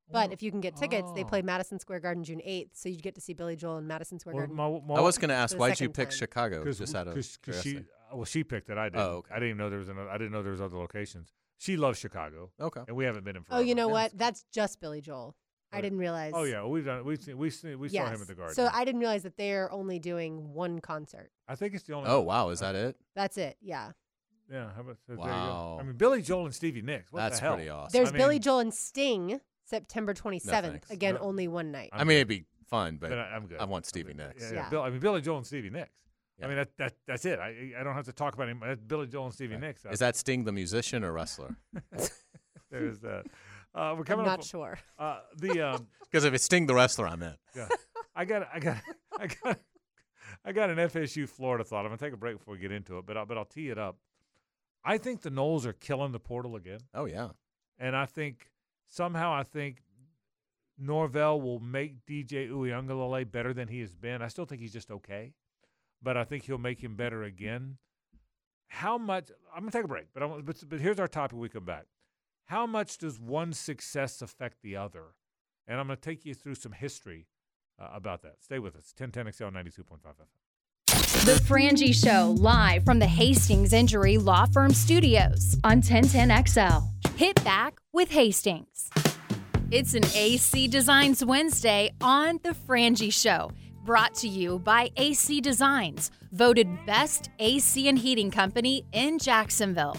But 0.10 0.30
Oh. 0.30 0.34
if 0.34 0.42
you 0.42 0.52
can 0.52 0.62
get 0.62 0.76
tickets, 0.78 1.12
they 1.14 1.24
Oh. 1.24 1.28
play 1.28 1.42
Madison 1.42 1.80
Square 1.80 2.00
Garden 2.00 2.24
June 2.24 2.42
eighth, 2.44 2.76
so 2.78 2.88
you 2.88 2.98
get 3.02 3.16
to 3.16 3.22
see 3.22 3.34
Billy 3.34 3.56
Joel 3.56 3.78
in 3.80 3.88
Madison 3.88 4.20
Square 4.20 4.36
Well, 4.36 4.48
Garden. 4.48 4.56
my- 4.88 4.96
my- 4.96 5.00
I 5.02 5.04
was 5.04 5.18
going 5.18 5.30
to 5.30 5.36
ask, 5.36 5.54
the 5.54 5.60
why'd 5.60 5.72
you 5.72 5.76
second 5.88 5.94
pick 5.94 6.10
time. 6.10 6.18
Chicago? 6.18 6.64
Cause, 6.64 6.78
Just 6.78 6.96
out 6.96 7.08
of 7.08 7.16
cause, 7.16 7.38
'cause 7.38 7.62
she, 7.62 7.72
curiosity. 7.72 7.92
well, 8.14 8.26
she 8.26 8.44
picked 8.44 8.70
it. 8.70 8.78
I 8.78 8.86
didn't. 8.90 9.02
Oh, 9.02 9.10
okay. 9.18 9.34
I 9.36 9.40
didn't 9.40 9.58
know 9.58 9.70
there 9.70 9.80
was 9.80 9.90
another. 9.90 10.10
I 10.10 10.18
didn't 10.18 10.32
know 10.32 10.42
there 10.44 10.52
was 10.54 10.62
other 10.62 10.78
locations. 10.78 11.34
She 11.58 11.76
loves 11.76 12.00
Chicago, 12.00 12.52
Okay. 12.60 12.84
and 12.88 12.96
we 12.96 13.04
haven't 13.04 13.26
been 13.26 13.36
in. 13.36 13.44
oh, 13.50 13.60
you 13.60 13.76
know 13.76 13.88
Yeah, 13.88 13.94
what? 13.94 14.18
that's 14.18 14.44
just 14.52 14.80
Billy 14.80 15.02
Joel. 15.02 15.36
I 15.74 15.82
didn't 15.82 15.98
realize. 15.98 16.32
Oh 16.34 16.44
yeah, 16.44 16.64
we've 16.66 16.86
done. 16.86 17.04
We've 17.04 17.22
seen. 17.22 17.38
We 17.38 17.50
seen. 17.50 17.78
We 17.78 17.90
saw 17.90 18.06
him 18.10 18.22
at 18.22 18.28
the 18.28 18.36
Garden. 18.36 18.56
So 18.56 18.70
I 18.72 18.86
didn't 18.86 19.02
realize 19.02 19.24
that 19.24 19.36
they're 19.36 19.70
only 19.74 20.00
doing 20.00 20.54
one 20.54 20.80
concert. 20.80 21.30
I 21.50 21.56
think 21.56 21.74
it's 21.74 21.84
the 21.84 21.94
only. 21.94 22.10
Oh, 22.10 22.22
wow. 22.22 22.50
Is 22.50 22.62
that 22.62 22.74
it? 22.76 22.96
That's 23.16 23.38
it. 23.38 23.58
Yeah. 23.60 23.92
Yeah. 24.50 24.72
How 24.74 24.80
about, 24.80 24.96
so 25.06 25.16
there 25.16 25.18
you 25.18 25.24
go. 25.24 25.28
Wow. 25.30 25.78
I 25.82 25.84
mean, 25.84 25.98
Billy 25.98 26.22
Joel 26.22 26.46
and 26.46 26.56
Stevie 26.56 26.82
Nicks. 26.82 27.12
What 27.12 27.20
That's 27.20 27.40
the 27.40 27.46
hell? 27.48 27.56
pretty 27.56 27.70
awesome. 27.70 27.92
There's 27.98 28.14
I 28.14 28.18
Billy 28.18 28.40
Joel 28.40 28.60
and 28.60 28.74
Sting 28.74 29.42
September 29.70 30.14
27th. 30.14 30.62
thanks. 30.62 30.90
Again, 30.92 31.16
No. 31.16 31.22
only 31.22 31.48
one 31.48 31.72
night. 31.72 31.90
I 31.94 32.04
mean, 32.04 32.18
it'd 32.18 32.28
be 32.28 32.46
fun, 32.70 32.98
but, 32.98 33.10
But 33.10 33.20
I, 33.20 33.36
I'm 33.36 33.48
good. 33.48 33.60
I 33.60 33.66
want 33.66 33.86
I'm 33.86 33.88
Stevie 33.90 34.14
good. 34.14 34.18
Nicks. 34.28 34.44
Yeah, 34.44 34.50
yeah. 34.50 34.56
Yeah. 34.64 34.70
Bill, 34.70 34.82
I 34.82 34.90
mean, 34.90 35.00
Billy 35.00 35.22
Joel 35.22 35.38
and 35.38 35.46
Stevie 35.46 35.70
Nicks. 35.70 35.92
Yeah. 36.40 36.46
I 36.46 36.48
mean, 36.50 36.58
that, 36.58 36.78
that 36.78 36.94
that's 37.08 37.26
it. 37.26 37.40
I 37.40 37.74
I 37.80 37.84
don't 37.84 37.96
have 37.96 38.06
to 38.06 38.14
talk 38.14 38.36
about 38.36 38.48
him. 38.48 38.62
That's 38.64 38.82
Billy 38.82 39.08
Joel 39.08 39.26
and 39.26 39.34
Stevie 39.34 39.56
Okay. 39.56 39.66
Nicks. 39.68 39.86
Is 39.92 40.00
that 40.00 40.16
Sting 40.16 40.44
the 40.44 40.52
musician 40.52 41.04
or 41.04 41.12
wrestler? 41.12 41.56
There's 42.72 43.00
that. 43.00 43.26
Uh, 43.74 43.94
we're 43.94 44.00
I'm 44.00 44.04
coming 44.04 44.26
not 44.26 44.40
up. 44.40 44.46
sure. 44.46 44.78
Uh, 45.00 45.20
the 45.38 45.62
um, 45.62 45.88
Because 46.12 46.24
if 46.26 46.34
it's 46.34 46.44
Sting 46.44 46.66
the 46.68 46.74
wrestler, 46.76 47.08
I'm 47.08 47.22
in. 47.24 47.34
Yeah. 47.56 47.68
I 48.16 48.26
got 48.26 48.48
I 48.54 48.60
got 48.60 48.78
I 49.20 49.28
got 49.28 49.60
I 50.46 50.52
got 50.52 50.70
an 50.70 50.78
FSU 50.78 51.28
Florida 51.28 51.64
thought. 51.64 51.80
I'm 51.82 51.88
gonna 51.88 51.98
take 51.98 52.14
a 52.14 52.18
break 52.18 52.38
before 52.38 52.54
we 52.54 52.60
get 52.60 52.72
into 52.72 52.98
it, 52.98 53.06
but 53.06 53.18
I, 53.18 53.24
but 53.26 53.38
I'll 53.38 53.46
tee 53.46 53.70
it 53.70 53.78
up. 53.78 53.98
I 54.86 54.98
think 54.98 55.22
the 55.22 55.32
Noles 55.32 55.66
are 55.66 55.74
killing 55.74 56.12
the 56.12 56.20
portal 56.20 56.56
again, 56.56 56.80
Oh, 56.94 57.06
yeah. 57.06 57.30
and 57.80 57.96
I 57.96 58.06
think 58.06 58.50
somehow 58.88 59.34
I 59.34 59.44
think 59.44 59.82
Norvell 60.78 61.42
will 61.42 61.60
make 61.60 62.06
DJ 62.06 62.50
Uiagalelei 62.50 63.30
better 63.30 63.54
than 63.54 63.68
he 63.68 63.80
has 63.82 63.96
been. 63.96 64.22
I 64.22 64.28
still 64.28 64.46
think 64.46 64.62
he's 64.62 64.74
just 64.74 64.92
okay, 64.92 65.34
but 66.02 66.18
I 66.18 66.24
think 66.24 66.44
he'll 66.44 66.58
make 66.58 66.84
him 66.84 66.96
better 66.96 67.24
again. 67.24 67.78
How 68.68 68.98
much? 68.98 69.32
I'm 69.54 69.62
gonna 69.62 69.72
take 69.72 69.86
a 69.86 69.88
break, 69.88 70.08
but 70.14 70.24
I 70.24 70.26
want, 70.26 70.46
but, 70.46 70.58
but 70.68 70.80
here's 70.80 71.00
our 71.00 71.08
topic. 71.08 71.38
We 71.38 71.50
come 71.50 71.66
back. 71.66 71.86
How 72.46 72.66
much 72.66 72.98
does 72.98 73.20
one 73.20 73.54
success 73.54 74.22
affect 74.22 74.62
the 74.62 74.76
other? 74.76 75.16
And 75.68 75.80
I'm 75.80 75.88
gonna 75.88 75.98
take 75.98 76.26
you 76.26 76.34
through 76.34 76.56
some 76.56 76.74
history 76.74 77.28
uh, 77.80 77.90
about 77.94 78.22
that. 78.24 78.36
Stay 78.42 78.60
with 78.60 78.76
us. 78.76 78.94
1010 78.98 79.34
XL 79.34 79.46
92.5 79.46 80.00
FM. 80.04 80.47
The 81.28 81.34
Frangie 81.34 81.94
Show, 81.94 82.36
live 82.40 82.86
from 82.86 83.00
the 83.00 83.06
Hastings 83.06 83.74
Injury 83.74 84.18
Law 84.18 84.46
Firm 84.46 84.72
Studios 84.72 85.58
on 85.62 85.82
1010XL. 85.82 86.88
Hit 87.18 87.44
back 87.44 87.82
with 87.92 88.10
Hastings. 88.12 88.90
It's 89.70 89.94
an 89.94 90.06
AC 90.16 90.70
Designs 90.70 91.26
Wednesday 91.26 91.92
on 92.00 92.40
The 92.44 92.52
Frangie 92.52 93.12
Show, 93.12 93.52
brought 93.84 94.16
to 94.16 94.30
you 94.30 94.60
by 94.60 94.90
AC 94.96 95.42
Designs, 95.42 96.12
voted 96.32 96.70
best 96.86 97.30
AC 97.40 97.90
and 97.90 98.00
heating 98.00 98.32
company 98.32 98.86
in 98.94 99.20
Jacksonville. 99.20 99.98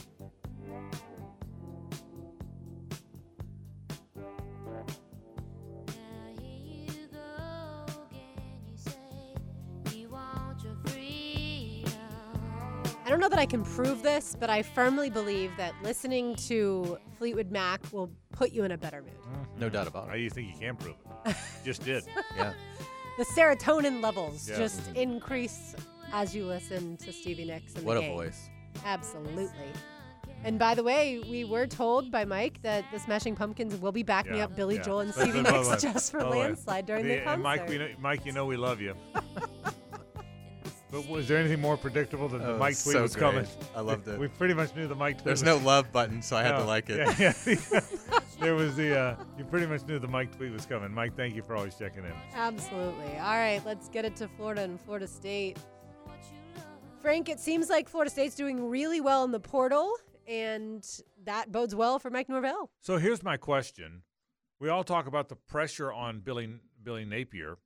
I 13.09 13.11
don't 13.11 13.21
know 13.21 13.31
that 13.31 13.39
I 13.39 13.47
can 13.47 13.65
prove 13.65 14.03
this, 14.03 14.37
but 14.39 14.51
I 14.51 14.61
firmly 14.61 15.09
believe 15.09 15.51
that 15.57 15.73
listening 15.83 16.37
to 16.47 16.99
Fleetwood 17.17 17.51
Mac 17.51 17.81
will 17.91 18.11
put 18.33 18.53
you 18.53 18.65
in 18.65 18.73
a 18.73 18.77
better 18.77 19.01
mood. 19.01 19.15
No 19.59 19.71
doubt 19.71 19.87
about 19.87 20.05
it. 20.05 20.09
How 20.11 20.15
do 20.17 20.21
you 20.21 20.29
think 20.29 20.53
you 20.53 20.61
can 20.61 20.77
prove 20.77 20.95
it? 21.25 21.35
just 21.65 21.83
did. 21.87 22.05
Yeah. 22.37 22.53
The 23.17 23.25
serotonin 23.25 24.03
levels 24.03 24.47
Yeah. 24.47 24.59
just 24.59 24.83
mm-hmm. 24.83 24.97
increase 24.97 25.75
as 26.13 26.37
you 26.37 26.45
listen 26.45 26.99
to 26.99 27.11
Stevie 27.11 27.47
Nicks 27.47 27.77
and 27.77 27.85
What 27.87 27.95
the 27.95 28.01
a 28.01 28.03
gang. 28.03 28.15
voice. 28.15 28.51
Absolutely. 28.85 29.49
And 30.45 30.59
by 30.59 30.75
the 30.75 30.83
way, 30.83 31.19
we 31.31 31.45
were 31.45 31.67
told 31.67 32.11
by 32.11 32.27
Mike 32.27 32.61
that 32.61 32.85
the 32.93 32.99
Smashing 32.99 33.37
Pumpkins 33.37 33.75
will 33.81 33.91
be 33.91 34.03
backing 34.03 34.37
Yeah, 34.37 34.45
up 34.45 34.55
Billy 34.55 34.77
yeah. 34.77 34.83
Joel 34.83 35.01
and 35.01 35.15
Stevie 35.15 35.41
but- 35.45 35.51
but- 35.51 35.71
Nicks 35.71 35.83
just 35.83 36.11
for 36.11 36.19
by 36.19 36.25
the 36.25 36.31
way, 36.31 36.39
landslide 36.41 36.85
during 36.85 37.07
the, 37.07 37.15
and 37.15 37.25
concert. 37.25 37.43
Mike, 37.43 37.69
we 37.71 37.79
know, 37.79 37.89
Mike, 38.01 38.27
you 38.27 38.33
know 38.33 38.45
we 38.45 38.59
love 38.59 38.83
you. 38.83 38.95
but 40.91 41.07
was 41.09 41.29
there 41.29 41.39
anything 41.39 41.61
more 41.61 41.77
predictable 41.77 42.29
than 42.29 42.41
the 42.41 42.55
Oh, 42.55 42.59
Mike 42.59 42.75
tweet 42.83 42.95
so 42.95 43.03
was 43.03 43.15
great. 43.15 43.21
coming? 43.33 43.47
I 43.77 43.81
loved 43.81 44.09
it. 44.09 44.19
We 44.19 44.29
pretty 44.29 44.55
much 44.55 44.75
knew 44.75 44.87
the 44.87 44.95
Mike 44.95 45.17
tweet. 45.19 45.31
Was 45.31 45.43
coming. 45.43 45.55
There's 45.55 45.57
was 45.57 45.65
no 45.65 45.71
love 45.71 45.93
button, 45.93 46.23
so 46.23 46.37
I 46.37 46.43
had 46.43 46.59
to 46.59 46.65
like 46.65 46.89
it. 46.91 46.99
Yeah, 47.19 47.33
yeah. 47.47 47.81
there 48.41 48.55
was 48.55 48.75
the. 48.77 48.99
Uh, 48.99 49.17
you 49.39 49.45
pretty 49.45 49.67
much 49.67 49.87
knew 49.87 49.99
the 49.99 50.09
Mike 50.09 50.35
tweet 50.37 50.53
was 50.53 50.67
coming. 50.67 50.93
Mike, 50.93 51.15
thank 51.17 51.35
you 51.35 51.43
for 51.43 51.57
always 51.57 51.75
checking 51.75 52.05
in. 52.05 52.13
Absolutely. 52.35 53.19
All 53.19 53.37
right, 53.37 53.61
let's 53.67 53.89
get 53.89 54.05
it 54.05 54.17
to 54.17 54.29
Florida 54.29 54.63
and 54.63 54.81
Florida 54.81 55.07
State. 55.07 55.59
Frank, 57.01 57.29
it 57.29 57.39
seems 57.39 57.69
like 57.71 57.89
Florida 57.89 58.11
State's 58.11 58.35
doing 58.35 58.69
really 58.69 59.01
well 59.01 59.25
in 59.25 59.31
the 59.31 59.39
portal, 59.41 59.93
and 60.27 60.85
that 61.25 61.53
bodes 61.53 61.75
well 61.75 61.99
for 61.99 62.11
Mike 62.11 62.29
Norvell. 62.29 62.71
So 62.81 62.97
here's 62.99 63.23
my 63.23 63.37
question: 63.37 64.03
We 64.59 64.69
all 64.69 64.85
talk 64.85 65.07
about 65.07 65.29
the 65.29 65.37
pressure 65.37 65.93
on 65.93 66.21
Billy 66.21 66.49
Billy 66.83 67.05
Napier, 67.05 67.59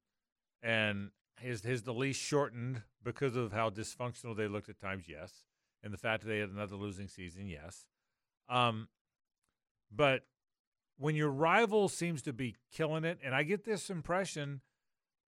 and 0.63 1.11
his 1.41 1.63
his 1.63 1.83
the 1.83 1.95
leash 1.95 2.19
shortened 2.19 2.83
because 3.05 3.37
of 3.37 3.53
how 3.53 3.71
dysfunctional 3.71 4.37
they 4.37 4.49
looked 4.49 4.69
at 4.69 4.81
times. 4.81 5.05
Yes, 5.09 5.45
and 5.83 5.93
the 5.93 5.99
fact 5.99 6.23
that 6.23 6.29
they 6.29 6.39
had 6.39 6.51
another 6.51 6.77
losing 6.77 7.09
season. 7.09 7.47
Yes, 7.49 7.87
um, 8.49 8.89
but 9.91 10.23
when 10.99 11.17
your 11.17 11.31
rival 11.31 11.89
seems 11.89 12.23
to 12.23 12.33
be 12.33 12.57
killing 12.73 13.05
it, 13.05 13.19
and 13.25 13.35
I 13.35 13.43
get 13.43 13.65
this 13.65 13.91
impression 13.91 14.61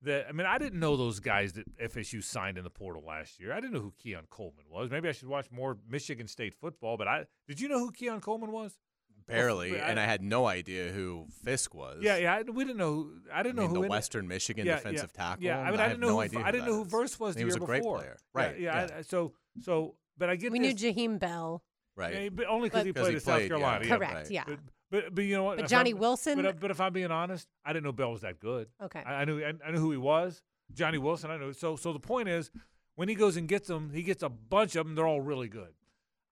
that 0.02 0.26
I 0.28 0.32
mean 0.32 0.46
I 0.46 0.58
didn't 0.58 0.80
know 0.80 0.96
those 0.96 1.20
guys 1.20 1.54
that 1.54 1.76
FSU 1.78 2.22
signed 2.22 2.58
in 2.58 2.64
the 2.64 2.70
portal 2.70 3.02
last 3.06 3.40
year. 3.40 3.52
I 3.52 3.56
didn't 3.56 3.72
know 3.72 3.80
who 3.80 3.92
Keon 3.98 4.26
Coleman 4.30 4.64
was. 4.70 4.90
Maybe 4.90 5.08
I 5.08 5.12
should 5.12 5.28
watch 5.28 5.50
more 5.50 5.76
Michigan 5.88 6.28
State 6.28 6.54
football. 6.54 6.96
But 6.96 7.08
I 7.08 7.24
did 7.48 7.60
you 7.60 7.68
know 7.68 7.78
who 7.78 7.90
Keon 7.90 8.20
Coleman 8.20 8.52
was? 8.52 8.78
Barely, 9.26 9.80
I- 9.80 9.88
and 9.88 9.98
I 9.98 10.04
had 10.04 10.22
no 10.22 10.46
idea 10.46 10.92
who 10.92 11.26
Fiske 11.44 11.74
was. 11.74 11.98
Yeah, 12.02 12.16
yeah. 12.16 12.34
I, 12.34 12.42
we 12.42 12.64
didn't 12.64 12.76
know. 12.78 12.92
Who, 12.92 13.12
I 13.32 13.40
I 13.40 13.42
didn't 13.42 13.56
mean, 13.56 13.66
know 13.66 13.72
the 13.72 13.78
who. 13.80 13.82
the 13.84 13.88
Western 13.88 14.28
Michigan 14.28 14.66
yeah, 14.66 14.76
defensive 14.76 15.10
yeah, 15.16 15.24
tackle. 15.24 15.44
Yeah, 15.44 15.58
I 15.60 15.70
mean, 15.70 15.80
I, 15.80 15.82
have 15.84 15.90
didn't 15.92 16.00
know. 16.02 16.08
no 16.08 16.12
who, 16.14 16.20
idea. 16.20 16.40
I 16.44 16.50
didn't 16.50 16.66
know 16.66 16.74
who 16.74 16.82
is. 16.84 16.90
Verse 16.90 17.18
was 17.18 17.34
And 17.34 17.36
the 17.36 17.40
he 17.40 17.44
was 17.46 17.54
year 17.56 17.62
a 17.62 17.66
great 17.66 17.78
before. 17.82 17.98
player. 17.98 18.16
Right, 18.34 18.60
Yeah. 18.60 18.86
yeah. 18.86 18.96
I- 18.98 19.02
so, 19.02 19.32
so, 19.62 19.94
but 20.18 20.28
I 20.28 20.36
get 20.36 20.52
we 20.52 20.58
this. 20.58 20.80
knew 20.80 20.92
Jaheim 20.92 21.18
Bell. 21.18 21.62
Right. 21.96 22.24
yeah, 22.24 22.28
but 22.30 22.46
only 22.48 22.68
because 22.68 22.84
he 22.84 22.92
played 22.92 23.10
he 23.10 23.16
at 23.16 23.22
South 23.22 23.34
played, 23.36 23.42
yeah. 23.42 23.48
Carolina. 23.48 23.84
yeah. 23.86 23.96
Correct, 23.96 24.14
right. 24.14 24.30
yeah. 24.30 24.44
But, 24.46 24.58
but, 24.90 25.14
but 25.14 25.24
you 25.24 25.34
know 25.36 25.44
what? 25.44 25.58
But 25.58 25.68
Johnny 25.68 25.90
I'm- 25.92 25.98
Wilson- 26.00 26.42
But, 26.42 26.60
but 26.60 26.70
if 26.70 26.80
I'm 26.80 26.92
being 26.92 27.10
honest, 27.10 27.48
I 27.64 27.72
didn't 27.72 27.84
know 27.84 27.92
Bell 27.92 28.12
was 28.12 28.20
that 28.22 28.38
good. 28.40 28.68
Okay. 28.82 29.02
I, 29.04 29.22
I 29.22 29.24
knew 29.24 29.42
I, 29.42 29.52
I 29.66 29.70
knew 29.70 29.78
who 29.78 29.90
he 29.92 29.96
was. 29.96 30.42
Johnny 30.72 30.98
Wilson. 30.98 31.30
I 31.30 31.36
knew. 31.38 31.52
So, 31.52 31.76
so 31.76 31.92
the 31.92 32.00
point 32.00 32.28
is, 32.28 32.50
when 32.96 33.08
he 33.08 33.14
goes 33.14 33.36
and 33.36 33.46
gets 33.48 33.68
them, 33.68 33.90
he 33.92 34.02
gets 34.02 34.22
a 34.22 34.28
bunch 34.28 34.76
of 34.76 34.86
them. 34.86 34.94
They're 34.94 35.06
all 35.06 35.20
really 35.20 35.48
good. 35.48 35.72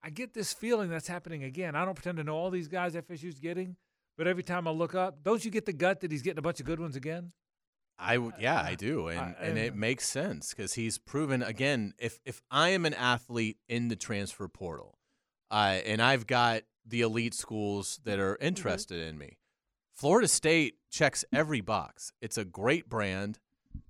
I 0.05 0.11
get 0.11 0.35
this 0.35 0.53
feeling 0.53 0.91
that's 0.91 1.07
happening 1.09 1.45
again. 1.45 1.75
I 1.77 1.85
don't 1.85 1.95
pretend 1.95 2.19
to 2.19 2.25
know 2.25 2.35
all 2.37 2.51
these 2.51 2.69
guys 2.69 2.95
FSU's 2.95 3.39
getting, 3.39 3.77
but 4.19 4.27
every 4.27 4.43
time 4.43 4.67
I 4.67 4.71
look 4.73 4.95
up, 4.95 5.23
don't 5.23 5.45
you 5.45 5.51
get 5.51 5.65
the 5.67 5.73
gut 5.73 6.01
that 6.01 6.11
he's 6.11 6.23
getting 6.23 6.39
a 6.39 6.43
bunch 6.43 6.59
of 6.61 6.67
good 6.67 6.81
ones 6.81 6.97
again? 6.97 7.33
I 7.99 8.15
w- 8.15 8.33
yeah, 8.41 8.61
I 8.61 8.75
do, 8.75 9.07
and 9.09 9.21
I- 9.21 9.37
and 9.41 9.59
it 9.59 9.77
makes 9.77 10.09
sense 10.09 10.51
because 10.55 10.73
he's 10.75 10.99
proven 10.99 11.43
again. 11.43 11.95
If 11.99 12.19
if 12.25 12.43
I 12.51 12.71
am 12.71 12.85
an 12.85 12.95
athlete 12.95 13.59
in 13.69 13.89
the 13.89 13.97
transfer 13.97 14.49
portal, 14.49 14.99
uh, 15.51 15.81
and 15.85 16.03
I've 16.03 16.27
got 16.27 16.63
the 16.85 17.03
elite 17.03 17.35
schools 17.35 18.01
that 18.05 18.19
are 18.19 18.37
interested 18.41 19.07
in 19.07 19.19
me, 19.19 19.39
Florida 19.95 20.27
State 20.27 20.79
checks 20.91 21.25
every 21.33 21.61
box. 21.61 22.13
It's 22.21 22.37
a 22.39 22.45
great 22.45 22.89
brand. 22.89 23.39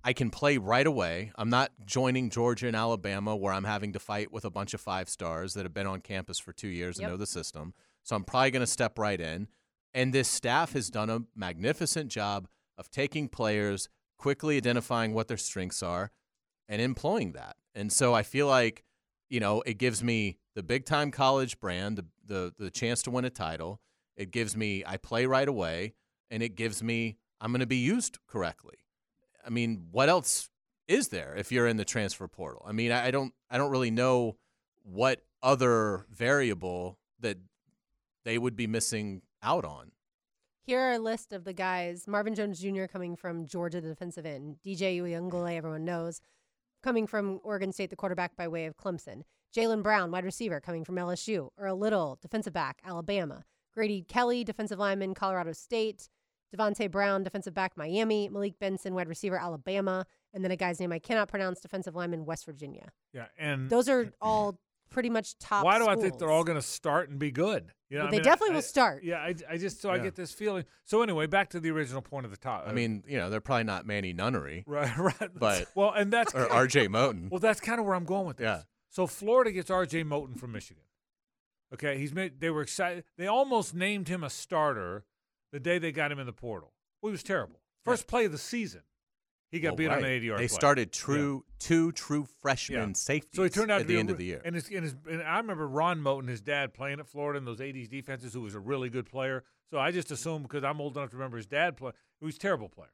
I 0.03 0.13
can 0.13 0.29
play 0.29 0.57
right 0.57 0.85
away. 0.85 1.31
I'm 1.35 1.49
not 1.49 1.71
joining 1.85 2.29
Georgia 2.29 2.67
and 2.67 2.75
Alabama 2.75 3.35
where 3.35 3.53
I'm 3.53 3.63
having 3.63 3.93
to 3.93 3.99
fight 3.99 4.31
with 4.31 4.45
a 4.45 4.49
bunch 4.49 4.73
of 4.73 4.81
five 4.81 5.07
stars 5.09 5.53
that 5.53 5.63
have 5.63 5.73
been 5.73 5.87
on 5.87 6.01
campus 6.01 6.39
for 6.39 6.51
two 6.53 6.67
years 6.67 6.99
Yep. 6.99 7.03
and 7.05 7.13
know 7.13 7.17
the 7.17 7.25
system. 7.25 7.73
So 8.03 8.15
I'm 8.15 8.23
probably 8.23 8.51
going 8.51 8.61
to 8.65 8.67
step 8.67 8.99
right 8.99 9.19
in. 9.19 9.47
And 9.93 10.11
this 10.13 10.27
staff 10.27 10.73
has 10.73 10.89
done 10.89 11.09
a 11.09 11.21
magnificent 11.35 12.09
job 12.11 12.47
of 12.77 12.89
taking 12.89 13.29
players, 13.29 13.87
quickly 14.17 14.57
identifying 14.57 15.13
what 15.13 15.27
their 15.27 15.37
strengths 15.37 15.83
are, 15.83 16.11
and 16.67 16.81
employing 16.81 17.33
that. 17.33 17.55
And 17.75 17.91
so 17.91 18.13
I 18.13 18.23
feel 18.23 18.47
like, 18.47 18.83
you 19.29 19.39
know, 19.39 19.61
it 19.65 19.77
gives 19.77 20.03
me 20.03 20.37
the 20.55 20.63
big 20.63 20.85
time 20.85 21.11
college 21.11 21.59
brand, 21.59 21.97
the, 21.97 22.05
the 22.25 22.53
the 22.57 22.71
chance 22.71 23.01
to 23.03 23.11
win 23.11 23.25
a 23.25 23.29
title. 23.29 23.79
It 24.17 24.31
gives 24.31 24.55
me 24.57 24.83
I 24.85 24.97
play 24.97 25.25
right 25.25 25.47
away, 25.47 25.93
and 26.29 26.43
it 26.43 26.55
gives 26.55 26.83
me 26.83 27.17
I'm 27.41 27.51
going 27.51 27.59
to 27.61 27.65
be 27.67 27.77
used 27.77 28.19
correctly. 28.27 28.75
I 29.45 29.49
mean, 29.49 29.87
what 29.91 30.09
else 30.09 30.49
is 30.87 31.09
there 31.09 31.35
if 31.35 31.51
you're 31.51 31.67
in 31.67 31.77
the 31.77 31.85
transfer 31.85 32.27
portal? 32.27 32.65
I 32.67 32.71
mean, 32.71 32.91
I 32.91 33.11
don't 33.11 33.33
I 33.49 33.57
don't 33.57 33.71
really 33.71 33.91
know 33.91 34.37
what 34.83 35.21
other 35.41 36.05
variable 36.09 36.99
that 37.19 37.37
they 38.25 38.37
would 38.37 38.55
be 38.55 38.67
missing 38.67 39.21
out 39.41 39.65
on. 39.65 39.91
Here 40.65 40.79
are 40.79 40.93
a 40.93 40.99
list 40.99 41.33
of 41.33 41.43
the 41.43 41.51
guys. 41.51 42.07
Marvin 42.07 42.35
Jones 42.35 42.59
Jr. 42.59 42.85
coming 42.85 43.17
from 43.17 43.45
Georgia, 43.45 43.81
the 43.81 43.89
defensive 43.89 44.25
end. 44.25 44.57
DJ 44.65 45.01
Uiagalelei, 45.01 45.57
everyone 45.57 45.83
knows. 45.83 46.21
Coming 46.81 47.05
from 47.05 47.41
Oregon 47.43 47.73
State, 47.73 47.89
the 47.89 47.97
quarterback 47.97 48.37
by 48.37 48.47
way 48.47 48.65
of 48.65 48.77
Clemson. 48.77 49.23
Jalen 49.53 49.83
Brown, 49.83 50.09
wide 50.09 50.23
receiver, 50.23 50.61
coming 50.61 50.85
from 50.85 50.95
LSU. 50.95 51.49
Earl 51.57 51.77
Little, 51.77 52.17
defensive 52.21 52.53
back, 52.53 52.79
Alabama. 52.85 53.43
Grady 53.73 54.03
Kelly, 54.03 54.43
defensive 54.45 54.79
lineman, 54.79 55.13
Colorado 55.13 55.51
State. 55.51 56.07
Devontae 56.55 56.89
Brown, 56.91 57.23
defensive 57.23 57.53
back, 57.53 57.75
Miami. 57.75 58.29
Malik 58.29 58.59
Benson, 58.59 58.93
wide 58.93 59.07
receiver, 59.07 59.37
Alabama. 59.39 60.05
And 60.33 60.43
then 60.43 60.51
a 60.51 60.55
guy's 60.55 60.79
name 60.79 60.91
I 60.91 60.99
cannot 60.99 61.27
pronounce, 61.27 61.59
defensive 61.59 61.95
lineman, 61.95 62.25
West 62.25 62.45
Virginia. 62.45 62.89
Yeah, 63.13 63.25
and 63.37 63.69
Those 63.69 63.87
are 63.89 64.11
all 64.21 64.59
pretty 64.89 65.09
much 65.09 65.37
top. 65.39 65.65
why 65.65 65.79
do 65.79 65.87
I 65.87 65.95
think 65.95 66.19
they're 66.19 66.29
all 66.29 66.43
going 66.43 66.57
to 66.57 66.61
start 66.61 67.09
and 67.09 67.17
be 67.17 67.31
good? 67.31 67.71
You 67.89 67.97
know, 67.97 68.03
Well, 68.05 68.11
they 68.11 68.17
mean, 68.17 68.23
definitely 68.23 68.53
I- 68.53 68.55
will 68.55 68.61
start. 68.63 69.03
Yeah, 69.03 69.17
I, 69.17 69.35
I 69.49 69.57
just 69.57 69.81
so 69.81 69.89
I 69.91 69.97
get 69.99 70.15
this 70.15 70.31
feeling. 70.31 70.65
So 70.83 71.01
anyway, 71.01 71.25
back 71.27 71.49
to 71.51 71.59
the 71.59 71.69
original 71.71 72.01
point 72.01 72.25
of 72.25 72.31
the 72.31 72.37
top. 72.37 72.65
I 72.67 72.73
mean, 72.73 73.03
you 73.07 73.17
know, 73.17 73.29
they're 73.29 73.41
probably 73.41 73.63
not 73.65 73.85
Manny 73.85 74.13
Nunnery 74.13 74.63
right, 74.67 74.95
right. 74.97 75.29
but- 75.35 75.67
well, 75.75 75.91
and 75.91 76.11
that's 76.13 76.33
or 76.33 76.51
R.J. 76.51 76.87
Moten. 76.89 77.29
Well, 77.29 77.39
that's 77.39 77.59
kind 77.59 77.79
of 77.79 77.85
where 77.85 77.95
I'm 77.95 78.05
going 78.05 78.25
with 78.27 78.37
this. 78.37 78.45
Yeah. 78.45 78.61
So 78.89 79.07
Florida 79.07 79.51
gets 79.51 79.69
R.J. 79.71 80.03
Moten 80.03 80.37
from 80.39 80.51
Michigan. 80.51 80.83
Okay, 81.73 81.97
he's 81.97 82.13
made. 82.13 82.39
They 82.39 82.51
were 82.51 82.61
excited. 82.61 83.03
They 83.17 83.25
almost 83.25 83.73
named 83.73 84.07
him 84.07 84.23
a 84.23 84.29
starter 84.29 85.05
the 85.53 85.59
day 85.61 85.77
they 85.79 85.93
got 85.93 86.11
him 86.11 86.19
in 86.19 86.25
the 86.25 86.33
portal. 86.33 86.73
Well, 87.01 87.09
he 87.09 87.13
was 87.13 87.23
terrible. 87.23 87.61
First 87.85 88.07
play 88.07 88.25
of 88.25 88.31
the 88.33 88.37
season, 88.37 88.81
he 89.51 89.59
got 89.61 89.69
Well, 89.69 89.75
beat 89.77 89.87
on 89.87 89.99
an 89.99 90.05
80 90.05 90.25
yard. 90.25 90.39
They 90.39 90.47
play. 90.47 90.55
started 90.55 90.91
true 90.91 91.45
two 91.59 91.91
true 91.93 92.25
freshman 92.41 92.89
Yeah. 92.89 92.93
safeties 92.95 93.35
So 93.37 93.43
he 93.43 93.49
turned 93.49 93.71
out 93.71 93.79
at 93.81 93.87
the 93.87 93.97
end 93.97 94.09
re- 94.09 94.13
of 94.13 94.17
the 94.17 94.25
year. 94.25 94.41
And, 94.43 94.55
his, 94.55 94.67
and, 94.69 94.83
his, 94.83 94.95
and 95.09 95.21
I 95.23 95.37
remember 95.37 95.67
Ron 95.67 96.01
Moten, 96.01 96.27
his 96.27 96.41
dad, 96.41 96.73
playing 96.73 96.99
at 96.99 97.07
Florida 97.07 97.37
in 97.37 97.45
those 97.45 97.59
80s 97.59 97.87
defenses, 97.89 98.33
who 98.33 98.41
was 98.41 98.55
a 98.55 98.59
really 98.59 98.89
good 98.89 99.05
player. 99.05 99.43
So 99.69 99.79
I 99.79 99.91
just 99.91 100.11
assumed 100.11 100.43
because 100.43 100.63
I'm 100.63 100.81
old 100.81 100.97
enough 100.97 101.11
to 101.11 101.15
remember 101.17 101.37
his 101.37 101.45
dad 101.47 101.77
play, 101.77 101.91
he 102.19 102.25
was 102.25 102.35
a 102.35 102.39
terrible 102.39 102.67
player. 102.69 102.91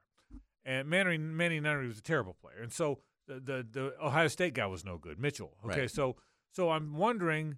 And 0.65 0.87
Manny, 0.89 1.17
Manny 1.17 1.59
Nunnery 1.59 1.87
was 1.87 1.97
a 1.97 2.01
terrible 2.03 2.33
player. 2.33 2.61
And 2.61 2.71
so 2.71 2.99
the, 3.27 3.35
the, 3.39 3.67
the 3.71 3.93
Ohio 4.05 4.27
State 4.27 4.53
guy 4.53 4.65
was 4.67 4.83
no 4.83 4.97
good, 4.97 5.17
Mitchell. 5.19 5.55
Okay, 5.65 5.81
Right. 5.81 5.91
so 5.91 6.15
so 6.51 6.71
I'm 6.71 6.95
wondering, 6.97 7.57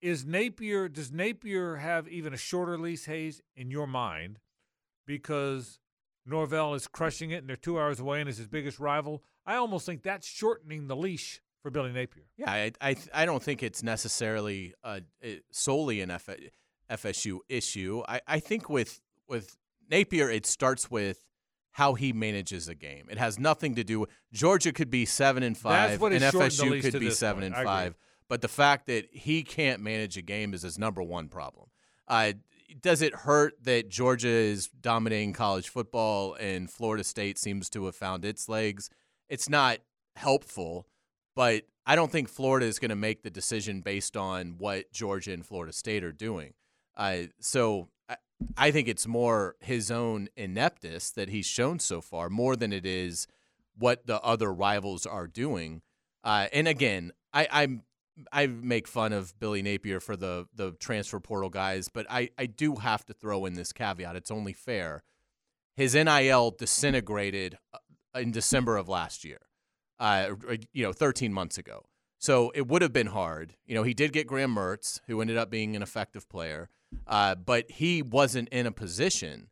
is 0.00 0.24
Napier, 0.24 0.88
does 0.88 1.12
Napier 1.12 1.76
have 1.76 2.08
even 2.08 2.32
a 2.32 2.36
shorter 2.36 2.78
lease, 2.78 3.06
Hayes, 3.06 3.42
in 3.54 3.70
your 3.70 3.86
mind? 3.86 4.38
Because 5.06 5.78
Norvell 6.26 6.74
is 6.74 6.86
crushing 6.86 7.30
it, 7.30 7.36
and 7.36 7.48
they're 7.48 7.56
two 7.56 7.78
hours 7.78 8.00
away 8.00 8.20
and 8.20 8.28
is 8.28 8.38
his 8.38 8.48
biggest 8.48 8.78
rival. 8.78 9.22
I 9.46 9.56
almost 9.56 9.86
think 9.86 10.02
that's 10.02 10.26
shortening 10.26 10.86
the 10.86 10.96
leash 10.96 11.40
for 11.62 11.70
Billy 11.70 11.92
Napier. 11.92 12.24
Yeah, 12.36 12.50
I 12.50 12.72
I, 12.80 12.96
I 13.12 13.26
don't 13.26 13.42
think 13.42 13.62
it's 13.62 13.82
necessarily 13.82 14.74
uh, 14.84 15.00
solely 15.50 16.00
an 16.00 16.10
F- 16.10 16.28
FSU 16.90 17.38
issue. 17.48 18.02
I, 18.08 18.20
I 18.26 18.40
think 18.40 18.68
with 18.68 19.00
with 19.28 19.56
Napier, 19.90 20.30
it 20.30 20.46
starts 20.46 20.90
with 20.90 21.24
how 21.72 21.94
he 21.94 22.12
manages 22.12 22.68
a 22.68 22.74
game. 22.74 23.06
It 23.10 23.18
has 23.18 23.38
nothing 23.38 23.76
to 23.76 23.84
do 23.84 24.00
with 24.00 24.10
Georgia 24.32 24.72
could 24.72 24.90
be 24.90 25.04
seven 25.04 25.42
and 25.42 25.56
five, 25.56 26.00
and 26.02 26.22
has 26.22 26.32
shortened 26.32 26.60
the 26.60 26.64
FSU 26.64 26.82
could 26.82 27.00
be 27.00 27.10
seven 27.10 27.42
point. 27.42 27.54
and 27.54 27.64
five. 27.64 27.96
But 28.30 28.42
the 28.42 28.48
fact 28.48 28.86
that 28.86 29.08
he 29.10 29.42
can't 29.42 29.82
manage 29.82 30.16
a 30.16 30.22
game 30.22 30.54
is 30.54 30.62
his 30.62 30.78
number 30.78 31.02
one 31.02 31.28
problem. 31.28 31.66
Uh, 32.06 32.34
does 32.80 33.02
it 33.02 33.12
hurt 33.12 33.54
that 33.64 33.88
Georgia 33.88 34.28
is 34.28 34.68
dominating 34.68 35.32
college 35.32 35.68
football 35.68 36.34
and 36.34 36.70
Florida 36.70 37.02
State 37.02 37.38
seems 37.38 37.68
to 37.70 37.86
have 37.86 37.96
found 37.96 38.24
its 38.24 38.48
legs? 38.48 38.88
It's 39.28 39.48
not 39.48 39.78
helpful, 40.14 40.86
but 41.34 41.64
I 41.84 41.96
don't 41.96 42.12
think 42.12 42.28
Florida 42.28 42.66
is 42.66 42.78
going 42.78 42.90
to 42.90 42.94
make 42.94 43.24
the 43.24 43.30
decision 43.30 43.80
based 43.80 44.16
on 44.16 44.54
what 44.58 44.92
Georgia 44.92 45.32
and 45.32 45.44
Florida 45.44 45.72
State 45.72 46.04
are 46.04 46.12
doing. 46.12 46.54
Uh, 46.96 47.22
so 47.40 47.88
I, 48.08 48.16
I 48.56 48.70
think 48.70 48.86
it's 48.86 49.08
more 49.08 49.56
his 49.58 49.90
own 49.90 50.28
ineptness 50.36 51.10
that 51.10 51.30
he's 51.30 51.46
shown 51.46 51.80
so 51.80 52.00
far, 52.00 52.30
more 52.30 52.54
than 52.54 52.72
it 52.72 52.86
is 52.86 53.26
what 53.76 54.06
the 54.06 54.20
other 54.20 54.52
rivals 54.52 55.04
are 55.04 55.26
doing. 55.26 55.82
Uh, 56.22 56.46
and 56.52 56.68
again, 56.68 57.10
I, 57.32 57.48
I'm 57.50 57.82
I 58.32 58.46
make 58.46 58.86
fun 58.86 59.12
of 59.12 59.38
Billy 59.38 59.62
Napier 59.62 60.00
for 60.00 60.16
the 60.16 60.46
the 60.54 60.72
transfer 60.72 61.20
portal 61.20 61.50
guys, 61.50 61.88
but 61.88 62.06
I, 62.10 62.30
I 62.38 62.46
do 62.46 62.76
have 62.76 63.04
to 63.06 63.12
throw 63.12 63.44
in 63.46 63.54
this 63.54 63.72
caveat. 63.72 64.16
It's 64.16 64.30
only 64.30 64.52
fair. 64.52 65.02
His 65.76 65.94
NIL 65.94 66.50
disintegrated 66.52 67.58
uh, 67.72 67.78
in 68.18 68.32
December 68.32 68.76
of 68.76 68.88
last 68.88 69.24
year, 69.24 69.38
uh, 69.98 70.30
you 70.72 70.82
know, 70.82 70.92
13 70.92 71.32
months 71.32 71.58
ago. 71.58 71.84
So 72.18 72.50
it 72.54 72.66
would 72.66 72.82
have 72.82 72.92
been 72.92 73.08
hard. 73.08 73.54
You 73.64 73.74
know, 73.74 73.82
he 73.82 73.94
did 73.94 74.12
get 74.12 74.26
Graham 74.26 74.54
Mertz, 74.54 75.00
who 75.06 75.20
ended 75.22 75.38
up 75.38 75.50
being 75.50 75.74
an 75.74 75.82
effective 75.82 76.28
player, 76.28 76.68
uh, 77.06 77.34
but 77.34 77.70
he 77.70 78.02
wasn't 78.02 78.50
in 78.50 78.66
a 78.66 78.72
position 78.72 79.48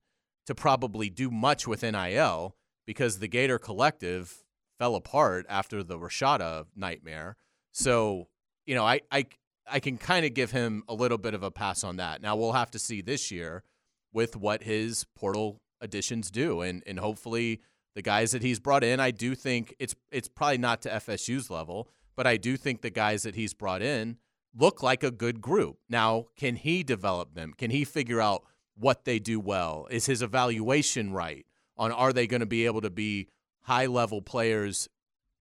to 0.46 0.54
probably 0.54 1.08
do 1.08 1.30
much 1.30 1.66
with 1.66 1.82
NIL 1.82 2.56
because 2.86 3.18
the 3.18 3.28
Gator 3.28 3.58
Collective 3.58 4.44
fell 4.78 4.94
apart 4.94 5.46
after 5.48 5.82
the 5.82 5.98
Rashada 5.98 6.66
nightmare. 6.76 7.36
So, 7.72 8.28
you 8.68 8.74
know, 8.74 8.84
I 8.84 9.00
I, 9.10 9.26
I 9.66 9.80
can 9.80 9.96
kind 9.96 10.26
of 10.26 10.34
give 10.34 10.50
him 10.50 10.84
a 10.88 10.94
little 10.94 11.18
bit 11.18 11.32
of 11.32 11.42
a 11.42 11.50
pass 11.50 11.82
on 11.82 11.96
that. 11.96 12.20
Now 12.20 12.36
we'll 12.36 12.52
have 12.52 12.70
to 12.72 12.78
see 12.78 13.00
this 13.00 13.30
year 13.30 13.64
with 14.12 14.36
what 14.36 14.62
his 14.62 15.04
portal 15.16 15.62
additions 15.80 16.30
do, 16.30 16.60
and 16.60 16.82
and 16.86 16.98
hopefully 16.98 17.62
the 17.94 18.02
guys 18.02 18.32
that 18.32 18.42
he's 18.42 18.60
brought 18.60 18.84
in, 18.84 19.00
I 19.00 19.10
do 19.10 19.34
think 19.34 19.74
it's 19.78 19.94
it's 20.12 20.28
probably 20.28 20.58
not 20.58 20.82
to 20.82 20.90
FSU's 20.90 21.50
level, 21.50 21.88
but 22.14 22.26
I 22.26 22.36
do 22.36 22.58
think 22.58 22.82
the 22.82 22.90
guys 22.90 23.22
that 23.22 23.34
he's 23.34 23.54
brought 23.54 23.80
in 23.80 24.18
look 24.54 24.82
like 24.82 25.02
a 25.02 25.10
good 25.10 25.40
group. 25.40 25.78
Now, 25.88 26.26
can 26.36 26.56
he 26.56 26.82
develop 26.82 27.34
them? 27.34 27.54
Can 27.56 27.70
he 27.70 27.84
figure 27.84 28.20
out 28.20 28.44
what 28.76 29.06
they 29.06 29.18
do 29.18 29.40
well? 29.40 29.88
Is 29.90 30.04
his 30.04 30.20
evaluation 30.20 31.12
right 31.12 31.46
on 31.78 31.90
are 31.90 32.12
they 32.12 32.26
going 32.26 32.40
to 32.40 32.46
be 32.46 32.66
able 32.66 32.82
to 32.82 32.90
be 32.90 33.28
high 33.62 33.86
level 33.86 34.20
players 34.20 34.90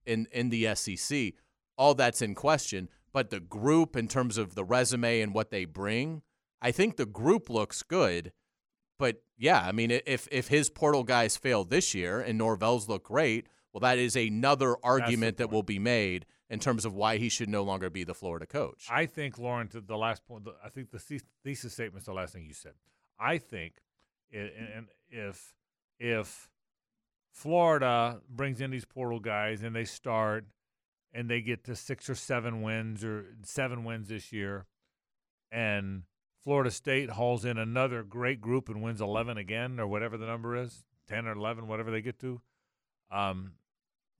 in 0.06 0.26
in 0.32 0.48
the 0.48 0.74
SEC? 0.74 1.34
All 1.76 1.94
that's 1.94 2.22
in 2.22 2.34
question, 2.34 2.88
but 3.12 3.30
the 3.30 3.40
group 3.40 3.96
in 3.96 4.08
terms 4.08 4.38
of 4.38 4.54
the 4.54 4.64
resume 4.64 5.20
and 5.20 5.34
what 5.34 5.50
they 5.50 5.64
bring, 5.64 6.22
I 6.60 6.70
think 6.72 6.96
the 6.96 7.06
group 7.06 7.48
looks 7.48 7.82
good. 7.82 8.32
But 8.98 9.22
yeah, 9.36 9.60
I 9.60 9.72
mean, 9.72 9.90
if 9.90 10.28
if 10.30 10.48
his 10.48 10.70
portal 10.70 11.04
guys 11.04 11.36
fail 11.36 11.64
this 11.64 11.94
year 11.94 12.20
and 12.20 12.36
Norvell's 12.36 12.88
look 12.88 13.04
great, 13.04 13.48
well, 13.72 13.80
that 13.80 13.98
is 13.98 14.16
another 14.16 14.76
argument 14.82 15.36
that 15.36 15.50
will 15.50 15.62
be 15.62 15.78
made 15.78 16.26
in 16.50 16.58
terms 16.58 16.84
of 16.84 16.94
why 16.94 17.18
he 17.18 17.28
should 17.28 17.48
no 17.48 17.62
longer 17.62 17.90
be 17.90 18.04
the 18.04 18.14
Florida 18.14 18.46
coach. 18.46 18.86
I 18.90 19.06
think, 19.06 19.38
Lauren, 19.38 19.68
to 19.68 19.80
the 19.80 19.96
last 19.96 20.26
point, 20.26 20.48
I 20.64 20.68
think 20.68 20.90
the 20.90 20.98
the- 20.98 21.22
thesis 21.44 21.74
statement 21.74 22.02
is 22.02 22.06
the 22.06 22.12
last 22.14 22.32
thing 22.32 22.44
you 22.44 22.54
said. 22.54 22.74
I 23.18 23.38
think, 23.38 23.74
and 24.32 24.88
if 25.10 25.54
if 26.00 26.50
Florida 27.30 28.20
brings 28.28 28.60
in 28.60 28.70
these 28.70 28.84
portal 28.84 29.20
guys 29.20 29.62
and 29.62 29.76
they 29.76 29.84
start 29.84 30.46
and 31.12 31.28
they 31.28 31.40
get 31.40 31.64
to 31.64 31.76
six 31.76 32.08
or 32.08 32.14
seven 32.14 32.62
wins 32.62 33.04
or 33.04 33.26
seven 33.42 33.84
wins 33.84 34.08
this 34.08 34.32
year, 34.32 34.66
and 35.50 36.02
Florida 36.42 36.70
State 36.70 37.10
hauls 37.10 37.44
in 37.44 37.58
another 37.58 38.02
great 38.02 38.40
group 38.40 38.68
and 38.68 38.82
wins 38.82 39.00
11 39.00 39.36
again 39.36 39.80
or 39.80 39.86
whatever 39.86 40.16
the 40.16 40.26
number 40.26 40.56
is, 40.56 40.84
10 41.08 41.26
or 41.26 41.32
11, 41.32 41.66
whatever 41.66 41.90
they 41.90 42.00
get 42.00 42.18
to, 42.20 42.40
um, 43.10 43.52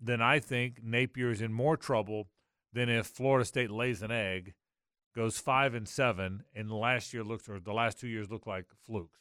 then 0.01 0.21
I 0.21 0.39
think 0.39 0.81
Napier 0.83 1.31
is 1.31 1.41
in 1.41 1.53
more 1.53 1.77
trouble 1.77 2.29
than 2.73 2.89
if 2.89 3.07
Florida 3.07 3.45
State 3.45 3.71
lays 3.71 4.03
an 4.03 4.11
egg, 4.11 4.55
goes 5.15 5.39
five 5.39 5.75
and 5.75 5.89
seven, 5.89 6.45
and 6.55 6.71
last 6.71 7.13
year 7.13 7.25
looks 7.25 7.49
or 7.49 7.59
the 7.59 7.73
last 7.73 7.99
two 7.99 8.09
years 8.09 8.31
look 8.31 8.47
like 8.47 8.67
flukes. 8.87 9.21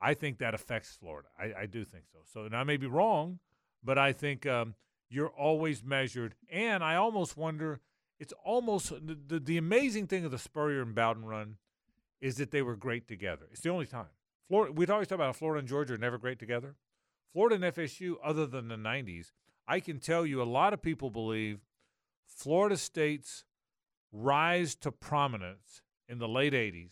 I 0.00 0.14
think 0.14 0.38
that 0.38 0.54
affects 0.54 0.96
Florida. 0.98 1.28
I, 1.38 1.62
I 1.62 1.66
do 1.66 1.84
think 1.84 2.04
so. 2.12 2.18
So 2.32 2.44
and 2.44 2.54
I 2.54 2.64
may 2.64 2.76
be 2.76 2.86
wrong, 2.86 3.40
but 3.82 3.98
I 3.98 4.12
think 4.12 4.46
um, 4.46 4.74
you're 5.08 5.28
always 5.28 5.82
measured. 5.82 6.34
And 6.50 6.82
I 6.82 6.96
almost 6.96 7.36
wonder. 7.36 7.80
It's 8.18 8.32
almost 8.44 8.90
the, 8.90 9.16
the 9.26 9.38
the 9.38 9.56
amazing 9.58 10.08
thing 10.08 10.24
of 10.24 10.30
the 10.30 10.38
Spurrier 10.38 10.82
and 10.82 10.94
Bowden 10.94 11.24
run 11.24 11.56
is 12.20 12.36
that 12.36 12.50
they 12.50 12.62
were 12.62 12.74
great 12.74 13.06
together. 13.06 13.46
It's 13.52 13.60
the 13.60 13.70
only 13.70 13.86
time. 13.86 14.08
Florida. 14.48 14.72
We'd 14.72 14.90
always 14.90 15.08
talk 15.08 15.16
about 15.16 15.36
Florida 15.36 15.60
and 15.60 15.68
Georgia 15.68 15.94
are 15.94 15.98
never 15.98 16.18
great 16.18 16.38
together. 16.38 16.74
Florida 17.32 17.54
and 17.54 17.64
FSU, 17.64 18.14
other 18.24 18.46
than 18.46 18.68
the 18.68 18.76
'90s, 18.76 19.32
I 19.68 19.80
can 19.80 20.00
tell 20.00 20.26
you 20.26 20.42
a 20.42 20.44
lot 20.44 20.72
of 20.72 20.82
people 20.82 21.10
believe 21.10 21.60
Florida 22.26 22.76
State's 22.76 23.44
rise 24.12 24.74
to 24.76 24.90
prominence 24.90 25.82
in 26.08 26.18
the 26.18 26.28
late 26.28 26.54
80s 26.54 26.90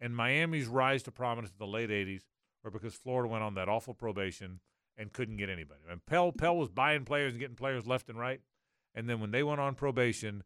and 0.00 0.14
Miami's 0.14 0.66
rise 0.66 1.02
to 1.04 1.12
prominence 1.12 1.52
in 1.52 1.58
the 1.58 1.70
late 1.70 1.90
80s 1.90 2.22
were 2.62 2.70
because 2.70 2.94
Florida 2.94 3.28
went 3.28 3.44
on 3.44 3.54
that 3.54 3.68
awful 3.68 3.94
probation 3.94 4.60
and 4.96 5.12
couldn't 5.12 5.36
get 5.36 5.48
anybody. 5.48 5.80
And 5.90 6.04
Pell, 6.06 6.32
Pell 6.32 6.56
was 6.56 6.70
buying 6.70 7.04
players 7.04 7.32
and 7.32 7.40
getting 7.40 7.56
players 7.56 7.86
left 7.86 8.08
and 8.08 8.18
right. 8.18 8.40
And 8.94 9.08
then 9.08 9.20
when 9.20 9.30
they 9.30 9.42
went 9.42 9.60
on 9.60 9.74
probation, 9.74 10.44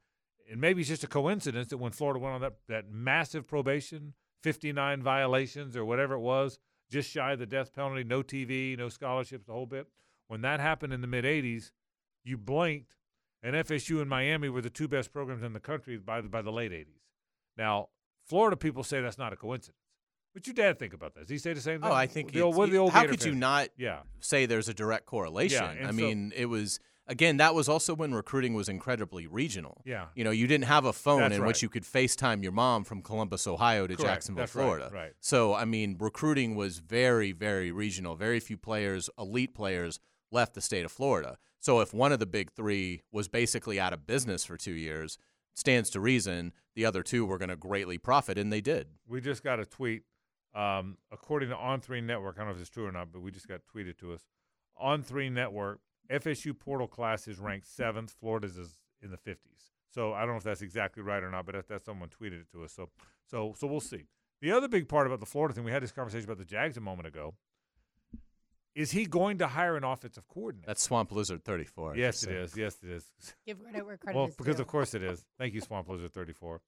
and 0.51 0.61
maybe 0.61 0.81
it's 0.81 0.89
just 0.89 1.05
a 1.05 1.09
coincidence 1.09 1.69
that 1.69 1.79
when 1.79 1.93
Florida 1.93 2.19
went 2.19 2.35
on 2.35 2.41
that, 2.41 2.55
that 2.69 2.91
massive 2.91 3.47
probation, 3.47 4.15
59 4.43 5.03
violations 5.03 5.77
or 5.77 5.85
whatever 5.85 6.15
it 6.15 6.20
was, 6.20 6.59
just 6.91 7.11
shy 7.11 7.33
of 7.33 7.39
the 7.39 7.47
death 7.47 7.75
penalty, 7.75 8.05
no 8.05 8.23
TV, 8.23 8.77
no 8.77 8.89
scholarships, 8.89 9.47
the 9.47 9.53
whole 9.53 9.66
bit. 9.66 9.87
When 10.29 10.41
that 10.43 10.61
happened 10.61 10.93
in 10.93 11.01
the 11.01 11.07
mid 11.07 11.25
80s, 11.25 11.73
you 12.25 12.39
blinked, 12.39 12.97
and 13.43 13.55
FSU 13.55 14.01
and 14.01 14.09
Miami 14.09 14.49
were 14.49 14.62
the 14.62 14.70
two 14.70 14.89
best 14.89 15.12
programs 15.12 15.43
in 15.43 15.53
the 15.53 15.61
country 15.61 15.97
by 15.99 16.20
the, 16.20 16.29
by 16.29 16.43
the 16.43 16.51
late 16.51 16.73
80s. 16.73 17.01
Now, 17.57 17.89
Florida 18.25 18.57
people 18.57 18.83
say 18.83 19.01
that's 19.01 19.19
not 19.19 19.33
a 19.33 19.37
coincidence. 19.37 19.77
What 20.39 20.47
your 20.47 20.55
dad 20.55 20.78
think 20.78 20.94
about 20.94 21.15
that? 21.15 21.23
Does 21.23 21.31
he 21.31 21.39
say 21.39 21.52
the 21.52 21.60
same 21.60 21.81
oh, 21.82 21.86
thing? 21.86 21.90
Oh, 21.90 21.97
I 21.97 22.06
think 22.06 22.31
the 22.31 22.43
old, 22.43 22.55
what 22.55 22.70
the 22.70 22.77
old 22.78 22.93
how 22.93 23.01
Gator 23.01 23.10
could 23.15 23.24
you 23.24 23.35
not 23.35 23.70
Yeah, 23.77 24.02
say 24.20 24.47
there's 24.47 24.69
a 24.69 24.74
direct 24.74 25.05
correlation? 25.05 25.65
and 25.65 25.85
I 25.85 25.90
so- 25.90 25.97
mean, 25.97 26.32
it 26.36 26.47
was 26.47 26.78
again 27.09 27.39
that 27.39 27.56
was 27.56 27.69
also 27.69 27.93
when 27.93 28.15
recruiting 28.15 28.55
was 28.55 28.69
incredibly 28.69 29.27
regional. 29.27 29.82
yeah. 29.85 30.06
You 30.15 30.23
know, 30.23 30.31
you 30.31 30.47
didn't 30.47 30.66
have 30.66 30.85
a 30.85 30.93
phone 30.93 31.23
That's 31.23 31.35
in 31.39 31.44
which 31.44 31.60
you 31.60 31.69
could 31.69 31.82
FaceTime 31.82 32.44
your 32.44 32.52
mom 32.52 32.85
from 32.85 33.02
Columbus, 33.02 33.48
Ohio 33.48 33.89
to 33.89 33.97
Correct. 33.97 34.09
Jacksonville, 34.09 34.43
That's 34.43 34.55
right, 34.55 34.62
Florida. 34.62 34.90
right. 34.94 35.12
So, 35.19 35.55
I 35.55 35.65
mean, 35.65 35.97
recruiting 35.98 36.55
was 36.55 36.78
very, 36.78 37.32
very 37.32 37.73
regional. 37.73 38.15
Very 38.15 38.39
few 38.39 38.56
players, 38.56 39.10
elite 39.19 39.55
players, 39.56 39.98
left 40.31 40.55
the 40.55 40.60
state 40.60 40.85
of 40.85 40.93
Florida. 40.93 41.36
So, 41.59 41.81
if 41.81 41.93
one 41.93 42.12
of 42.12 42.20
the 42.20 42.27
big 42.27 42.52
three 42.52 43.02
was 43.10 43.27
basically 43.27 43.81
out 43.81 43.93
of 43.93 44.06
business 44.06 44.44
for 44.44 44.56
two 44.56 44.70
years, 44.70 45.19
stands 45.55 45.90
to 45.90 45.98
reason 45.98 46.52
the 46.77 46.85
other 46.85 47.02
two 47.02 47.27
were 47.27 47.39
going 47.39 47.48
to 47.48 47.56
greatly 47.56 47.98
profit, 47.98 48.39
and 48.39 48.52
they 48.52 48.60
did. 48.60 48.86
We 49.09 49.20
just 49.20 49.43
got 49.43 49.59
a 49.59 49.65
tweet. 49.65 50.05
Um, 50.55 50.97
according 51.12 51.51
to 51.51 51.57
On 51.57 51.81
Three 51.81 52.01
Network, 52.01 52.37
I 52.37 52.41
don't 52.41 52.49
know 52.49 52.55
if 52.55 52.61
it's 52.61 52.70
true 52.70 52.87
or 52.87 52.93
not, 52.93 53.12
but 53.12 53.23
we 53.23 53.31
just 53.31 53.49
got 53.49 53.61
tweeted 53.75 53.99
to 53.99 54.12
us. 54.12 54.25
On 54.77 55.03
Three 55.03 55.29
Network, 55.29 55.81
FSU 56.11 56.59
portal 56.59 56.89
class 56.89 57.29
is 57.29 57.39
ranked 57.39 57.66
seventh. 57.66 58.15
Florida's 58.19 58.57
is 58.57 58.79
in 59.03 59.11
the 59.11 59.16
fifties. 59.16 59.73
So 59.91 60.12
I 60.12 60.20
don't 60.20 60.31
know 60.31 60.37
if 60.37 60.45
that's 60.45 60.62
exactly 60.62 61.03
right 61.03 61.23
or 61.23 61.31
not, 61.31 61.47
but 61.47 61.55
that, 61.55 61.69
that's 61.69 61.85
someone 61.85 62.09
tweeted 62.09 62.41
it 62.41 62.51
to 62.53 62.65
us. 62.65 62.73
So 62.73 62.91
so 63.27 63.55
so 63.57 63.66
we'll 63.66 63.81
see. 63.81 64.05
The 64.41 64.53
other 64.53 64.69
big 64.69 64.89
part 64.89 65.07
about 65.07 65.20
the 65.20 65.27
Florida 65.27 65.55
thing, 65.55 65.65
we 65.65 65.73
had 65.73 65.83
this 65.83 65.93
conversation 65.93 66.25
about 66.25 66.39
the 66.39 66.45
Jags 66.45 66.77
a 66.77 66.81
moment 66.81 67.09
ago. 67.09 67.35
Is 68.75 68.93
he 68.93 69.07
going 69.07 69.39
to 69.39 69.49
hire 69.49 69.77
an 69.77 69.83
offensive 69.83 70.29
coordinator? 70.29 70.66
That's 70.69 70.83
Swamp 70.83 71.11
Lizard 71.11 71.43
34. 71.45 71.97
yes, 71.97 72.23
it 72.23 72.31
is. 72.31 72.57
Yes, 72.57 72.79
it 72.81 72.91
is. 72.91 73.11
Give 73.47 73.61
credit 73.61 73.85
where 73.85 73.97
credit 73.97 74.16
well, 74.16 74.29
is 74.29 74.37
because 74.37 74.57
due. 74.57 74.62
of 74.62 74.69
course 74.69 74.95
it 74.95 75.03
is. 75.03 75.25
Thank 75.37 75.55
you, 75.55 75.61
Swamp 75.61 75.89
Lizard 75.89 76.12
thirty 76.15 76.33
four. 76.33 76.61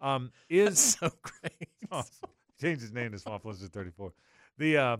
Um, 0.00 0.32
That's 0.50 0.72
is 0.72 0.96
so 1.00 1.10
great. 1.22 1.68
Awesome. 1.90 2.30
Changed 2.60 2.82
his 2.82 2.92
name 2.92 3.12
to 3.12 3.18
Swamp 3.18 3.44
Lizard 3.44 3.72
34. 3.72 4.12
The 4.58 4.76
uh, 4.76 4.96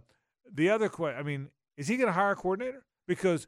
the 0.53 0.71
other 0.71 0.89
question, 0.89 1.19
I 1.19 1.23
mean, 1.23 1.49
is 1.77 1.89
he 1.89 1.97
going 1.97 2.09
to 2.09 2.13
hire 2.13 2.33
a 2.33 2.37
coordinator? 2.37 2.85
Because 3.09 3.47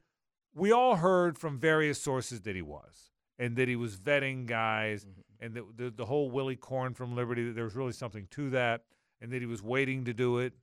we 0.54 0.72
all 0.72 0.96
heard 0.96 1.38
from 1.38 1.58
various 1.58 2.00
sources 2.00 2.40
that 2.42 2.56
he 2.56 2.62
was, 2.62 3.10
and 3.38 3.56
that 3.56 3.68
he 3.68 3.76
was 3.76 3.96
vetting 3.96 4.46
guys, 4.46 5.06
and 5.40 5.54
that 5.54 5.64
the, 5.76 5.90
the 5.90 6.06
whole 6.06 6.30
Willie 6.30 6.56
Corn 6.56 6.94
from 6.94 7.14
Liberty, 7.14 7.46
that 7.46 7.54
there 7.54 7.64
was 7.64 7.76
really 7.76 7.92
something 7.92 8.26
to 8.30 8.50
that, 8.50 8.82
and 9.20 9.30
that 9.32 9.40
he 9.40 9.46
was 9.46 9.62
waiting 9.62 10.04
to 10.04 10.14
do 10.14 10.38
it. 10.38 10.54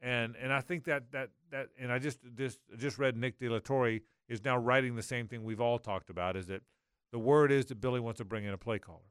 and 0.00 0.34
and 0.36 0.52
I 0.52 0.60
think 0.60 0.84
that 0.84 1.12
that 1.12 1.30
that 1.50 1.68
and 1.78 1.92
I 1.92 1.98
just 1.98 2.18
just 2.36 2.58
just 2.78 2.98
read 2.98 3.16
Nick 3.16 3.38
De 3.38 3.48
La 3.48 3.58
Torre 3.58 3.98
is 4.28 4.44
now 4.44 4.56
writing 4.56 4.96
the 4.96 5.02
same 5.02 5.28
thing 5.28 5.44
we've 5.44 5.60
all 5.60 5.78
talked 5.78 6.08
about 6.08 6.36
is 6.36 6.46
that 6.46 6.62
the 7.12 7.18
word 7.18 7.50
is 7.52 7.66
that 7.66 7.80
Billy 7.80 8.00
wants 8.00 8.18
to 8.18 8.24
bring 8.24 8.44
in 8.44 8.52
a 8.54 8.58
play 8.58 8.78
caller. 8.78 9.10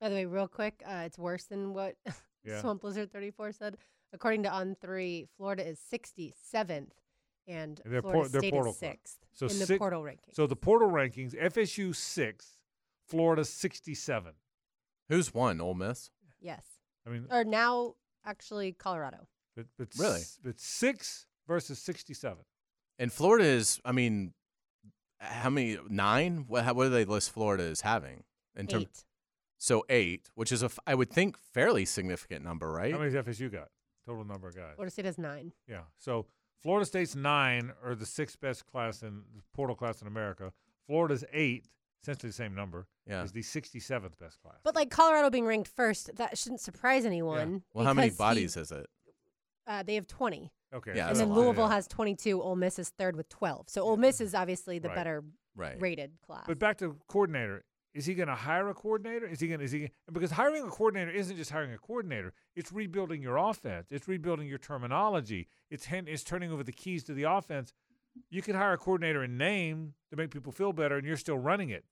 By 0.00 0.08
the 0.08 0.14
way, 0.14 0.24
real 0.24 0.48
quick, 0.48 0.82
uh, 0.86 1.02
it's 1.04 1.18
worse 1.18 1.44
than 1.44 1.74
what 1.74 1.96
Yeah. 2.44 2.60
Swamp 2.60 2.82
Lizard 2.84 3.12
34 3.12 3.52
said. 3.52 3.76
According 4.14 4.42
to 4.42 4.50
On 4.50 4.76
Three, 4.80 5.26
Florida 5.38 5.66
is 5.66 5.78
67th, 5.78 6.34
and 6.54 6.90
And 7.46 7.80
they're 7.84 8.02
Florida 8.02 8.30
por- 8.30 8.40
State 8.40 8.52
portal 8.52 8.72
is 8.72 8.78
sixth 8.78 9.18
So 9.32 9.46
in 9.46 9.58
the 9.58 9.66
six- 9.66 9.78
portal 9.78 10.02
ranking. 10.02 10.34
So 10.34 10.46
the 10.46 10.56
portal 10.56 10.90
rankings: 10.90 11.34
FSU 11.34 11.94
six, 11.94 12.58
Florida 13.08 13.44
sixty 13.44 13.94
seven. 13.94 14.34
Who's 15.08 15.32
won? 15.32 15.60
Ole 15.60 15.74
Miss. 15.74 16.10
yes, 16.40 16.62
I 17.06 17.10
mean, 17.10 17.26
or 17.30 17.42
now 17.44 17.94
actually 18.24 18.72
Colorado. 18.72 19.26
but, 19.56 19.66
but 19.78 19.88
Really? 19.98 20.20
s- 20.20 20.38
but 20.42 20.60
six 20.60 21.26
versus 21.48 21.78
sixty 21.78 22.12
seven. 22.14 22.44
And 22.98 23.10
Florida 23.12 23.44
is, 23.46 23.80
I 23.84 23.92
mean, 23.92 24.34
how 25.18 25.48
many? 25.50 25.78
Nine? 25.88 26.44
What, 26.48 26.64
how, 26.64 26.74
what 26.74 26.84
do 26.84 26.90
they 26.90 27.04
list 27.06 27.30
Florida 27.30 27.64
as 27.64 27.80
having? 27.80 28.24
In 28.54 28.66
term- 28.66 28.82
Eight. 28.82 29.04
So 29.62 29.84
eight, 29.88 30.28
which 30.34 30.50
is 30.50 30.62
a, 30.62 30.66
f- 30.66 30.80
I 30.88 30.96
would 30.96 31.08
think, 31.08 31.38
fairly 31.38 31.84
significant 31.84 32.44
number, 32.44 32.68
right? 32.72 32.90
How 32.92 32.98
many 32.98 33.12
does 33.12 33.24
FSU 33.24 33.48
got? 33.52 33.68
Total 34.04 34.24
number 34.24 34.48
of 34.48 34.56
guys. 34.56 34.74
Florida 34.74 34.90
State 34.90 35.04
has 35.04 35.18
nine. 35.18 35.52
Yeah. 35.68 35.82
So 35.98 36.26
Florida 36.60 36.84
State's 36.84 37.14
nine 37.14 37.70
or 37.84 37.94
the 37.94 38.04
sixth 38.04 38.40
best 38.40 38.66
class 38.66 39.04
in 39.04 39.22
portal 39.54 39.76
class 39.76 40.02
in 40.02 40.08
America. 40.08 40.52
Florida's 40.88 41.24
eight, 41.32 41.66
essentially 42.02 42.30
the 42.30 42.34
same 42.34 42.56
number, 42.56 42.88
Yeah. 43.06 43.22
is 43.22 43.30
the 43.30 43.42
sixty 43.42 43.78
seventh 43.78 44.18
best 44.18 44.42
class. 44.42 44.56
But 44.64 44.74
like 44.74 44.90
Colorado 44.90 45.30
being 45.30 45.46
ranked 45.46 45.68
first, 45.70 46.10
that 46.16 46.36
shouldn't 46.36 46.60
surprise 46.60 47.04
anyone. 47.04 47.62
well, 47.72 47.84
how 47.84 47.94
many 47.94 48.08
because 48.08 48.16
he- 48.16 48.18
bodies 48.18 48.56
is 48.56 48.72
it? 48.72 48.86
uh, 49.68 49.84
they 49.84 49.94
have 49.94 50.08
20. 50.08 50.50
okay. 50.74 50.92
Yeah, 50.96 51.08
and 51.10 51.16
then. 51.16 51.32
Louisville 51.32 51.68
Yeah. 51.68 51.74
has 51.76 51.86
22. 51.86 52.42
Ole 52.42 52.56
Miss 52.56 52.80
is 52.80 52.88
third 52.88 53.14
with 53.14 53.28
12. 53.28 53.68
So 53.68 53.82
Ole 53.82 53.96
Miss 53.96 54.20
is 54.20 54.34
obviously 54.34 54.80
the 54.80 54.88
Right. 54.88 54.94
better 54.96 55.24
Right. 55.54 55.80
rated 55.80 56.20
class. 56.26 56.46
But 56.48 56.58
back 56.58 56.78
to 56.78 56.98
coordinator. 57.06 57.62
Is 57.94 58.06
he 58.06 58.14
going 58.14 58.28
to 58.28 58.34
hire 58.34 58.68
a 58.70 58.74
coordinator? 58.74 59.26
Is 59.26 59.40
he 59.40 59.48
going? 59.48 59.58
to 59.58 59.64
Is 59.64 59.72
he? 59.72 59.90
Because 60.10 60.30
hiring 60.30 60.62
a 60.64 60.68
coordinator 60.68 61.10
isn't 61.10 61.36
just 61.36 61.50
hiring 61.50 61.72
a 61.74 61.78
coordinator. 61.78 62.32
It's 62.56 62.72
rebuilding 62.72 63.20
your 63.22 63.36
offense. 63.36 63.86
It's 63.90 64.08
rebuilding 64.08 64.48
your 64.48 64.58
terminology. 64.58 65.48
It's 65.70 65.84
hen- 65.86 66.08
it's 66.08 66.24
turning 66.24 66.50
over 66.50 66.62
the 66.64 66.72
keys 66.72 67.04
to 67.04 67.12
the 67.14 67.24
offense. 67.24 67.72
You 68.30 68.40
can 68.42 68.54
hire 68.56 68.72
a 68.74 68.78
coordinator 68.78 69.22
in 69.24 69.36
name 69.36 69.94
to 70.10 70.16
make 70.16 70.30
people 70.30 70.52
feel 70.52 70.72
better, 70.72 70.96
and 70.96 71.06
you're 71.06 71.16
still 71.18 71.38
running 71.38 71.68
it. 71.70 71.84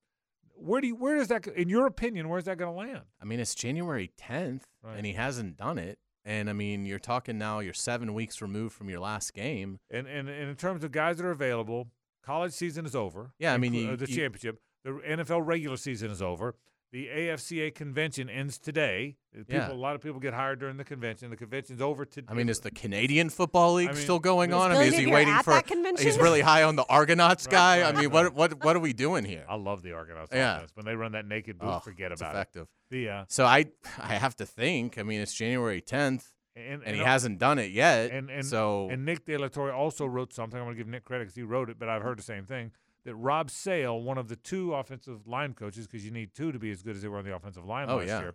Where 0.54 0.80
do 0.80 0.86
you? 0.88 0.94
Where 0.96 1.16
does 1.16 1.28
that? 1.28 1.46
In 1.48 1.68
your 1.68 1.86
opinion, 1.86 2.28
where's 2.28 2.44
that 2.44 2.58
going 2.58 2.72
to 2.72 2.78
land? 2.78 3.04
I 3.20 3.24
mean, 3.24 3.40
it's 3.40 3.54
January 3.54 4.10
10th, 4.18 4.62
Right. 4.82 4.96
and 4.96 5.04
he 5.06 5.12
hasn't 5.14 5.56
done 5.56 5.78
it. 5.78 5.98
And 6.24 6.50
I 6.50 6.52
mean, 6.52 6.84
you're 6.84 6.98
talking 6.98 7.38
now, 7.38 7.60
you're 7.60 7.72
seven 7.72 8.12
weeks 8.12 8.42
removed 8.42 8.74
from 8.74 8.90
your 8.90 9.00
last 9.00 9.32
game. 9.32 9.78
And 9.90 10.06
and, 10.06 10.28
and 10.28 10.50
in 10.50 10.56
terms 10.56 10.84
of 10.84 10.92
guys 10.92 11.16
that 11.16 11.24
are 11.24 11.30
available, 11.30 11.88
college 12.22 12.52
season 12.52 12.84
is 12.84 12.94
over. 12.94 13.32
Yeah, 13.38 13.54
I 13.54 13.56
mean, 13.58 13.72
you- 13.72 13.88
uh, 13.90 13.96
the 13.96 14.08
you- 14.08 14.16
championship, 14.16 14.60
the 14.84 14.90
NFL 14.92 15.46
regular 15.46 15.76
season 15.76 16.10
is 16.10 16.22
over. 16.22 16.54
The 16.92 17.06
AFCA 17.06 17.72
convention 17.72 18.28
ends 18.28 18.58
today. 18.58 19.16
Uh, 19.32 19.38
People, 19.44 19.54
Yeah. 19.54 19.70
a 19.70 19.74
lot 19.74 19.94
of 19.94 20.00
people 20.00 20.18
get 20.18 20.34
hired 20.34 20.58
during 20.58 20.76
the 20.76 20.82
convention. 20.82 21.30
The 21.30 21.36
convention's 21.36 21.80
over 21.80 22.04
today. 22.04 22.26
I 22.28 22.34
mean, 22.34 22.48
is 22.48 22.58
the 22.58 22.72
Canadian 22.72 23.30
Football 23.30 23.74
League 23.74 23.90
I 23.90 23.92
mean, 23.92 24.02
still 24.02 24.18
going 24.18 24.52
on? 24.52 24.72
I 24.72 24.78
mean, 24.80 24.88
is 24.92 24.96
he 24.98 25.06
waiting 25.06 25.32
for? 25.44 25.50
that 25.52 25.68
convention? 25.68 26.04
He's 26.04 26.18
really 26.18 26.40
high 26.40 26.64
on 26.64 26.74
the 26.74 26.84
Argonauts 26.88 27.46
Right, 27.46 27.52
guy. 27.52 27.82
I 27.88 27.92
mean, 27.92 28.10
right. 28.10 28.12
what 28.12 28.34
what 28.34 28.64
what 28.64 28.74
are 28.74 28.80
we 28.80 28.92
doing 28.92 29.24
here? 29.24 29.44
I 29.48 29.54
love 29.54 29.82
the 29.82 29.92
Argonauts 29.92 30.30
Yeah. 30.34 30.56
offense. 30.56 30.72
When 30.74 30.84
they 30.84 30.96
run 30.96 31.12
that 31.12 31.26
naked 31.26 31.60
boot, 31.60 31.68
Oh, 31.68 31.78
forget 31.78 32.10
about 32.10 32.34
effective. 32.34 32.62
it. 32.62 32.68
The 32.90 33.08
uh, 33.08 33.24
So 33.28 33.44
I 33.44 33.66
I 33.98 34.14
have 34.16 34.34
to 34.36 34.46
think. 34.46 34.98
I 34.98 35.04
mean, 35.04 35.20
it's 35.20 35.32
January 35.32 35.80
10th, 35.80 36.24
and, 36.56 36.82
and 36.84 36.96
he 36.96 37.02
uh, 37.02 37.04
hasn't 37.04 37.38
done 37.38 37.60
it 37.60 37.70
yet. 37.70 38.10
And 38.10 38.30
and 38.30 38.44
so 38.44 38.88
and 38.90 39.04
Nick 39.04 39.24
De 39.26 39.36
La 39.36 39.46
Torre 39.46 39.72
also 39.72 40.06
wrote 40.06 40.32
something. 40.32 40.58
I'm 40.58 40.66
going 40.66 40.76
to 40.76 40.82
give 40.82 40.88
Nick 40.90 41.04
credit 41.04 41.26
because 41.26 41.36
he 41.36 41.44
wrote 41.44 41.70
it, 41.70 41.78
but 41.78 41.88
I've 41.88 42.02
heard 42.02 42.18
the 42.18 42.24
same 42.24 42.46
thing. 42.46 42.72
That 43.04 43.14
Rob 43.14 43.50
Sale, 43.50 44.02
one 44.02 44.18
of 44.18 44.28
the 44.28 44.36
two 44.36 44.74
offensive 44.74 45.26
line 45.26 45.54
coaches, 45.54 45.86
because 45.86 46.04
you 46.04 46.10
need 46.10 46.34
two 46.34 46.52
to 46.52 46.58
be 46.58 46.70
as 46.70 46.82
good 46.82 46.96
as 46.96 47.02
they 47.02 47.08
were 47.08 47.16
on 47.18 47.24
the 47.24 47.34
offensive 47.34 47.64
line 47.64 47.88
Oh, 47.88 47.96
last 47.96 48.08
yeah. 48.08 48.20
year, 48.20 48.34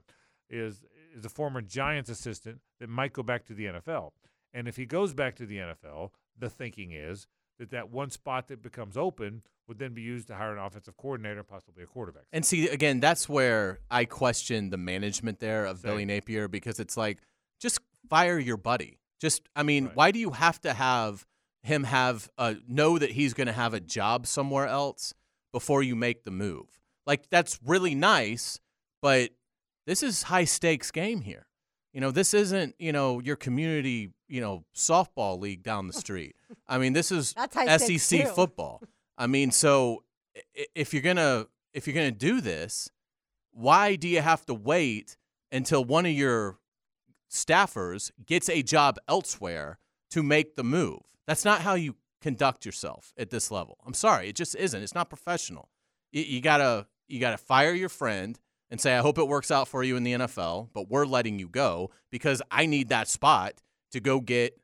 is 0.50 0.84
is 1.16 1.24
a 1.24 1.30
former 1.30 1.62
Giants 1.62 2.10
assistant 2.10 2.60
that 2.80 2.90
might 2.90 3.14
go 3.14 3.24
back 3.24 3.46
to 3.46 3.54
the 3.54 3.66
NFL. 3.66 4.12
And 4.54 4.68
if 4.68 4.76
he 4.76 4.86
goes 4.86 5.14
back 5.14 5.36
to 5.38 5.46
the 5.46 5.58
NFL, 5.58 6.12
the 6.38 6.50
thinking 6.50 6.92
is 6.92 7.28
that 7.60 7.70
that 7.72 7.90
one 7.90 8.10
spot 8.10 8.48
that 8.50 8.62
becomes 8.62 8.98
open 8.98 9.44
would 9.68 9.78
then 9.80 9.94
be 9.94 10.02
used 10.02 10.28
to 10.28 10.36
hire 10.36 10.52
an 10.52 10.60
offensive 10.64 10.98
coordinator, 10.98 11.42
possibly 11.44 11.84
a 11.84 11.88
quarterback. 11.88 12.24
And 12.34 12.46
see, 12.46 12.68
again, 12.68 13.00
that's 13.00 13.30
where 13.30 13.80
I 13.90 14.06
question 14.06 14.72
the 14.72 14.78
management 14.78 15.40
there 15.40 15.66
of 15.66 15.80
Same. 15.80 15.92
Billy 15.92 16.06
Napier 16.06 16.48
because 16.48 16.80
it's 16.80 16.98
like, 16.98 17.20
just 17.62 17.80
fire 18.10 18.38
your 18.38 18.58
buddy. 18.58 19.00
Just, 19.22 19.48
I 19.56 19.64
mean, 19.64 19.86
Right. 19.86 19.96
why 19.96 20.12
do 20.12 20.20
you 20.20 20.32
have 20.32 20.60
to 20.62 20.74
have 20.74 21.26
him 21.66 21.84
have 21.84 22.30
uh, 22.38 22.56
know 22.68 22.98
that 22.98 23.12
he's 23.12 23.34
going 23.34 23.48
to 23.48 23.54
have 23.54 23.74
a 23.74 23.80
job 23.80 24.28
somewhere 24.28 24.68
else 24.68 25.14
before 25.52 25.84
you 25.84 25.96
make 25.96 26.24
the 26.24 26.32
move? 26.32 26.68
Like, 27.06 27.30
that's 27.30 27.60
really 27.66 27.96
nice, 27.96 28.60
but 29.02 29.32
this 29.86 30.04
is 30.04 30.24
high 30.24 30.46
stakes 30.46 30.92
game 30.92 31.22
here. 31.22 31.48
You 31.94 32.02
know, 32.02 32.12
this 32.12 32.34
isn't 32.34 32.76
you 32.78 32.92
know 32.92 33.22
your 33.22 33.38
community 33.38 34.12
you 34.28 34.42
know 34.42 34.66
softball 34.76 35.40
league 35.40 35.64
down 35.64 35.88
the 35.88 35.94
street. 36.06 36.36
I 36.68 36.78
mean, 36.78 36.94
this 36.94 37.12
is 37.12 37.34
That's 37.34 37.56
high 37.56 37.78
stakes, 37.78 38.04
SEC 38.04 38.28
football. 38.36 38.82
I 39.18 39.28
mean, 39.28 39.52
so 39.52 40.04
if 40.74 40.94
you're 40.94 41.04
gonna 41.04 41.48
if 41.74 41.88
you're 41.88 41.96
gonna 41.96 42.12
do 42.12 42.42
this, 42.42 42.90
why 43.52 43.96
do 43.96 44.08
you 44.08 44.22
have 44.22 44.46
to 44.48 44.54
wait 44.54 45.18
until 45.52 45.86
one 45.86 46.06
of 46.06 46.12
your 46.12 46.58
staffers 47.32 48.12
gets 48.26 48.50
a 48.50 48.62
job 48.62 48.98
elsewhere 49.08 49.80
to 50.12 50.22
make 50.22 50.56
the 50.56 50.64
move? 50.64 51.02
That's 51.28 51.46
not 51.46 51.62
how 51.62 51.74
you 51.76 51.96
conduct 52.22 52.66
yourself 52.66 53.14
at 53.18 53.30
this 53.30 53.52
level. 53.52 53.78
I'm 53.86 53.94
sorry, 53.94 54.30
it 54.30 54.36
just 54.36 54.56
isn't. 54.56 54.82
It's 54.82 54.96
not 54.96 55.10
professional. 55.10 55.70
You, 56.12 56.24
you 56.24 56.42
gotta 56.42 56.88
you 57.08 57.20
gotta 57.20 57.38
fire 57.38 57.74
your 57.74 57.90
friend 57.90 58.40
and 58.70 58.82
say, 58.82 58.96
I 58.96 59.02
hope 59.02 59.18
it 59.18 59.28
works 59.28 59.52
out 59.52 59.68
for 59.68 59.84
you 59.84 59.96
in 59.96 60.04
the 60.04 60.14
NFL, 60.14 60.70
but 60.74 60.90
we're 60.90 61.06
letting 61.06 61.40
you 61.40 61.48
go 61.48 61.92
because 62.12 62.42
I 62.50 62.66
need 62.66 62.90
that 62.90 63.08
spot 63.08 63.62
to 63.92 64.00
go 64.00 64.20
get 64.20 64.60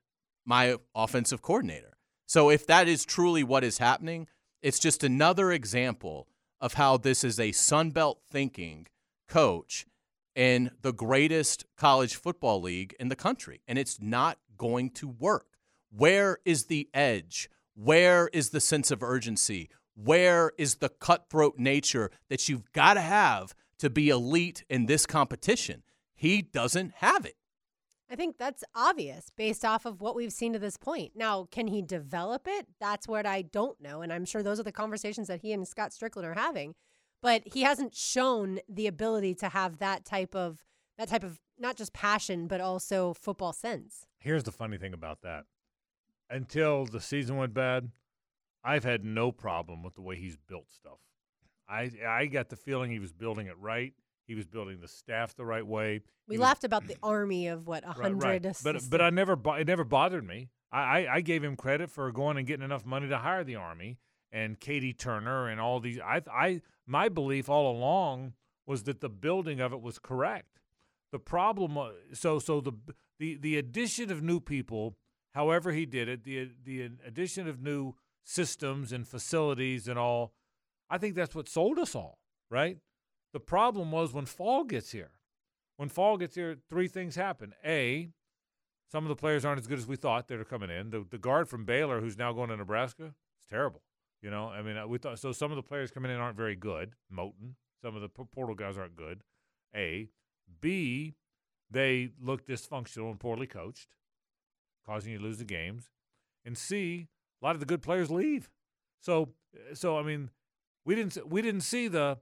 my 0.46 0.78
offensive 0.96 1.42
coordinator. 1.42 1.98
So 2.26 2.50
if 2.50 2.66
that 2.68 2.88
is 2.88 3.06
truly 3.06 3.44
what 3.44 3.64
is 3.64 3.78
happening, 3.78 4.28
it's 4.62 4.80
just 4.80 5.04
another 5.04 5.52
example 5.52 6.28
of 6.60 6.74
how 6.76 6.98
this 6.98 7.24
is 7.24 7.40
a 7.40 7.50
Sunbelt 7.50 8.18
thinking 8.30 8.88
coach 9.28 9.86
in 10.36 10.72
the 10.82 10.94
greatest 10.94 11.66
college 11.78 12.16
football 12.16 12.62
league 12.62 12.96
in 13.00 13.10
the 13.10 13.16
country. 13.16 13.62
And 13.68 13.78
it's 13.78 14.02
not 14.02 14.38
going 14.58 14.92
to 14.92 15.08
work. 15.08 15.51
Where 15.96 16.38
is 16.46 16.66
the 16.66 16.90
edge? 16.94 17.50
Where 17.76 18.30
is 18.32 18.50
the 18.50 18.62
sense 18.62 18.92
of 18.92 19.04
urgency? 19.04 19.70
Where 19.94 20.54
is 20.58 20.76
the 20.76 20.90
cutthroat 20.90 21.60
nature 21.60 22.12
that 22.30 22.48
you've 22.48 22.72
got 22.72 22.94
to 22.94 23.02
have 23.02 23.54
to 23.80 23.90
be 23.90 24.10
elite 24.10 24.64
in 24.70 24.86
this 24.86 25.06
competition? 25.06 25.84
He 26.16 26.42
doesn't 26.42 26.94
have 26.98 27.26
it. 27.26 27.36
I 28.10 28.16
think 28.16 28.38
that's 28.38 28.64
obvious 28.76 29.32
based 29.36 29.64
off 29.64 29.86
of 29.86 30.02
what 30.02 30.16
we've 30.16 30.34
seen 30.34 30.54
to 30.54 30.60
this 30.60 30.78
point. 30.78 31.14
Now, 31.16 31.48
can 31.50 31.68
he 31.68 31.82
develop 31.82 32.44
it? 32.46 32.68
That's 32.80 33.08
what 33.08 33.26
I 33.26 33.42
don't 33.42 33.80
know. 33.82 34.02
And 34.02 34.12
I'm 34.12 34.26
sure 34.26 34.44
those 34.44 34.60
are 34.60 34.64
the 34.64 34.72
conversations 34.72 35.28
that 35.28 35.42
he 35.42 35.54
and 35.54 35.68
Scott 35.68 35.92
Stricklin 35.92 36.26
are 36.26 36.34
having. 36.34 36.76
But 37.22 37.44
he 37.46 37.62
hasn't 37.62 37.96
shown 37.96 38.60
the 38.68 38.88
ability 38.88 39.36
to 39.36 39.50
have 39.50 39.78
that 39.80 40.06
type 40.06 40.36
of 40.36 40.66
that 40.98 41.08
type 41.08 41.24
of 41.24 41.40
not 41.58 41.78
just 41.78 41.94
passion, 41.94 42.48
but 42.48 42.60
also 42.60 43.14
football 43.14 43.54
sense. 43.54 44.06
Here's 44.20 44.44
the 44.44 44.52
funny 44.52 44.78
thing 44.78 44.94
about 44.94 45.22
that. 45.22 45.46
Until 46.32 46.86
the 46.86 47.02
season 47.02 47.36
went 47.38 47.54
bad, 47.54 47.92
I've 48.64 48.84
had 48.84 49.04
no 49.04 49.32
problem 49.32 49.84
with 49.84 49.96
the 49.96 50.02
way 50.02 50.16
he's 50.16 50.38
built 50.38 50.72
stuff. 50.72 51.00
I 51.68 51.92
I 52.08 52.26
got 52.28 52.50
the 52.50 52.56
feeling 52.56 52.90
he 52.92 53.00
was 53.00 53.12
building 53.12 53.48
it 53.48 53.58
right. 53.60 53.94
He 54.28 54.36
was 54.36 54.46
building 54.46 54.80
the 54.80 54.88
staff 54.88 55.36
the 55.36 55.46
right 55.46 55.66
way. 55.66 56.02
We 56.28 56.36
He 56.36 56.40
was- 56.40 56.46
laughed 56.46 56.64
about 56.64 56.88
the 56.88 56.96
army 57.04 57.48
of 57.48 57.68
what 57.68 57.84
a 57.84 57.88
Right, 57.88 57.98
hundred. 57.98 58.46
right. 58.46 58.58
But 58.64 58.90
but 58.90 59.02
I 59.02 59.10
never 59.10 59.38
it 59.60 59.68
never 59.68 59.84
bothered 59.84 60.26
me. 60.26 60.50
I, 60.72 61.02
I 61.02 61.16
I 61.16 61.22
gave 61.22 61.44
him 61.44 61.56
credit 61.58 61.90
for 61.90 62.10
going 62.12 62.38
and 62.38 62.48
getting 62.48 62.64
enough 62.64 62.86
money 62.86 63.10
to 63.10 63.18
hire 63.18 63.44
the 63.44 63.56
army 63.56 63.98
and 64.32 64.58
Katie 64.60 64.94
Turner 64.94 65.50
and 65.50 65.60
all 65.60 65.80
these. 65.82 66.00
I 66.00 66.22
I 66.32 66.62
my 66.86 67.10
belief 67.10 67.50
all 67.50 67.70
along 67.76 68.34
was 68.66 68.84
that 68.84 69.02
the 69.02 69.10
building 69.10 69.60
of 69.60 69.74
it 69.74 69.82
was 69.82 70.00
correct. 70.00 70.62
The 71.12 71.20
problem 71.20 71.78
so 72.14 72.40
so 72.40 72.62
the 72.62 72.72
the 73.20 73.36
the 73.36 73.58
addition 73.58 74.12
of 74.12 74.22
new 74.22 74.40
people, 74.40 74.96
however 75.34 75.72
he 75.72 75.86
did 75.86 76.08
it, 76.08 76.24
the 76.24 76.50
the 76.64 76.90
addition 77.06 77.48
of 77.48 77.62
new 77.62 77.96
systems 78.24 78.92
and 78.92 79.08
facilities 79.08 79.88
and 79.88 79.98
all, 79.98 80.34
I 80.90 80.98
think 80.98 81.16
that's 81.16 81.36
what 81.36 81.50
sold 81.50 81.80
us 81.80 81.96
all, 81.96 82.20
right? 82.50 82.78
The 83.34 83.40
problem 83.40 83.92
was 83.92 84.14
when 84.14 84.26
fall 84.26 84.64
gets 84.64 84.92
here. 84.92 85.12
When 85.78 85.90
fall 85.90 86.18
gets 86.18 86.36
here, 86.36 86.58
three 86.70 86.88
things 86.88 87.16
happen. 87.16 87.54
A, 87.66 88.10
some 88.92 89.04
of 89.04 89.10
the 89.10 89.16
players 89.16 89.46
aren't 89.46 89.60
as 89.60 89.68
good 89.68 89.80
as 89.80 89.88
we 89.88 89.96
thought 89.96 90.28
that 90.28 90.40
are 90.40 90.46
coming 90.46 90.70
in. 90.70 90.90
The, 90.90 91.06
the 91.10 91.18
guard 91.18 91.48
from 91.48 91.66
Baylor, 91.66 92.02
who's 92.02 92.18
now 92.18 92.34
going 92.34 92.50
to 92.50 92.58
Nebraska, 92.58 93.06
is 93.06 93.46
terrible. 93.50 93.82
You 94.22 94.30
know, 94.30 94.50
I 94.50 94.62
mean, 94.62 94.78
uh, 94.78 94.86
we 94.86 95.00
thought 95.00 95.18
so. 95.18 95.32
Some 95.32 95.52
of 95.52 95.56
the 95.56 95.64
players 95.64 95.90
coming 95.90 96.12
in 96.12 96.18
aren't 96.18 96.38
very 96.38 96.56
good. 96.56 96.94
Moten, 97.12 97.56
some 97.82 97.96
of 97.96 98.02
the 98.02 98.10
portal 98.10 98.54
guys 98.54 98.78
aren't 98.78 98.96
good. 98.96 99.24
A, 99.76 100.10
B, 100.60 101.16
they 101.72 102.10
look 102.22 102.46
dysfunctional 102.46 103.10
and 103.10 103.20
poorly 103.20 103.48
coached. 103.48 103.88
Causing 104.92 105.14
you 105.14 105.20
to 105.20 105.24
lose 105.24 105.38
the 105.38 105.46
games, 105.46 105.90
and 106.44 106.58
C, 106.58 107.08
a 107.42 107.46
lot 107.46 107.56
of 107.56 107.60
the 107.60 107.66
good 107.66 107.82
players 107.82 108.12
leave. 108.12 108.50
So, 109.00 109.30
so 109.74 109.98
I 109.98 110.04
mean, 110.04 110.30
we 110.86 110.96
didn't 110.96 111.18
we 111.30 111.42
didn't 111.42 111.62
see 111.62 111.88
the 111.88 112.18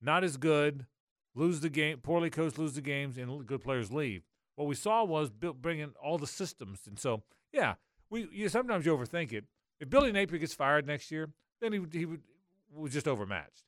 not 0.00 0.24
as 0.24 0.36
good 0.36 0.86
lose 1.34 1.60
the 1.60 1.68
game, 1.68 1.98
poorly 1.98 2.30
coached 2.30 2.58
lose 2.58 2.74
the 2.74 2.80
games, 2.80 3.18
and 3.18 3.46
good 3.46 3.62
players 3.62 3.92
leave. 3.92 4.22
What 4.56 4.68
we 4.68 4.74
saw 4.74 5.04
was 5.04 5.30
bringing 5.30 5.92
all 6.02 6.16
the 6.16 6.26
systems, 6.26 6.80
and 6.86 6.98
so 6.98 7.22
yeah, 7.52 7.74
we 8.08 8.28
you 8.32 8.48
sometimes 8.48 8.86
you 8.86 8.96
overthink 8.96 9.32
it. 9.32 9.44
If 9.80 9.90
Billy 9.90 10.12
Napier 10.12 10.38
gets 10.38 10.54
fired 10.54 10.86
next 10.86 11.10
year, 11.10 11.30
then 11.60 11.72
he 11.72 11.80
he 11.92 12.06
would 12.06 12.22
was 12.74 12.92
just 12.92 13.06
overmatched. 13.06 13.64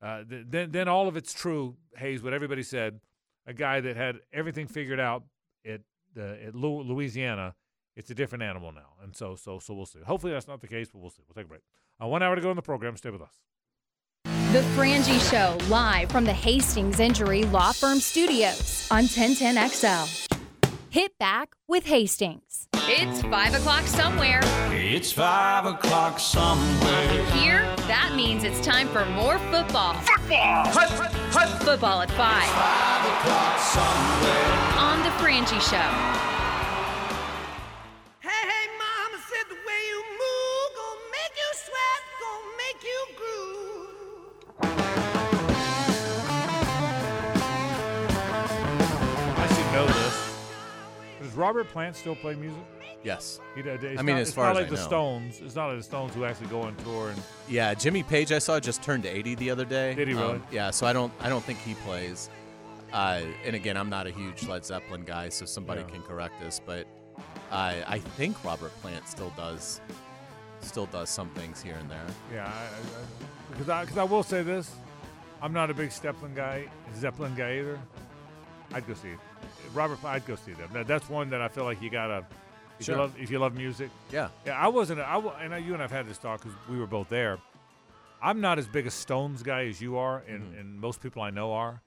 Uh, 0.00 0.22
then 0.28 0.70
then 0.70 0.88
all 0.88 1.08
of 1.08 1.16
it's 1.16 1.32
true, 1.32 1.76
Hayes. 1.96 2.22
What 2.22 2.34
everybody 2.34 2.62
said, 2.62 3.00
a 3.46 3.54
guy 3.54 3.80
that 3.80 3.96
had 3.96 4.20
everything 4.32 4.68
figured 4.68 5.00
out 5.00 5.24
at 5.66 5.80
the 6.14 6.44
at 6.46 6.54
Louisiana, 6.54 7.54
it's 7.96 8.10
a 8.10 8.14
different 8.14 8.44
animal 8.44 8.72
now, 8.72 8.92
and 9.02 9.16
so 9.16 9.34
so 9.34 9.58
so 9.58 9.74
we'll 9.74 9.86
see. 9.86 10.00
Hopefully 10.06 10.32
that's 10.32 10.46
not 10.46 10.60
the 10.60 10.68
case, 10.68 10.88
but 10.92 11.00
we'll 11.00 11.10
see. 11.10 11.22
We'll 11.26 11.34
take 11.34 11.46
a 11.46 11.48
break. 11.48 11.62
Uh, 12.02 12.06
one 12.06 12.22
hour 12.22 12.34
to 12.36 12.40
go 12.42 12.50
in 12.50 12.56
the 12.56 12.62
program. 12.62 12.96
Stay 12.96 13.10
with 13.10 13.22
us. 13.22 13.34
The 14.52 14.62
Frangie 14.76 15.20
Show, 15.30 15.58
live 15.68 16.10
from 16.10 16.24
the 16.24 16.32
Hastings 16.32 17.00
Injury 17.00 17.42
Law 17.44 17.72
Firm 17.72 17.98
Studios 17.98 18.86
on 18.90 19.04
1010XL. 19.04 20.28
Hit 20.90 21.18
back 21.18 21.54
with 21.66 21.84
Hastings. 21.86 22.68
It's 22.88 23.22
5 23.22 23.54
o'clock 23.54 23.82
somewhere. 23.84 24.40
It's 24.70 25.10
five 25.12 25.66
o'clock 25.66 26.20
somewhere. 26.20 27.24
Here, 27.32 27.62
that 27.88 28.12
means 28.14 28.44
it's 28.44 28.64
time 28.64 28.86
for 28.88 29.04
more 29.06 29.38
football. 29.50 29.94
Football! 29.94 30.64
Football 31.58 32.02
at 32.02 32.10
5 32.10 32.18
Five 32.18 33.04
o'clock 33.18 33.58
somewhere. 33.58 34.78
on 34.78 35.02
The 35.02 35.10
Frangie 35.18 35.60
Show. 35.60 36.35
Robert 51.36 51.68
Plant 51.68 51.96
still 51.96 52.16
play 52.16 52.34
music? 52.34 52.58
Yes. 53.02 53.40
He, 53.54 53.62
d- 53.62 53.68
it's 53.70 54.00
I 54.00 54.02
mean, 54.02 54.16
not, 54.16 54.22
as 54.22 54.28
it's 54.28 54.34
far 54.34 54.46
not 54.46 54.50
as 54.52 54.56
like 54.56 54.66
I 54.66 54.70
the 54.70 54.76
know. 54.76 54.86
Stones. 54.88 55.40
It's 55.40 55.54
not 55.54 55.66
like 55.68 55.76
the 55.78 55.82
Stones 55.82 56.14
who 56.14 56.24
actually 56.24 56.48
go 56.48 56.62
on 56.62 56.74
tour 56.76 57.10
and 57.10 57.22
Yeah, 57.48 57.72
Jimmy 57.74 58.02
Page 58.02 58.32
I 58.32 58.38
saw 58.38 58.58
just 58.58 58.82
turned 58.82 59.06
80 59.06 59.34
the 59.36 59.50
other 59.50 59.64
day. 59.64 59.94
Did 59.94 60.08
he 60.08 60.14
really? 60.14 60.34
Um, 60.36 60.42
yeah, 60.50 60.70
so 60.70 60.86
I 60.86 60.92
don't 60.92 61.12
I 61.20 61.28
don't 61.28 61.44
think 61.44 61.58
he 61.60 61.74
plays. 61.74 62.30
Uh, 62.92 63.20
and 63.44 63.54
again, 63.54 63.76
I'm 63.76 63.90
not 63.90 64.06
a 64.06 64.10
huge 64.10 64.46
Led 64.48 64.64
Zeppelin 64.64 65.02
guy, 65.04 65.28
so 65.28 65.44
somebody 65.44 65.82
Yeah. 65.82 65.88
can 65.88 66.02
correct 66.02 66.42
us. 66.42 66.60
But 66.64 66.86
I 67.52 67.84
I 67.86 67.98
think 67.98 68.42
Robert 68.44 68.72
Plant 68.80 69.06
still 69.08 69.32
does 69.36 69.80
still 70.60 70.86
does 70.86 71.10
some 71.10 71.28
things 71.30 71.62
here 71.62 71.76
and 71.78 71.88
there. 71.90 72.06
Yeah, 72.32 72.46
I, 72.46 72.48
I, 72.48 72.64
I, 72.64 73.50
because 73.52 73.68
I, 73.68 73.84
cause 73.84 73.98
I 73.98 74.04
will 74.04 74.22
say 74.24 74.42
this, 74.42 74.72
I'm 75.40 75.52
not 75.52 75.70
a 75.70 75.74
big 75.74 75.92
Zeppelin 75.92 76.34
guy, 76.34 76.66
Zeppelin 76.96 77.34
guy 77.36 77.58
either. 77.58 77.78
I'd 78.72 78.86
go 78.86 78.94
see 78.94 79.10
it. 79.10 79.18
Robert, 79.74 80.02
I'd 80.04 80.26
go 80.26 80.36
see 80.36 80.52
them. 80.52 80.68
That, 80.72 80.86
that's 80.86 81.08
one 81.08 81.30
that 81.30 81.40
I 81.40 81.48
feel 81.48 81.64
like 81.64 81.80
you 81.82 81.90
gotta. 81.90 82.24
If 82.78 82.84
Sure. 82.86 82.94
you 82.96 83.00
love, 83.00 83.14
if 83.18 83.30
you 83.30 83.38
love 83.38 83.54
music, 83.54 83.88
Yeah. 84.12 84.28
yeah. 84.44 84.58
I 84.58 84.68
wasn't. 84.68 85.00
I 85.00 85.16
and 85.40 85.64
you 85.64 85.72
and 85.74 85.82
I've 85.82 85.90
had 85.90 86.06
this 86.08 86.18
talk 86.18 86.42
because 86.42 86.56
we 86.68 86.78
were 86.78 86.86
both 86.86 87.08
there. 87.08 87.38
I'm 88.22 88.40
not 88.40 88.58
as 88.58 88.66
big 88.66 88.86
a 88.86 88.90
Stones 88.90 89.42
guy 89.42 89.66
as 89.66 89.80
you 89.80 89.96
are, 89.96 90.22
and, 90.28 90.42
Mm-hmm. 90.42 90.58
and 90.58 90.80
most 90.80 91.02
people 91.02 91.22
I 91.22 91.30
know 91.30 91.52
are, 91.52 91.82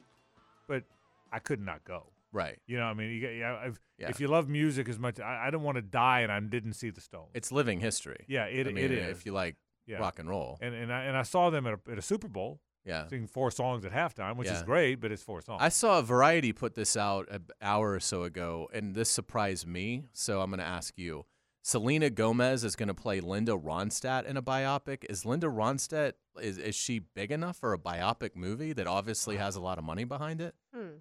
but 0.68 0.84
I 1.31 1.40
could 1.40 1.60
not 1.61 1.84
go. 1.84 2.07
Right. 2.31 2.57
You 2.68 2.77
know, 2.77 2.86
I 2.86 2.94
mean, 2.94 3.10
you, 3.11 3.19
get- 3.19 3.36
yeah, 3.36 3.65
if, 3.68 3.80
Yeah. 3.98 4.10
if 4.10 4.19
you 4.19 4.27
love 4.27 4.48
music 4.48 4.88
as 4.90 4.98
much, 4.99 5.19
I, 5.19 5.48
I 5.48 5.49
don't 5.49 5.64
want 5.64 5.76
to 5.77 5.81
die 5.81 6.22
and 6.22 6.31
I 6.31 6.40
didn't 6.40 6.73
see 6.73 6.90
the 6.91 7.02
Stones. 7.02 7.30
It's 7.34 7.52
living 7.52 7.80
history. 7.80 8.26
yeah, 8.27 8.45
it, 8.45 8.68
I 8.68 8.72
mean, 8.72 8.86
it 8.86 8.91
is. 8.91 9.18
if 9.18 9.26
you 9.26 9.31
like 9.31 9.56
Yeah. 9.88 9.98
rock 9.98 10.18
and 10.19 10.30
roll. 10.30 10.57
and 10.61 10.73
and 10.76 10.94
I, 10.94 11.03
and 11.06 11.18
I 11.18 11.23
saw 11.23 11.49
them 11.49 11.65
at 11.68 11.73
a, 11.73 11.91
at 11.91 11.98
a 11.98 12.02
Super 12.03 12.27
Bowl. 12.27 12.60
Yeah. 12.85 13.07
sing 13.07 13.27
four 13.27 13.51
songs 13.51 13.85
at 13.85 13.91
halftime, 13.91 14.35
which 14.38 14.49
is 14.49 14.64
great, 14.64 14.95
but 14.95 15.11
it's 15.11 15.23
four 15.23 15.41
songs. 15.41 15.61
I 15.61 15.69
saw 15.69 16.01
Variety 16.01 16.53
put 16.53 16.76
this 16.76 16.97
out 16.97 17.27
an 17.30 17.45
hour 17.61 17.93
or 17.93 17.99
so 17.99 18.23
ago, 18.23 18.69
and 18.73 18.95
this 18.95 19.10
surprised 19.10 19.68
me. 19.68 20.06
So 20.14 20.41
I'm 20.41 20.49
going 20.49 20.60
to 20.60 20.65
ask 20.65 20.97
you. 20.97 21.26
Selena 21.61 22.10
Gomez 22.10 22.64
is 22.64 22.76
going 22.77 22.88
to 22.88 22.93
play 22.93 23.19
Linda 23.19 23.51
Ronstadt 23.51 24.26
in 24.26 24.38
a 24.38 24.41
biopic. 24.41 25.03
Is 25.10 25.26
Linda 25.26 25.47
Ronstadt 25.47 26.14
is 26.41 26.57
is 26.57 26.73
she 26.73 26.99
big 26.99 27.31
enough 27.31 27.57
for 27.57 27.73
a 27.73 27.77
biopic 27.77 28.35
movie 28.35 28.72
that 28.73 28.88
obviously 28.88 29.35
has 29.35 29.56
a 29.56 29.61
lot 29.61 29.77
of 29.77 29.84
money 29.84 30.06
behind 30.06 30.41
it? 30.41 30.56
Hmm. 30.73 30.99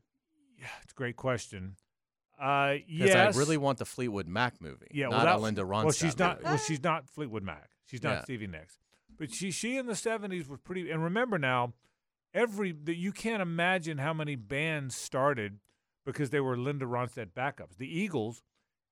yeah, 0.58 0.66
it's 0.82 0.92
a 0.92 0.96
great 0.96 1.16
question. 1.16 1.76
Uh, 2.40 2.74
Because 2.74 3.08
yes, 3.08 3.36
I 3.36 3.38
really 3.38 3.56
want 3.56 3.78
the 3.78 3.84
Fleetwood 3.84 4.28
Mac 4.28 4.60
movie, 4.60 4.88
yeah, 4.92 5.08
not 5.08 5.24
well, 5.24 5.38
a 5.38 5.40
Linda 5.40 5.62
Ronstadt. 5.62 5.84
Well, 5.84 5.92
she's 5.92 6.18
not. 6.18 6.38
movie. 6.38 6.44
Well, 6.44 6.58
she's 6.58 6.82
not 6.82 7.08
Fleetwood 7.08 7.42
Mac. 7.42 7.70
She's 7.86 8.02
not 8.02 8.10
Yeah. 8.10 8.22
Stevie 8.22 8.46
Nicks. 8.48 8.78
But 9.18 9.32
she 9.32 9.50
she 9.50 9.76
in 9.76 9.86
the 9.86 9.96
seventies 9.96 10.48
was 10.48 10.60
pretty. 10.60 10.90
And 10.90 11.02
remember 11.02 11.38
now, 11.38 11.72
every 12.32 12.72
that 12.84 12.96
you 12.96 13.12
can't 13.12 13.42
imagine 13.42 13.98
how 13.98 14.12
many 14.12 14.36
bands 14.36 14.94
started 14.94 15.58
because 16.06 16.30
they 16.30 16.40
were 16.40 16.56
Linda 16.56 16.86
Ronstadt 16.86 17.32
backups. 17.36 17.76
The 17.78 17.86
Eagles, 17.88 18.42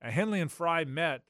uh, 0.03 0.11
Henley 0.11 0.39
and 0.41 0.51
Frey 0.51 0.85
met 0.85 1.21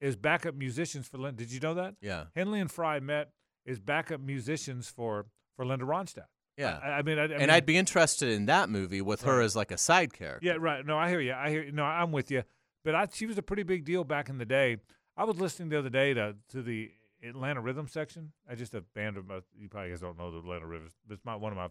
as 0.00 0.16
backup 0.16 0.54
musicians 0.54 1.08
for 1.08 1.18
Linda. 1.18 1.42
Did 1.44 1.52
you 1.52 1.60
know 1.60 1.74
that? 1.74 1.96
Yeah, 2.00 2.24
Henley 2.34 2.60
and 2.60 2.70
Frey 2.70 3.00
met 3.00 3.30
as 3.66 3.80
backup 3.80 4.20
musicians 4.20 4.88
for 4.88 5.26
for 5.56 5.64
Linda 5.66 5.84
Ronstadt. 5.84 6.26
yeah. 6.56 6.78
I, 6.82 6.88
I 6.98 7.02
mean, 7.02 7.18
I, 7.18 7.22
I 7.22 7.24
and 7.24 7.38
mean, 7.38 7.50
I'd 7.50 7.66
be 7.66 7.76
interested 7.76 8.28
in 8.30 8.46
that 8.46 8.68
movie 8.70 9.00
with 9.02 9.22
her 9.22 9.40
as 9.40 9.56
like 9.56 9.70
a 9.72 9.78
side 9.78 10.12
character. 10.12 10.46
Yeah, 10.46 10.56
right. 10.60 10.84
No, 10.86 10.96
I 10.96 11.08
hear 11.08 11.20
you. 11.20 11.32
I 11.32 11.50
hear. 11.50 11.70
No, 11.72 11.82
I'm 11.82 12.12
with 12.12 12.30
you. 12.30 12.44
But 12.84 12.94
I, 12.94 13.08
she 13.12 13.26
was 13.26 13.36
a 13.38 13.42
pretty 13.42 13.64
big 13.64 13.84
deal 13.84 14.04
back 14.04 14.28
in 14.28 14.38
the 14.38 14.44
day. 14.44 14.76
I 15.16 15.24
was 15.24 15.40
listening 15.40 15.70
the 15.70 15.78
other 15.78 15.90
day 15.90 16.14
to 16.14 16.36
to 16.50 16.62
the 16.62 16.92
Atlanta 17.26 17.60
Rhythm 17.60 17.88
section. 17.88 18.32
I 18.48 18.54
just 18.54 18.74
a 18.74 18.80
band 18.80 19.16
of 19.16 19.26
my, 19.26 19.40
you 19.58 19.68
probably 19.68 19.90
guys 19.90 20.00
don't 20.00 20.18
know 20.18 20.30
the 20.30 20.38
Atlanta 20.38 20.66
Rhythm. 20.66 20.88
It's 21.10 21.24
my 21.24 21.36
one 21.36 21.52
of 21.52 21.56
my 21.58 21.64
uh, 21.66 21.68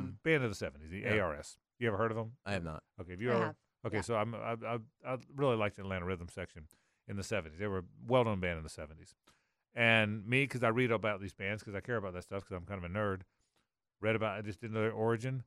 Mhm. 0.00 0.14
band 0.22 0.44
of 0.44 0.50
the 0.50 0.56
'70s, 0.56 0.90
the 0.90 1.00
Yeah. 1.00 1.20
ARS. 1.22 1.58
You 1.78 1.88
ever 1.88 1.96
heard 1.96 2.10
of 2.10 2.16
them? 2.16 2.32
I 2.44 2.52
have 2.52 2.64
not. 2.64 2.82
Okay, 3.00 3.12
have 3.12 3.20
you 3.20 3.30
I 3.30 3.34
ever? 3.34 3.44
have, 3.46 3.56
Okay, 3.86 3.96
yeah. 3.96 4.02
so 4.02 4.16
I'm 4.16 4.34
I, 4.34 4.56
I 4.66 4.78
I 5.06 5.18
really 5.34 5.56
liked 5.56 5.76
the 5.76 5.82
Atlanta 5.82 6.04
Rhythm 6.06 6.28
section 6.28 6.68
in 7.08 7.16
the 7.16 7.22
'70s. 7.22 7.58
They 7.58 7.66
were 7.66 7.78
a 7.78 7.84
well-known 8.06 8.40
band 8.40 8.58
in 8.58 8.62
the 8.64 8.70
'70s. 8.70 9.14
And 9.74 10.24
me, 10.26 10.44
because 10.44 10.62
I 10.62 10.68
read 10.68 10.92
about 10.92 11.20
these 11.20 11.34
bands, 11.34 11.62
because 11.62 11.74
I 11.74 11.80
care 11.80 11.96
about 11.96 12.12
that 12.14 12.22
stuff, 12.22 12.42
because 12.44 12.56
I'm 12.56 12.64
kind 12.66 12.84
of 12.84 12.88
a 12.90 12.94
nerd. 12.94 13.22
Read 14.00 14.14
about, 14.16 14.38
I 14.38 14.42
just 14.42 14.60
didn't 14.60 14.74
know 14.74 14.82
their 14.82 14.92
origin. 14.92 15.44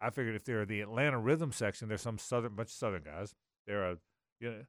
I 0.00 0.10
figured 0.10 0.34
if 0.34 0.44
they're 0.44 0.64
the 0.66 0.80
Atlanta 0.80 1.18
Rhythm 1.20 1.52
section, 1.52 1.86
there's 1.88 2.00
some 2.02 2.18
southern 2.18 2.54
bunch 2.56 2.68
of 2.70 2.72
southern 2.74 3.02
guys. 3.04 3.34
They're 3.66 3.92
a, 3.92 3.98
you 4.40 4.50
know, 4.50 4.64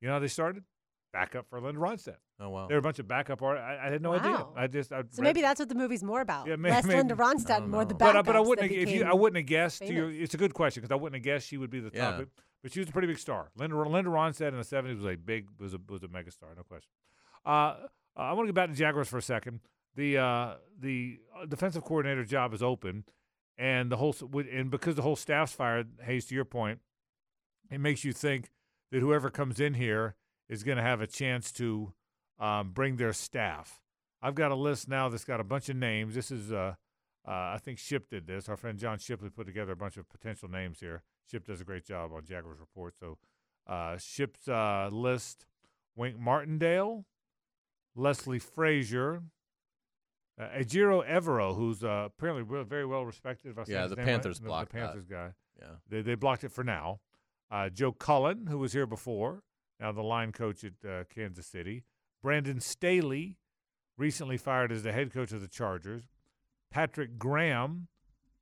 you 0.00 0.08
know 0.08 0.14
how 0.14 0.18
they 0.18 0.28
started? 0.28 0.64
Backup 1.12 1.46
for 1.50 1.60
Linda 1.60 1.78
Ronstadt. 1.80 2.16
Oh 2.44 2.50
wow. 2.50 2.66
They're 2.68 2.78
a 2.78 2.82
bunch 2.82 2.98
of 2.98 3.06
backup 3.06 3.40
artists. 3.40 3.64
I, 3.64 3.86
I 3.86 3.90
had 3.92 4.02
no 4.02 4.14
idea. 4.14 4.44
I 4.56 4.66
just 4.66 4.92
I 4.92 5.02
So 5.02 5.04
read- 5.18 5.22
maybe 5.22 5.40
that's 5.42 5.60
what 5.60 5.68
the 5.68 5.74
movie's 5.76 6.02
more 6.02 6.20
about. 6.20 6.48
Yeah, 6.48 6.56
may- 6.56 6.70
Less 6.70 6.84
maybe. 6.84 6.96
Linda 6.98 7.14
Ronstadt, 7.14 7.66
more 7.68 7.84
the 7.84 7.94
know. 7.94 7.98
but, 7.98 8.16
I- 8.16 8.22
but 8.22 8.34
I 8.36 8.40
wouldn't 8.40 8.68
have, 8.70 8.76
if 8.76 8.90
you 8.90 9.04
I 9.04 9.14
wouldn't 9.14 9.36
have 9.36 9.46
guessed. 9.46 9.78
To 9.82 9.92
your, 9.92 10.10
it's 10.10 10.34
a 10.34 10.38
good 10.38 10.52
question 10.52 10.80
because 10.82 10.92
I 10.92 10.96
wouldn't 10.96 11.14
have 11.16 11.24
guessed 11.24 11.46
she 11.46 11.56
would 11.56 11.70
be 11.70 11.80
the 11.80 11.90
Yeah. 11.94 12.10
topic. 12.10 12.28
But 12.62 12.72
she 12.72 12.80
was 12.80 12.88
a 12.88 12.92
pretty 12.92 13.08
big 13.08 13.18
star. 13.18 13.50
Linda 13.56 13.76
Linda 13.76 14.10
Ronstadt 14.10 14.48
in 14.48 14.56
the 14.58 14.64
seventies 14.64 14.96
was 15.02 15.06
a 15.12 15.16
big 15.16 15.46
was 15.58 15.72
a 15.74 15.78
was 15.88 16.02
a 16.02 16.08
mega 16.08 16.30
star, 16.30 16.50
no 16.56 16.62
question. 16.64 16.90
Uh, 17.46 17.74
I 18.16 18.32
want 18.34 18.46
to 18.46 18.52
get 18.52 18.54
back 18.54 18.68
to 18.70 18.74
Jaguars 18.76 19.08
for 19.08 19.18
a 19.18 19.22
second. 19.22 19.60
The 19.94 20.18
uh, 20.18 20.54
the 20.78 21.20
uh, 21.40 21.46
defensive 21.46 21.84
coordinator 21.84 22.24
job 22.24 22.54
is 22.54 22.62
open, 22.62 23.04
and 23.58 23.90
the 23.90 23.96
whole 23.96 24.14
and 24.52 24.70
because 24.70 24.94
the 24.96 25.02
whole 25.02 25.16
staff's 25.16 25.52
fired. 25.52 25.88
Hayes, 26.04 26.26
to 26.26 26.34
your 26.34 26.44
point, 26.44 26.80
it 27.70 27.78
makes 27.78 28.04
you 28.04 28.12
think 28.12 28.50
that 28.90 29.00
whoever 29.00 29.28
comes 29.30 29.58
in 29.60 29.74
here 29.74 30.14
is 30.48 30.62
going 30.62 30.76
to 30.76 30.82
have 30.84 31.00
a 31.00 31.06
chance 31.06 31.50
to 31.52 31.92
um, 32.38 32.70
bring 32.70 32.96
their 32.96 33.12
staff. 33.12 33.80
I've 34.20 34.34
got 34.34 34.50
a 34.52 34.54
list 34.54 34.88
now 34.88 35.08
that's 35.08 35.24
got 35.24 35.40
a 35.40 35.44
bunch 35.44 35.68
of 35.68 35.76
names. 35.76 36.14
This 36.14 36.30
is 36.30 36.52
uh, 36.52 36.74
uh, 37.26 37.30
I 37.30 37.58
think 37.62 37.78
Ship 37.78 38.08
did 38.08 38.26
this. 38.26 38.48
Our 38.48 38.56
friend 38.56 38.78
John 38.78 38.98
Shipley 38.98 39.30
put 39.30 39.46
together 39.46 39.72
a 39.72 39.76
bunch 39.76 39.96
of 39.96 40.08
potential 40.08 40.48
names 40.48 40.80
here. 40.80 41.02
Ship 41.30 41.44
does 41.44 41.60
a 41.60 41.64
great 41.64 41.84
job 41.84 42.12
on 42.12 42.24
Jaguars 42.24 42.58
Report. 42.60 42.94
So 42.98 43.18
uh, 43.66 43.96
Ship's 43.98 44.48
uh, 44.48 44.88
list: 44.92 45.44
Wink 45.96 46.18
Martindale, 46.18 47.04
Leslie 47.96 48.38
Frazier, 48.38 49.22
uh, 50.40 50.44
Ejiro 50.58 51.06
Evero, 51.08 51.54
who's 51.56 51.82
uh, 51.84 52.04
apparently 52.06 52.42
re- 52.42 52.64
very 52.64 52.86
well 52.86 53.04
respected. 53.04 53.56
Yeah, 53.66 53.86
the 53.86 53.96
right. 53.96 54.04
Panthers 54.06 54.38
The- 54.40 54.46
blocked 54.46 54.72
the 54.72 54.78
that. 54.78 54.84
Panthers 54.86 55.06
guy. 55.06 55.30
Yeah. 55.60 55.66
They, 55.88 56.02
they 56.02 56.14
blocked 56.16 56.44
it 56.44 56.50
for 56.52 56.64
now. 56.64 57.00
Uh, 57.50 57.68
Joe 57.68 57.92
Cullen, 57.92 58.46
who 58.46 58.58
was 58.58 58.72
here 58.72 58.86
before, 58.86 59.42
now 59.78 59.92
the 59.92 60.02
line 60.02 60.32
coach 60.32 60.64
at 60.64 60.72
uh, 60.88 61.04
Kansas 61.14 61.46
City. 61.46 61.84
Brandon 62.22 62.60
Staley, 62.60 63.36
recently 63.98 64.36
fired 64.36 64.70
as 64.72 64.82
the 64.82 64.92
head 64.92 65.12
coach 65.12 65.32
of 65.32 65.40
the 65.40 65.48
Chargers. 65.48 66.04
Patrick 66.70 67.18
Graham, 67.18 67.88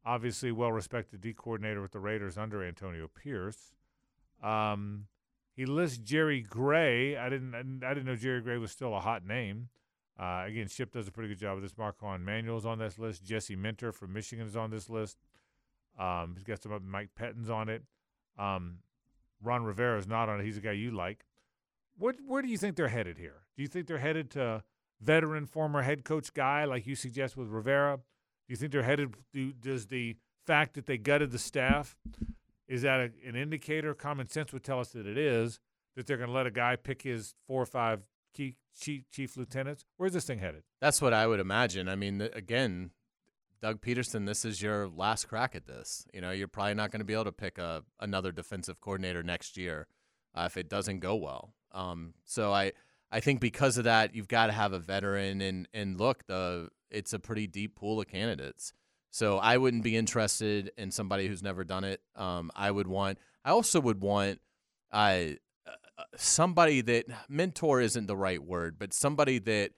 obviously 0.05 0.52
well 0.52 0.73
respected 0.73 1.20
D 1.20 1.32
coordinator 1.32 1.81
with 1.82 1.93
the 1.93 1.98
Raiders 1.98 2.39
under 2.39 2.62
Antonio 2.62 3.09
Pierce. 3.09 3.74
Um, 4.43 5.07
he 5.57 5.66
lists 5.66 5.98
Jerry 5.98 6.40
Gray. 6.43 7.16
I 7.16 7.28
didn't 7.28 7.55
I 7.55 7.62
didn't- 7.94 8.07
know 8.07 8.16
Jerry 8.16 8.40
Gray 8.40 8.59
was 8.59 8.70
still 8.70 8.94
a 8.94 9.01
hot 9.01 9.24
name. 9.24 9.69
Uh, 10.19 10.44
again, 10.47 10.69
Ship 10.69 10.90
does 10.93 11.09
a 11.09 11.11
pretty 11.12 11.31
good 11.31 11.39
job 11.39 11.55
with 11.55 11.65
this. 11.65 11.77
Marquand 11.78 12.24
Manuel's 12.24 12.66
on 12.66 12.78
this 12.78 12.98
list. 12.98 13.24
Jesse 13.24 13.57
Minter 13.57 13.90
from 13.90 14.12
Michigan 14.12 14.47
is 14.47 14.55
on 14.57 14.70
this 14.70 14.90
list. 14.90 15.16
Um, 15.98 16.35
he's 16.35 16.44
got 16.44 16.62
some 16.62 16.78
Mike 16.90 17.11
Pettine's 17.15 17.48
on 17.51 17.69
it. 17.70 17.82
Um, 18.39 18.78
Ron 19.43 19.65
Rivera 19.65 19.98
is 19.98 20.07
not 20.07 20.28
on 20.28 20.40
it. 20.40 20.44
He's 20.44 20.59
a 20.59 20.61
guy 20.61 20.73
you 20.73 20.90
like. 20.90 21.24
What 22.01 22.16
where 22.27 22.40
do 22.40 22.48
you 22.48 22.56
think 22.56 22.77
they're 22.77 22.89
headed 22.89 23.18
here? 23.18 23.43
Do 23.56 23.62
you 23.62 23.68
think 23.68 23.86
they're 23.86 23.98
headed 23.98 24.31
to 24.31 24.64
veteran 25.02 25.44
former 25.44 25.82
head 25.82 26.02
coach 26.02 26.32
guy 26.32 26.64
like 26.64 26.86
you 26.86 26.94
suggest 26.94 27.36
with 27.36 27.48
Rivera? 27.48 27.98
Do 27.98 28.02
you 28.48 28.56
think 28.56 28.72
they're 28.72 28.82
headed? 28.82 29.14
Do, 29.35 29.52
does 29.52 29.86
the 29.86 30.16
fact 30.47 30.74
that 30.74 30.86
they 30.86 30.97
gutted 30.97 31.31
the 31.31 31.39
staff 31.39 31.98
is 32.66 32.82
that 32.82 33.01
a, 33.01 33.28
an 33.28 33.36
indicator? 33.36 33.93
Common 33.93 34.27
sense 34.28 34.51
would 34.51 34.64
tell 34.64 34.81
us 34.81 34.89
that 34.93 35.06
it 35.06 35.18
is 35.18 35.60
that 35.94 36.06
they're 36.06 36.16
going 36.16 36.31
to 36.31 36.35
let 36.35 36.47
a 36.47 36.51
guy 36.51 36.74
pick 36.74 37.02
his 37.02 37.35
four 37.47 37.60
or 37.60 37.66
five 37.66 38.01
key 38.32 38.56
chief, 38.81 39.02
chief 39.10 39.36
lieutenants. 39.36 39.85
Where's 39.98 40.14
this 40.14 40.24
thing 40.24 40.39
headed? 40.39 40.62
That's 40.81 41.02
what 41.02 41.12
I 41.12 41.27
would 41.27 41.39
imagine. 41.39 41.86
I 41.86 41.97
mean, 41.97 42.22
again, 42.32 42.93
Doug 43.60 43.82
Pederson, 43.82 44.24
this 44.24 44.47
is 44.47 44.62
your 44.62 44.89
last 44.89 45.28
crack 45.28 45.55
at 45.55 45.66
this. 45.66 46.06
You 46.14 46.22
know, 46.22 46.31
you're 46.31 46.48
probably 46.48 46.72
not 46.72 46.93
going 46.93 47.01
to 47.01 47.05
be 47.05 47.12
able 47.12 47.24
to 47.24 47.32
pick 47.32 47.59
a 47.59 47.82
another 48.01 48.32
defensive 48.32 48.81
coordinator 48.81 49.22
next 49.22 49.59
year 49.59 49.86
uh, 50.35 50.44
if 50.47 50.57
it 50.57 50.69
doesn't 50.69 51.01
go 51.01 51.15
well. 51.16 51.55
Um, 51.73 52.15
so 52.24 52.52
I 52.52 52.73
I 53.12 53.20
think 53.20 53.40
because 53.40 53.77
of 53.78 53.85
that, 53.85 54.15
you've 54.15 54.28
got 54.28 54.47
to 54.47 54.52
have 54.52 54.73
a 54.73 54.78
veteran, 54.78 55.40
and 55.40 55.69
and 55.74 55.98
look, 55.98 56.27
the 56.27 56.69
it's 56.90 57.12
a 57.12 57.19
pretty 57.19 57.47
deep 57.47 57.77
pool 57.77 58.01
of 58.01 58.09
candidates. 58.09 58.73
So 59.11 59.39
I 59.39 59.57
wouldn't 59.57 59.82
be 59.82 59.97
interested 59.97 60.70
in 60.77 60.93
somebody 60.93 61.27
who's 61.27 61.43
never 61.43 61.65
done 61.65 61.85
it. 61.85 62.01
Um, 62.15 62.51
I 62.55 62.70
would 62.70 62.86
want. 62.86 63.19
I 63.44 63.51
also 63.51 63.81
would 63.81 64.01
want. 64.01 64.40
Uh, 64.93 65.35
uh, 65.66 66.02
somebody 66.16 66.81
that 66.81 67.07
mentor 67.28 67.81
isn't 67.81 68.07
the 68.07 68.16
right 68.16 68.43
word, 68.43 68.77
but 68.78 68.93
somebody 68.93 69.39
that 69.39 69.70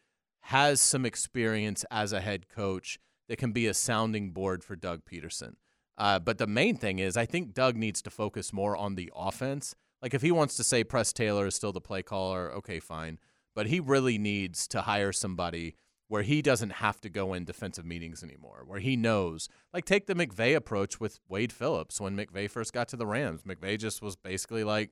has 0.43 0.81
some 0.81 1.05
experience 1.05 1.85
as 1.91 2.13
a 2.13 2.21
head 2.21 2.49
coach 2.49 2.99
that 3.29 3.37
can 3.37 3.53
be 3.53 3.67
a 3.67 3.75
sounding 3.75 4.31
board 4.31 4.65
for 4.65 4.77
Doug 4.77 5.03
Pederson. 5.05 5.55
Uh, 5.97 6.19
but 6.19 6.39
the 6.39 6.47
main 6.47 6.77
thing 6.77 6.99
is, 6.99 7.17
I 7.17 7.27
think 7.27 7.55
Doug 7.55 7.77
needs 7.77 8.03
to 8.03 8.11
focus 8.11 8.53
more 8.53 8.77
on 8.77 8.95
the 8.95 9.11
offense. 9.15 9.75
Like 10.03 10.15
if 10.15 10.23
he 10.23 10.33
wants 10.33 10.57
to 10.57 10.65
say 10.65 10.83
Press 10.83 11.13
Taylor 11.13 11.47
is 11.47 11.55
still 11.55 11.73
the 11.73 11.81
play 11.81 12.03
caller, 12.03 12.53
okay, 12.53 12.81
fine. 12.81 13.19
But 13.55 13.69
he 13.69 13.81
really 13.81 14.19
needs 14.19 14.67
to 14.69 14.83
hire 14.83 15.13
somebody 15.13 15.77
where 16.09 16.23
he 16.23 16.43
doesn't 16.43 16.71
have 16.71 17.01
to 17.01 17.09
go 17.09 17.33
in 17.33 17.45
defensive 17.45 17.87
meetings 17.87 18.23
anymore, 18.23 18.65
where 18.67 18.81
he 18.81 18.97
knows. 18.97 19.49
Like 19.73 19.85
take 19.85 20.07
the 20.07 20.15
McVay 20.15 20.55
approach 20.55 21.01
with 21.01 21.21
Wade 21.29 21.53
Phillips 21.53 22.01
when 22.01 22.17
McVay 22.17 22.51
first 22.51 22.73
got 22.73 22.89
to 22.89 22.97
the 22.97 23.07
Rams. 23.07 23.45
McVay 23.45 23.79
just 23.79 24.03
was 24.03 24.17
basically 24.17 24.65
like, 24.65 24.91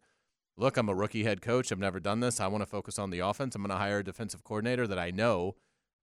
look, 0.57 0.77
I'm 0.77 0.89
a 0.89 0.95
rookie 0.95 1.25
head 1.25 1.43
coach. 1.43 1.73
I've 1.73 1.79
never 1.79 2.01
done 2.01 2.21
this. 2.21 2.41
I 2.41 2.47
want 2.47 2.63
to 2.63 2.67
focus 2.67 2.99
on 2.99 3.11
the 3.11 3.19
offense. 3.19 3.55
I'm 3.55 3.63
going 3.63 3.71
to 3.71 3.77
hire 3.77 3.99
a 3.99 4.05
defensive 4.05 4.45
coordinator 4.45 4.87
that 4.87 4.99
I 4.99 5.11
know 5.11 5.57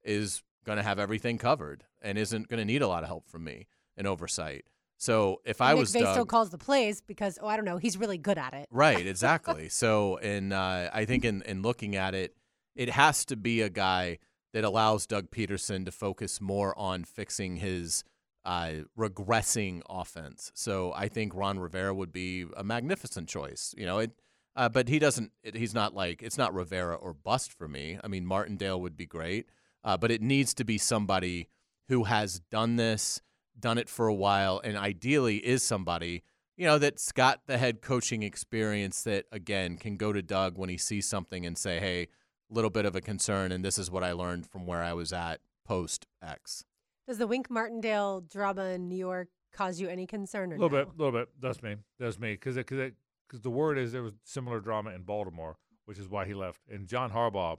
is 0.04 0.44
going 0.66 0.78
to 0.78 0.84
have 0.84 1.00
everything 1.00 1.38
covered 1.38 1.86
and 2.02 2.18
isn't 2.18 2.48
going 2.48 2.60
to 2.60 2.66
need 2.66 2.82
a 2.82 2.88
lot 2.88 3.04
of 3.04 3.10
help 3.10 3.28
from 3.28 3.44
me 3.44 3.68
and 3.96 4.06
oversight. 4.06 4.66
So 4.98 5.42
if 5.46 5.62
I 5.62 5.72
Nick 5.72 5.80
was 5.80 5.92
Doug, 5.94 6.14
still 6.14 6.26
calls 6.26 6.50
the 6.50 6.58
plays 6.58 7.02
because 7.02 7.38
oh 7.42 7.48
I 7.48 7.56
don't 7.56 7.66
know 7.66 7.78
he's 7.78 7.98
really 7.98 8.18
good 8.18 8.38
at 8.38 8.54
it. 8.54 8.68
Right, 8.72 9.06
exactly. 9.08 9.70
so, 9.70 10.18
and 10.18 10.54
uh, 10.54 10.90
I 10.94 11.06
think 11.06 11.24
in, 11.24 11.44
in 11.44 11.62
looking 11.62 11.96
at 11.96 12.16
it, 12.16 12.36
it 12.76 12.90
has 12.90 13.26
to 13.26 13.36
be 13.36 13.62
a 13.62 13.70
guy 13.70 14.20
that 14.54 14.64
allows 14.64 15.06
Doug 15.06 15.30
Pederson 15.30 15.86
to 15.86 15.92
focus 15.92 16.42
more 16.42 16.78
on 16.78 17.04
fixing 17.04 17.58
his 17.58 18.04
uh, 18.46 18.84
regressing 18.98 19.82
offense. 19.90 20.52
So 20.56 20.94
I 20.96 21.10
think 21.10 21.36
Ron 21.36 21.60
Rivera 21.60 21.94
would 21.94 22.14
be 22.14 22.46
a 22.56 22.64
magnificent 22.64 23.28
choice. 23.28 23.76
You 23.78 23.86
know, 23.86 24.00
it, 24.00 24.12
uh, 24.56 24.70
but 24.70 24.88
he 24.88 25.00
doesn't. 25.00 25.32
It, 25.44 25.56
he's 25.56 25.74
not 25.74 25.94
like 25.94 26.24
it's 26.24 26.38
not 26.38 26.54
Rivera 26.54 26.96
or 26.96 27.14
bust 27.14 27.52
for 27.52 27.68
me. 27.68 28.00
I 28.04 28.08
mean, 28.08 28.26
Martindale 28.26 28.80
would 28.82 28.96
be 28.96 29.06
great, 29.06 29.50
uh, 29.84 29.98
but 29.98 30.12
it 30.12 30.22
needs 30.22 30.54
to 30.56 30.64
be 30.64 30.78
somebody 30.78 31.50
who 31.90 32.06
has 32.06 32.40
done 32.40 32.78
this, 32.78 33.22
done 33.60 33.78
it 33.78 33.90
for 33.90 34.08
a 34.08 34.14
while, 34.14 34.62
and 34.64 34.78
ideally 34.78 35.38
is 35.38 35.64
somebody 35.64 36.24
you 36.56 36.66
know 36.66 36.80
that's 36.80 37.12
got 37.12 37.46
the 37.46 37.58
head 37.58 37.82
coaching 37.82 38.24
experience 38.24 39.04
that 39.04 39.26
again 39.32 39.78
can 39.78 39.96
go 39.96 40.12
to 40.12 40.22
Doug 40.22 40.58
when 40.58 40.70
he 40.70 40.78
sees 40.78 41.08
something 41.08 41.46
and 41.46 41.58
say, 41.58 41.80
"Hey, 41.80 42.08
little 42.50 42.70
bit 42.72 42.86
of 42.86 42.96
a 42.96 43.02
concern, 43.02 43.52
and 43.52 43.64
this 43.64 43.78
is 43.78 43.92
what 43.92 44.04
I 44.04 44.12
learned 44.12 44.48
from 44.48 44.66
where 44.66 44.84
I 44.84 44.94
was 44.94 45.14
at 45.14 45.42
post 45.66 46.08
X." 46.22 46.64
Does 47.08 47.20
the 47.20 47.28
Wink 47.28 47.50
Martindale 47.50 48.22
drama 48.22 48.66
in 48.66 48.90
New 48.90 48.98
York 48.98 49.30
cause 49.54 49.80
you 49.80 49.88
any 49.88 50.06
concern 50.06 50.52
or 50.52 50.56
A 50.56 50.60
little 50.60 50.78
no? 50.78 50.86
bit, 50.86 50.94
a 50.94 50.98
little 51.04 51.20
bit. 51.20 51.30
That's 51.40 51.62
me. 51.64 51.76
That's 52.00 52.20
me. 52.20 52.34
Because 52.34 52.56
because 52.56 52.92
because 53.28 53.42
the 53.42 53.50
word 53.50 53.78
is 53.78 53.92
there 53.92 54.04
was 54.04 54.14
similar 54.24 54.60
drama 54.60 54.92
in 54.92 55.04
Baltimore, 55.04 55.58
which 55.86 56.00
is 56.00 56.08
why 56.10 56.26
he 56.26 56.34
left. 56.34 56.62
And 56.70 56.88
John 56.88 57.12
Harbaugh, 57.12 57.58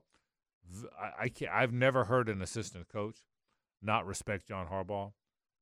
I, 1.01 1.25
I 1.25 1.29
can't. 1.29 1.53
I've 1.53 1.73
never 1.73 2.05
heard 2.05 2.29
an 2.29 2.43
assistant 2.43 2.89
coach 2.89 3.19
not 3.81 4.07
respect 4.07 4.49
John 4.49 4.67
Harbaugh. 4.67 5.13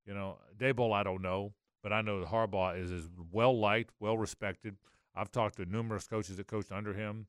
You 0.07 0.15
know, 0.15 0.39
Daboll, 0.57 0.95
I 0.95 1.03
don't 1.03 1.23
know, 1.23 1.53
but 1.83 1.93
I 1.93 2.01
know 2.01 2.21
that 2.21 2.29
Harbaugh 2.29 2.81
is 2.81 2.91
is 2.91 3.09
well 3.31 3.59
liked, 3.59 3.95
well 4.01 4.17
respected. 4.17 4.77
I've 5.15 5.33
talked 5.33 5.57
to 5.57 5.65
numerous 5.65 6.07
coaches 6.07 6.37
that 6.37 6.47
coached 6.47 6.71
under 6.71 6.93
him, 6.93 7.27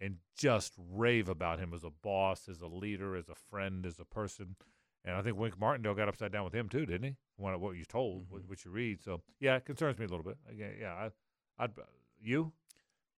and 0.00 0.16
just 0.36 0.74
rave 0.92 1.28
about 1.28 1.58
him 1.58 1.72
as 1.72 1.84
a 1.84 1.90
boss, 1.90 2.48
as 2.48 2.60
a 2.60 2.66
leader, 2.66 3.16
as 3.16 3.28
a 3.28 3.34
friend, 3.34 3.86
as 3.86 3.98
a 3.98 4.04
person. 4.04 4.56
And 5.04 5.14
I 5.14 5.22
think 5.22 5.38
Wink 5.38 5.58
Martindale 5.58 5.94
got 5.94 6.08
upside 6.08 6.32
down 6.32 6.44
with 6.44 6.54
him 6.54 6.68
too, 6.68 6.84
didn't 6.84 7.04
he? 7.04 7.16
What, 7.36 7.58
what 7.60 7.76
you 7.76 7.84
told, 7.84 8.26
what, 8.28 8.40
mm-hmm. 8.40 8.48
what 8.48 8.64
you 8.64 8.70
read. 8.70 9.02
So 9.02 9.22
yeah, 9.40 9.56
it 9.56 9.64
concerns 9.64 9.98
me 9.98 10.04
a 10.04 10.08
little 10.08 10.24
bit. 10.24 10.36
Again, 10.50 10.72
yeah, 10.80 10.92
I, 10.94 11.64
I'd 11.64 11.78
uh, 11.78 11.82
you, 12.20 12.52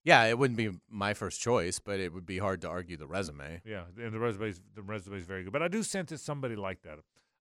Yeah, 0.05 0.25
it 0.25 0.39
wouldn't 0.39 0.59
be 0.59 0.71
my 0.91 1.15
first 1.15 1.41
choice, 1.41 1.79
but 1.79 1.99
it 1.99 2.13
would 2.13 2.27
be 2.27 2.39
hard 2.39 2.61
to 2.63 2.69
argue 2.69 2.97
the 2.97 3.07
resume. 3.07 3.63
yeah, 3.65 3.85
and 3.97 4.13
the 4.13 4.19
resume's 4.19 4.61
the 4.75 4.83
resume's 4.83 5.25
very 5.25 5.45
good. 5.45 5.53
But 5.53 5.63
I 5.63 5.69
do 5.69 5.83
sense 5.83 6.13
it's 6.13 6.23
somebody 6.23 6.57
like 6.57 6.83
that, 6.83 6.99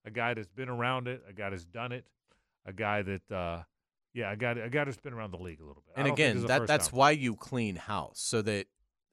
a 0.08 0.12
guy 0.12 0.34
that's 0.34 0.48
been 0.48 0.70
around 0.70 1.08
it, 1.08 1.22
a 1.30 1.34
guy 1.34 1.50
that's 1.50 1.66
done 1.66 1.92
it, 1.92 2.06
a 2.66 2.72
guy 2.72 3.02
that, 3.02 3.32
uh, 3.32 3.64
yeah, 4.14 4.32
a 4.32 4.38
guy, 4.38 4.52
a 4.52 4.70
guy 4.70 4.86
that's 4.86 4.98
been 4.98 5.14
around 5.14 5.32
the 5.32 5.38
league 5.38 5.60
a 5.60 5.66
little 5.66 5.84
bit. 5.86 5.94
And 5.98 6.08
again, 6.08 6.36
this 6.36 6.38
is 6.40 6.44
a 6.46 6.48
that 6.48 6.68
that's 6.68 6.88
time. 6.88 6.98
why 6.98 7.12
you 7.12 7.36
clean 7.36 7.76
house 7.76 8.20
so 8.20 8.42
that 8.42 8.68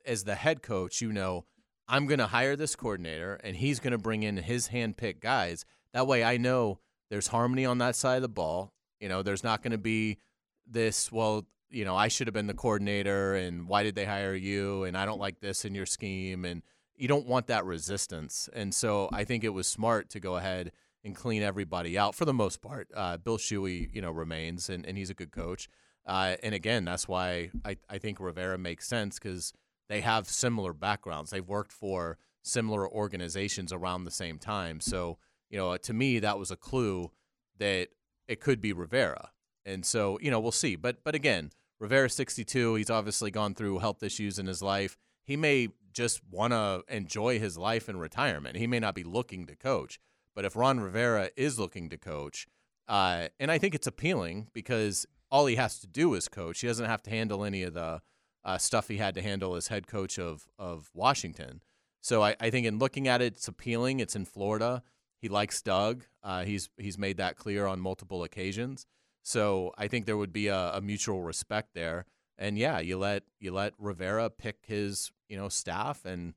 as 0.07 0.25
the 0.25 0.37
head 0.37 0.63
coach, 0.63 1.03
you 1.03 1.13
know, 1.13 1.45
I'm 1.89 2.07
going 2.07 2.21
to 2.21 2.29
hire 2.29 2.57
this 2.57 2.77
coordinator 2.77 3.35
and 3.43 3.57
he's 3.57 3.81
going 3.81 3.91
to 3.91 3.99
bring 3.99 4.23
in 4.23 4.37
his 4.39 4.69
hand-picked 4.69 5.21
guys. 5.21 5.67
That 5.93 6.07
way 6.07 6.25
I 6.25 6.37
know 6.37 6.79
there's 7.11 7.27
harmony 7.27 7.67
on 7.67 7.79
that 7.79 7.97
side 7.97 8.17
of 8.17 8.23
the 8.23 8.29
ball. 8.29 8.73
You 9.01 9.09
know, 9.09 9.23
there's 9.23 9.45
not 9.45 9.63
going 9.63 9.73
to 9.73 9.79
be 9.79 10.19
this, 10.67 11.13
well, 11.13 11.45
you 11.71 11.85
know, 11.85 11.97
I 11.97 12.09
should 12.09 12.29
have 12.29 12.35
been 12.35 12.47
the 12.47 12.55
coordinator 12.55 13.35
and 13.35 13.69
why 13.69 13.83
did 13.83 13.97
they 13.97 14.05
hire 14.05 14.35
you 14.35 14.85
and 14.85 14.97
I 14.97 15.05
don't 15.05 15.21
like 15.21 15.41
this 15.41 15.65
in 15.65 15.75
your 15.75 15.87
scheme 15.87 16.45
and 16.45 16.63
you 16.97 17.09
don't 17.09 17.27
want 17.27 17.49
that 17.49 17.65
resistance. 17.65 18.49
And 18.53 18.73
so 18.73 19.09
I 19.13 19.25
think 19.25 19.43
it 19.43 19.49
was 19.49 19.67
smart 19.67 20.09
to 20.11 20.21
go 20.21 20.37
ahead 20.37 20.71
and 21.05 21.15
clean 21.15 21.43
everybody 21.43 21.99
out 21.99 22.15
for 22.15 22.25
the 22.25 22.33
most 22.33 22.63
part. 22.63 22.89
Uh, 22.95 23.17
Bill 23.19 23.39
Shuey, 23.39 23.95
you 23.95 24.01
know, 24.01 24.11
remains 24.11 24.69
and, 24.71 24.87
and 24.87 24.97
he's 24.97 25.11
a 25.11 25.15
good 25.15 25.31
coach. 25.31 25.69
Uh, 26.07 26.37
and 26.43 26.55
again, 26.55 26.85
that's 26.85 27.07
why 27.07 27.51
I, 27.65 27.77
I 27.89 27.99
think 27.99 28.21
Rivera 28.21 28.59
makes 28.59 28.87
sense 28.87 29.19
because 29.19 29.53
they 29.89 30.01
have 30.01 30.29
similar 30.29 30.73
backgrounds. 30.73 31.31
They've 31.31 31.47
worked 31.47 31.73
for 31.73 32.19
similar 32.43 32.89
organizations 32.89 33.73
around 33.73 34.05
the 34.05 34.11
same 34.11 34.39
time. 34.39 34.81
So, 34.81 35.19
you 35.51 35.59
know, 35.59 35.77
to 35.77 35.93
me, 35.93 36.19
that 36.19 36.39
was 36.39 36.51
a 36.51 36.57
clue 36.57 37.11
that 37.59 37.89
it 38.29 38.41
could 38.41 38.61
be 38.61 38.73
Rivera. 38.73 39.31
And 39.67 39.85
so, 39.85 40.19
you 40.21 40.31
know, 40.31 40.41
we'll 40.41 40.53
see. 40.53 40.77
But 40.77 41.03
but 41.05 41.15
again, 41.15 41.51
Rivera 41.81 42.11
62. 42.11 42.75
He's 42.75 42.91
obviously 42.91 43.31
gone 43.31 43.55
through 43.55 43.79
health 43.79 44.03
issues 44.03 44.39
in 44.39 44.47
his 44.47 44.63
life. 44.63 44.97
He 45.25 45.37
may 45.37 45.69
just 45.93 46.21
want 46.31 46.53
to 46.53 46.83
enjoy 46.89 47.39
his 47.39 47.57
life 47.57 47.89
in 47.89 47.97
retirement. 47.97 48.57
He 48.57 48.67
may 48.67 48.81
not 48.81 48.95
be 48.95 49.05
looking 49.05 49.47
to 49.47 49.57
coach. 49.57 49.99
But 50.35 50.45
if 50.45 50.57
Ron 50.57 50.81
Rivera 50.81 51.31
is 51.37 51.59
looking 51.59 51.89
to 51.91 51.97
coach, 51.97 52.47
uh, 52.89 53.29
and 53.39 53.51
I 53.51 53.59
think 53.59 53.75
it's 53.75 53.87
appealing 53.87 54.49
because 54.53 55.07
all 55.31 55.47
he 55.47 55.57
has 55.57 55.79
to 55.81 55.87
do 55.87 56.15
is 56.15 56.29
coach. 56.29 56.61
He 56.61 56.67
doesn't 56.67 56.87
have 56.87 57.03
to 57.05 57.11
handle 57.11 57.45
any 57.45 57.63
of 57.63 57.75
the 57.75 58.03
uh, 58.45 58.59
stuff 58.59 58.89
he 58.89 58.99
had 58.99 59.15
to 59.15 59.23
handle 59.23 59.55
as 59.55 59.69
head 59.69 59.87
coach 59.87 60.19
of 60.19 60.47
of 60.59 60.91
Washington. 60.95 61.63
So 62.01 62.23
I, 62.23 62.37
I 62.39 62.51
think 62.51 62.67
in 62.67 62.79
looking 62.79 63.09
at 63.09 63.23
it, 63.23 63.35
it's 63.35 63.49
appealing. 63.49 64.01
It's 64.01 64.15
in 64.15 64.27
Florida. 64.27 64.83
He 65.23 65.29
likes 65.29 65.63
Doug. 65.63 66.05
Uh, 66.23 66.45
he's 66.45 66.69
he's 66.77 66.99
made 66.99 67.17
that 67.17 67.37
clear 67.37 67.67
on 67.67 67.81
multiple 67.81 68.23
occasions. 68.23 68.87
So 69.23 69.73
I 69.79 69.89
think 69.89 70.05
there 70.05 70.19
would 70.19 70.33
be 70.33 70.49
a, 70.49 70.73
a 70.75 70.81
mutual 70.83 71.23
respect 71.23 71.71
there. 71.75 72.05
And 72.37 72.59
yeah, 72.59 72.79
you 72.81 72.99
let 72.99 73.23
you 73.41 73.53
let 73.53 73.73
Rivera 73.79 74.29
pick 74.29 74.59
his 74.67 75.11
you 75.29 75.37
know 75.37 75.49
staff 75.49 76.05
and 76.05 76.35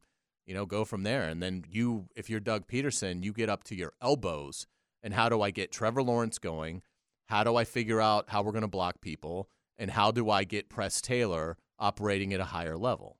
you 0.47 0.55
know 0.55 0.65
go 0.65 0.85
from 0.85 1.03
there. 1.03 1.23
And 1.23 1.43
then 1.43 1.65
you, 1.69 2.07
if 2.15 2.29
you're 2.29 2.39
Doug 2.39 2.67
Pederson, 2.67 3.23
you 3.23 3.33
get 3.33 3.49
up 3.49 3.63
to 3.65 3.75
your 3.75 3.93
elbows. 4.01 4.65
And 5.03 5.13
how 5.13 5.29
do 5.29 5.41
I 5.41 5.51
get 5.51 5.71
Trevor 5.71 6.01
Lawrence 6.01 6.39
going? 6.39 6.81
How 7.27 7.43
do 7.43 7.55
I 7.55 7.65
figure 7.65 8.01
out 8.01 8.29
how 8.29 8.41
we're 8.41 8.53
going 8.53 8.61
to 8.63 8.67
block 8.67 9.01
people? 9.01 9.49
And 9.77 9.91
how 9.91 10.11
do 10.11 10.29
I 10.31 10.43
get 10.43 10.69
Press 10.69 11.01
Taylor 11.01 11.57
operating 11.77 12.33
at 12.33 12.39
a 12.39 12.45
higher 12.45 12.77
level? 12.77 13.17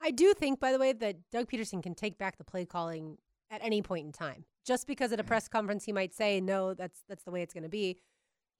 I 0.00 0.12
do 0.12 0.32
think, 0.32 0.60
by 0.60 0.72
the 0.72 0.78
way, 0.78 0.94
that 0.94 1.16
Doug 1.30 1.50
Pederson 1.50 1.82
can 1.82 1.94
take 1.94 2.16
back 2.16 2.38
the 2.38 2.44
play 2.44 2.64
calling 2.64 3.18
at 3.50 3.60
any 3.62 3.82
point 3.82 4.06
in 4.06 4.12
time. 4.12 4.44
Just 4.64 4.86
because 4.86 5.12
at 5.12 5.20
a 5.20 5.24
press 5.24 5.48
conference 5.48 5.84
he 5.84 5.92
might 5.92 6.14
say, 6.14 6.40
"No, 6.40 6.74
that's 6.74 7.02
that's 7.08 7.24
the 7.24 7.30
way 7.30 7.42
it's 7.42 7.52
going 7.52 7.64
to 7.64 7.68
be," 7.68 7.98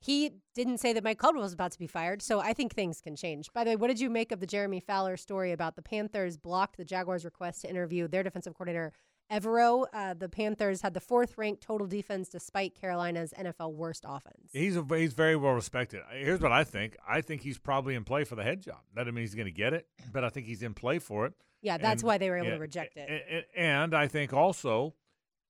He 0.03 0.31
didn't 0.55 0.79
say 0.79 0.93
that 0.95 1.05
Mike 1.05 1.19
Caldwell 1.19 1.43
was 1.45 1.53
about 1.53 1.73
to 1.73 1.79
be 1.79 1.87
fired, 1.87 2.23
so 2.23 2.41
I 2.41 2.53
think 2.55 2.75
things 2.75 3.01
can 3.01 3.17
change. 3.17 3.53
By 3.53 3.65
the 3.65 3.71
way, 3.71 3.77
what 3.77 3.89
did 3.89 4.01
you 4.01 4.09
make 4.09 4.33
of 4.33 4.41
the 4.41 4.47
Jeremy 4.47 4.81
Fowler 4.81 5.17
story 5.19 5.53
about 5.53 5.77
the 5.77 5.83
Panthers 5.83 6.37
blocked 6.39 6.79
the 6.79 6.85
Jaguars' 6.87 7.25
request 7.25 7.61
to 7.63 7.69
interview 7.71 8.09
their 8.09 8.23
defensive 8.23 8.55
coordinator 8.55 8.93
Evero? 9.31 9.85
Uh, 9.93 10.15
the 10.15 10.29
Panthers 10.29 10.81
had 10.81 10.95
the 10.95 11.01
fourth 11.01 11.37
ranked 11.37 11.63
total 11.63 11.87
defense 11.87 12.29
despite 12.31 12.75
Carolina's 12.75 13.35
NFL 13.39 13.75
worst 13.75 14.05
offense. 14.09 14.49
He's 14.53 14.77
a, 14.77 14.85
he's 14.89 15.13
very 15.13 15.37
well 15.37 15.53
respected. 15.53 16.01
Here's 16.11 16.41
what 16.41 16.51
I 16.53 16.65
think. 16.65 16.97
I 17.07 17.21
think 17.21 17.43
he's 17.43 17.59
probably 17.59 17.95
in 17.95 18.05
play 18.05 18.25
for 18.25 18.37
the 18.37 18.43
head 18.43 18.63
job. 18.63 18.79
That 18.95 19.03
doesn't 19.03 19.15
mean 19.15 19.23
he's 19.23 19.35
going 19.35 19.47
to 19.47 19.53
get 19.53 19.75
it, 19.75 19.87
but 20.13 20.25
I 20.25 20.31
think 20.31 20.47
he's 20.47 20.63
in 20.63 20.73
play 20.75 20.99
for 20.99 21.27
it. 21.27 21.35
Yeah, 21.63 21.77
that's 21.77 22.01
And- 22.03 22.07
why 22.09 22.17
they 22.17 22.31
were 22.31 22.39
able 22.39 22.53
to 22.53 22.59
reject 22.59 22.97
it. 22.97 23.09
a- 23.11 23.37
a- 23.37 23.61
And 23.61 23.95
I 23.95 24.09
think 24.09 24.33
also 24.33 24.95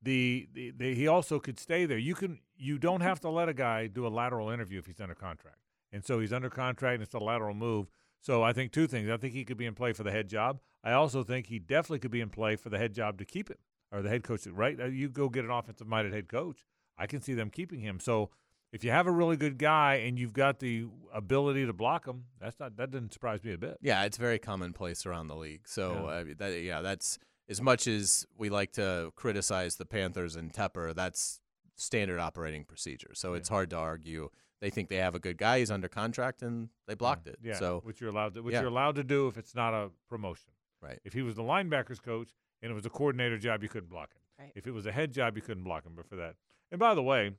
the, 0.02 0.48
the, 0.52 0.70
the 0.77 0.94
he 0.94 1.06
also 1.06 1.39
could 1.39 1.59
stay 1.59 1.85
there. 1.86 1.98
You 1.98 2.14
can 2.14 2.40
you 2.56 2.78
don't 2.78 3.01
have 3.01 3.20
to 3.20 3.28
let 3.31 3.48
a 3.48 3.55
guy 3.55 3.86
do 3.86 4.06
a 4.06 4.09
lateral 4.09 4.51
interview 4.51 4.78
if 4.78 4.86
he's 4.86 5.01
under 5.01 5.14
contract. 5.14 5.59
And 5.93 6.05
so 6.05 6.20
he's 6.20 6.32
under 6.32 6.51
contract 6.51 6.94
and 6.94 7.02
it's 7.02 7.14
a 7.14 7.18
lateral 7.18 7.55
move. 7.55 7.90
So 8.20 8.43
I 8.43 8.52
think 8.52 8.70
two 8.72 8.86
things. 8.86 9.10
I 9.10 9.16
think 9.16 9.35
he 9.35 9.44
could 9.44 9.56
be 9.56 9.66
in 9.66 9.74
play 9.74 9.93
for 9.93 10.02
the 10.02 10.10
head 10.10 10.28
job. 10.28 10.60
I 10.85 10.93
also 10.93 11.22
think 11.22 11.47
he 11.47 11.59
definitely 11.59 11.98
could 12.01 12.10
be 12.10 12.20
in 12.20 12.28
play 12.31 12.56
for 12.56 12.68
the 12.68 12.78
head 12.78 12.94
job 12.94 13.18
to 13.18 13.24
keep 13.24 13.51
him 13.51 13.56
or 13.90 14.02
the 14.02 14.09
head 14.09 14.22
coach. 14.22 14.47
Right? 14.47 14.78
Uh, 14.81 14.86
You 14.86 15.09
go 15.09 15.28
get 15.28 15.44
an 15.44 15.51
offensive 15.51 15.86
minded 15.86 16.12
head 16.12 16.28
coach. 16.28 16.64
I 16.97 17.06
can 17.06 17.20
see 17.22 17.35
them 17.35 17.51
keeping 17.51 17.81
him. 17.81 17.98
So 17.98 18.31
if 18.72 18.85
you 18.85 18.90
have 18.90 19.06
a 19.06 19.10
really 19.10 19.36
good 19.36 19.59
guy 19.59 19.94
and 19.97 20.18
you've 20.18 20.32
got 20.35 20.60
the 20.60 20.86
ability 21.12 21.66
to 21.66 21.72
block 21.72 22.06
him, 22.06 22.27
that's 22.39 22.60
not 22.60 22.77
that 22.77 22.90
doesn't 22.90 23.12
surprise 23.12 23.43
me 23.43 23.52
a 23.52 23.59
bit. 23.59 23.78
Yeah, 23.81 24.05
it's 24.05 24.16
very 24.18 24.39
commonplace 24.39 25.06
around 25.06 25.28
the 25.28 25.36
league. 25.36 25.66
So 25.66 25.93
Yeah. 25.93 26.14
I 26.14 26.24
mean, 26.24 26.35
that, 26.39 26.60
yeah, 26.60 26.81
that's 26.82 27.18
as 27.51 27.60
much 27.60 27.86
as 27.86 28.27
we 28.39 28.48
like 28.48 28.72
to 28.72 29.12
criticize 29.16 29.77
the 29.77 29.85
Panthers 29.85 30.36
and 30.36 30.52
Tepper. 30.52 30.94
That's 30.94 31.40
standard 31.77 32.20
operating 32.20 32.64
procedure. 32.64 33.10
So 33.14 33.35
it's 33.35 33.48
hard 33.48 33.70
to 33.70 33.77
argue. 33.77 34.31
They 34.60 34.70
think 34.70 34.89
they 34.89 34.97
have 34.97 35.14
a 35.14 35.18
good 35.18 35.39
guy. 35.39 35.59
He's 35.59 35.70
under 35.70 35.89
contract, 35.89 36.43
and 36.43 36.68
they 36.86 36.94
blocked 36.94 37.27
it. 37.27 37.39
Yeah, 37.43 37.55
So 37.55 37.81
which 37.82 38.01
you're 38.01 38.10
allowed 38.10 38.35
to, 38.35 38.43
which 38.43 38.52
yeah. 38.52 38.60
you're 38.60 38.68
allowed 38.70 38.97
to 38.97 39.05
do 39.05 39.27
if 39.27 39.36
it's 39.36 39.55
not 39.55 39.74
a 39.74 39.90
promotion. 40.09 40.52
right. 40.82 41.01
If 41.05 41.12
he 41.12 41.22
was 41.22 41.35
the 41.35 41.43
linebackers 41.43 42.01
coach 42.01 42.28
and 42.62 42.70
it 42.70 42.74
was 42.74 42.86
a 42.86 42.90
coordinator 42.90 43.39
job, 43.39 43.62
you 43.62 43.68
couldn't 43.68 43.89
block 43.89 44.12
him. 44.12 44.44
Right. 44.44 44.52
If 44.55 44.66
it 44.66 44.72
was 44.72 44.86
a 44.86 44.93
head 44.93 45.12
job, 45.12 45.36
you 45.36 45.43
couldn't 45.43 45.64
block 45.64 45.85
him. 45.85 45.93
But 45.97 46.06
for 46.06 46.16
that, 46.16 46.35
and 46.70 46.78
by 46.78 46.94
the 46.94 47.02
way, 47.02 47.32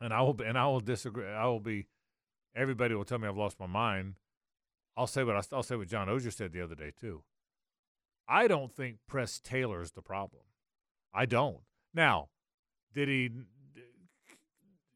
and 0.00 0.12
I 0.12 0.22
will 0.22 0.36
and 0.42 0.58
I 0.58 0.66
will 0.66 0.80
disagree. 0.80 1.26
I 1.26 1.44
will 1.46 1.60
be. 1.60 1.86
Everybody 2.54 2.94
will 2.94 3.04
tell 3.04 3.18
me 3.18 3.28
I've 3.28 3.36
lost 3.36 3.60
my 3.60 3.66
mind. 3.66 4.14
I'll 4.96 5.06
say 5.06 5.22
what 5.22 5.36
I, 5.36 5.42
I'll 5.54 5.62
say 5.62 5.76
what 5.76 5.88
John 5.88 6.08
Oehser 6.08 6.32
said 6.32 6.52
the 6.52 6.62
other 6.62 6.74
day 6.74 6.92
too. 6.98 7.22
I 8.28 8.48
don't 8.48 8.72
think 8.72 8.98
Press 9.06 9.40
Taylor 9.40 9.80
is 9.80 9.92
the 9.92 10.02
problem. 10.02 10.42
I 11.14 11.26
don't. 11.26 11.60
Now, 11.94 12.28
did 12.94 13.08
he? 13.08 13.30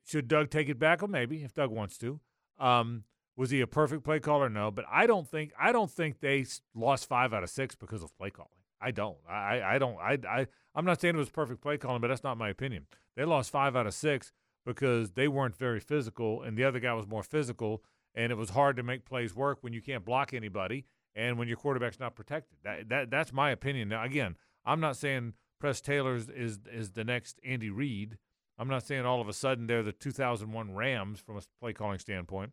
Should 0.04 0.28
Doug 0.28 0.50
take 0.50 0.68
it 0.68 0.78
back? 0.78 1.02
Well, 1.02 1.08
maybe 1.08 1.44
if 1.44 1.54
Doug 1.54 1.70
wants 1.70 1.96
to. 1.98 2.20
Um, 2.58 3.04
was 3.36 3.50
he 3.50 3.60
a 3.60 3.66
perfect 3.66 4.04
play 4.04 4.18
caller? 4.20 4.48
No, 4.50 4.70
but 4.70 4.84
I 4.90 5.06
don't 5.06 5.26
think 5.28 5.52
I 5.58 5.72
don't 5.72 5.90
think 5.90 6.20
they 6.20 6.44
lost 6.74 7.08
five 7.08 7.32
out 7.32 7.42
of 7.42 7.50
six 7.50 7.74
because 7.74 8.02
of 8.02 8.14
play 8.16 8.30
calling. 8.30 8.50
I 8.80 8.90
don't. 8.90 9.18
I 9.28 9.62
I- 9.62 9.78
don't. 9.78 9.96
I 9.98 10.18
I 10.28 10.46
I'm 10.74 10.84
not 10.84 11.00
saying 11.00 11.14
it 11.14 11.18
was 11.18 11.30
perfect 11.30 11.60
play 11.62 11.78
calling, 11.78 12.00
but 12.00 12.08
that's 12.08 12.24
not 12.24 12.36
my 12.38 12.48
opinion. 12.48 12.86
They 13.16 13.24
lost 13.24 13.50
five 13.50 13.76
out 13.76 13.86
of 13.86 13.94
six 13.94 14.32
because 14.66 15.12
they 15.12 15.28
weren't 15.28 15.56
very 15.56 15.80
physical, 15.80 16.42
and 16.42 16.56
the 16.56 16.64
other 16.64 16.80
guy 16.80 16.92
was 16.92 17.06
more 17.06 17.22
physical, 17.22 17.82
and 18.14 18.30
it 18.30 18.36
was 18.36 18.50
hard 18.50 18.76
to 18.76 18.82
make 18.82 19.04
plays 19.04 19.34
work 19.34 19.58
when 19.62 19.72
you 19.72 19.80
can't 19.80 20.04
block 20.04 20.34
anybody 20.34 20.84
and 21.14 21.38
when 21.38 21.48
your 21.48 21.56
quarterback's 21.56 22.00
not 22.00 22.14
protected. 22.14 22.58
That 22.64 22.88
that 22.88 23.10
that's 23.10 23.32
my 23.32 23.50
opinion. 23.50 23.88
Now 23.88 24.04
again, 24.04 24.36
I'm 24.64 24.80
not 24.80 24.96
saying 24.96 25.34
Press 25.58 25.80
Taylor 25.80 26.16
is 26.16 26.28
is 26.72 26.92
the 26.92 27.04
next 27.04 27.38
Andy 27.44 27.70
Reid. 27.70 28.18
I'm 28.58 28.68
not 28.68 28.86
saying 28.86 29.06
all 29.06 29.20
of 29.20 29.28
a 29.28 29.32
sudden 29.32 29.66
they're 29.66 29.82
the 29.82 29.92
2001 29.92 30.74
Rams 30.74 31.20
from 31.20 31.38
a 31.38 31.40
play 31.60 31.72
calling 31.72 31.98
standpoint, 31.98 32.52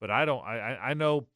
but 0.00 0.10
I 0.10 0.24
don't. 0.24 0.44
I 0.44 0.78
I, 0.82 0.94
know 0.94 1.28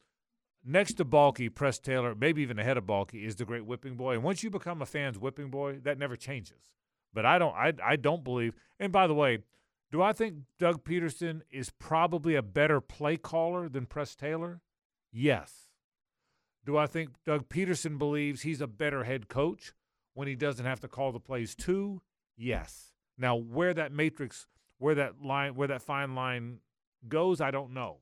next 0.63 0.93
to 0.95 1.05
Baalke, 1.05 1.53
Press 1.53 1.79
Taylor, 1.79 2.13
maybe 2.13 2.41
even 2.43 2.59
ahead 2.59 2.77
of 2.77 2.83
Baalke, 2.83 3.25
is 3.25 3.35
the 3.35 3.45
great 3.45 3.65
whipping 3.65 3.95
boy. 3.95 4.13
And 4.13 4.23
once 4.23 4.43
you 4.43 4.51
become 4.51 4.81
a 4.81 4.85
fan's 4.85 5.17
whipping 5.17 5.49
boy, 5.49 5.79
that 5.83 5.97
never 5.97 6.15
changes. 6.15 6.69
But 7.13 7.25
I 7.25 7.39
don't. 7.39 7.55
I 7.55 7.73
I 7.83 7.95
don't 7.95 8.23
believe. 8.23 8.53
And 8.79 8.91
by 8.91 9.07
the 9.07 9.15
way, 9.15 9.39
do 9.91 10.01
I 10.01 10.13
think 10.13 10.35
Doug 10.57 10.83
Pederson 10.83 11.41
is 11.51 11.71
probably 11.71 12.35
a 12.35 12.41
better 12.41 12.79
play 12.79 13.17
caller 13.17 13.67
than 13.67 13.85
Press 13.85 14.15
Taylor? 14.15 14.61
Yes. 15.11 15.70
Do 16.65 16.77
I 16.77 16.85
think 16.87 17.09
Doug 17.25 17.49
Pederson 17.49 17.97
believes 17.97 18.41
he's 18.41 18.61
a 18.61 18.67
better 18.67 19.03
head 19.03 19.27
coach 19.27 19.73
when 20.13 20.27
he 20.27 20.35
doesn't 20.35 20.65
have 20.65 20.79
to 20.81 20.87
call 20.87 21.11
the 21.11 21.19
plays 21.19 21.55
too? 21.55 22.01
Yes. 22.37 22.91
Now, 23.17 23.35
where 23.35 23.73
that 23.73 23.91
matrix, 23.91 24.47
where 24.77 24.95
that 24.95 25.21
line, 25.23 25.55
where 25.55 25.67
that 25.67 25.81
fine 25.81 26.15
line 26.15 26.59
goes, 27.07 27.41
I 27.41 27.51
don't 27.51 27.73
know. 27.73 27.97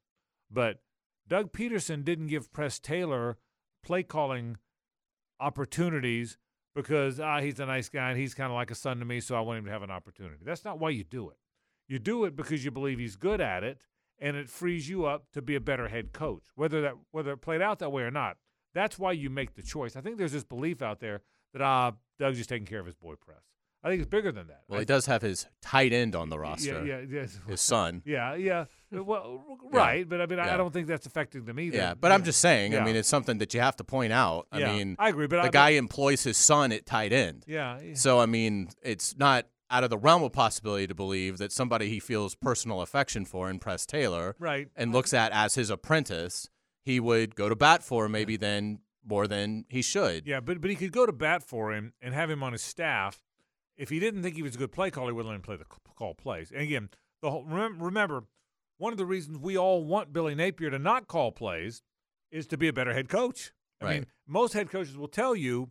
But 0.51 0.81
Doug 1.27 1.51
Pederson 1.51 2.03
didn't 2.03 2.27
give 2.27 2.51
Press 2.51 2.79
Taylor 2.79 3.37
play 3.83 4.03
calling 4.03 4.57
opportunities 5.39 6.37
because 6.75 7.19
ah, 7.19 7.39
he's 7.39 7.59
a 7.59 7.65
nice 7.65 7.89
guy 7.89 8.11
and 8.11 8.19
he's 8.19 8.33
kind 8.33 8.51
of 8.51 8.55
like 8.55 8.71
a 8.71 8.75
son 8.75 8.99
to 8.99 9.05
me, 9.05 9.19
so 9.19 9.35
I 9.35 9.41
want 9.41 9.59
him 9.59 9.65
to 9.65 9.71
have 9.71 9.83
an 9.83 9.91
opportunity. 9.91 10.43
That's 10.43 10.65
not 10.65 10.79
why 10.79 10.89
you 10.91 11.03
do 11.03 11.29
it. 11.29 11.37
You 11.87 11.99
do 11.99 12.25
it 12.25 12.35
because 12.35 12.63
you 12.63 12.71
believe 12.71 12.99
he's 12.99 13.15
good 13.15 13.41
at 13.41 13.63
it, 13.63 13.81
and 14.19 14.37
it 14.37 14.49
frees 14.49 14.87
you 14.89 15.05
up 15.05 15.25
to 15.33 15.41
be 15.41 15.55
a 15.55 15.59
better 15.59 15.87
head 15.87 16.13
coach. 16.13 16.43
Whether 16.55 16.81
that 16.81 16.93
whether 17.11 17.31
it 17.31 17.37
played 17.37 17.61
out 17.61 17.79
that 17.79 17.91
way 17.91 18.03
or 18.03 18.11
not, 18.11 18.37
that's 18.73 18.97
why 18.99 19.11
you 19.11 19.29
make 19.29 19.55
the 19.55 19.61
choice. 19.63 19.95
I 19.95 20.01
think 20.01 20.17
there's 20.17 20.31
this 20.31 20.43
belief 20.43 20.81
out 20.81 20.99
there 20.99 21.21
that 21.53 21.61
ah, 21.61 21.93
Doug's 22.19 22.37
just 22.37 22.49
taking 22.49 22.65
care 22.67 22.79
of 22.79 22.85
his 22.85 22.95
boy 22.95 23.15
Press. 23.15 23.39
I 23.81 23.87
think 23.89 24.01
it's 24.01 24.09
bigger 24.09 24.31
than 24.33 24.47
that. 24.47 24.63
Well, 24.67 24.79
I 24.79 24.81
he 24.81 24.85
does 24.85 25.05
have 25.05 25.21
his 25.21 25.47
tight 25.61 25.93
end 25.93 26.13
on 26.13 26.29
the 26.29 26.37
roster. 26.37 26.83
Yeah, 26.85 26.99
yeah, 26.99 27.21
yes. 27.21 27.39
His 27.47 27.61
son. 27.61 28.01
Yeah, 28.05 28.35
yeah. 28.35 28.65
Well, 28.91 29.45
Yeah. 29.71 29.79
right, 29.79 30.09
but 30.09 30.19
I 30.19 30.25
mean, 30.25 30.37
I- 30.37 30.47
Yeah. 30.47 30.53
I 30.55 30.57
don't 30.57 30.73
think 30.73 30.87
that's 30.87 31.05
affecting 31.05 31.45
them 31.45 31.59
either. 31.61 31.77
Yeah, 31.77 31.93
but 31.93 32.11
I'm 32.11 32.23
just 32.25 32.41
saying. 32.41 32.73
Yeah. 32.73 32.81
I 32.81 32.85
mean, 32.85 32.97
it's 32.97 33.07
something 33.07 33.37
that 33.37 33.53
you 33.53 33.61
have 33.61 33.77
to 33.77 33.85
point 33.85 34.11
out. 34.11 34.47
I 34.51 34.59
mean, 34.59 34.97
I 34.99 35.09
agree, 35.09 35.27
but 35.27 35.41
the 35.43 35.47
I- 35.47 35.51
guy 35.51 35.69
employs 35.71 36.23
his 36.23 36.37
son 36.37 36.73
at 36.73 36.85
tight 36.85 37.13
end. 37.13 37.45
Yeah, 37.47 37.79
yeah. 37.79 37.93
So 37.93 38.19
I 38.19 38.25
mean, 38.25 38.67
it's 38.83 39.15
not 39.17 39.45
out 39.71 39.85
of 39.85 39.89
the 39.91 39.97
realm 39.97 40.23
of 40.23 40.33
possibility 40.33 40.87
to 40.87 40.95
believe 40.95 41.37
that 41.37 41.51
somebody 41.53 41.87
he 41.87 41.99
feels 42.01 42.35
personal 42.35 42.81
affection 42.81 43.23
for 43.23 43.49
in 43.49 43.59
Press 43.59 43.85
Taylor, 43.85 44.35
Right. 44.39 44.67
and 44.75 44.91
looks 44.91 45.13
at 45.13 45.31
as 45.31 45.55
his 45.55 45.69
apprentice, 45.69 46.49
he 46.89 46.99
would 46.99 47.35
go 47.35 47.47
to 47.47 47.55
bat 47.55 47.83
for 47.83 48.05
him 48.05 48.11
maybe 48.11 48.35
then 48.35 48.79
more 49.05 49.27
than 49.27 49.65
he 49.69 49.81
should. 49.81 50.25
Yeah, 50.25 50.39
but 50.39 50.59
but 50.59 50.69
he 50.69 50.75
could 50.75 50.91
go 50.91 51.05
to 51.05 51.13
bat 51.13 51.43
for 51.43 51.71
him 51.71 51.93
and 52.01 52.13
have 52.13 52.29
him 52.29 52.41
on 52.41 52.51
his 52.51 52.63
staff. 52.63 53.21
If 53.77 53.89
he 53.89 53.99
didn't 53.99 54.23
think 54.23 54.35
he 54.35 54.41
was 54.41 54.55
a 54.55 54.57
good 54.57 54.71
play 54.71 54.91
caller, 54.91 55.11
he 55.11 55.13
would 55.13 55.25
let 55.25 55.35
him 55.35 55.41
play 55.41 55.55
the 55.55 55.65
call 55.95 56.15
plays. 56.15 56.51
And 56.51 56.61
again, 56.61 56.89
the 57.21 57.31
whole, 57.31 57.45
remember, 57.45 57.85
remember, 57.85 58.23
one 58.77 58.91
of 58.91 58.97
the 58.97 59.05
reasons 59.05 59.37
we 59.37 59.57
all 59.57 59.85
want 59.85 60.11
Billy 60.11 60.35
Napier 60.35 60.69
to 60.71 60.79
not 60.79 61.07
call 61.07 61.31
plays 61.31 61.83
is 62.31 62.47
to 62.47 62.57
be 62.57 62.67
a 62.67 62.73
better 62.73 62.93
head 62.93 63.07
coach. 63.07 63.51
I 63.81 63.93
mean, 63.93 64.05
most 64.27 64.53
head 64.53 64.69
coaches 64.69 64.97
will 64.97 65.07
tell 65.07 65.35
you 65.35 65.69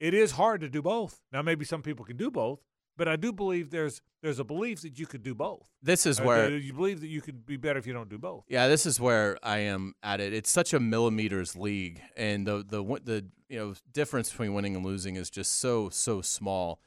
it 0.00 0.14
is 0.14 0.32
hard 0.32 0.60
to 0.62 0.68
do 0.68 0.80
both. 0.80 1.20
Now, 1.32 1.42
maybe 1.42 1.64
some 1.64 1.82
people 1.82 2.04
can 2.04 2.16
do 2.16 2.30
both, 2.30 2.60
but 2.96 3.08
I 3.08 3.16
do 3.16 3.32
believe 3.32 3.70
there's 3.70 4.00
there's 4.22 4.38
a 4.38 4.44
belief 4.44 4.82
that 4.82 4.98
you 4.98 5.06
could 5.06 5.22
do 5.22 5.34
both. 5.34 5.66
This 5.82 6.06
is 6.06 6.20
Uh, 6.20 6.24
where 6.24 6.50
that 6.50 6.62
you 6.62 6.72
believe 6.72 7.00
that 7.00 7.08
you 7.08 7.20
could 7.20 7.44
be 7.44 7.56
better 7.56 7.78
if 7.78 7.86
you 7.86 7.92
don't 7.92 8.08
do 8.08 8.18
both. 8.18 8.44
Yeah, 8.48 8.68
this 8.68 8.86
is 8.86 9.00
where 9.00 9.38
I 9.42 9.58
am 9.58 9.94
at 10.02 10.20
it. 10.20 10.32
It's 10.32 10.50
such 10.50 10.72
a 10.72 10.80
millimeters 10.80 11.56
league, 11.56 12.00
and 12.16 12.46
the 12.46 12.64
the 12.66 12.82
the 13.04 13.26
you 13.48 13.58
know 13.58 13.74
difference 13.92 14.30
between 14.30 14.54
winning 14.54 14.76
and 14.76 14.84
losing 14.84 15.16
is 15.16 15.30
just 15.30 15.58
so 15.58 15.88
so 15.88 16.22
small. 16.22 16.80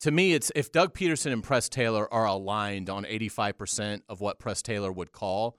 To 0.00 0.10
me, 0.10 0.34
it's 0.34 0.52
if 0.54 0.70
Doug 0.70 0.92
Pederson 0.94 1.32
and 1.32 1.42
Press 1.42 1.68
Taylor 1.68 2.12
are 2.12 2.26
aligned 2.26 2.90
on 2.90 3.06
eighty 3.06 3.28
five 3.28 3.56
percent 3.56 4.04
of 4.08 4.20
what 4.20 4.38
Press 4.38 4.62
Taylor 4.62 4.92
would 4.92 5.12
call, 5.12 5.58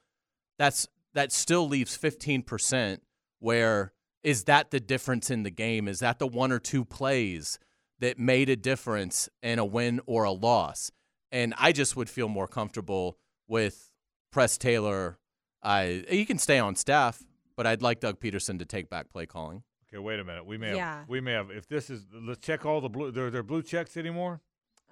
that's 0.57 0.87
that 1.13 1.31
still 1.31 1.67
leaves 1.67 1.95
fifteen 1.95 2.43
percent. 2.43 3.01
Where 3.39 3.93
is 4.23 4.45
that 4.45 4.71
the 4.71 4.79
difference 4.79 5.29
in 5.31 5.43
the 5.43 5.51
game? 5.51 5.87
Is 5.87 5.99
that 5.99 6.19
the 6.19 6.27
one 6.27 6.51
or 6.51 6.59
two 6.59 6.85
plays 6.85 7.59
that 7.99 8.19
made 8.19 8.49
a 8.49 8.55
difference 8.55 9.29
in 9.41 9.59
a 9.59 9.65
win 9.65 10.01
or 10.05 10.23
a 10.23 10.31
loss? 10.31 10.91
And 11.31 11.53
I 11.57 11.71
just 11.71 11.95
would 11.95 12.09
feel 12.09 12.27
more 12.29 12.47
comfortable 12.47 13.17
with 13.47 13.91
Press 14.31 14.57
Taylor. 14.57 15.17
I 15.63 16.05
he 16.09 16.25
can 16.25 16.37
stay 16.37 16.59
on 16.59 16.75
staff, 16.75 17.23
but 17.55 17.65
I'd 17.67 17.81
like 17.81 17.99
Doug 17.99 18.19
Pederson 18.19 18.59
to 18.59 18.65
take 18.65 18.89
back 18.89 19.09
play 19.09 19.25
calling. 19.25 19.63
Okay, 19.89 19.97
wait 19.99 20.19
a 20.19 20.23
minute. 20.23 20.45
We 20.45 20.57
may 20.57 20.75
Yeah. 20.75 20.99
have 20.99 21.09
we 21.09 21.21
may 21.21 21.31
have 21.33 21.49
if 21.51 21.67
this 21.67 21.89
is 21.89 22.05
let's 22.13 22.39
check 22.45 22.65
all 22.65 22.81
the 22.81 22.89
blue 22.89 23.11
there 23.11 23.29
there 23.31 23.43
blue 23.43 23.63
checks 23.63 23.97
anymore. 23.97 24.41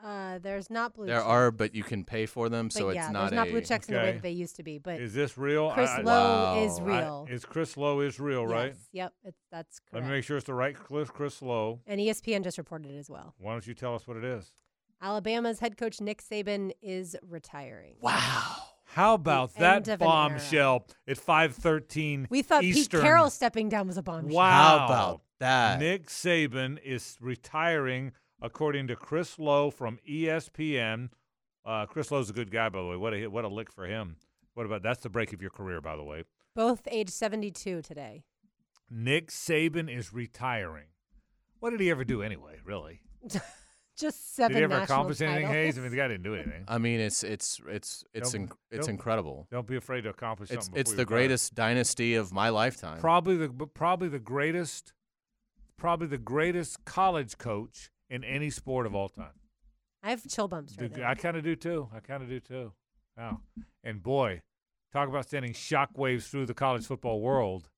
Uh, 0.03 0.37
there's 0.39 0.69
not 0.69 0.93
blue. 0.93 1.05
There 1.07 1.15
checks. 1.17 1.25
are, 1.27 1.51
but 1.51 1.73
you 1.73 1.83
can 1.83 2.03
pay 2.03 2.25
for 2.25 2.47
them, 2.49 2.67
But 2.67 2.73
so 2.73 2.89
yeah, 2.91 3.05
it's 3.05 3.13
not 3.13 3.19
there's 3.21 3.31
not 3.33 3.47
a. 3.47 3.51
blue 3.51 3.61
checks 3.61 3.87
in 3.87 3.93
the 3.95 3.99
way 3.99 4.03
Okay. 4.07 4.13
that 4.17 4.21
they 4.23 4.31
used 4.31 4.55
to 4.57 4.63
be. 4.63 4.77
But 4.77 4.99
Is 5.01 5.13
this 5.13 5.37
real? 5.37 5.71
Chris 5.71 5.89
I- 5.89 5.99
I- 5.99 6.01
Lowe 6.01 6.63
is 6.65 6.79
Wow. 6.79 6.87
I- 6.87 6.99
real. 6.99 7.27
is 7.29 7.45
Chris 7.45 7.77
Lowe 7.77 7.99
is 8.01 8.19
real, 8.19 8.45
right? 8.45 8.67
Yes, 8.75 8.87
Yep, 8.91 9.13
it's, 9.23 9.41
that's 9.51 9.81
Let 9.93 10.03
me 10.03 10.09
make 10.09 10.23
sure 10.23 10.37
it's 10.37 10.45
the 10.45 10.53
right 10.53 10.75
Chris 10.75 11.09
Chris 11.09 11.41
Lowe. 11.41 11.79
And 11.87 11.99
ESPN 11.99 12.43
just 12.43 12.57
reported 12.57 12.91
it 12.91 12.97
as 12.97 13.09
well. 13.09 13.33
Why 13.39 13.53
don't 13.53 13.65
you 13.65 13.73
tell 13.73 13.95
us 13.95 14.05
what 14.07 14.17
it 14.17 14.23
is? 14.23 14.51
Alabama's 15.01 15.59
head 15.59 15.77
coach 15.77 15.99
Nick 16.01 16.21
Saban 16.21 16.71
is 16.81 17.15
retiring. 17.27 17.95
Wow. 18.01 18.55
How 18.85 19.15
about 19.15 19.51
end 19.55 19.85
that 19.85 19.87
of 19.93 20.01
an 20.01 20.07
era. 20.07 20.11
bombshell 20.29 20.87
at 21.07 21.17
five 21.17 21.55
thirteen? 21.55 22.27
We 22.29 22.41
thought 22.43 22.63
Eastern. 22.63 22.99
Pete 22.99 23.05
Carroll 23.05 23.29
stepping 23.29 23.67
down 23.69 23.87
was 23.87 23.97
a 23.97 24.03
bombshell. 24.03 24.35
Wow. 24.37 24.51
How 24.79 24.85
about 24.85 25.21
that? 25.39 25.79
Nick 25.79 26.07
Saban 26.07 26.79
is 26.83 27.17
retiring, 27.19 28.13
according 28.41 28.87
to 28.87 28.95
Chris 28.95 29.37
Lowe 29.39 29.69
from 29.71 29.99
ESPN. 30.09 31.09
Uh, 31.65 31.85
Chris 31.85 32.11
Lowe's 32.11 32.29
a 32.29 32.33
good 32.33 32.51
guy, 32.51 32.69
by 32.69 32.79
the 32.81 32.87
way. 32.87 32.95
What 32.97 33.13
a 33.13 33.27
what 33.27 33.45
a 33.45 33.47
lick 33.47 33.71
for 33.71 33.85
him. 33.85 34.17
What 34.53 34.65
about 34.65 34.83
that's 34.83 35.01
the 35.01 35.09
break 35.09 35.33
of 35.33 35.41
your 35.41 35.51
career, 35.51 35.81
by 35.81 35.95
the 35.95 36.03
way. 36.03 36.23
Both 36.55 36.87
age 36.89 37.09
72 37.09 37.81
today. 37.81 38.23
Nick 38.89 39.29
Saban 39.31 39.93
is 39.93 40.13
retiring. 40.13 40.85
What 41.59 41.71
did 41.71 41.79
he 41.79 41.89
ever 41.89 42.03
do 42.05 42.21
anyway? 42.21 42.59
Really? 42.63 43.01
Just 43.97 44.35
seven 44.35 44.51
did 44.53 44.57
he 44.59 44.63
ever 44.65 44.77
national 44.79 44.95
accomplish 44.97 45.21
anything, 45.21 45.43
titles. 45.47 45.53
Hayes? 45.55 45.77
I 45.77 45.81
mean, 45.81 45.91
the 45.91 45.97
guy 45.97 46.07
didn't 46.09 46.23
do 46.23 46.35
anything. 46.35 46.65
I 46.67 46.77
mean, 46.77 46.99
it's 46.99 47.23
it's 47.23 47.61
it's 47.67 48.03
it's 48.13 48.33
inc- 48.33 48.51
it's 48.69 48.87
don't- 48.87 48.95
incredible. 48.95 49.47
Don't 49.49 49.65
be 49.65 49.77
afraid 49.77 50.01
to 50.01 50.09
accomplish 50.09 50.51
It's 50.51 50.65
something. 50.65 50.79
it's 50.81 50.91
before 50.91 50.97
the 51.05 51.09
you 51.09 51.15
retire. 51.15 51.27
greatest 51.27 51.55
dynasty 51.55 52.15
of 52.15 52.33
my 52.33 52.49
lifetime. 52.49 52.99
Probably 52.99 53.37
the 53.37 53.47
probably 53.73 54.09
the 54.09 54.19
greatest, 54.19 54.91
probably 55.77 56.07
the 56.07 56.17
greatest 56.17 56.83
college 56.83 57.37
coach 57.37 57.89
in 58.09 58.23
any 58.23 58.49
sport 58.49 58.85
of 58.85 58.95
all 58.95 59.09
time. 59.09 59.33
I 60.03 60.09
have 60.11 60.25
chill 60.27 60.47
bumps 60.47 60.75
right 60.79 60.95
now. 60.95 61.09
I 61.09 61.15
kind 61.15 61.35
of 61.37 61.43
do 61.43 61.55
too. 61.55 61.89
I 61.95 61.99
kind 61.99 62.21
of 62.21 62.29
do 62.29 62.39
too. 62.39 62.71
Wow. 63.17 63.39
And 63.83 64.03
boy, 64.03 64.41
talk 64.93 65.09
about 65.09 65.27
sending 65.29 65.53
shockwaves 65.53 66.29
through 66.29 66.45
the 66.45 66.53
college 66.53 66.85
football 66.85 67.21
world. 67.21 67.69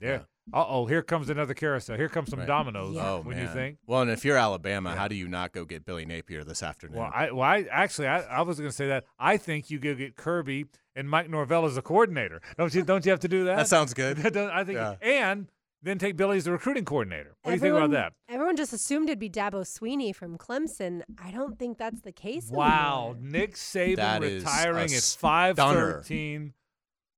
There. 0.00 0.26
Uh 0.52 0.64
oh, 0.66 0.86
here 0.86 1.02
comes 1.02 1.28
another 1.28 1.52
carousel. 1.54 1.96
Here 1.96 2.08
comes 2.08 2.30
some 2.30 2.38
Right. 2.38 2.48
dominoes. 2.48 2.94
Yeah. 2.94 3.10
Oh 3.10 3.20
when 3.20 3.36
man. 3.36 3.46
you 3.46 3.52
think. 3.52 3.78
Well, 3.86 4.00
and 4.02 4.10
if 4.10 4.24
you're 4.24 4.36
Alabama, 4.38 4.90
Yeah. 4.90 4.96
how 4.96 5.08
do 5.08 5.14
you 5.14 5.28
not 5.28 5.52
go 5.52 5.64
get 5.64 5.84
Billy 5.84 6.06
Napier 6.06 6.42
this 6.42 6.62
afternoon? 6.62 6.98
Well, 7.00 7.10
I, 7.12 7.30
well, 7.32 7.42
I 7.42 7.66
actually, 7.70 8.06
I, 8.08 8.20
I 8.22 8.42
was 8.42 8.58
going 8.58 8.70
to 8.70 8.74
say 8.76 8.86
that. 8.88 9.04
I 9.18 9.36
think 9.36 9.70
you 9.70 9.78
go 9.78 9.94
get 9.94 10.16
Kirby 10.16 10.64
and 10.96 11.10
Mike 11.10 11.28
Norvell 11.28 11.66
as 11.66 11.76
a 11.76 11.82
coordinator. 11.82 12.40
Don't 12.56 12.74
you? 12.74 12.82
Don't 12.82 13.04
you 13.04 13.10
have 13.10 13.20
to 13.20 13.28
do 13.28 13.44
that? 13.44 13.56
that 13.56 13.68
sounds 13.68 13.92
good. 13.92 14.18
I 14.36 14.64
think, 14.64 14.76
Yeah. 14.78 14.94
and 15.02 15.48
then 15.82 15.98
take 15.98 16.16
Billy 16.16 16.36
as 16.38 16.44
the 16.44 16.52
recruiting 16.52 16.84
coordinator. 16.84 17.36
What 17.42 17.52
do 17.52 17.54
you 17.54 17.60
think 17.60 17.74
about 17.74 17.90
that? 17.92 18.12
Everyone 18.28 18.56
just 18.56 18.72
assumed 18.72 19.08
it'd 19.08 19.18
be 19.18 19.30
Dabo 19.30 19.62
Swinney 19.62 20.14
from 20.14 20.36
Clemson. 20.36 21.02
I 21.22 21.30
don't 21.30 21.58
think 21.58 21.78
that's 21.78 22.00
the 22.00 22.12
case. 22.12 22.50
Wow, 22.50 23.14
anymore. 23.16 23.30
Nick 23.30 23.54
Saban 23.54 23.96
That 23.96 24.22
is 24.24 24.44
retiring 24.44 24.92
a 24.92 24.96
at 24.96 25.02
five 25.02 25.56
stunner. 25.56 25.92
thirteen 25.94 26.54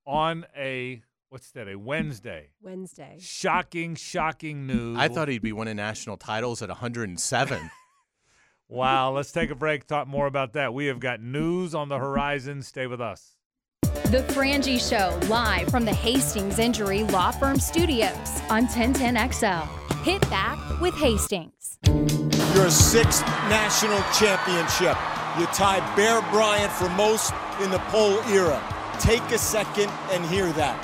on 0.06 0.46
a 0.56 1.02
what's 1.30 1.50
that? 1.52 1.68
A 1.68 1.76
Wednesday. 1.76 2.50
Wednesday. 2.60 3.16
Shocking, 3.20 3.94
shocking 3.94 4.66
news. 4.66 4.98
I 4.98 5.08
thought 5.08 5.28
he'd 5.28 5.42
be 5.42 5.52
winning 5.52 5.76
national 5.76 6.16
titles 6.16 6.60
at 6.62 6.68
107. 6.68 7.70
Wow, 8.72 9.10
let's 9.10 9.32
take 9.32 9.50
a 9.50 9.56
break. 9.56 9.88
Talk 9.88 10.06
more 10.06 10.28
about 10.28 10.52
that. 10.52 10.72
We 10.72 10.86
have 10.86 11.00
got 11.00 11.20
news 11.20 11.74
on 11.74 11.88
the 11.88 11.98
horizon. 11.98 12.62
Stay 12.62 12.86
with 12.86 13.00
us. 13.00 13.36
The 14.10 14.24
Frangie 14.34 14.80
Show, 14.80 15.18
live 15.28 15.68
from 15.68 15.84
the 15.84 15.92
Hastings 15.92 16.58
Injury 16.58 17.04
Law 17.04 17.30
Firm 17.30 17.58
Studios 17.58 18.40
on 18.48 18.66
1010XL. 18.66 19.68
Hit 20.02 20.20
back 20.30 20.80
with 20.80 20.94
Hastings. 20.94 21.78
Your 22.54 22.70
sixth 22.70 23.24
national 23.48 24.02
championship. 24.12 24.96
You 25.38 25.46
tie 25.54 25.80
Bear 25.94 26.20
Bryant 26.32 26.72
for 26.72 26.88
most 26.90 27.32
in 27.62 27.70
the 27.70 27.78
poll 27.88 28.18
era. 28.30 28.60
Take 28.98 29.22
a 29.30 29.38
second 29.38 29.90
and 30.10 30.24
hear 30.26 30.52
that. 30.52 30.76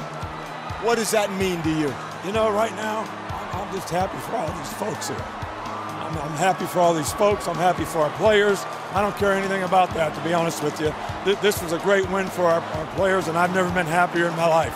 What 0.85 0.97
does 0.97 1.11
that 1.11 1.33
mean 1.33 1.63
to 1.63 1.71
you? 1.71 1.93
You 2.25 2.33
know, 2.33 2.51
right 2.51 2.75
now, 2.77 3.01
I'm, 3.31 3.63
I'm 3.63 3.75
just 3.75 3.91
happy 3.91 4.19
for 4.19 4.37
all 4.37 4.47
these 4.47 4.73
folks 4.75 5.09
here. 5.09 5.17
I'm, 5.19 6.17
I'm 6.19 6.37
happy 6.37 6.67
for 6.67 6.79
all 6.81 6.95
these 6.95 7.13
folks. 7.13 7.49
I'm 7.49 7.57
happy 7.57 7.85
for 7.85 7.99
our 7.99 8.11
players. 8.19 8.65
I 8.93 9.01
don't 9.01 9.15
care 9.17 9.33
anything 9.33 9.63
about 9.63 9.93
that, 9.95 10.15
to 10.15 10.21
be 10.23 10.33
honest 10.33 10.63
with 10.63 10.81
you. 10.81 10.93
Th- 11.25 11.39
This 11.41 11.63
was 11.63 11.73
a 11.73 11.79
great 11.79 12.09
win 12.11 12.29
for 12.29 12.45
our, 12.45 12.61
our 12.61 12.87
players, 12.95 13.29
and 13.29 13.37
I've 13.37 13.55
never 13.55 13.71
been 13.73 13.87
happier 13.87 14.27
in 14.29 14.37
my 14.37 14.47
life. 14.49 14.75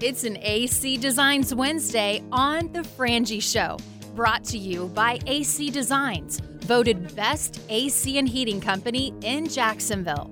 It's 0.00 0.24
an 0.24 0.36
AC 0.42 0.96
Designs 0.96 1.54
Wednesday 1.54 2.22
on 2.32 2.72
The 2.72 2.80
Frangie 2.80 3.42
Show. 3.42 3.78
Brought 4.14 4.44
to 4.46 4.58
you 4.58 4.88
by 4.88 5.18
AC 5.26 5.70
Designs, 5.70 6.40
voted 6.40 7.14
best 7.16 7.60
AC 7.70 8.18
and 8.18 8.28
heating 8.28 8.60
company 8.60 9.14
in 9.22 9.48
Jacksonville. 9.48 10.30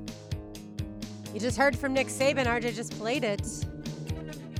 You 1.32 1.40
just 1.40 1.56
heard 1.56 1.78
from 1.78 1.94
Nick 1.94 2.08
Saban. 2.08 2.44
RJ 2.46 2.74
just 2.74 2.98
played 2.98 3.24
it. 3.24 3.40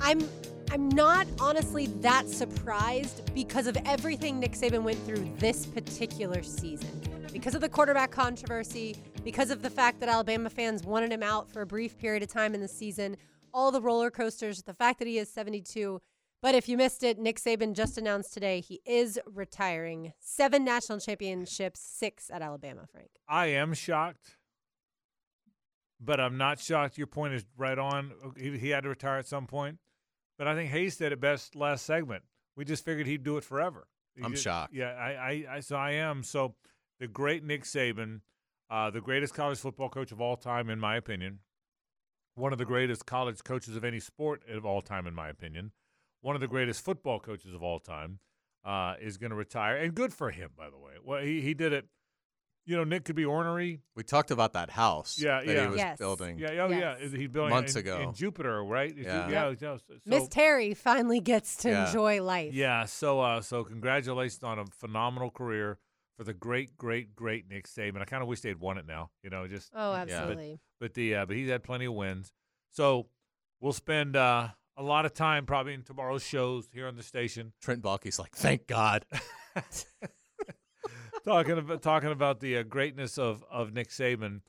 I'm 0.01 0.27
I'm 0.73 0.89
not 0.91 1.27
honestly 1.41 1.87
that 2.01 2.29
surprised 2.29 3.35
because 3.35 3.67
of 3.67 3.77
everything 3.85 4.39
Nick 4.39 4.53
Saban 4.53 4.85
went 4.85 5.05
through 5.05 5.29
this 5.39 5.67
particular 5.67 6.45
season. 6.45 7.00
Because 7.32 7.55
of 7.55 7.61
the 7.61 7.69
quarterback 7.69 8.11
controversy, 8.11 8.97
because 9.24 9.51
of 9.51 9.62
the 9.62 9.70
fact 9.70 10.01
that 10.01 10.09
Alabama 10.09 10.51
fans 10.51 10.82
wanted 10.82 11.12
him 11.12 11.23
out 11.23 11.48
for 11.51 11.62
a 11.62 11.66
brief 11.66 11.97
period 11.97 12.23
of 12.23 12.28
time 12.28 12.55
in 12.55 12.61
the 12.61 12.69
season, 12.69 13.16
all 13.55 13.70
the 13.70 13.81
roller 13.81 14.11
coasters, 14.11 14.62
the 14.62 14.74
fact 14.74 14.98
that 14.98 15.07
he 15.09 15.16
is 15.19 15.32
72. 15.32 16.01
But 16.43 16.55
if 16.55 16.69
you 16.69 16.77
missed 16.77 17.02
it, 17.02 17.19
Nick 17.19 17.39
Saban 17.39 17.74
just 17.74 17.97
announced 17.98 18.32
today 18.35 18.61
he 18.61 18.81
is 18.85 19.19
retiring. 19.27 20.12
Seven 20.19 20.65
national 20.65 20.98
championships, 20.98 21.81
six 21.81 22.31
at 22.31 22.43
Alabama, 22.43 22.86
Frank. 22.90 23.11
I 23.28 23.47
am 23.47 23.74
shocked, 23.74 24.36
but 26.01 26.19
I'm 26.19 26.36
not 26.36 26.59
shocked. 26.59 26.98
Your 26.98 27.07
point 27.07 27.35
is 27.35 27.44
right 27.57 27.78
on. 27.78 28.12
He, 28.39 28.59
he 28.59 28.70
had 28.70 28.82
to 28.82 28.89
retire 28.89 29.19
at 29.19 29.27
some 29.27 29.47
point, 29.47 29.78
but 30.36 30.48
I 30.48 30.55
think 30.55 30.70
Hayes 30.70 30.97
said 30.97 31.12
it 31.12 31.20
best 31.20 31.55
last 31.55 31.86
segment. 31.86 32.24
We 32.57 32.65
just 32.65 32.85
figured 32.85 33.07
he'd 33.07 33.23
do 33.23 33.36
it 33.36 33.44
forever. 33.44 33.86
He 34.16 34.24
I'm 34.24 34.32
just- 34.32 34.43
shocked. 34.44 34.74
Yeah, 34.74 34.93
I, 34.98 35.12
I, 35.12 35.44
I, 35.57 35.61
so 35.61 35.77
I 35.77 35.93
am. 35.93 36.23
So 36.23 36.55
the 37.01 37.09
great 37.09 37.43
Nick 37.43 37.65
Saban, 37.65 38.21
uh, 38.71 38.91
the 38.91 39.01
greatest 39.01 39.35
college 39.35 39.59
football 39.59 39.89
coach 39.89 40.13
of 40.13 40.21
all 40.21 40.37
time, 40.37 40.71
in 40.71 40.79
my 40.79 40.97
opinion. 40.97 41.41
One 42.37 42.53
of 42.53 42.59
the 42.59 42.65
greatest 42.65 43.07
college 43.07 43.43
coaches 43.43 43.75
of 43.75 43.85
any 43.85 43.99
sport 44.01 44.43
of 44.49 44.65
all 44.65 44.81
time, 44.83 45.07
in 45.07 45.15
my 45.15 45.29
opinion. 45.29 45.73
One 46.21 46.35
of 46.37 46.41
the 46.41 46.49
greatest 46.49 46.85
football 46.85 47.19
coaches 47.19 47.53
of 47.55 47.63
all 47.63 47.81
time 47.81 48.21
uh, 48.65 48.95
is 49.01 49.17
going 49.17 49.31
to 49.31 49.37
retire, 49.37 49.77
and 49.77 49.95
good 49.95 50.13
for 50.13 50.31
him, 50.31 50.51
by 50.57 50.69
the 50.71 50.79
way. 50.79 50.93
Well, 51.05 51.23
he 51.23 51.41
he 51.41 51.55
did 51.55 51.73
it. 51.73 51.87
You 52.67 52.77
know, 52.77 52.85
Nick 52.85 53.05
could 53.05 53.17
be 53.17 53.25
ornery. 53.25 53.81
we 53.97 54.03
talked 54.05 54.31
about 54.31 54.53
that 54.53 54.71
house 54.71 55.19
Yeah, 55.19 55.41
that 55.43 55.47
yeah. 55.47 55.63
he 55.63 55.67
was 55.69 55.77
Yes. 55.79 55.99
building. 55.99 56.39
Yeah, 56.39 56.51
oh 56.61 56.69
Yes. 56.69 56.99
yeah. 57.03 57.19
He 57.19 57.27
built 57.27 57.49
Months 57.49 57.75
in, 57.75 57.81
ago. 57.81 58.01
in 58.01 58.13
Jupiter, 58.13 58.63
right? 58.63 58.95
Yeah. 58.95 59.03
Ju- 59.27 59.33
yeah. 59.33 59.55
yeah, 59.59 59.77
so- 59.79 59.95
Miss 60.05 60.29
Terry 60.29 60.75
finally 60.75 61.21
gets 61.21 61.57
to 61.57 61.71
Yeah. 61.71 61.87
enjoy 61.87 62.23
life. 62.23 62.53
yeah. 62.53 62.85
So, 62.85 63.21
uh, 63.21 63.41
so 63.41 63.65
congratulations 63.65 64.43
on 64.45 64.59
a 64.59 64.67
phenomenal 64.67 65.31
career 65.31 65.79
for 66.21 66.25
the 66.25 66.35
great, 66.35 66.77
great, 66.77 67.17
great 67.17 67.49
Nick 67.49 67.67
Saban. 67.67 68.03
I 68.03 68.05
kind 68.05 68.21
of 68.23 68.29
wish 68.29 68.43
they'd 68.43 68.61
won 68.61 68.77
it 68.77 68.87
now. 68.87 69.09
You 69.23 69.31
know, 69.31 69.49
just 69.49 69.71
Oh, 69.75 69.93
Yeah. 69.95 70.01
absolutely. 70.03 70.61
but 70.79 70.93
the 70.93 71.15
uh, 71.15 71.25
but 71.25 71.35
he's 71.35 71.49
had 71.49 71.63
plenty 71.63 71.87
of 71.87 71.95
wins. 71.95 72.35
So 72.73 73.09
we'll 73.59 73.73
spend 73.73 74.17
uh, 74.17 74.49
a 74.77 74.83
lot 74.83 75.07
of 75.07 75.15
time 75.15 75.47
probably 75.47 75.73
in 75.73 75.83
tomorrow's 75.83 76.23
shows 76.23 76.69
here 76.75 76.87
on 76.87 76.97
the 76.97 77.03
station 77.03 77.55
Trent 77.63 77.81
Baalke's 77.81 78.19
like, 78.19 78.37
thank 78.37 78.67
God. 78.67 79.07
talking 81.25 81.57
about 81.57 81.81
talking 81.81 82.11
about 82.11 82.41
the 82.41 82.59
uh, 82.59 82.65
greatness 82.65 83.17
of 83.17 83.43
of 83.51 83.73
Nick 83.73 83.89
Saban. 83.89 84.43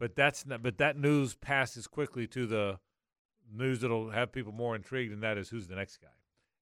But 0.00 0.16
that's 0.16 0.46
not, 0.46 0.62
but 0.62 0.78
that 0.78 0.96
news 0.96 1.34
passes 1.34 1.86
quickly 1.86 2.26
to 2.28 2.46
the 2.46 2.78
news 3.52 3.80
that'll 3.80 4.08
have 4.08 4.32
people 4.32 4.52
more 4.52 4.74
intrigued, 4.74 5.12
and 5.12 5.22
that 5.22 5.36
is 5.36 5.50
who's 5.50 5.66
the 5.66 5.76
next 5.76 5.98
guy. 5.98 6.08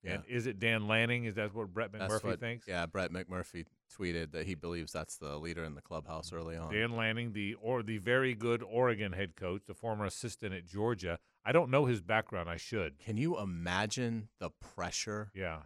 Yeah. 0.03 0.15
And 0.15 0.23
is 0.27 0.47
it 0.47 0.59
Dan 0.59 0.85
Lanning? 0.85 1.23
Is 1.23 1.35
that 1.35 1.55
what 1.55 1.73
Brett 1.73 1.93
McMurphy 1.93 2.23
what, 2.25 2.39
thinks? 2.41 2.67
Yeah, 2.67 2.85
Brett 2.87 3.11
McMurphy 3.13 3.65
tweeted 3.87 4.31
that 4.31 4.45
he 4.45 4.55
believes 4.55 4.91
that's 4.91 5.17
the 5.17 5.37
leader 5.37 5.63
in 5.63 5.75
the 5.75 5.81
clubhouse 5.81 6.31
early 6.33 6.55
on. 6.57 6.73
Dan 6.73 6.91
Lanning, 6.95 7.33
the 7.33 7.55
or 7.55 7.83
the 7.83 7.97
very 7.97 8.33
good 8.33 8.63
Oregon 8.63 9.13
head 9.13 9.35
coach, 9.35 9.61
the 9.67 9.73
former 9.73 10.05
assistant 10.05 10.53
at 10.53 10.65
Georgia. 10.65 11.19
I 11.45 11.51
don't 11.51 11.69
know 11.71 11.85
his 11.85 12.01
background. 12.01 12.49
I 12.49 12.57
should. 12.57 12.99
Can 12.99 13.17
you 13.17 13.39
imagine 13.39 14.29
the 14.39 14.49
pressure 14.49 15.31
Yeah. 15.33 15.61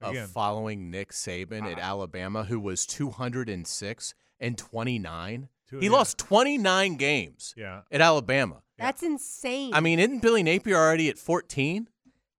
of 0.00 0.30
following 0.30 0.90
Nick 0.90 1.12
Saban 1.12 1.70
at 1.70 1.78
Alabama, 1.78 2.44
who 2.44 2.58
was 2.60 2.84
206 2.86 4.14
and 4.40 4.58
29? 4.58 5.48
Two- 5.68 5.78
he 5.78 5.86
yeah. 5.86 5.92
lost 5.92 6.18
29 6.18 6.96
games 6.96 7.54
yeah. 7.56 7.82
at 7.90 8.00
Alabama. 8.00 8.62
Yeah. 8.78 8.86
That's 8.86 9.02
insane. 9.02 9.72
I 9.72 9.80
mean, 9.80 9.98
isn't 9.98 10.20
Billy 10.20 10.42
Napier 10.42 10.76
already 10.76 11.08
at 11.08 11.18
14? 11.18 11.88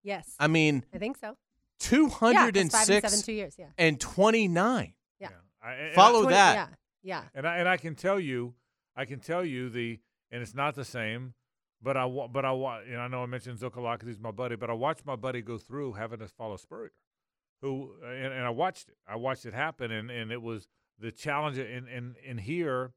yes. 0.02 0.34
I 0.38 0.46
mean, 0.46 0.84
I 0.94 0.98
think 0.98 1.16
so. 1.16 1.36
206 1.80 2.32
yeah, 2.34 2.50
'cause 2.50 2.86
five 2.88 2.88
and 3.04 3.10
seven, 3.12 3.22
two 3.24 3.32
years. 3.32 3.56
Yeah. 3.58 3.66
and 3.78 4.00
29. 4.00 4.94
Yeah. 5.20 5.28
And 5.64 5.92
I- 5.92 5.94
Follow 5.94 6.22
20 6.22 6.34
that. 6.34 6.54
Yeah. 6.54 6.66
Yeah. 7.02 7.22
And 7.34 7.46
I 7.46 7.58
and 7.58 7.68
I 7.68 7.76
can 7.76 7.94
tell 7.94 8.18
you, 8.18 8.54
I 8.96 9.04
can 9.04 9.20
tell 9.20 9.44
you 9.44 9.68
the, 9.70 10.00
and 10.30 10.42
it's 10.42 10.54
not 10.54 10.74
the 10.74 10.84
same. 10.84 11.34
But 11.82 11.96
I 11.96 12.08
but 12.08 12.44
I 12.44 12.52
and 12.88 12.96
I 13.00 13.06
know 13.08 13.22
I 13.22 13.26
mentioned 13.26 13.58
Zook 13.58 13.76
a 13.76 13.80
lot 13.80 13.98
because 14.00 14.14
he's 14.14 14.20
my 14.22 14.30
buddy. 14.30 14.56
But 14.56 14.70
I 14.70 14.72
watched 14.72 15.04
my 15.06 15.14
buddy 15.16 15.42
go 15.42 15.58
through 15.58 15.92
having 15.92 16.18
to 16.20 16.26
follow 16.28 16.56
Spurrier, 16.56 16.90
who 17.60 17.92
and, 18.04 18.32
and 18.32 18.44
I 18.44 18.50
watched 18.50 18.88
it. 18.88 18.96
I 19.06 19.16
watched 19.16 19.44
it 19.44 19.54
happen, 19.54 19.90
and, 19.92 20.10
and 20.10 20.32
it 20.32 20.40
was 20.42 20.66
the 20.98 21.12
challenge. 21.12 21.58
And 21.58 21.86
and 21.86 22.16
and 22.26 22.40
here, 22.40 22.92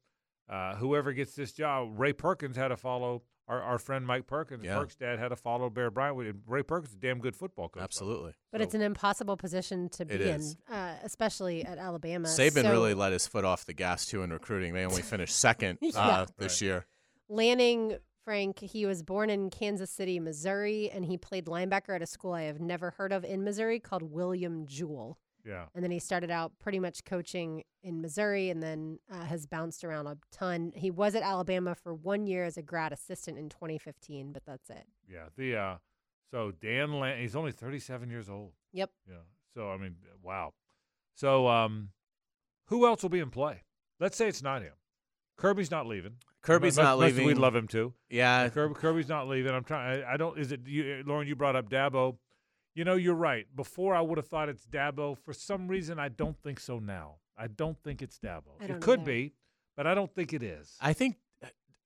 uh, 0.49 0.75
whoever 0.77 1.11
gets 1.13 1.35
this 1.35 1.51
job, 1.51 1.99
Ray 1.99 2.13
Perkins 2.13 2.55
had 2.55 2.69
to 2.69 2.77
follow 2.77 3.23
our, 3.49 3.61
our 3.61 3.77
friend 3.79 4.05
Mike 4.07 4.27
Perkins. 4.27 4.63
Yeah. 4.63 4.77
Perk's 4.77 4.95
dad 4.95 5.19
had 5.19 5.29
to 5.29 5.35
follow 5.35 5.69
Bear 5.69 5.91
Bryant. 5.91 6.17
And 6.21 6.41
Ray 6.47 6.63
Perkins 6.63 6.91
is 6.91 6.95
a 6.95 6.99
damn 6.99 7.19
good 7.19 7.35
football 7.35 7.67
coach. 7.67 7.73
by 7.73 7.79
the 7.79 7.81
way. 7.81 7.83
Absolutely. 7.85 8.31
But 8.51 8.61
it's 8.61 8.73
an 8.75 8.81
impossible 8.81 9.35
position 9.35 9.89
to 9.89 10.05
be 10.05 10.21
in, 10.29 10.41
uh, 10.71 10.93
especially 11.03 11.65
at 11.65 11.77
Alabama. 11.77 12.27
Saban 12.27 12.61
So 12.61 12.71
really 12.71 12.93
let 12.93 13.11
his 13.11 13.27
foot 13.27 13.43
off 13.43 13.65
the 13.65 13.73
gas 13.73 14.05
too 14.05 14.21
in 14.23 14.31
recruiting. 14.31 14.73
They 14.73 14.85
only 14.85 15.01
finished 15.01 15.35
second 15.37 15.79
Yeah. 15.81 15.99
uh, 15.99 16.25
this 16.37 16.61
year. 16.61 16.85
Lanning 17.27 17.97
Frank, 18.23 18.59
he 18.59 18.85
was 18.85 19.01
born 19.03 19.29
in 19.29 19.49
Kansas 19.49 19.89
City, 19.89 20.19
Missouri, 20.19 20.89
and 20.91 21.03
he 21.05 21.17
played 21.17 21.45
linebacker 21.45 21.95
at 21.95 22.01
a 22.01 22.05
school 22.07 22.33
I 22.33 22.43
have 22.43 22.59
never 22.59 22.91
heard 22.91 23.11
of 23.11 23.23
in 23.23 23.43
Missouri 23.43 23.79
called 23.79 24.03
William 24.03 24.65
Jewell. 24.67 25.17
Yeah. 25.45 25.65
And 25.73 25.83
then 25.83 25.91
he 25.91 25.99
started 25.99 26.29
out 26.31 26.51
pretty 26.59 26.79
much 26.79 27.05
coaching 27.05 27.63
in 27.83 28.01
Missouri 28.01 28.49
and 28.49 28.61
then 28.61 28.99
uh, 29.11 29.25
has 29.25 29.45
bounced 29.45 29.83
around 29.83 30.07
a 30.07 30.17
ton. 30.31 30.71
He 30.75 30.91
was 30.91 31.15
at 31.15 31.23
Alabama 31.23 31.75
for 31.75 31.93
one 31.93 32.25
year 32.25 32.45
as 32.45 32.57
a 32.57 32.61
grad 32.61 32.91
assistant 32.91 33.37
in 33.37 33.49
2015, 33.49 34.31
but 34.31 34.43
that's 34.45 34.69
it. 34.69 34.85
Yeah. 35.11 35.25
The 35.37 35.55
uh, 35.55 35.75
so 36.31 36.51
Dan 36.51 36.99
Lan- 36.99 37.19
he's 37.19 37.35
only 37.35 37.51
37 37.51 38.09
years 38.09 38.29
old. 38.29 38.51
Yep. 38.73 38.91
Yeah. 39.07 39.15
So 39.55 39.69
I 39.71 39.77
mean, 39.77 39.95
wow. 40.21 40.53
So 41.15 41.47
um, 41.47 41.89
who 42.65 42.85
else 42.85 43.01
will 43.01 43.09
be 43.09 43.19
in 43.19 43.29
play? 43.29 43.63
Let's 43.99 44.17
say 44.17 44.27
it's 44.27 44.43
not 44.43 44.61
him. 44.61 44.73
Kirby's 45.37 45.71
not 45.71 45.87
leaving. 45.87 46.15
Kirby's 46.41 46.77
not 46.77 46.99
much 46.99 47.07
leaving. 47.07 47.25
We'd 47.25 47.37
love 47.37 47.55
him 47.55 47.67
too. 47.67 47.93
Yeah, 48.09 48.47
Kirby, 48.49 48.75
Kirby's 48.75 49.09
not 49.09 49.27
leaving. 49.27 49.53
I'm 49.53 49.63
trying. 49.63 50.03
I, 50.03 50.13
I 50.13 50.17
don't. 50.17 50.37
Is 50.37 50.51
it 50.51 50.61
you, 50.65 51.03
Lauren? 51.05 51.27
You 51.27 51.35
brought 51.35 51.55
up 51.55 51.69
Dabo. 51.69 52.17
You 52.75 52.85
know, 52.85 52.95
you're 52.95 53.15
right. 53.15 53.45
Before 53.55 53.95
I 53.95 54.01
would 54.01 54.17
have 54.17 54.27
thought 54.27 54.49
it's 54.49 54.65
Dabo. 54.65 55.17
For 55.17 55.33
some 55.33 55.67
reason, 55.67 55.99
I 55.99 56.09
don't 56.09 56.37
think 56.41 56.59
so 56.59 56.79
now. 56.79 57.15
I 57.37 57.47
don't 57.47 57.77
think 57.83 58.01
it's 58.01 58.19
Dabo. 58.19 58.61
It 58.61 58.81
could 58.81 58.99
either. 59.01 59.11
be, 59.11 59.33
but 59.75 59.87
I 59.87 59.95
don't 59.95 60.13
think 60.13 60.33
it 60.33 60.43
is. 60.43 60.75
I 60.79 60.93
think 60.93 61.17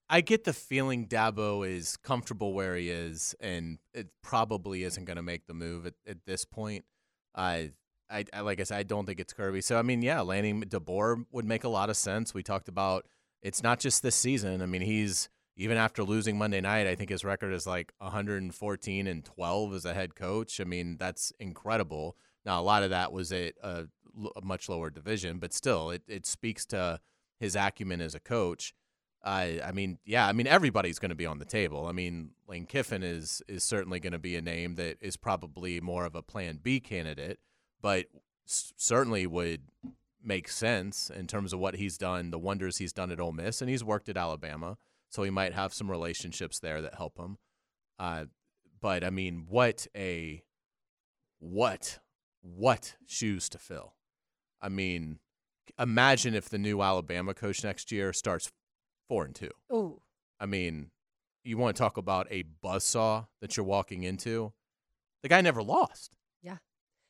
I 0.10 0.22
get 0.22 0.44
the 0.44 0.54
feeling 0.54 1.08
Dabo 1.08 1.68
is 1.68 1.98
comfortable 1.98 2.54
where 2.54 2.76
he 2.76 2.90
is, 2.90 3.34
and 3.40 3.80
it 3.94 4.10
probably 4.22 4.84
isn't 4.84 5.06
going 5.06 5.18
to 5.18 5.24
make 5.24 5.48
the 5.48 5.54
move 5.54 5.88
at, 5.88 5.94
at 6.08 6.18
this 6.26 6.46
point. 6.46 6.86
I, 7.34 7.72
I, 8.10 8.26
I, 8.34 8.42
like 8.42 8.60
I 8.60 8.64
said, 8.64 8.78
I 8.78 8.84
don't 8.84 9.06
think 9.06 9.20
it's 9.20 9.34
Kirby. 9.34 9.62
So 9.62 9.80
I 9.80 9.82
mean, 9.82 10.02
yeah, 10.02 10.22
landing 10.22 10.62
DeBoer 10.64 11.26
would 11.32 11.46
make 11.46 11.64
a 11.64 11.70
lot 11.70 11.90
of 11.90 11.98
sense. 11.98 12.34
We 12.34 12.44
talked 12.44 12.68
about 12.68 13.08
it's 13.42 13.64
not 13.64 13.80
just 13.80 14.04
this 14.04 14.16
season. 14.16 14.62
I 14.62 14.66
mean, 14.66 14.82
he's 14.82 15.30
even 15.56 15.78
after 15.78 16.04
losing 16.04 16.38
Monday 16.38 16.62
night, 16.62 16.88
I 16.88 16.96
think 16.96 17.10
his 17.10 17.24
record 17.24 17.54
is 17.54 17.68
like 17.68 17.94
114 18.00 19.08
and 19.08 19.24
12 19.24 19.74
as 19.74 19.86
a 19.86 19.94
head 19.94 20.16
coach. 20.16 20.60
I 20.60 20.64
mean, 20.64 20.98
that's 20.98 21.32
incredible. 21.40 22.18
Now, 22.46 22.60
a 22.60 22.64
lot 22.64 22.84
of 22.84 22.90
that 22.90 23.12
was 23.12 23.32
at 23.32 23.54
a, 23.62 23.88
a 24.36 24.42
much 24.42 24.68
lower 24.68 24.90
division, 24.90 25.40
but 25.40 25.54
still, 25.54 25.92
it, 25.92 26.04
it 26.08 26.26
speaks 26.26 26.66
to 26.68 27.00
his 27.40 27.56
acumen 27.56 28.02
as 28.02 28.16
a 28.16 28.20
coach. 28.20 28.74
I 29.24 29.62
I 29.64 29.72
mean, 29.72 30.00
yeah, 30.06 30.28
I 30.28 30.34
mean 30.34 30.48
everybody's 30.48 31.00
going 31.00 31.10
to 31.10 31.16
be 31.16 31.26
on 31.26 31.40
the 31.40 31.46
table. 31.46 31.88
I 31.88 31.92
mean, 31.94 32.32
Lane 32.48 32.66
Kiffin 32.66 33.04
is 33.04 33.42
is 33.48 33.64
certainly 33.64 34.00
going 34.00 34.14
to 34.14 34.20
be 34.20 34.36
a 34.36 34.42
name 34.42 34.76
that 34.76 34.98
is 35.02 35.18
probably 35.18 35.80
more 35.80 36.06
of 36.06 36.16
a 36.16 36.22
Plan 36.22 36.60
B 36.62 36.80
candidate, 36.80 37.40
but 37.82 38.08
s- 38.48 38.74
certainly 38.76 39.26
would 39.26 39.62
make 40.22 40.48
sense 40.50 41.10
in 41.10 41.28
terms 41.28 41.54
of 41.54 41.60
what 41.60 41.76
he's 41.76 41.98
done, 41.98 42.32
the 42.32 42.40
wonders 42.40 42.78
he's 42.78 42.94
done 42.94 43.12
at 43.12 43.20
Ole 43.20 43.32
Miss, 43.32 43.62
and 43.62 43.70
he's 43.70 43.84
worked 43.84 44.10
at 44.10 44.18
Alabama, 44.18 44.78
so 45.14 45.22
he 45.22 45.30
might 45.30 45.54
have 45.54 45.76
some 45.76 45.92
relationships 45.92 46.60
there 46.60 46.82
that 46.82 46.96
help 46.96 47.20
him. 47.20 47.38
Uh, 48.00 48.26
but 48.82 49.04
I 49.04 49.12
mean, 49.12 49.46
what 49.48 49.86
a 49.96 50.42
what 51.40 52.00
what 52.42 52.96
shoes 53.06 53.48
to 53.50 53.60
fill. 53.60 53.94
I 54.60 54.70
mean, 54.70 55.20
imagine 55.78 56.34
if 56.34 56.50
the 56.50 56.58
new 56.58 56.82
Alabama 56.82 57.36
coach 57.36 57.64
next 57.64 57.92
year 57.92 58.12
starts 58.12 58.52
four 59.08 59.24
and 59.24 59.36
two. 59.36 59.52
Ooh. 59.72 60.02
I 60.40 60.48
mean, 60.48 60.90
you 61.44 61.60
want 61.60 61.76
to 61.76 61.80
talk 61.80 61.98
about 61.98 62.26
a 62.32 62.46
buzzsaw 62.64 63.28
that 63.40 63.56
you're 63.56 63.66
walking 63.66 64.02
into? 64.04 64.52
The 65.22 65.30
guy 65.30 65.42
never 65.42 65.62
lost. 65.62 66.18
Yeah. 66.42 66.58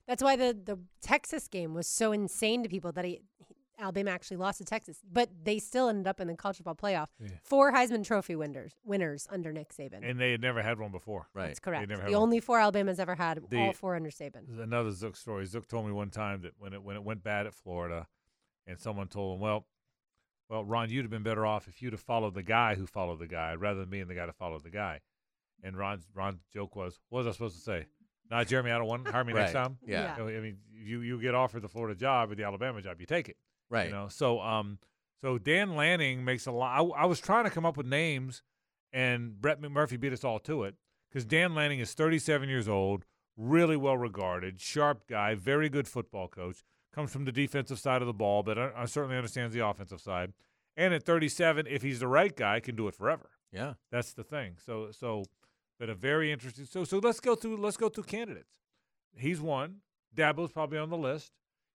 That's 0.09 0.21
why 0.21 0.35
the, 0.35 0.53
the 0.53 0.77
Texas 1.01 1.47
game 1.47 1.73
was 1.73 1.88
so 1.88 2.11
insane 2.11 2.63
to 2.63 2.69
people 2.69 2.91
that 2.91 3.05
he, 3.05 3.21
he- 3.38 3.55
Alabama 3.79 4.11
actually 4.11 4.37
lost 4.37 4.59
to 4.59 4.65
Texas, 4.65 4.99
but 5.11 5.29
they 5.43 5.57
still 5.59 5.89
ended 5.89 6.07
up 6.07 6.19
in 6.19 6.27
the 6.27 6.35
college 6.35 6.57
football 6.57 6.75
playoff. 6.75 7.07
Yeah. 7.19 7.29
Four 7.43 7.71
Heisman 7.73 8.03
Trophy 8.05 8.35
winners 8.35 8.73
winners 8.85 9.27
under 9.31 9.51
Nick 9.51 9.73
Saban. 9.73 10.07
and 10.07 10.19
they 10.19 10.31
had 10.31 10.41
never 10.41 10.61
had 10.61 10.79
one 10.79 10.91
before. 10.91 11.27
Right. 11.33 11.47
That's 11.47 11.59
correct. 11.59 11.89
never 11.89 12.01
had 12.03 12.09
The 12.11 12.15
one. 12.15 12.23
only 12.23 12.39
four 12.39 12.59
Alabama's 12.59 12.99
ever 12.99 13.15
had, 13.15 13.39
The- 13.49 13.57
all 13.59 13.73
four 13.73 13.95
under 13.95 14.09
Saban. 14.11 14.59
Another 14.61 14.91
Zook 14.91 15.15
story. 15.15 15.45
Zook 15.45 15.67
told 15.67 15.85
me 15.85 15.91
one 15.91 16.09
time 16.11 16.41
that 16.43 16.53
when 16.57 16.73
it 16.73 16.83
when 16.83 16.95
it 16.95 17.03
went 17.03 17.23
bad 17.23 17.47
at 17.47 17.53
Florida, 17.53 18.07
and 18.67 18.79
someone 18.79 19.07
told 19.07 19.35
him, 19.35 19.41
"Well, 19.41 19.65
well, 20.49 20.63
Ron, 20.63 20.89
you'd 20.89 21.03
have 21.03 21.11
been 21.11 21.23
better 21.23 21.45
off 21.45 21.67
if 21.67 21.81
you'd 21.81 21.93
have 21.93 22.01
followed 22.01 22.35
the 22.35 22.43
guy 22.43 22.75
who 22.75 22.85
followed 22.85 23.19
the 23.19 23.27
guy 23.27 23.55
rather 23.55 23.79
than 23.79 23.89
being 23.89 24.07
the 24.07 24.15
guy 24.15 24.25
to 24.25 24.33
follow 24.33 24.59
the 24.59 24.69
guy." 24.69 25.01
And 25.63 25.77
Ron's 25.77 26.05
Ron's 26.13 26.43
joke 26.53 26.75
was, 26.75 26.99
"What 27.09 27.19
was 27.19 27.27
I 27.27 27.31
supposed 27.31 27.55
to 27.55 27.61
say? 27.61 27.87
Not 28.29 28.47
Jeremy, 28.47 28.71
I 28.71 28.77
don't 28.77 28.87
want 28.87 29.07
hire 29.07 29.23
me 29.23 29.33
next 29.33 29.53
time." 29.53 29.77
Yeah. 29.85 30.15
Yeah. 30.17 30.23
I 30.23 30.39
mean, 30.39 30.59
you 30.71 31.01
you 31.01 31.19
get 31.21 31.33
offered 31.35 31.61
the 31.61 31.69
Florida 31.69 31.97
job 31.99 32.31
or 32.31 32.35
the 32.35 32.43
Alabama 32.43 32.81
job, 32.81 32.99
you 32.99 33.05
take 33.05 33.29
it. 33.29 33.37
Right. 33.73 33.87
You 33.87 33.91
know, 33.91 34.07
so 34.07 34.39
um, 34.39 34.77
so 35.21 35.39
Dan 35.39 35.75
Lanning 35.75 36.23
makes 36.23 36.45
a 36.45 36.51
lot. 36.51 36.79
I, 36.79 37.03
I 37.03 37.05
was 37.05 37.19
trying 37.19 37.45
to 37.45 37.49
come 37.49 37.65
up 37.65 37.75
with 37.75 37.87
names, 37.87 38.43
and 38.91 39.41
Brett 39.41 39.59
McMurphy 39.59 39.99
beat 39.99 40.13
us 40.13 40.23
all 40.23 40.39
to 40.41 40.63
it 40.63 40.75
because 41.09 41.25
Dan 41.25 41.55
Lanning 41.55 41.79
is 41.79 41.93
37 41.93 42.47
years 42.47 42.67
old, 42.67 43.03
really 43.35 43.75
well 43.75 43.97
regarded, 43.97 44.61
sharp 44.61 45.07
guy, 45.07 45.33
very 45.33 45.69
good 45.69 45.87
football 45.87 46.27
coach. 46.27 46.63
Comes 46.93 47.11
from 47.11 47.25
the 47.25 47.31
defensive 47.31 47.79
side 47.79 48.03
of 48.03 48.05
the 48.05 48.13
ball, 48.13 48.43
but 48.43 48.59
I, 48.59 48.69
I 48.77 48.85
certainly 48.85 49.15
understands 49.17 49.55
the 49.55 49.65
offensive 49.65 49.99
side. 49.99 50.33
And 50.77 50.93
at 50.93 51.03
37, 51.03 51.65
if 51.67 51.81
he's 51.81 51.99
the 51.99 52.07
right 52.07 52.35
guy, 52.35 52.59
can 52.59 52.75
do 52.75 52.87
it 52.87 52.93
forever. 52.93 53.31
Yeah. 53.51 53.73
That's 53.91 54.13
the 54.13 54.23
thing. 54.23 54.57
So 54.63 54.89
so, 54.91 55.23
but 55.79 55.89
a 55.89 55.95
very 55.95 56.31
interesting. 56.31 56.65
So 56.65 56.83
so 56.83 56.99
let's 56.99 57.19
go 57.19 57.33
through 57.33 57.57
let's 57.57 57.77
go 57.77 57.89
through 57.89 58.03
candidates. 58.03 58.53
He's 59.15 59.41
one. 59.41 59.77
Dabo's 60.15 60.51
probably 60.51 60.77
on 60.77 60.89
the 60.89 60.97
list. 60.97 61.31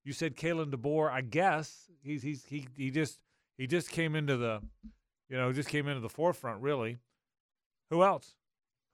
You 0.09 0.14
said 0.14 0.36
Kalen 0.36 0.70
DeBoer. 0.70 1.12
I 1.12 1.20
guess 1.20 1.90
he's 2.02 2.22
he's 2.22 2.43
he 2.47 2.66
he 2.74 2.90
just 2.90 3.18
he 3.59 3.66
just 3.66 3.90
came 3.90 4.16
into 4.16 4.39
the, 4.39 4.62
you 5.28 5.36
know, 5.36 5.52
just 5.52 5.68
came 5.68 5.86
into 5.86 6.01
the 6.01 6.09
forefront 6.09 6.62
really. 6.62 6.97
Who 7.90 8.02
else? 8.02 8.35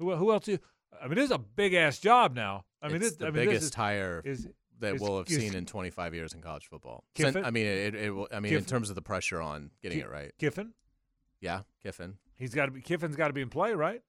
Who 0.01 0.13
who 0.17 0.33
else? 0.33 0.49
You, 0.49 0.59
I 1.01 1.07
mean, 1.07 1.15
this 1.15 1.27
is 1.27 1.31
a 1.31 1.39
big 1.39 1.73
ass 1.73 2.01
job 2.01 2.35
now. 2.35 2.65
I 2.83 2.89
mean, 2.89 2.97
it's 2.97 3.11
this 3.11 3.17
the 3.19 3.27
I 3.27 3.31
mean, 3.31 3.45
biggest 3.45 3.61
this 3.61 3.69
is, 3.69 3.75
hire 3.77 4.23
is 4.25 4.49
that 4.81 4.97
is- 4.97 5.01
we'll 5.01 5.19
have 5.19 5.31
is- 5.31 5.37
seen 5.37 5.55
in 5.55 5.67
25 5.67 6.17
years 6.17 6.35
in 6.35 6.41
college 6.41 6.67
football. 6.67 7.05
Kiffin? 7.15 7.45
I 7.45 7.53
mean, 7.53 7.67
it, 7.67 7.95
it, 7.95 8.11
will- 8.13 8.27
I 8.35 8.41
mean, 8.41 8.53
in 8.53 8.65
terms 8.65 8.89
of 8.89 8.97
the 8.97 9.03
pressure 9.03 9.41
on 9.41 9.71
getting 9.85 10.01
it 10.01 10.11
right. 10.11 10.33
Kiffin. 10.41 10.73
Yeah, 11.41 11.61
Kiffin. 11.81 12.15
He's 12.35 12.55
got 12.57 12.67
to 12.67 12.73
be 12.73 12.81
Kiffin's 12.81 13.15
got 13.15 13.29
to 13.29 13.33
be 13.35 13.41
in 13.43 13.51
play, 13.51 13.73
right? 13.73 14.03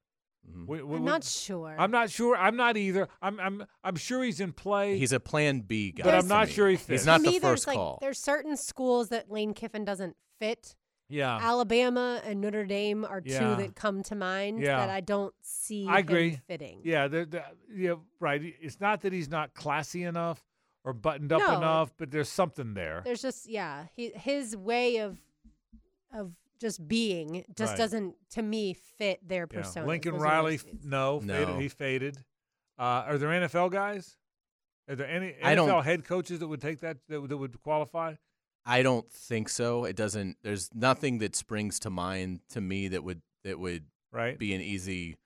Mhm. 0.49 0.67
We- 0.67 0.81
we- 0.83 0.95
I'm 0.97 1.01
we- 1.03 1.05
not 1.05 1.23
sure. 1.23 1.75
I'm 1.77 1.91
not 1.91 2.09
sure. 2.09 2.35
I'm 2.35 2.55
not 2.55 2.77
either. 2.77 3.07
I'm 3.21 3.39
I'm 3.39 3.65
I'm 3.83 3.95
sure 3.95 4.23
he's 4.23 4.39
in 4.39 4.53
play. 4.53 4.97
He's 4.97 5.11
a 5.13 5.19
Plan 5.19 5.61
B 5.61 5.91
guy. 5.91 6.03
But 6.03 6.15
I'm 6.15 6.27
not 6.27 6.47
me. 6.47 6.53
sure 6.53 6.67
he 6.69 6.75
He's 6.75 6.85
fits. 6.85 7.05
not 7.05 7.21
For 7.21 7.27
me, 7.27 7.39
the 7.39 7.47
first 7.47 7.65
there's 7.65 7.75
call. 7.75 7.91
like 7.93 7.99
there's 8.01 8.19
certain 8.19 8.55
schools 8.57 9.09
that 9.09 9.31
Lane 9.31 9.53
Kiffin 9.53 9.85
doesn't 9.85 10.15
fit. 10.39 10.75
yeah. 11.07 11.37
Alabama 11.39 12.19
and 12.25 12.41
Notre 12.41 12.65
Dame 12.65 13.05
are 13.05 13.21
Yeah. 13.23 13.39
two 13.39 13.61
that 13.63 13.75
come 13.75 14.01
to 14.03 14.15
mind 14.15 14.59
Yeah. 14.61 14.77
that 14.77 14.89
I 14.89 15.01
don't 15.01 15.33
see 15.41 15.85
I 15.87 15.99
him 15.99 16.05
agree. 16.07 16.39
fitting. 16.47 16.81
Yeah, 16.83 17.07
they're, 17.07 17.25
they're- 17.25 17.51
yeah, 17.71 17.93
right. 18.19 18.41
It's 18.59 18.79
not 18.79 19.01
that 19.01 19.13
he's 19.13 19.29
not 19.29 19.53
classy 19.53 20.03
enough 20.03 20.43
or 20.83 20.93
buttoned 20.93 21.31
up 21.31 21.41
No. 21.41 21.57
enough, 21.57 21.93
but 21.97 22.09
there's 22.11 22.29
something 22.29 22.73
there. 22.73 23.01
There's 23.05 23.21
just 23.21 23.47
yeah, 23.47 23.85
he, 23.95 24.09
his 24.15 24.55
way 24.57 24.97
of 24.97 25.19
of 26.13 26.33
just 26.59 26.87
being 26.87 27.43
just 27.55 27.71
Right. 27.71 27.77
doesn't 27.77 28.15
to 28.31 28.41
me 28.41 28.73
fit 28.73 29.27
their 29.27 29.47
Yeah. 29.51 29.59
persona. 29.61 29.87
Lincoln 29.87 30.13
Those 30.13 30.21
Riley, 30.21 30.57
those 30.57 30.65
f- 30.65 30.71
dudes. 30.71 30.85
no, 30.85 31.19
Faded, 31.19 31.59
he 31.61 31.67
faded. 31.69 32.17
Uh, 32.77 32.81
are 33.07 33.17
there 33.17 33.29
NFL 33.29 33.69
guys? 33.69 34.17
Are 34.87 34.95
there 34.95 35.07
any 35.07 35.35
I 35.41 35.55
don't- 35.55 35.67
NFL 35.69 35.81
head 35.83 36.03
coaches 36.05 36.39
that 36.39 36.47
would 36.47 36.61
take 36.61 36.79
that 36.81 36.97
that, 37.07 37.21
would- 37.21 37.29
that 37.31 37.37
would 37.37 37.61
qualify? 37.61 38.15
I 38.65 38.81
don't 38.81 39.09
think 39.11 39.49
so. 39.49 39.85
It 39.85 39.95
doesn't. 39.95 40.37
There's 40.41 40.73
nothing 40.73 41.19
that 41.19 41.35
springs 41.35 41.79
to 41.81 41.89
mind 41.89 42.41
to 42.49 42.61
me 42.61 42.87
that 42.89 43.03
would 43.03 43.21
that 43.43 43.59
would 43.59 43.85
Right. 44.11 44.37
be 44.39 44.53
an 44.55 44.61
easy 44.61 45.17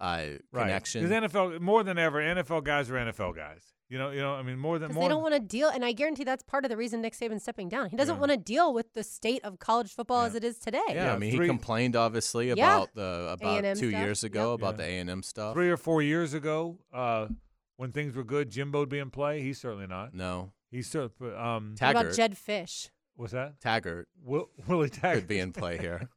uh, 0.00 0.26
right. 0.52 0.62
connection. 0.62 1.02
Because 1.08 1.30
NFL 1.32 1.60
more 1.60 1.82
than 1.82 1.98
ever, 1.98 2.20
NFL 2.20 2.60
guys 2.62 2.90
are 2.90 2.94
NFL 2.96 3.32
guys. 3.34 3.73
You 3.90 3.98
know, 3.98 4.10
you 4.10 4.20
know. 4.20 4.34
I 4.34 4.42
mean, 4.42 4.58
more 4.58 4.78
than 4.78 4.88
Because 4.88 4.94
more. 4.96 5.04
they 5.04 5.08
don't 5.10 5.22
want 5.22 5.34
to 5.34 5.40
deal, 5.40 5.68
and 5.68 5.84
I 5.84 5.92
guarantee 5.92 6.24
that's 6.24 6.42
part 6.42 6.64
of 6.64 6.70
the 6.70 6.76
reason 6.76 7.02
Nick 7.02 7.12
Saban's 7.14 7.42
stepping 7.42 7.68
down. 7.68 7.90
He 7.90 7.96
doesn't 7.96 8.14
Yeah. 8.14 8.20
want 8.20 8.32
to 8.32 8.38
deal 8.38 8.72
with 8.72 8.92
the 8.94 9.04
state 9.04 9.44
of 9.44 9.58
college 9.58 9.92
football 9.92 10.22
Yeah. 10.22 10.26
as 10.28 10.34
it 10.34 10.42
is 10.44 10.58
today. 10.58 10.80
Yeah, 10.88 10.94
yeah, 10.94 11.14
I 11.14 11.18
mean, 11.18 11.34
three- 11.34 11.44
he 11.46 11.48
complained 11.50 11.94
obviously 11.94 12.48
Yeah. 12.48 12.54
about 12.54 12.94
the 12.94 13.28
about 13.38 13.62
A&M 13.64 13.76
two 13.76 13.90
stuff. 13.90 14.00
years 14.00 14.24
ago 14.24 14.50
Yep. 14.52 14.60
about 14.60 14.74
Yeah. 14.74 14.76
the 14.78 14.82
A 14.92 14.98
and 15.00 15.10
M 15.10 15.22
stuff. 15.22 15.54
three 15.54 15.68
or 15.70 15.76
four 15.76 16.00
years 16.02 16.32
ago, 16.34 16.78
uh, 16.92 17.28
when 17.76 17.92
things 17.92 18.16
were 18.16 18.24
good, 18.24 18.50
Jimbo'd 18.50 18.88
be 18.88 18.98
in 18.98 19.10
play. 19.10 19.42
He's 19.42 19.60
certainly 19.60 19.86
not. 19.86 20.14
No, 20.14 20.52
He's 20.70 20.88
certainly. 20.90 21.34
Um, 21.36 21.74
What 21.78 21.90
about 21.90 22.14
Jedd 22.14 22.34
Fisch? 22.36 22.88
what's 23.16 23.32
that? 23.32 23.60
Taggart 23.60 24.08
Will, 24.22 24.48
Willie 24.66 24.88
Taggart 24.88 25.18
could 25.20 25.28
be 25.28 25.38
in 25.38 25.52
play 25.52 25.76
here. 25.78 26.08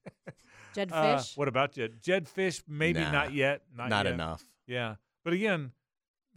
Jed 0.74 0.90
Uh, 0.94 1.18
Fish? 1.18 1.36
what 1.36 1.48
about 1.48 1.74
Jed? 1.74 2.02
Jedd 2.02 2.26
Fisch, 2.28 2.64
maybe 2.68 3.02
Nah, 3.02 3.12
not 3.12 3.34
yet. 3.34 3.62
Not, 3.76 3.90
Not 3.90 4.06
yet. 4.06 4.14
enough. 4.14 4.44
Yeah, 4.68 4.96
but 5.24 5.34
again, 5.34 5.74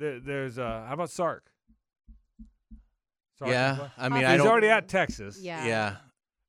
there, 0.01 0.19
there's 0.19 0.59
uh, 0.59 0.85
how 0.89 0.95
about 0.95 1.11
Sark? 1.11 1.45
Sark 3.39 3.51
Yeah. 3.51 3.89
I 3.97 4.09
mean, 4.09 4.25
I 4.25 4.33
he's 4.33 4.39
don't. 4.39 4.49
already 4.49 4.69
at 4.69 4.89
Texas. 4.89 5.41
yeah. 5.41 5.65
yeah, 5.65 5.97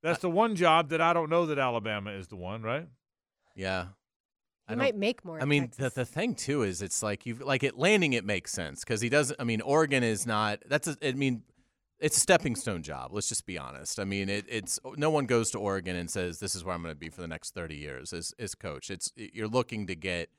That's 0.01 0.19
the 0.19 0.29
one 0.29 0.55
job 0.55 0.89
that 0.89 1.01
I 1.01 1.13
don't 1.13 1.29
know 1.29 1.45
that 1.47 1.59
Alabama 1.59 2.11
is 2.11 2.27
the 2.27 2.35
one, 2.37 2.63
right? 2.63 2.87
yeah. 3.55 3.87
He 4.67 4.73
I 4.73 4.77
might 4.77 4.95
make 4.95 5.25
more. 5.25 5.37
I 5.37 5.41
at 5.41 5.47
mean, 5.47 5.63
the, 5.63 5.89
Texas. 5.89 5.93
the 5.95 6.05
thing 6.05 6.35
too 6.35 6.63
is 6.63 6.81
it's 6.81 7.03
like 7.03 7.25
you 7.25 7.35
like 7.35 7.63
it 7.63 7.77
Lanning 7.77 8.13
it 8.13 8.23
makes 8.23 8.53
sense 8.53 8.81
because 8.81 9.01
he 9.01 9.09
doesn't. 9.09 9.37
I 9.41 9.43
mean, 9.43 9.59
Oregon 9.59 10.01
is 10.03 10.25
not. 10.25 10.59
That's 10.67 10.87
a, 10.87 10.95
I 11.03 11.11
mean, 11.13 11.41
it's 11.99 12.15
a 12.15 12.19
stepping 12.19 12.55
stone 12.55 12.81
job. 12.83 13.09
Let's 13.11 13.27
just 13.27 13.45
be 13.45 13.57
honest. 13.57 13.99
I 13.99 14.05
mean, 14.05 14.29
it, 14.29 14.45
it's 14.47 14.79
no 14.95 15.09
one 15.09 15.25
goes 15.25 15.51
to 15.51 15.57
Oregon 15.57 15.95
and 15.97 16.09
says 16.09 16.39
this 16.39 16.55
is 16.55 16.63
where 16.63 16.73
I'm 16.73 16.83
going 16.83 16.93
to 16.93 16.99
be 16.99 17.09
for 17.09 17.21
the 17.21 17.27
next 17.27 17.53
30 17.53 17.75
years 17.75 18.13
as 18.13 18.33
as 18.39 18.55
coach. 18.55 18.89
It's 18.89 19.11
you're 19.15 19.47
looking 19.47 19.87
to 19.87 19.95
get 19.95 20.29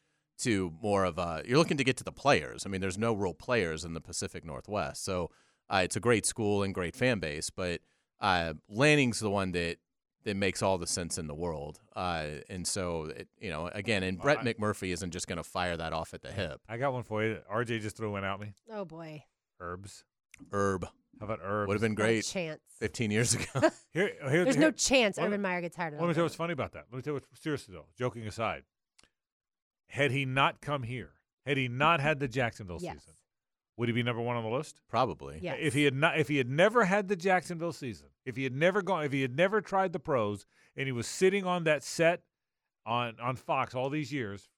to 0.41 0.73
more 0.83 1.05
of 1.05 1.19
a. 1.19 1.43
You're 1.47 1.59
looking 1.59 1.77
to 1.77 1.85
get 1.85 1.97
to 1.99 2.05
the 2.05 2.13
players. 2.13 2.65
I 2.67 2.69
mean, 2.69 2.81
there's 2.81 2.99
no 2.99 3.13
real 3.13 3.35
players 3.35 3.85
in 3.85 3.95
the 3.95 4.01
Pacific 4.01 4.45
Northwest, 4.45 5.05
so. 5.05 5.31
Uh, 5.71 5.81
it's 5.85 5.97
a 5.97 6.01
great 6.01 6.27
school 6.27 6.63
and 6.63 6.75
great 6.75 6.95
fan 6.95 7.19
base, 7.19 7.49
but 7.49 7.81
uh, 8.21 8.53
Lanning's 8.69 9.21
the 9.21 9.31
one 9.31 9.53
that 9.53 9.79
that 10.25 10.37
makes 10.37 10.61
all 10.61 10.77
the 10.77 10.87
sense 10.87 11.17
in 11.17 11.29
the 11.29 11.35
world. 11.35 11.81
Uh, 11.97 12.27
and 12.51 12.67
so, 12.67 13.05
it, 13.05 13.29
you 13.41 13.49
know, 13.49 13.69
again, 13.73 14.03
and 14.03 14.19
Brett 14.21 14.41
McMurphy 14.41 14.93
isn't 14.93 15.13
just 15.13 15.27
going 15.29 15.39
to 15.39 15.43
fire 15.43 15.75
that 15.79 15.95
off 15.95 16.13
at 16.13 16.21
the 16.21 16.31
hip. 16.31 16.61
I 16.69 16.77
got 16.77 16.93
one 16.93 17.05
for 17.05 17.25
you. 17.25 17.39
RJ 17.51 17.81
just 17.81 17.97
threw 17.97 18.13
one 18.13 18.23
at 18.25 18.39
me. 18.39 18.53
Oh 18.71 18.85
boy. 18.85 19.25
Herbs. 19.61 20.05
Herb 20.53 20.85
How 21.19 21.25
about 21.27 21.39
herbs? 21.43 21.69
would 21.69 21.75
have 21.75 21.81
been 21.81 21.93
No 21.93 21.97
great 22.05 22.25
chance. 22.27 22.61
15 22.79 23.11
years 23.11 23.33
ago. 23.35 23.45
Here, 23.95 24.11
here, 24.29 24.45
There's 24.45 24.57
here- 24.57 24.65
no 24.65 24.71
chance 24.73 25.17
let 25.17 25.29
Urban 25.29 25.41
Meyer 25.41 25.63
gets 25.63 25.77
hired. 25.77 25.95
Let 25.95 26.03
me 26.07 26.09
tell 26.13 26.21
you 26.21 26.25
what's 26.25 26.35
funny 26.35 26.53
about 26.53 26.73
that. 26.73 26.87
Let 26.91 26.97
me 26.99 27.03
tell 27.03 27.13
you 27.13 27.21
what, 27.21 27.25
seriously 27.41 27.75
though, 27.75 27.87
joking 27.97 28.27
aside, 28.27 28.65
had 29.93 30.11
he 30.11 30.25
not 30.25 30.61
come 30.61 30.83
here, 30.83 31.13
had 31.47 31.57
he 31.57 31.69
not 31.69 32.01
had 32.01 32.19
the 32.19 32.29
Jacksonville 32.29 32.79
Yes. 32.81 32.95
season, 32.99 33.15
would 33.77 33.89
he 33.89 33.93
be 33.95 34.03
number 34.03 34.23
one 34.23 34.37
on 34.37 34.43
the 34.45 34.51
list? 34.51 34.81
Probably. 34.89 35.39
Yes. 35.43 35.59
If 35.61 35.75
he 35.75 35.85
had 35.85 35.95
not, 35.95 36.19
if 36.19 36.29
he 36.29 36.37
had 36.39 36.49
never 36.49 36.85
had 36.85 37.09
the 37.09 37.17
Jacksonville 37.17 37.73
season, 37.73 38.09
if 38.25 38.37
he 38.37 38.45
had 38.45 38.55
never 38.55 38.83
gone, 38.83 39.05
if 39.05 39.13
he 39.13 39.23
had 39.23 39.37
never 39.37 39.61
tried 39.61 39.93
the 39.93 39.99
pros, 39.99 40.47
and 40.77 40.87
he 40.87 40.93
was 40.93 41.07
sitting 41.07 41.45
on 41.45 41.65
that 41.65 41.83
set 41.83 42.23
on 42.87 43.17
on 43.21 43.37
Fox 43.37 43.75
all 43.75 43.91
these 43.91 44.13
years, 44.13 44.49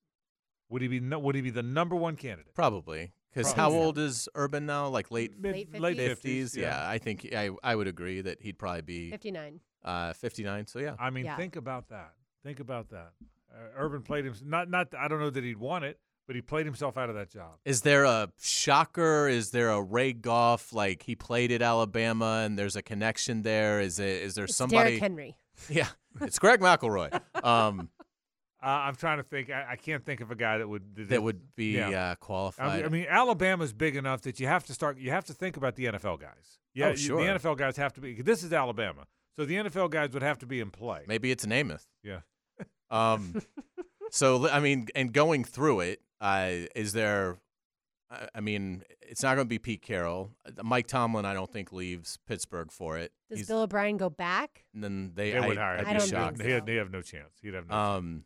would 0.69 0.83
he 0.83 0.89
be 0.89 1.01
no, 1.01 1.19
would 1.19 1.35
he 1.35 1.41
be 1.43 1.51
the 1.51 1.63
number 1.63 1.97
one 1.97 2.17
candidate? 2.17 2.55
Probably. 2.55 3.13
Because 3.33 3.51
how 3.53 3.73
old 3.73 3.99
is 3.99 4.29
Urban 4.37 4.65
now? 4.65 4.87
Like 4.87 5.11
late 5.11 5.37
Mid, 5.37 5.55
Late 5.81 5.81
late 5.81 5.97
50s? 5.99 6.53
50s? 6.53 6.57
Yeah. 6.57 6.89
I 6.89 6.99
think 6.99 7.29
I, 7.35 7.51
I 7.65 7.75
would 7.75 7.89
agree 7.89 8.21
that 8.21 8.41
he'd 8.41 8.59
probably 8.61 8.83
be 8.83 9.11
59. 9.11 9.59
uh, 9.85 10.13
59. 10.13 10.67
So, 10.69 10.79
yeah. 10.79 10.95
I 11.01 11.11
mean, 11.11 11.25
Yeah. 11.25 11.37
think 11.37 11.57
about 11.57 11.89
that. 11.89 12.13
Think 12.45 12.61
about 12.61 12.91
that. 12.91 13.11
Uh, 13.55 13.59
Urban 13.77 14.03
played 14.03 14.25
him. 14.25 14.35
Not 14.45 14.69
not. 14.69 14.89
I 14.99 15.09
don't 15.09 15.21
know 15.21 15.31
that 15.31 15.45
he'd 15.45 15.59
want 15.59 15.85
it, 15.85 15.99
but 16.27 16.35
he 16.37 16.43
played 16.43 16.67
himself 16.67 16.97
out 16.99 17.09
of 17.09 17.15
that 17.15 17.31
job. 17.31 17.53
Is 17.65 17.83
there 17.83 18.05
a 18.05 18.31
shocker? 18.41 19.29
Is 19.29 19.51
there 19.51 19.71
a 19.71 19.81
Ray 19.81 20.13
Goff? 20.13 20.73
Like 20.73 21.03
he 21.05 21.15
played 21.15 21.53
at 21.53 21.63
Alabama 21.63 22.43
and 22.45 22.59
there's 22.59 22.77
a 22.77 22.83
connection 22.83 23.43
there? 23.43 23.81
Is 23.81 23.99
it? 23.99 24.23
Is 24.23 24.35
there 24.35 24.45
It's 24.47 24.57
somebody? 24.57 24.91
Derrick 24.91 25.01
Henry. 25.03 25.37
Yeah. 25.69 25.87
It's 26.21 26.39
Greg 26.41 26.61
McElroy. 26.61 27.21
Um, 27.45 27.91
Uh, 28.63 28.69
I'm 28.89 28.97
trying 28.97 29.19
to 29.19 29.23
think. 29.23 29.51
I, 29.51 29.73
I 29.73 29.77
can't 29.77 30.03
think 30.07 30.23
of 30.23 30.31
a 30.31 30.35
guy 30.35 30.57
that 30.57 30.67
would 30.67 30.97
that 31.11 31.23
would 31.23 31.55
be 31.55 31.73
Yeah. 31.77 31.91
uh, 31.91 32.13
I 32.13 32.15
qualified. 32.15 32.77
mean, 32.77 32.85
I 32.87 32.89
mean, 32.89 33.07
Alabama's 33.11 33.75
big 33.75 33.95
enough 33.95 34.23
that 34.23 34.41
you 34.41 34.47
have 34.47 34.65
to 34.65 34.73
start. 34.73 34.97
You 34.97 35.11
have 35.11 35.27
to 35.27 35.35
think 35.35 35.59
about 35.59 35.77
the 35.77 35.85
NFL 35.85 36.19
guys. 36.19 36.59
Yeah, 36.73 36.87
Oh, 36.87 36.91
you- 36.93 36.97
sure. 36.97 37.19
The 37.23 37.39
NFL 37.39 37.59
guys 37.59 37.77
have 37.77 37.93
to 37.93 38.01
be. 38.01 38.23
This 38.23 38.43
is 38.43 38.55
Alabama, 38.55 39.05
so 39.37 39.45
the 39.45 39.57
NFL 39.57 39.91
guys 39.91 40.13
would 40.15 40.23
have 40.23 40.39
to 40.39 40.47
be 40.47 40.61
in 40.61 40.71
play. 40.71 41.03
Maybe 41.07 41.31
it's 41.31 41.45
Namath. 41.45 41.85
Yeah. 42.03 42.21
Um, 42.91 43.41
so 44.11 44.49
I 44.49 44.61
mean, 44.61 44.89
and 44.95 45.13
going 45.13 45.45
through 45.45 45.81
it, 45.81 46.01
uh, 46.21 46.51
is 46.75 46.93
there? 46.93 47.39
I- 48.11 48.29
I 48.37 48.41
mean, 48.41 48.83
it's 49.03 49.23
not 49.23 49.35
going 49.35 49.47
to 49.47 49.49
be 49.49 49.59
Pete 49.59 49.83
Carroll. 49.83 50.31
Uh, 50.47 50.63
Mike 50.63 50.87
Tomlin, 50.87 51.25
I 51.25 51.35
don't 51.35 51.51
think 51.51 51.73
leaves 51.73 52.19
Pittsburgh 52.29 52.71
for 52.71 52.97
it. 52.99 53.13
Does 53.31 53.39
He's- 53.41 53.49
Bill 53.49 53.63
O'Brien 53.63 53.97
go 53.97 54.11
back? 54.11 54.65
and 54.75 54.85
then 54.85 55.13
they, 55.15 55.33
They 55.33 55.39
I, 55.39 55.47
would 55.49 55.57
hire. 55.57 55.79
I'd 55.79 55.87
I 55.87 55.93
be 55.95 55.99
don't 55.99 56.09
shocked. 56.09 56.37
think 56.37 56.47
He 56.47 56.51
so. 56.53 56.55
had, 56.61 56.69
he 56.69 56.77
have 56.77 56.91
no 56.93 57.03
chance. 57.03 57.33
He'd 57.43 57.55
have 57.55 57.67
no. 57.69 57.75
chance. 57.75 57.99
Um, 57.99 58.25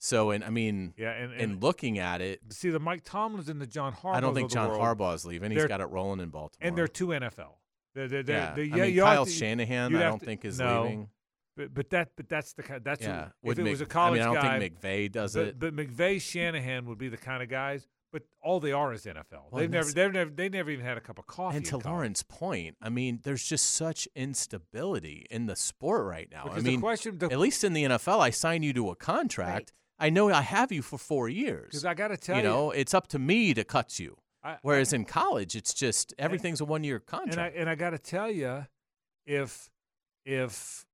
so 0.00 0.30
and 0.32 0.44
I 0.44 0.50
mean, 0.50 0.92
Yeah, 0.98 1.12
and, 1.12 1.32
and, 1.32 1.40
and 1.40 1.62
looking 1.62 1.98
at 1.98 2.20
it, 2.20 2.40
see 2.50 2.68
the 2.70 2.80
Mike 2.80 3.04
Tomlins 3.04 3.48
and 3.48 3.60
the 3.60 3.66
John 3.66 3.92
Harbaugh. 3.94 4.16
I 4.16 4.20
don't 4.20 4.34
think 4.34 4.50
John 4.50 4.68
world, 4.68 4.82
Harbaugh's 4.82 5.24
leaving. 5.24 5.50
He's 5.50 5.60
They're- 5.60 5.68
got 5.68 5.80
it 5.80 5.86
rolling 5.86 6.20
in 6.20 6.28
Baltimore. 6.28 6.66
and 6.68 6.76
they're 6.76 6.88
two 6.88 7.06
NFL. 7.08 7.54
They're, 7.94 8.08
they're, 8.08 8.22
they're, 8.24 8.64
yeah. 8.64 8.74
I 8.74 8.86
mean, 8.88 8.96
Kyle 8.98 9.24
to- 9.24 9.30
Shanahan, 9.30 9.94
I 9.96 10.02
don't 10.02 10.18
to- 10.18 10.26
think 10.26 10.44
is 10.44 10.58
no, 10.58 10.82
leaving. 10.82 11.08
But 11.56 11.72
but 11.72 11.90
that 11.90 12.10
but 12.16 12.28
that's 12.28 12.52
the 12.52 12.62
kind. 12.62 12.82
That's 12.82 13.02
yeah, 13.02 13.28
Would 13.42 13.58
if 13.58 13.66
it 13.66 13.70
was 13.70 13.80
a 13.80 13.86
college 13.86 14.20
I 14.20 14.28
mean, 14.28 14.36
I 14.36 14.42
don't 14.42 14.44
guy. 14.44 14.58
think 14.58 14.80
McVay 14.80 15.12
does 15.12 15.34
but, 15.34 15.46
it. 15.46 15.58
But 15.58 15.76
McVay, 15.76 16.20
Shanahan 16.20 16.86
would 16.86 16.98
be 16.98 17.08
the 17.08 17.16
kind 17.16 17.42
of 17.42 17.48
guys. 17.48 17.86
But 18.14 18.22
all 18.44 18.60
they 18.60 18.70
are 18.70 18.92
is 18.92 19.06
NFL. 19.06 19.50
Well, 19.50 19.58
they've 19.58 19.68
never, 19.68 19.90
they've 19.90 20.12
never, 20.12 20.30
they 20.30 20.48
never 20.48 20.70
even 20.70 20.84
had 20.84 20.96
a 20.96 21.00
cup 21.00 21.18
of 21.18 21.26
coffee. 21.26 21.56
And 21.56 21.66
to. 21.66 21.78
Lauren's 21.78 22.22
point, 22.22 22.76
I 22.80 22.88
mean, 22.88 23.18
there's 23.24 23.42
just 23.42 23.74
such 23.74 24.06
instability 24.14 25.26
in 25.32 25.46
the 25.46 25.56
sport 25.56 26.06
right 26.06 26.28
now. 26.30 26.44
Because 26.44 26.62
I 26.64 26.66
mean, 26.68 26.80
question- 26.80 27.18
the- 27.18 27.32
at 27.32 27.40
least 27.40 27.64
in 27.64 27.72
the 27.72 27.82
NFL, 27.82 28.20
I 28.20 28.30
sign 28.30 28.62
you 28.62 28.72
to 28.74 28.90
a 28.90 28.94
contract. 28.94 29.72
I 29.98 30.10
know 30.10 30.30
I 30.30 30.42
have 30.42 30.70
you 30.70 30.80
for 30.80 30.96
four 30.96 31.28
years. 31.28 31.70
Because 31.70 31.84
I 31.84 31.94
got 31.94 32.08
to 32.08 32.16
tell 32.16 32.36
you 32.36 32.42
you, 32.42 32.48
know, 32.48 32.70
it's 32.70 32.94
up 32.94 33.08
to 33.08 33.18
me 33.18 33.52
to 33.52 33.64
cut 33.64 33.98
you. 33.98 34.16
I- 34.44 34.58
Whereas 34.62 34.92
in 34.92 35.06
college, 35.06 35.56
it's 35.56 35.74
just 35.74 36.14
everything's 36.16 36.60
a 36.60 36.64
one-year 36.64 36.96
and 36.96 37.04
I 37.08 37.18
contract. 37.18 37.56
and 37.56 37.68
I 37.68 37.74
got 37.74 37.90
to 37.90 37.98
tell 37.98 38.30
you, 38.30 38.66
if 39.26 39.70
if 40.24 40.86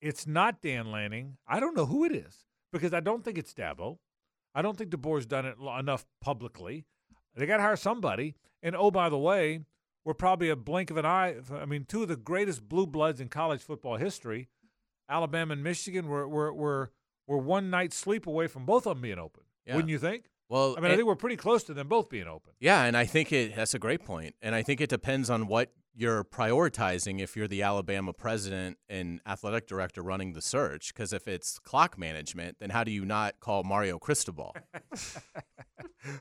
it's 0.00 0.26
not 0.26 0.62
Dan 0.62 0.90
Lanning, 0.90 1.36
I 1.46 1.60
don't 1.60 1.76
know 1.76 1.86
who 1.86 2.04
it 2.04 2.12
is 2.12 2.44
because 2.72 2.92
I 2.92 3.00
don't 3.00 3.24
think 3.24 3.38
it's 3.38 3.54
Dabo. 3.54 3.98
I 4.54 4.62
don't 4.62 4.76
think 4.76 4.90
DeBoer's 4.90 5.26
done 5.26 5.46
it 5.46 5.56
enough 5.78 6.04
publicly. 6.20 6.84
They 7.36 7.46
got 7.46 7.58
to 7.58 7.62
hire 7.62 7.76
somebody. 7.76 8.34
And 8.62 8.74
oh, 8.74 8.90
by 8.90 9.08
the 9.08 9.18
way, 9.18 9.60
we're 10.04 10.14
probably 10.14 10.48
a 10.48 10.56
blink 10.56 10.90
of 10.90 10.96
an 10.96 11.06
eye. 11.06 11.36
I 11.52 11.66
mean, 11.66 11.84
two 11.84 12.02
of 12.02 12.08
the 12.08 12.16
greatest 12.16 12.68
blue 12.68 12.86
bloods 12.86 13.20
in 13.20 13.28
college 13.28 13.62
football 13.62 13.96
history, 13.96 14.48
Alabama 15.08 15.52
and 15.52 15.62
Michigan, 15.62 16.08
were 16.08 16.26
were 16.26 16.52
were, 16.52 16.90
were 17.26 17.38
one 17.38 17.70
night 17.70 17.92
sleep 17.92 18.26
away 18.26 18.46
from 18.48 18.66
both 18.66 18.86
of 18.86 18.96
them 18.96 19.02
being 19.02 19.18
open. 19.18 19.44
Yeah. 19.66 19.76
Wouldn't 19.76 19.90
you 19.90 19.98
think? 19.98 20.24
well, 20.48 20.74
I 20.76 20.80
mean, 20.80 20.90
I 20.90 20.96
think 20.96 21.06
we're 21.06 21.14
pretty 21.14 21.36
close 21.36 21.62
to 21.64 21.74
them 21.74 21.86
both 21.86 22.08
being 22.08 22.26
open. 22.26 22.52
Yeah, 22.58 22.82
and 22.82 22.96
I 22.96 23.06
think 23.06 23.32
it 23.32 23.54
that's 23.54 23.74
a 23.74 23.78
great 23.78 24.04
point. 24.04 24.34
And 24.42 24.54
I 24.54 24.62
think 24.62 24.80
it 24.80 24.90
depends 24.90 25.30
on 25.30 25.46
what 25.46 25.72
you're 25.94 26.24
prioritizing 26.24 27.20
if 27.20 27.36
you're 27.36 27.48
the 27.48 27.62
Alabama 27.62 28.12
president 28.12 28.78
and 28.88 29.20
athletic 29.26 29.66
director 29.66 30.02
running 30.02 30.32
the 30.32 30.40
search. 30.42 30.94
Because 30.94 31.12
if 31.12 31.26
it's 31.28 31.58
clock 31.58 31.98
management, 31.98 32.56
then 32.60 32.70
how 32.70 32.84
do 32.84 32.90
you 32.90 33.04
not 33.04 33.40
call 33.40 33.62
Mario 33.64 33.98
Cristobal? 33.98 34.54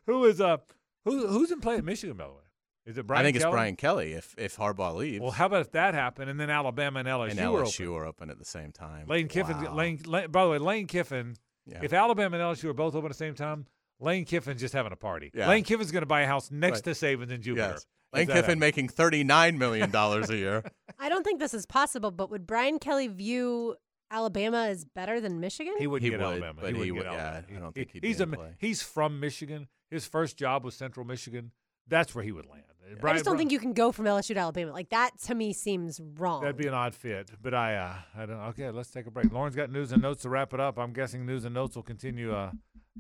Who 0.06 0.26
is 0.26 0.42
uh 0.42 0.58
who 1.06 1.28
who's 1.28 1.52
in 1.52 1.62
play 1.62 1.78
at 1.78 1.86
Michigan 1.86 2.18
by 2.18 2.26
the 2.26 2.32
way? 2.34 2.44
Is 2.86 2.98
it 2.98 3.06
Brian? 3.08 3.22
I 3.22 3.24
think 3.24 3.38
it's 3.38 3.46
Brian 3.46 3.76
Kelly 3.76 4.14
if 4.14 4.36
if 4.38 4.58
Harbaugh 4.58 4.96
leaves. 4.96 5.22
Well, 5.22 5.32
how 5.32 5.46
about 5.46 5.62
if 5.62 5.72
that 5.72 5.94
happened 5.94 6.30
and 6.30 6.40
then 6.40 6.50
Alabama 6.50 7.00
and 7.00 7.08
LSU, 7.08 7.30
and 7.32 7.40
LSU 7.40 7.88
open? 7.88 7.94
are 8.02 8.06
open 8.06 8.30
at 8.30 8.40
the 8.40 8.46
same 8.46 8.72
time. 8.72 9.08
Lane 9.08 9.28
Kiffin. 9.28 9.62
Wow. 9.62 9.76
Lane, 9.76 10.00
Lane. 10.06 10.32
By 10.32 10.44
the 10.44 10.50
way, 10.52 10.58
Lane 10.58 10.88
Kiffin. 10.88 11.36
Yeah. 11.66 11.80
If 11.84 11.94
Alabama 11.94 12.38
and 12.38 12.58
LSU 12.58 12.66
are 12.66 12.74
both 12.74 12.96
open 12.96 13.06
at 13.06 13.12
the 13.12 13.18
same 13.18 13.36
time, 13.36 13.68
Lane 14.00 14.26
Kiffin's 14.26 14.60
just 14.60 14.74
having 14.74 14.92
a 14.92 14.96
party. 14.98 15.32
Yeah. 15.34 15.48
Lane 15.48 15.64
Kiffin's 15.64 15.92
going 15.92 16.02
to 16.02 16.08
buy 16.08 16.22
a 16.22 16.28
house 16.28 16.50
next 16.52 16.86
Right. 16.86 16.96
to 16.96 17.06
Saban 17.06 17.30
in 17.32 17.42
Jupiter. 17.42 17.70
Yes. 17.74 17.86
if 18.14 18.18
Lane 18.18 18.28
Kiffin 18.28 18.42
happens. 18.44 18.60
making 18.60 18.88
thirty 18.90 19.24
nine 19.24 19.58
million 19.58 19.92
dollars 19.92 20.30
a 20.30 20.36
year. 20.38 20.64
I 21.00 21.10
don't 21.10 21.24
think 21.24 21.40
this 21.40 21.54
is 21.54 21.66
possible, 21.66 22.12
but 22.12 22.30
would 22.30 22.46
Brian 22.48 22.80
Kelly 22.80 23.08
view 23.08 23.76
Alabama 24.12 24.66
as 24.68 24.86
better 24.86 25.22
than 25.22 25.40
Michigan? 25.40 25.74
He 25.78 25.88
wouldn't 25.88 26.04
He 26.06 26.10
get 26.10 26.20
would, 26.20 26.26
Alabama. 26.26 26.62
but 26.62 26.74
he, 26.76 26.84
he 26.86 26.92
wouldn't 26.92 26.98
would- 26.98 27.04
get 27.12 27.14
yeah, 27.14 27.28
Alabama. 27.36 27.58
I 27.58 27.60
don't 27.60 27.78
He- 27.78 27.82
think 27.84 27.92
he'd 27.94 28.04
he's 28.04 28.20
in 28.22 28.34
a 28.34 28.38
play. 28.38 28.54
he's 28.58 28.82
from 28.82 29.20
Michigan. 29.20 29.68
His 29.92 30.06
first 30.06 30.38
job 30.38 30.64
was 30.66 30.76
Central 30.76 31.06
Michigan. 31.06 31.52
That's 31.88 32.14
where 32.14 32.24
he 32.24 32.32
would 32.32 32.46
land. 32.46 32.64
I 33.04 33.14
just 33.14 33.24
don't 33.26 33.38
think 33.38 33.52
you 33.52 33.60
can 33.60 33.74
go 33.74 33.92
from 33.92 34.06
LSU 34.06 34.34
to 34.34 34.38
Alabama. 34.38 34.72
Like 34.72 34.90
that 34.90 35.12
to 35.26 35.36
me 35.36 35.54
seems 35.54 36.02
wrong. 36.18 36.42
That'd 36.42 36.58
be 36.58 36.66
an 36.66 36.74
odd 36.74 36.96
fit, 36.96 37.30
but 37.40 37.54
I, 37.54 37.76
uh, 37.76 37.94
I 38.18 38.26
don't. 38.26 38.40
Okay, 38.50 38.72
let's 38.72 38.90
take 38.90 39.06
a 39.06 39.12
break. 39.12 39.32
Lauren's 39.32 39.56
got 39.56 39.72
news 39.72 39.92
and 39.92 40.02
notes 40.02 40.24
to 40.24 40.30
wrap 40.30 40.56
it 40.56 40.60
up. 40.60 40.80
I'm 40.80 40.92
guessing 40.92 41.24
news 41.24 41.46
and 41.46 41.54
notes 41.54 41.76
will 41.76 41.84
continue, 41.84 42.34
uh, 42.34 42.50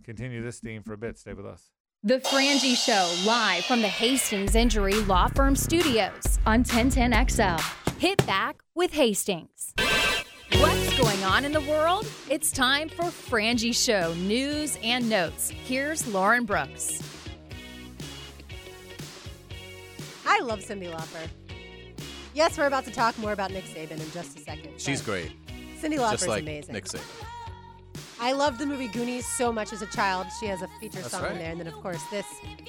continue 0.03 0.43
this 0.43 0.59
theme 0.59 0.83
for 0.83 0.93
a 0.93 0.97
bit. 0.97 1.17
Stay 1.17 1.33
with 1.33 1.47
us. 1.47 1.71
The 2.01 2.19
Frangie 2.19 2.77
Show, 2.77 3.13
live 3.27 3.65
from 3.65 3.81
the 3.81 3.89
Hastings 3.89 4.55
Injury 4.55 4.93
Law 5.01 5.27
Firm 5.27 5.53
Studios 5.53 6.39
on 6.45 6.63
1010XL. 6.63 7.59
Hit 7.97 8.25
back 8.25 8.61
with 8.73 8.93
Hastings. 8.93 9.73
What's 10.53 10.97
going 10.97 11.21
on 11.25 11.43
in 11.43 11.51
the 11.51 11.59
world? 11.59 12.07
It's 12.29 12.53
time 12.53 12.87
for 12.87 13.03
Frangie 13.03 13.75
Show 13.75 14.13
news 14.13 14.79
and 14.81 15.09
notes. 15.09 15.49
Here's 15.49 16.07
Lauren 16.07 16.45
Brooks. 16.45 17.03
I 20.25 20.39
love 20.39 20.59
Cyndi 20.59 20.89
Lauper. 20.89 21.27
Yes, 22.33 22.57
we're 22.57 22.67
about 22.67 22.85
to 22.85 22.91
talk 22.91 23.17
more 23.19 23.33
about 23.33 23.51
Nick 23.51 23.65
Saban 23.65 23.99
in 23.99 24.11
just 24.11 24.37
a 24.37 24.41
second. 24.41 24.79
She's 24.79 25.01
great, 25.01 25.33
Cyndi 25.81 25.97
Lauper's 25.97 26.11
just 26.11 26.27
like 26.29 26.43
amazing. 26.43 26.75
Nick 26.75 26.85
Saban. 26.85 27.03
I 28.21 28.33
loved 28.33 28.59
the 28.59 28.65
movie 28.65 28.87
Goonies 28.89 29.25
so 29.25 29.51
much 29.51 29.71
as 29.71 29.81
a 29.81 29.85
child. 29.87 30.27
She 30.39 30.45
has 30.47 30.61
a 30.61 30.67
feature 30.79 30.99
That's 30.99 31.11
song 31.11 31.23
right. 31.23 31.31
in 31.31 31.37
there. 31.37 31.51
And 31.51 31.59
then, 31.59 31.67
of 31.67 31.73
course, 31.75 32.03
this 32.11 32.25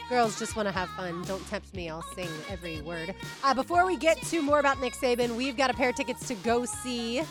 Girls 0.08 0.38
Just 0.38 0.54
Want 0.54 0.68
to 0.68 0.72
Have 0.72 0.88
Fun. 0.90 1.22
Don't 1.22 1.44
tempt 1.48 1.74
me. 1.74 1.88
I'll 1.90 2.02
sing 2.14 2.28
every 2.48 2.80
word. 2.82 3.14
Uh, 3.42 3.54
before 3.54 3.84
we 3.84 3.96
get 3.96 4.20
to 4.22 4.42
more 4.42 4.60
about 4.60 4.80
Nick 4.80 4.94
Saban, 4.94 5.34
we've 5.36 5.56
got 5.56 5.70
a 5.70 5.74
pair 5.74 5.90
of 5.90 5.96
tickets 5.96 6.26
to 6.28 6.34
go 6.36 6.64
see 6.64 7.22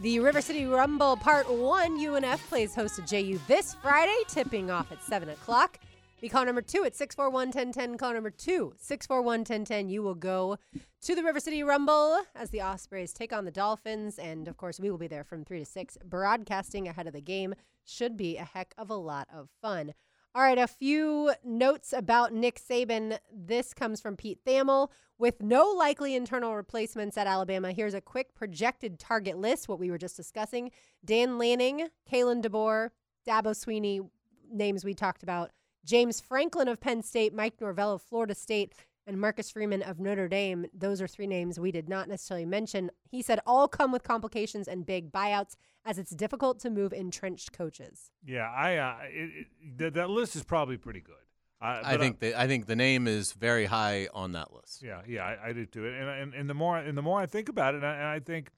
the 0.00 0.18
River 0.20 0.40
City 0.40 0.66
Rumble 0.66 1.16
Part 1.16 1.52
1. 1.52 1.98
UNF 1.98 2.38
plays 2.48 2.74
host 2.74 2.96
to 2.96 3.02
JU 3.02 3.38
this 3.46 3.74
Friday, 3.74 4.16
tipping 4.28 4.70
off 4.70 4.90
at 4.90 5.02
7 5.02 5.28
o'clock. 5.28 5.78
Call 6.28 6.44
number 6.44 6.62
two 6.62 6.84
at 6.84 6.94
641 6.94 7.48
1010. 7.48 7.98
Call 7.98 8.14
number 8.14 8.30
two, 8.30 8.74
641 8.78 9.40
1010. 9.40 9.88
You 9.88 10.02
will 10.02 10.14
go 10.14 10.56
to 11.02 11.14
the 11.14 11.22
River 11.22 11.40
City 11.40 11.62
Rumble 11.62 12.20
as 12.34 12.50
the 12.50 12.60
Ospreys 12.60 13.12
take 13.12 13.32
on 13.32 13.44
the 13.44 13.50
Dolphins. 13.50 14.18
And 14.18 14.46
of 14.48 14.56
course, 14.56 14.78
we 14.78 14.90
will 14.90 14.98
be 14.98 15.08
there 15.08 15.24
from 15.24 15.44
3 15.44 15.58
to 15.58 15.64
6, 15.64 15.98
broadcasting 16.04 16.86
ahead 16.86 17.06
of 17.06 17.12
the 17.12 17.20
game. 17.20 17.54
Should 17.84 18.16
be 18.16 18.36
a 18.36 18.44
heck 18.44 18.74
of 18.78 18.90
a 18.90 18.94
lot 18.94 19.28
of 19.34 19.48
fun. 19.60 19.94
All 20.34 20.42
right, 20.42 20.56
a 20.56 20.66
few 20.66 21.32
notes 21.44 21.92
about 21.92 22.32
Nick 22.32 22.58
Saban. 22.58 23.18
This 23.30 23.74
comes 23.74 24.00
from 24.00 24.16
Pete 24.16 24.38
Thamel. 24.46 24.88
With 25.18 25.42
no 25.42 25.66
likely 25.70 26.14
internal 26.14 26.56
replacements 26.56 27.18
at 27.18 27.26
Alabama, 27.26 27.72
here's 27.72 27.92
a 27.92 28.00
quick 28.00 28.34
projected 28.34 28.98
target 28.98 29.36
list, 29.36 29.68
what 29.68 29.78
we 29.78 29.90
were 29.90 29.98
just 29.98 30.16
discussing. 30.16 30.70
Dan 31.04 31.36
Lanning, 31.36 31.88
Kalen 32.10 32.42
DeBoer, 32.42 32.88
Dabo 33.28 33.50
Swinney, 33.50 34.08
names 34.50 34.86
we 34.86 34.94
talked 34.94 35.22
about. 35.22 35.50
James 35.84 36.20
Franklin 36.20 36.68
of 36.68 36.80
Penn 36.80 37.02
State, 37.02 37.34
Mike 37.34 37.60
Norvell 37.60 37.92
of 37.92 38.02
Florida 38.02 38.34
State, 38.34 38.74
and 39.06 39.20
Marcus 39.20 39.50
Freeman 39.50 39.82
of 39.82 39.98
Notre 39.98 40.28
Dame. 40.28 40.66
Those 40.72 41.02
are 41.02 41.08
three 41.08 41.26
names 41.26 41.58
we 41.58 41.72
did 41.72 41.88
not 41.88 42.08
necessarily 42.08 42.46
mention. 42.46 42.90
He 43.10 43.22
said 43.22 43.40
all 43.46 43.66
come 43.68 43.90
with 43.90 44.04
complications 44.04 44.68
and 44.68 44.86
big 44.86 45.10
buyouts, 45.10 45.56
as 45.84 45.98
it's 45.98 46.12
difficult 46.12 46.60
to 46.60 46.70
move 46.70 46.92
entrenched 46.92 47.52
coaches. 47.52 48.10
Yeah, 48.24 48.48
I 48.48 48.76
uh, 48.76 48.96
it, 49.10 49.30
it, 49.40 49.78
that, 49.78 49.94
that 49.94 50.10
list 50.10 50.36
is 50.36 50.44
probably 50.44 50.76
pretty 50.76 51.00
good. 51.00 51.16
I, 51.60 51.78
I 51.78 51.82
but 51.92 52.00
think 52.00 52.18
the, 52.20 52.40
I 52.40 52.46
think 52.46 52.66
the 52.66 52.76
name 52.76 53.06
is 53.06 53.32
very 53.32 53.66
high 53.66 54.08
on 54.14 54.32
that 54.32 54.52
list. 54.52 54.82
Yeah, 54.82 55.02
yeah, 55.06 55.24
I, 55.24 55.48
I 55.48 55.52
do 55.52 55.66
too. 55.66 55.86
And, 55.86 56.08
and 56.08 56.34
and 56.34 56.50
the 56.50 56.54
more 56.54 56.76
and 56.76 56.96
the 56.96 57.02
more 57.02 57.20
I 57.20 57.26
think 57.26 57.48
about 57.48 57.74
it, 57.74 57.78
and 57.78 57.86
I, 57.86 57.94
and 57.94 58.06
I 58.06 58.20
think 58.20 58.50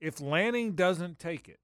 if 0.00 0.20
Lanning 0.20 0.72
doesn't 0.72 1.18
take 1.18 1.48
it, 1.48 1.60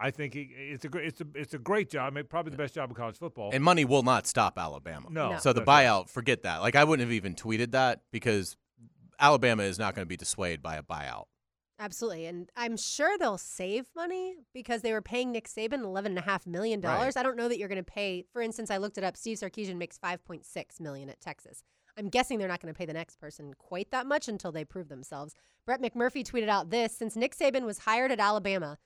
I 0.00 0.10
think 0.10 0.34
he, 0.34 0.50
it's 0.56 0.84
a 0.84 0.88
great 0.88 1.06
it's 1.06 1.20
a 1.20 1.26
it's 1.34 1.54
a 1.54 1.58
great 1.58 1.90
job, 1.90 2.12
maybe 2.12 2.26
probably 2.28 2.50
the 2.50 2.56
best 2.56 2.74
job 2.74 2.88
in 2.88 2.94
college 2.94 3.18
football. 3.18 3.50
And 3.52 3.64
money 3.64 3.84
will 3.84 4.02
not 4.02 4.26
stop 4.26 4.58
Alabama. 4.58 5.08
No. 5.10 5.32
No. 5.32 5.38
So 5.38 5.52
the 5.52 5.62
buyout, 5.62 6.08
forget 6.08 6.42
that. 6.42 6.60
Like 6.60 6.76
I 6.76 6.84
wouldn't 6.84 7.06
have 7.06 7.12
even 7.12 7.34
tweeted 7.34 7.72
that 7.72 8.02
because 8.12 8.56
Alabama 9.18 9.64
is 9.64 9.78
not 9.78 9.94
going 9.94 10.04
to 10.04 10.08
be 10.08 10.16
dissuaded 10.16 10.62
by 10.62 10.76
a 10.76 10.82
buyout. 10.82 11.24
Absolutely. 11.80 12.26
And 12.26 12.50
I'm 12.56 12.76
sure 12.76 13.16
they'll 13.18 13.38
save 13.38 13.86
money 13.94 14.34
because 14.52 14.82
they 14.82 14.92
were 14.92 15.02
paying 15.02 15.30
Nick 15.30 15.48
Saban 15.48 15.82
$11.5 15.82 16.46
million. 16.46 16.80
Right. 16.80 17.16
I 17.16 17.22
don't 17.22 17.36
know 17.36 17.48
that 17.48 17.58
you're 17.58 17.68
going 17.68 17.76
to 17.76 17.84
pay, 17.84 18.24
for 18.32 18.42
instance, 18.42 18.70
I 18.70 18.78
looked 18.78 18.98
it 18.98 19.04
up. 19.04 19.16
Steve 19.16 19.38
Sarkisian 19.38 19.76
makes 19.76 19.96
5.6 19.96 20.80
million 20.80 21.08
at 21.08 21.20
Texas. 21.20 21.62
I'm 21.96 22.08
guessing 22.08 22.38
they're 22.38 22.48
not 22.48 22.60
going 22.60 22.72
to 22.72 22.78
pay 22.78 22.86
the 22.86 22.92
next 22.92 23.20
person 23.20 23.54
quite 23.58 23.90
that 23.92 24.06
much 24.06 24.28
until 24.28 24.50
they 24.50 24.64
prove 24.64 24.88
themselves. 24.88 25.34
Brett 25.66 25.80
McMurphy 25.80 26.26
tweeted 26.26 26.48
out 26.48 26.70
this 26.70 26.96
Since 26.96 27.16
Nick 27.16 27.36
Saban 27.36 27.64
was 27.64 27.78
hired 27.78 28.10
at 28.10 28.20
Alabama, 28.20 28.78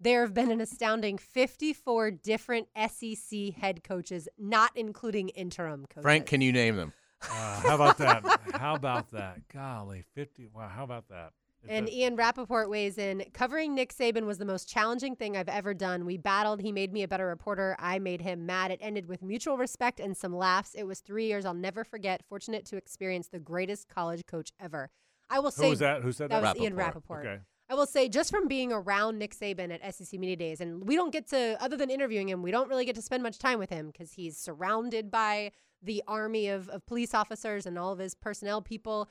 there 0.00 0.22
have 0.22 0.34
been 0.34 0.50
an 0.50 0.60
astounding 0.60 1.18
54 1.18 2.10
different 2.12 2.68
SEC 2.90 3.54
head 3.56 3.82
coaches, 3.82 4.28
not 4.38 4.70
including 4.74 5.28
interim 5.30 5.86
coaches. 5.88 6.02
Frank, 6.02 6.26
can 6.26 6.40
you 6.40 6.52
name 6.52 6.76
them? 6.76 6.92
Uh, 7.22 7.60
how 7.60 7.74
about 7.74 7.98
that? 7.98 8.24
how 8.54 8.74
about 8.74 9.10
that? 9.10 9.48
Golly, 9.52 10.04
fifty. 10.14 10.46
Wow, 10.46 10.68
how 10.68 10.84
about 10.84 11.08
that? 11.08 11.32
It's 11.64 11.72
And 11.72 11.88
a- 11.88 11.92
Ian 11.92 12.14
Rapoport 12.14 12.70
weighs 12.70 12.96
in. 12.96 13.24
Covering 13.34 13.74
Nick 13.74 13.92
Saban 13.92 14.24
was 14.24 14.38
the 14.38 14.44
most 14.44 14.68
challenging 14.68 15.16
thing 15.16 15.36
I've 15.36 15.48
ever 15.48 15.74
done. 15.74 16.04
We 16.06 16.16
battled. 16.16 16.60
He 16.60 16.70
made 16.70 16.92
me 16.92 17.02
a 17.02 17.08
better 17.08 17.26
reporter. 17.26 17.74
I 17.80 17.98
made 17.98 18.20
him 18.20 18.46
mad. 18.46 18.70
It 18.70 18.78
ended 18.80 19.08
with 19.08 19.20
mutual 19.22 19.58
respect 19.58 19.98
and 19.98 20.16
some 20.16 20.32
laughs. 20.32 20.76
It 20.76 20.84
was 20.84 21.00
three 21.00 21.26
years 21.26 21.44
I'll 21.44 21.54
never 21.54 21.82
forget. 21.82 22.22
Fortunate 22.28 22.64
to 22.66 22.76
experience 22.76 23.26
the 23.26 23.40
greatest 23.40 23.88
college 23.88 24.24
coach 24.26 24.52
ever. 24.60 24.88
I 25.28 25.40
will 25.40 25.50
Who 25.50 25.62
say 25.62 25.70
was 25.70 25.80
that? 25.80 26.02
Who 26.02 26.12
said 26.12 26.30
that? 26.30 26.40
was 26.40 26.62
Ian 26.62 26.76
Rapoport. 26.76 27.24
Rapoport. 27.24 27.26
Okay. 27.26 27.42
I 27.70 27.74
will 27.74 27.86
say, 27.86 28.08
just 28.08 28.30
from 28.30 28.48
being 28.48 28.72
around 28.72 29.18
Nick 29.18 29.34
Saban 29.34 29.70
at 29.72 29.94
SEC 29.94 30.18
Media 30.18 30.36
Days, 30.36 30.60
and 30.60 30.86
we 30.86 30.96
don't 30.96 31.12
get 31.12 31.28
to, 31.28 31.62
other 31.62 31.76
than 31.76 31.90
interviewing 31.90 32.28
him, 32.28 32.42
we 32.42 32.50
don't 32.50 32.68
really 32.68 32.86
get 32.86 32.94
to 32.96 33.02
spend 33.02 33.22
much 33.22 33.38
time 33.38 33.58
with 33.58 33.68
him 33.68 33.88
because 33.88 34.12
he's 34.12 34.38
surrounded 34.38 35.10
by 35.10 35.52
the 35.82 36.02
army 36.08 36.48
of, 36.48 36.68
of 36.70 36.86
police 36.86 37.12
officers 37.14 37.66
and 37.66 37.78
all 37.78 37.92
of 37.92 37.98
his 37.98 38.14
personnel 38.14 38.62
people. 38.62 39.08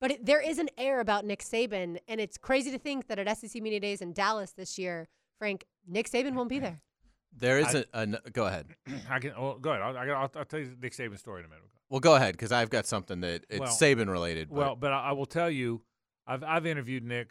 But 0.00 0.12
it, 0.12 0.24
there 0.26 0.40
is 0.40 0.58
an 0.58 0.68
air 0.78 1.00
about 1.00 1.26
Nick 1.26 1.40
Saban, 1.42 1.98
and 2.08 2.20
it's 2.20 2.38
crazy 2.38 2.70
to 2.70 2.78
think 2.78 3.08
that 3.08 3.18
at 3.18 3.36
SEC 3.36 3.60
Media 3.60 3.80
Days 3.80 4.00
in 4.00 4.12
Dallas 4.14 4.52
this 4.52 4.78
year, 4.78 5.08
Frank, 5.38 5.66
Nick 5.86 6.08
Saban 6.08 6.32
won't 6.34 6.48
be 6.48 6.58
there. 6.58 6.80
There 7.36 7.58
is 7.58 7.74
I- 7.74 7.78
a, 7.80 7.84
an 8.00 8.16
go 8.32 8.46
ahead. 8.46 8.68
I 9.10 9.18
can. 9.18 9.32
Oh, 9.36 9.58
go 9.58 9.70
ahead. 9.70 9.82
I'll, 9.82 9.96
I'll, 9.98 10.30
I'll 10.34 10.44
tell 10.46 10.60
you 10.60 10.66
the 10.66 10.76
Nick 10.80 10.94
Saban 10.94 11.18
story 11.18 11.40
in 11.40 11.46
a 11.46 11.48
minute. 11.48 11.64
Well, 11.90 12.00
go 12.00 12.14
ahead 12.16 12.32
because 12.32 12.52
I've 12.52 12.70
got 12.70 12.86
something 12.86 13.20
that 13.20 13.44
it's 13.50 13.60
Well- 13.60 13.68
Saban 13.68 14.08
related. 14.10 14.48
But 14.48 14.56
Well, 14.56 14.76
but 14.76 14.92
I, 14.92 15.10
I 15.10 15.12
will 15.12 15.26
tell 15.26 15.50
you, 15.50 15.82
I've 16.26 16.42
I've 16.42 16.64
interviewed 16.64 17.04
Nick. 17.04 17.28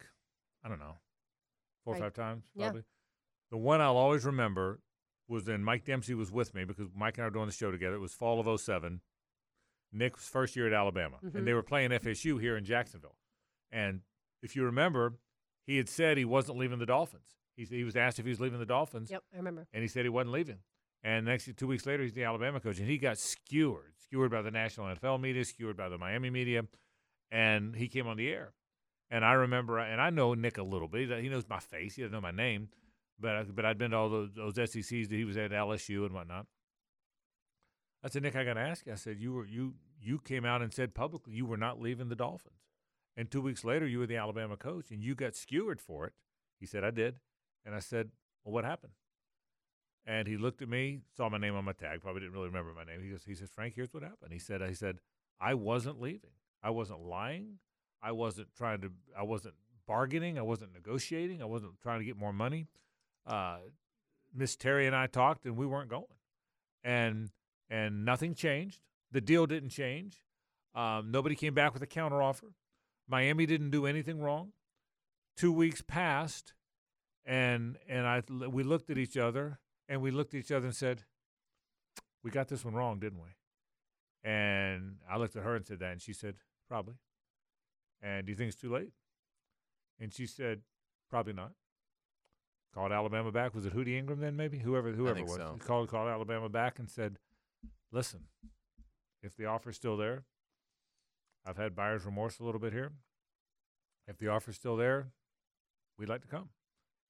I 0.67 0.69
don't 0.69 0.79
know, 0.79 0.97
four 1.85 1.95
or 1.95 1.99
five 1.99 2.13
times 2.13 2.43
Yeah. 2.53 2.65
probably. 2.65 2.83
The 3.51 3.57
one 3.57 3.79
I'll 3.79 3.95
always 3.95 4.25
remember 4.25 4.81
was 5.29 5.45
when 5.47 5.63
Mike 5.63 5.85
Dempsey 5.85 6.13
was 6.13 6.29
with 6.29 6.53
me 6.53 6.65
because 6.65 6.89
Mike 6.93 7.17
and 7.17 7.23
I 7.23 7.27
were 7.27 7.33
doing 7.33 7.45
the 7.45 7.53
show 7.53 7.71
together. 7.71 7.95
It 7.95 7.99
was 7.99 8.13
fall 8.13 8.37
of 8.41 8.47
07. 8.59 8.99
Nick's 9.93 10.27
first 10.27 10.57
year 10.57 10.67
at 10.67 10.73
Alabama, 10.73 11.19
Mhm. 11.23 11.35
and 11.35 11.47
they 11.47 11.53
were 11.53 11.63
playing 11.63 11.91
FSU 11.93 12.37
here 12.37 12.57
in 12.57 12.65
Jacksonville. 12.65 13.15
And 13.71 14.01
if 14.41 14.53
you 14.57 14.65
remember, 14.65 15.17
he 15.65 15.77
had 15.77 15.87
said 15.87 16.17
he 16.17 16.25
wasn't 16.25 16.57
leaving 16.57 16.79
the 16.79 16.85
Dolphins. 16.85 17.37
He, 17.55 17.63
he 17.63 17.83
was 17.85 17.95
asked 17.95 18.19
if 18.19 18.25
he 18.25 18.29
was 18.29 18.41
leaving 18.41 18.59
the 18.59 18.65
Dolphins, 18.65 19.09
Yep, 19.09 19.23
I 19.33 19.37
remember. 19.37 19.67
and 19.71 19.81
he 19.81 19.87
said 19.87 20.03
he 20.03 20.09
wasn't 20.09 20.31
leaving. 20.33 20.59
And 21.03 21.25
next 21.25 21.49
two 21.55 21.67
weeks 21.67 21.85
later, 21.85 22.03
he's 22.03 22.13
the 22.13 22.25
Alabama 22.25 22.59
coach, 22.59 22.79
and 22.79 22.89
he 22.89 22.97
got 22.97 23.17
skewered, 23.17 23.93
skewered 23.97 24.31
by 24.31 24.41
the 24.41 24.51
national 24.51 24.87
NFL 24.87 25.19
media, 25.19 25.45
skewered 25.45 25.77
by 25.77 25.87
the 25.87 25.97
Miami 25.97 26.29
media, 26.29 26.67
and 27.31 27.75
he 27.75 27.87
came 27.87 28.07
on 28.07 28.17
the 28.17 28.29
air. 28.29 28.53
And 29.09 29.23
I 29.23 29.33
remember, 29.33 29.79
and 29.79 30.01
I 30.01 30.09
know 30.09 30.33
Nick 30.33 30.57
a 30.57 30.63
little 30.63 30.87
bit. 30.87 31.09
He 31.21 31.29
knows 31.29 31.45
my 31.49 31.59
face. 31.59 31.95
He 31.95 32.01
doesn't 32.01 32.13
know 32.13 32.21
my 32.21 32.31
name, 32.31 32.69
but 33.19 33.35
I, 33.35 33.43
but 33.43 33.65
I'd 33.65 33.77
been 33.77 33.91
to 33.91 33.97
all 33.97 34.09
those, 34.09 34.29
those 34.35 34.55
SECs 34.55 35.09
that 35.09 35.15
he 35.15 35.23
was 35.23 35.37
at 35.37 35.51
LSU 35.51 36.05
and 36.05 36.13
whatnot. 36.13 36.45
I 38.03 38.09
said, 38.09 38.23
Nick, 38.23 38.35
I 38.35 38.43
got 38.43 38.55
to 38.55 38.61
ask 38.61 38.85
you. 38.85 38.91
I 38.91 38.95
said, 38.95 39.17
you 39.19 39.33
were 39.33 39.45
you 39.45 39.75
you 39.99 40.19
came 40.19 40.45
out 40.45 40.61
and 40.61 40.73
said 40.73 40.93
publicly 40.93 41.33
you 41.33 41.45
were 41.45 41.57
not 41.57 41.81
leaving 41.81 42.09
the 42.09 42.15
Dolphins, 42.15 42.61
and 43.15 43.31
two 43.31 43.41
weeks 43.41 43.63
later 43.63 43.87
you 43.87 43.99
were 43.99 44.07
the 44.07 44.17
Alabama 44.17 44.57
coach, 44.57 44.91
and 44.91 45.03
you 45.03 45.15
got 45.15 45.35
skewered 45.35 45.81
for 45.81 46.05
it. 46.05 46.13
He 46.59 46.65
said, 46.65 46.83
I 46.83 46.91
did, 46.91 47.15
and 47.65 47.73
I 47.73 47.79
said, 47.79 48.09
well, 48.43 48.53
what 48.53 48.65
happened? 48.65 48.93
And 50.05 50.27
he 50.27 50.37
looked 50.37 50.61
at 50.61 50.69
me, 50.69 51.01
saw 51.15 51.29
my 51.29 51.37
name 51.37 51.55
on 51.55 51.65
my 51.65 51.73
tag, 51.73 52.01
probably 52.01 52.21
didn't 52.21 52.33
really 52.33 52.47
remember 52.47 52.73
my 52.73 52.85
name. 52.85 53.03
He 53.03 53.09
goes, 53.09 53.23
he 53.25 53.35
says, 53.35 53.49
Frank, 53.53 53.73
here's 53.75 53.93
what 53.93 54.03
happened. 54.03 54.31
He 54.31 54.39
said, 54.39 54.61
he 54.61 54.73
said, 54.73 54.99
I 55.39 55.53
wasn't 55.53 55.99
leaving. 55.99 56.31
I 56.63 56.69
wasn't 56.69 57.01
lying. 57.01 57.59
I 58.01 58.11
wasn't 58.11 58.49
trying 58.55 58.81
to. 58.81 58.91
I 59.17 59.23
wasn't 59.23 59.55
bargaining. 59.87 60.37
I 60.37 60.43
wasn't 60.43 60.73
negotiating. 60.73 61.41
I 61.41 61.45
wasn't 61.45 61.79
trying 61.81 61.99
to 61.99 62.05
get 62.05 62.17
more 62.17 62.33
money. 62.33 62.67
Uh, 63.25 63.57
Miss 64.33 64.55
Terry 64.55 64.85
and 64.85 64.95
I 64.95 65.07
talked, 65.07 65.45
and 65.45 65.57
we 65.57 65.65
weren't 65.65 65.89
going. 65.89 66.05
And 66.83 67.31
and 67.69 68.05
nothing 68.05 68.35
changed. 68.35 68.79
The 69.11 69.21
deal 69.21 69.45
didn't 69.45 69.69
change. 69.69 70.21
Um, 70.75 71.11
nobody 71.11 71.35
came 71.35 71.53
back 71.53 71.73
with 71.73 71.81
a 71.81 71.87
counteroffer. 71.87 72.53
Miami 73.07 73.45
didn't 73.45 73.71
do 73.71 73.85
anything 73.85 74.19
wrong. 74.19 74.51
Two 75.35 75.51
weeks 75.51 75.81
passed, 75.81 76.53
and 77.25 77.77
and 77.87 78.05
I 78.05 78.21
we 78.29 78.63
looked 78.63 78.89
at 78.89 78.97
each 78.97 79.17
other, 79.17 79.59
and 79.87 80.01
we 80.01 80.11
looked 80.11 80.33
at 80.33 80.39
each 80.39 80.51
other 80.51 80.65
and 80.65 80.75
said, 80.75 81.03
"We 82.23 82.31
got 82.31 82.47
this 82.47 82.63
one 82.65 82.73
wrong, 82.73 82.99
didn't 82.99 83.19
we?" 83.19 83.29
And 84.23 84.97
I 85.09 85.17
looked 85.17 85.35
at 85.35 85.43
her 85.43 85.55
and 85.55 85.65
said 85.65 85.79
that, 85.79 85.91
and 85.93 86.01
she 86.01 86.13
said, 86.13 86.35
"Probably." 86.67 86.95
And 88.07 88.25
do 88.25 88.31
you 88.31 88.37
think 88.37 88.47
it's 88.47 88.61
too 88.61 88.71
late? 88.71 88.91
And 89.99 90.13
she 90.13 90.25
said, 90.27 90.61
"Probably 91.09 91.33
not." 91.33 91.51
Called 92.73 92.91
Alabama 92.91 93.31
back. 93.31 93.53
Was 93.53 93.65
it 93.65 93.75
Hootie 93.75 93.97
Ingram 93.97 94.19
then? 94.19 94.37
Maybe 94.37 94.59
whoever 94.59 94.91
whoever 94.91 95.21
was 95.23 95.33
so. 95.33 95.57
called 95.59 95.89
called 95.89 96.07
Alabama 96.07 96.47
back 96.47 96.79
and 96.79 96.89
said, 96.89 97.19
"Listen, 97.91 98.27
if 99.21 99.35
the 99.35 99.45
offer's 99.45 99.75
still 99.75 99.97
there, 99.97 100.23
I've 101.45 101.57
had 101.57 101.75
buyer's 101.75 102.05
remorse 102.05 102.39
a 102.39 102.43
little 102.43 102.61
bit 102.61 102.71
here. 102.71 102.93
If 104.07 104.17
the 104.17 104.29
offer's 104.29 104.55
still 104.55 104.77
there, 104.77 105.11
we'd 105.97 106.09
like 106.09 106.21
to 106.21 106.27
come." 106.27 106.49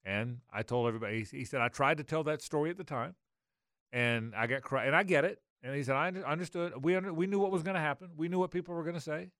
And 0.03 0.41
I 0.51 0.63
told 0.63 0.87
everybody. 0.87 1.23
He, 1.23 1.39
he 1.39 1.45
said 1.45 1.61
I 1.61 1.67
tried 1.67 1.97
to 1.97 2.03
tell 2.03 2.23
that 2.23 2.41
story 2.41 2.71
at 2.71 2.77
the 2.77 2.83
time, 2.83 3.15
and 3.91 4.33
I 4.33 4.47
got 4.47 4.63
cry, 4.63 4.85
and 4.85 4.95
I 4.95 5.03
get 5.03 5.25
it. 5.25 5.41
And 5.61 5.75
he 5.75 5.83
said 5.83 5.95
I 5.95 6.07
understood. 6.07 6.83
We 6.83 6.95
under, 6.95 7.13
we 7.13 7.27
knew 7.27 7.39
what 7.39 7.51
was 7.51 7.61
going 7.61 7.75
to 7.75 7.81
happen. 7.81 8.11
We 8.15 8.29
knew 8.29 8.39
what 8.39 8.49
people 8.49 8.73
were 8.73 8.83
going 8.83 8.95
to 8.95 9.01
say, 9.01 9.31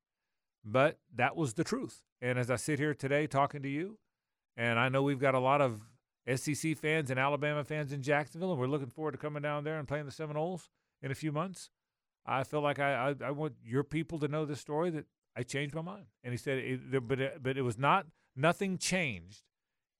but 0.69 0.99
that 1.15 1.35
was 1.35 1.53
the 1.53 1.63
truth. 1.63 2.01
And 2.21 2.37
as 2.37 2.51
I 2.51 2.57
sit 2.57 2.77
here 2.77 2.93
today 2.93 3.25
talking 3.25 3.63
to 3.63 3.69
you, 3.69 3.97
and 4.57 4.77
I 4.77 4.89
know 4.89 5.01
we've 5.01 5.19
got 5.19 5.35
a 5.35 5.39
lot 5.39 5.61
of 5.61 5.81
SEC 6.35 6.77
fans 6.77 7.09
and 7.09 7.19
Alabama 7.19 7.63
fans 7.63 7.93
in 7.93 8.01
Jacksonville, 8.01 8.51
and 8.51 8.59
we're 8.59 8.67
looking 8.67 8.89
forward 8.89 9.13
to 9.13 9.17
coming 9.17 9.41
down 9.41 9.63
there 9.63 9.79
and 9.79 9.87
playing 9.87 10.05
the 10.05 10.11
Seminoles 10.11 10.69
in 11.01 11.09
a 11.11 11.15
few 11.15 11.31
months. 11.31 11.69
I 12.25 12.43
feel 12.43 12.61
like 12.61 12.79
I, 12.79 13.09
I, 13.21 13.27
I 13.27 13.31
want 13.31 13.53
your 13.63 13.83
people 13.83 14.19
to 14.19 14.27
know 14.27 14.45
this 14.45 14.59
story 14.59 14.89
that 14.89 15.05
I 15.37 15.43
changed 15.43 15.73
my 15.73 15.81
mind. 15.81 16.07
And 16.23 16.33
he 16.33 16.37
said, 16.37 16.57
it, 16.57 17.07
but 17.07 17.21
it, 17.21 17.41
but 17.41 17.57
it 17.57 17.61
was 17.61 17.77
not 17.77 18.07
nothing 18.35 18.77
changed. 18.77 19.43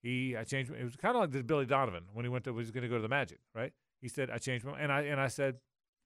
He 0.04 0.36
I 0.36 0.44
changed. 0.44 0.72
It 0.72 0.84
was 0.84 0.96
kind 0.98 1.16
of 1.16 1.22
like 1.22 1.32
the 1.32 1.44
Billy 1.44 1.66
Donovan 1.66 2.04
when 2.14 2.26
he 2.26 2.30
went 2.30 2.44
to 2.44 2.54
was 2.54 2.72
going 2.72 2.84
to 2.84 2.90
go 2.90 2.96
to 2.96 3.02
the 3.02 3.08
Magic, 3.08 3.40
right? 3.56 3.72
He 4.02 4.10
said 4.10 4.30
I 4.30 4.38
changed 4.38 4.66
my 4.66 4.78
and 4.78 4.92
I 4.92 5.02
and 5.04 5.22
I 5.22 5.28
said, 5.28 5.58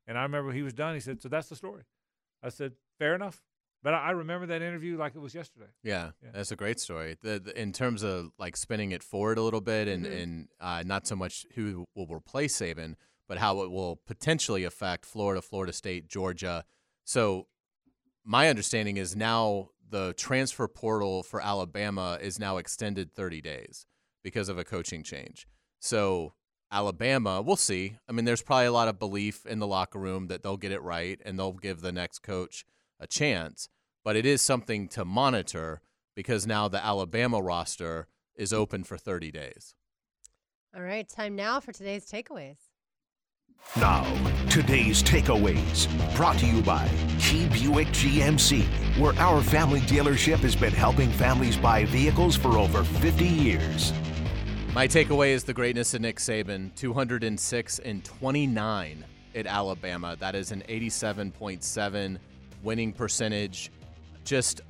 and 0.08 0.18
I 0.18 0.24
remember 0.24 0.52
he 0.52 0.62
was 0.62 0.74
done. 0.74 0.94
He 0.94 1.00
said, 1.00 1.22
so 1.22 1.30
that's 1.30 1.50
the 1.50 1.56
story. 1.56 1.84
I 2.44 2.50
said, 2.50 2.74
fair 3.00 3.16
enough. 3.16 3.42
But 3.84 3.94
I, 3.96 4.08
I 4.08 4.12
remember 4.12 4.46
that 4.48 4.62
interview 4.62 4.98
like 4.98 5.16
it 5.16 5.20
was 5.20 5.34
yesterday. 5.34 5.68
Yeah, 5.84 6.12
Yeah. 6.24 6.30
that's 6.34 6.52
a 6.52 6.56
great 6.56 6.80
story. 6.80 7.18
The, 7.22 7.40
the, 7.40 7.60
in 7.60 7.74
terms 7.74 8.04
of 8.04 8.32
like 8.38 8.56
spinning 8.56 8.92
it 8.92 9.02
forward 9.04 9.38
a 9.38 9.42
little 9.42 9.62
bit, 9.62 9.88
and 9.88 10.06
Mhm. 10.06 10.22
and 10.24 10.48
uh, 10.60 10.84
not 10.86 11.08
so 11.08 11.16
much 11.16 11.46
who 11.56 11.86
will 11.96 12.08
replace 12.08 12.56
Saban, 12.58 12.96
but 13.28 13.38
how 13.40 13.62
it 13.62 13.72
will 13.72 13.96
potentially 14.06 14.64
affect 14.64 15.06
Florida, 15.06 15.42
Florida 15.42 15.74
State, 15.74 16.08
Georgia. 16.08 16.64
So 17.04 17.48
my 18.24 18.50
understanding 18.50 18.98
is 18.98 19.16
now 19.16 19.70
the 19.90 20.14
transfer 20.14 20.68
portal 20.68 21.24
for 21.24 21.42
Alabama 21.42 22.18
is 22.22 22.40
now 22.40 22.58
extended 22.58 23.12
30 23.14 23.42
days 23.42 23.86
because 24.24 24.48
of 24.48 24.58
a 24.58 24.64
coaching 24.64 25.02
change. 25.04 25.48
So 25.80 26.34
Alabama, 26.72 27.42
we'll 27.42 27.56
see. 27.58 27.98
I 28.08 28.12
mean, 28.14 28.24
there's 28.26 28.42
probably 28.42 28.68
a 28.68 28.72
lot 28.72 28.88
of 28.88 29.00
belief 29.00 29.46
in 29.46 29.60
the 29.60 29.68
locker 29.68 30.00
room 30.00 30.28
that 30.28 30.44
they'll 30.44 30.56
get 30.56 30.72
it 30.72 30.82
right 30.82 31.20
and 31.26 31.38
they'll 31.38 31.52
give 31.52 31.82
the 31.82 31.92
next 31.92 32.20
coach 32.20 32.64
a 33.02 33.08
chance. 33.08 33.68
But 34.06 34.16
it 34.16 34.26
is 34.26 34.42
something 34.42 34.88
to 34.90 35.04
monitor 35.04 35.82
because 36.16 36.48
now 36.48 36.68
the 36.68 36.84
Alabama 36.84 37.42
roster 37.42 38.08
is 38.36 38.54
open 38.54 38.84
for 38.84 38.98
30 38.98 39.32
days. 39.32 39.76
All 40.76 40.82
right, 40.82 41.08
time 41.08 41.36
now 41.36 41.60
for 41.60 41.74
today's 41.74 42.10
takeaways. 42.10 42.58
Now, 43.78 44.04
today's 44.50 45.04
takeaways 45.04 45.88
brought 46.16 46.38
to 46.40 46.46
you 46.46 46.62
by 46.62 46.90
Key 47.20 47.48
Buick 47.48 47.88
GMC, 47.90 48.64
where 48.98 49.14
our 49.20 49.42
family 49.42 49.82
dealership 49.82 50.40
has 50.40 50.56
been 50.56 50.74
helping 50.74 51.12
families 51.12 51.58
buy 51.58 51.86
vehicles 51.86 52.36
for 52.36 52.58
over 52.58 52.84
50 52.84 53.26
years. 53.26 53.94
My 54.74 54.88
takeaway 54.88 55.30
is 55.30 55.44
the 55.44 55.54
greatness 55.54 55.94
of 55.94 56.02
Nick 56.02 56.18
Saban 56.18 56.74
206 56.76 57.80
and 57.80 58.04
29 58.04 59.06
at 59.36 59.46
Alabama. 59.46 60.16
That 60.20 60.36
is 60.36 60.52
an 60.52 60.64
87.7 60.68 62.18
winning 62.64 62.94
percentage. 62.94 63.72
Just 64.24 64.62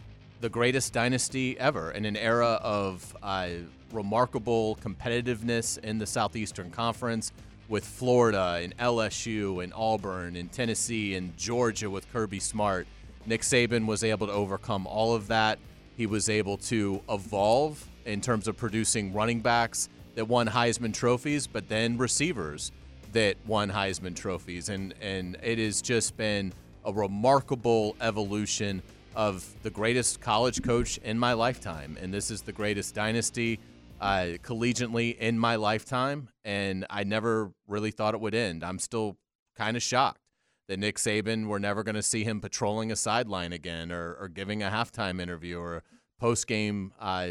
the 0.41 0.49
greatest 0.49 0.93
dynasty 0.93 1.59
ever 1.59 1.91
in 1.91 2.05
an 2.05 2.17
era 2.17 2.59
of 2.63 3.15
uh, 3.21 3.49
remarkable 3.91 4.77
competitiveness 4.81 5.77
in 5.79 5.97
the 5.97 6.05
Southeastern 6.05 6.71
Conference 6.71 7.31
with 7.69 7.85
Florida 7.85 8.59
and 8.61 8.75
LSU 8.77 9.63
and 9.63 9.71
Auburn 9.73 10.35
and 10.35 10.51
Tennessee 10.51 11.15
and 11.15 11.35
Georgia 11.37 11.89
with 11.89 12.11
Kirby 12.11 12.39
Smart. 12.39 12.87
Nick 13.25 13.41
Saban 13.41 13.85
was 13.85 14.03
able 14.03 14.27
to 14.27 14.33
overcome 14.33 14.87
all 14.87 15.13
of 15.15 15.27
that. 15.27 15.59
He 15.95 16.05
was 16.05 16.27
able 16.27 16.57
to 16.57 17.01
evolve 17.09 17.87
in 18.05 18.19
terms 18.19 18.47
of 18.47 18.57
producing 18.57 19.13
running 19.13 19.41
backs 19.41 19.89
that 20.15 20.27
won 20.27 20.47
Heisman 20.47 20.93
trophies, 20.93 21.47
but 21.47 21.69
then 21.69 21.97
receivers 21.97 22.71
that 23.13 23.37
won 23.45 23.69
Heisman 23.69 24.15
trophies. 24.15 24.69
And, 24.69 24.93
and 25.01 25.37
it 25.43 25.59
has 25.59 25.81
just 25.81 26.17
been 26.17 26.53
a 26.85 26.93
remarkable 26.93 27.95
evolution 28.01 28.81
of 29.15 29.45
the 29.63 29.69
greatest 29.69 30.21
college 30.21 30.63
coach 30.63 30.97
in 30.99 31.19
my 31.19 31.33
lifetime. 31.33 31.97
And 32.01 32.13
this 32.13 32.31
is 32.31 32.41
the 32.41 32.51
greatest 32.51 32.95
dynasty 32.95 33.59
uh, 33.99 34.37
collegiately 34.41 35.17
in 35.17 35.37
my 35.37 35.55
lifetime. 35.55 36.29
And 36.43 36.85
I 36.89 37.03
never 37.03 37.51
really 37.67 37.91
thought 37.91 38.13
it 38.13 38.21
would 38.21 38.35
end. 38.35 38.63
I'm 38.63 38.79
still 38.79 39.17
kind 39.55 39.75
of 39.77 39.83
shocked 39.83 40.21
that 40.67 40.79
Nick 40.79 40.97
Saban, 40.97 41.47
we're 41.47 41.59
never 41.59 41.83
going 41.83 41.95
to 41.95 42.01
see 42.01 42.23
him 42.23 42.39
patrolling 42.39 42.91
a 42.91 42.95
sideline 42.95 43.51
again 43.51 43.91
or, 43.91 44.15
or 44.19 44.29
giving 44.29 44.63
a 44.63 44.69
halftime 44.69 45.21
interview 45.21 45.59
or 45.59 45.83
post 46.19 46.47
game 46.47 46.93
uh, 46.99 47.27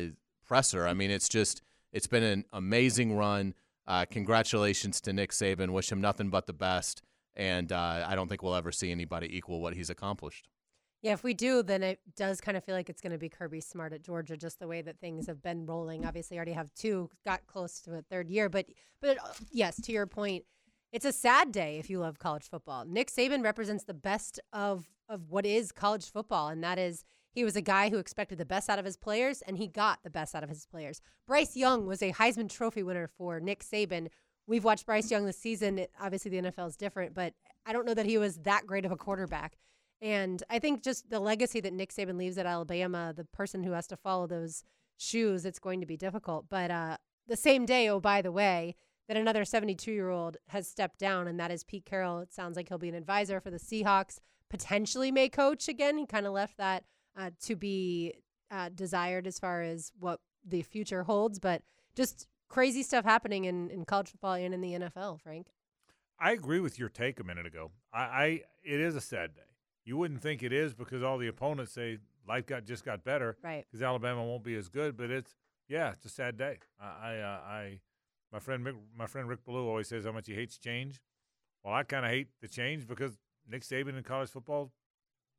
presser. 0.47 0.87
I 0.87 0.95
mean, 0.95 1.11
it's 1.11 1.29
just, 1.29 1.63
it's 1.93 2.07
been 2.07 2.23
an 2.23 2.45
amazing 2.53 3.17
run. 3.17 3.55
Uh, 3.87 4.05
congratulations 4.09 5.01
to 5.01 5.13
Nick 5.13 5.31
Saban. 5.31 5.71
Wish 5.71 5.91
him 5.91 6.01
nothing 6.01 6.29
but 6.29 6.47
the 6.47 6.53
best. 6.53 7.03
And 7.37 7.73
uh, 7.73 8.07
I 8.07 8.15
don't 8.15 8.29
think 8.29 8.43
we'll 8.43 8.55
ever 8.55 8.73
see 8.73 8.91
anybody 8.91 9.35
equal 9.37 9.61
what 9.61 9.75
he's 9.75 9.91
accomplished. 9.91 10.49
Yeah, 11.03 11.13
if 11.13 11.23
we 11.23 11.33
do, 11.33 11.63
then 11.63 11.83
it 11.83 12.01
does 12.15 12.43
kind 12.43 12.59
of 12.59 12.65
feel 12.65 12.75
like 12.75 12.91
it's 12.91 13.01
going 13.01 13.13
to 13.13 13.19
be 13.19 13.31
Kirby 13.31 13.61
Smart 13.61 13.95
at 13.95 14.03
Georgia, 14.03 14.37
just 14.37 14.59
the 14.59 14.69
way 14.69 14.83
that 14.83 15.01
things 15.01 15.27
have 15.29 15.43
been 15.43 15.65
rolling. 15.65 16.05
Obviously, 16.05 16.37
already 16.37 16.53
have 16.53 16.75
two, 16.75 17.09
got 17.25 17.47
close 17.47 17.81
to 17.83 17.95
a 17.95 18.03
third 18.03 18.29
year, 18.29 18.51
but 18.51 18.67
but 19.01 19.17
uh, 19.17 19.33
yes, 19.51 19.81
to 19.81 19.93
your 19.93 20.07
point, 20.07 20.45
it's 20.93 21.07
a 21.07 21.13
sad 21.13 21.53
day 21.53 21.79
if 21.79 21.89
you 21.89 22.01
love 22.01 22.19
college 22.19 22.51
football. 22.51 22.85
Nick 22.85 23.11
Saban 23.11 23.43
represents 23.43 23.85
the 23.85 23.95
best 23.95 24.41
of 24.53 24.91
of 25.09 25.31
what 25.31 25.47
is 25.47 25.73
college 25.73 26.11
football, 26.11 26.49
and 26.49 26.63
that 26.63 26.79
is 26.79 27.05
he 27.33 27.45
was 27.45 27.57
a 27.57 27.63
guy 27.63 27.89
who 27.89 27.99
expected 27.99 28.39
the 28.39 28.45
best 28.45 28.69
out 28.69 28.79
of 28.79 28.85
his 28.85 28.97
players, 28.97 29.41
and 29.43 29.57
he 29.57 29.69
got 29.69 30.01
the 30.03 30.11
best 30.11 30.35
out 30.35 30.43
of 30.43 30.51
his 30.51 30.67
players. 30.67 31.01
Bryce 31.27 31.57
Young 31.57 31.87
was 31.87 32.03
a 32.03 32.13
Heisman 32.13 32.51
Trophy 32.51 32.83
winner 32.83 33.09
for 33.09 33.41
Nick 33.41 33.65
Saban. 33.65 34.09
We've 34.51 34.65
watched 34.65 34.85
Bryce 34.85 35.13
Young 35.13 35.27
this 35.27 35.39
season. 35.39 35.79
It, 35.79 35.93
obviously, 36.01 36.33
the 36.33 36.51
NFL 36.51 36.67
is 36.67 36.77
different, 36.77 37.15
but 37.15 37.35
I 37.65 37.73
don't 37.73 37.87
know 37.87 37.95
that 37.95 38.05
he 38.05 38.19
was 38.19 38.39
that 38.39 38.67
great 38.67 38.85
of 38.85 38.91
a 38.91 38.97
quarterback. 38.97 39.57
And 40.03 40.43
I 40.51 40.59
think 40.59 40.83
just 40.83 41.09
the 41.09 41.21
legacy 41.21 41.61
that 41.61 41.73
Nick 41.73 41.93
Saban 41.93 42.19
leaves 42.19 42.37
at 42.37 42.47
Alabama, 42.47 43.15
the 43.17 43.27
person 43.27 43.63
who 43.63 43.71
has 43.71 43.87
to 43.87 43.97
follow 43.97 44.27
those 44.27 44.65
shoes, 44.97 45.45
it's 45.45 45.61
going 45.61 45.79
to 45.83 45.87
be 45.87 45.97
difficult. 45.97 46.47
But 46.49 46.73
uh, 46.73 46.97
the 47.29 47.37
same 47.37 47.65
day, 47.65 47.89
oh, 47.89 48.01
by 48.01 48.23
the 48.23 48.33
way, 48.33 48.75
that 49.07 49.17
another 49.17 49.45
72 49.45 49.93
year 49.93 50.11
old 50.11 50.37
has 50.49 50.67
stepped 50.67 50.99
down, 50.99 51.29
and 51.29 51.39
that 51.39 51.53
is 51.53 51.63
Pete 51.63 51.85
Carroll. 51.85 52.19
It 52.19 52.33
sounds 52.33 52.57
like 52.57 52.69
he'll 52.69 52.79
be 52.79 52.89
an 52.89 52.97
advisor 52.97 53.39
for 53.39 53.53
the 53.53 53.59
Seahawks, 53.59 54.19
potentially 54.49 55.13
may 55.13 55.29
coach 55.29 55.69
again. 55.69 55.97
He 55.97 56.07
kind 56.07 56.27
of 56.27 56.33
left 56.33 56.57
that 56.57 56.83
uh, 57.17 57.31
to 57.43 57.55
be 57.55 58.15
uh, 58.51 58.71
desired 58.75 59.29
as 59.29 59.39
far 59.39 59.63
as 59.63 59.93
what 59.97 60.19
the 60.45 60.63
future 60.63 61.05
holds, 61.05 61.39
but 61.39 61.63
just 61.95 62.27
crazy 62.51 62.83
stuff 62.83 63.07
happening 63.07 63.47
in, 63.47 63.71
in 63.71 63.87
college 63.87 64.11
football 64.11 64.35
and 64.35 64.53
in 64.53 64.61
the 64.61 64.73
NFL, 64.73 65.21
Frank. 65.23 65.47
I 66.19 66.33
agree 66.33 66.61
with 66.61 66.79
your 66.79 66.91
take 66.91 67.19
a 67.19 67.25
minute 67.25 67.47
ago. 67.47 67.71
I, 67.95 68.01
I 68.01 68.27
it 68.63 68.81
is 68.81 68.95
a 68.95 69.01
sad 69.01 69.35
day. 69.35 69.41
You 69.87 69.97
wouldn't 69.97 70.21
think 70.21 70.43
it 70.43 70.53
is 70.53 70.75
because 70.75 71.03
all 71.03 71.17
the 71.17 71.29
opponents 71.29 71.73
say 71.73 71.99
life 72.29 72.45
got 72.45 72.67
just 72.67 72.85
got 72.85 73.03
better, 73.03 73.39
right? 73.43 73.65
Because 73.71 73.83
Alabama 73.83 74.23
won't 74.23 74.45
be 74.45 74.55
as 74.55 74.69
good, 74.69 74.99
but 74.99 75.11
it's 75.11 75.35
yeah, 75.69 75.93
it's 75.93 76.05
a 76.05 76.11
sad 76.11 76.37
day. 76.37 76.59
I, 76.79 76.87
I, 76.87 77.19
uh, 77.19 77.27
I 77.27 77.81
my 78.31 78.39
friend 78.39 78.67
Mick, 78.67 78.75
my 78.95 79.07
friend 79.07 79.29
Rick 79.29 79.47
Ballou 79.47 79.67
always 79.67 79.89
says 79.89 80.05
how 80.05 80.13
much 80.13 80.27
he 80.27 80.35
hates 80.35 80.59
change. 80.59 81.01
Well, 81.65 81.73
I 81.73 81.85
kind 81.85 82.05
of 82.05 82.11
hate 82.11 82.29
the 82.43 82.49
change 82.49 82.87
because 82.87 83.17
Nick 83.49 83.63
Saban 83.63 83.97
in 83.97 84.03
college 84.03 84.29
football 84.29 84.73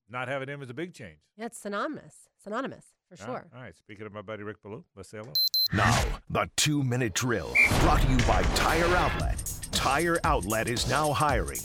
not 0.10 0.28
having 0.28 0.50
him 0.50 0.64
is 0.64 0.70
a 0.70 0.74
big 0.74 0.94
change. 0.94 1.20
Yeah, 1.38 1.46
it's 1.46 1.60
synonymous. 1.60 2.28
Synonymous 2.44 2.86
for 3.12 3.18
sure. 3.26 3.46
All 3.56 3.62
right. 3.62 3.76
Speaking 3.76 4.06
of 4.06 4.14
my 4.14 4.22
buddy 4.22 4.44
Rick 4.44 4.62
Ballou, 4.64 4.84
let's 4.96 5.10
say 5.10 5.18
hello. 5.18 5.34
Now, 5.74 6.04
the 6.30 6.50
two 6.56 6.84
minute 6.84 7.14
drill 7.14 7.54
brought 7.82 8.02
to 8.02 8.08
you 8.10 8.18
by 8.20 8.42
Tire 8.56 8.96
Outlet. 8.96 9.42
Tire 9.72 10.20
Outlet 10.24 10.68
is 10.70 10.90
now 10.90 11.12
hiring. 11.12 11.60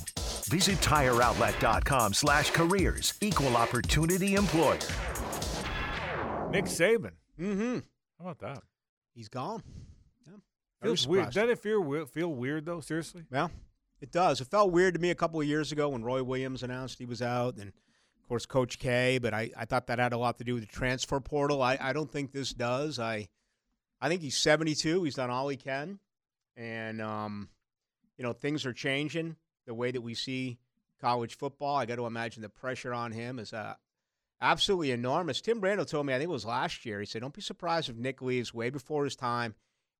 Visit 0.49 0.77
tireoutlet.com 0.79 2.15
slash 2.15 2.51
careers. 2.51 3.15
Equal 3.21 3.57
opportunity 3.57 4.35
employer. 4.35 4.79
Nick 6.51 6.67
Saban. 6.67 7.13
Mm-hmm. 7.41 7.79
How 8.19 8.31
about 8.31 8.39
that? 8.41 8.63
He's 9.15 9.29
gone. 9.29 9.63
Yeah. 10.27 10.35
Very 10.83 10.91
Feels 10.91 11.09
weird. 11.09 11.21
surprised. 11.25 11.35
Doesn't 11.35 11.51
it 11.51 11.59
feel 11.59 11.81
weird, 11.83 12.09
feel 12.11 12.33
weird 12.33 12.65
though? 12.67 12.81
Seriously? 12.81 13.25
Well, 13.31 13.51
it 14.01 14.13
does. 14.13 14.41
It 14.41 14.47
felt 14.47 14.73
weird 14.73 14.95
to 14.95 15.01
me 15.01 15.11
a 15.11 15.15
couple 15.15 15.41
of 15.41 15.47
years 15.47 15.73
ago 15.73 15.89
when 15.89 16.05
Roy 16.05 16.23
Williams 16.23 16.63
announced 16.63 16.99
he 16.99 17.07
was 17.07 17.21
out, 17.23 17.57
and 17.57 17.73
of 18.27 18.29
course 18.29 18.45
Coach 18.45 18.81
K. 18.81 19.19
But 19.19 19.33
I, 19.33 19.53
I 19.57 19.67
thought 19.67 19.87
that 19.87 20.01
had 20.01 20.13
a 20.13 20.19
lot 20.19 20.39
to 20.39 20.45
do 20.45 20.55
with 20.55 20.65
the 20.65 20.73
transfer 20.73 21.21
portal. 21.21 21.63
I, 21.63 21.79
I 21.81 21.93
don't 21.93 22.11
think 22.11 22.33
this 22.33 22.53
does. 22.53 22.99
I 22.99 23.29
I 24.01 24.09
think 24.09 24.21
he's 24.21 24.37
72. 24.37 25.05
He's 25.05 25.15
done 25.15 25.31
all 25.31 25.47
he 25.47 25.57
can, 25.57 26.01
and 26.57 27.01
um, 27.01 27.49
you 28.19 28.25
know 28.25 28.33
things 28.33 28.67
are 28.67 28.73
changing 28.73 29.37
the 29.69 29.75
way 29.75 29.93
that 29.93 30.01
we 30.01 30.15
see 30.15 30.59
college 31.01 31.37
football. 31.37 31.77
I 31.77 31.87
got 31.87 31.97
to 31.97 32.07
imagine 32.07 32.43
the 32.43 32.49
pressure 32.49 32.93
on 32.93 33.13
him 33.13 33.39
is 33.39 33.53
uh, 33.53 33.75
absolutely 34.41 34.91
enormous. 34.91 35.41
Tim 35.41 35.61
Brando 35.61 35.89
told 35.89 36.07
me, 36.07 36.13
I 36.13 36.19
think 36.19 36.29
it 36.29 36.33
was 36.33 36.45
last 36.45 36.85
year, 36.85 36.99
he 36.99 37.07
said, 37.07 37.23
"Don't 37.23 37.33
be 37.33 37.41
surprised 37.41 37.89
if 37.89 37.95
Nick 37.97 38.23
leaves 38.23 38.53
way 38.53 38.71
before 38.71 39.05
his 39.05 39.15
time, 39.15 39.55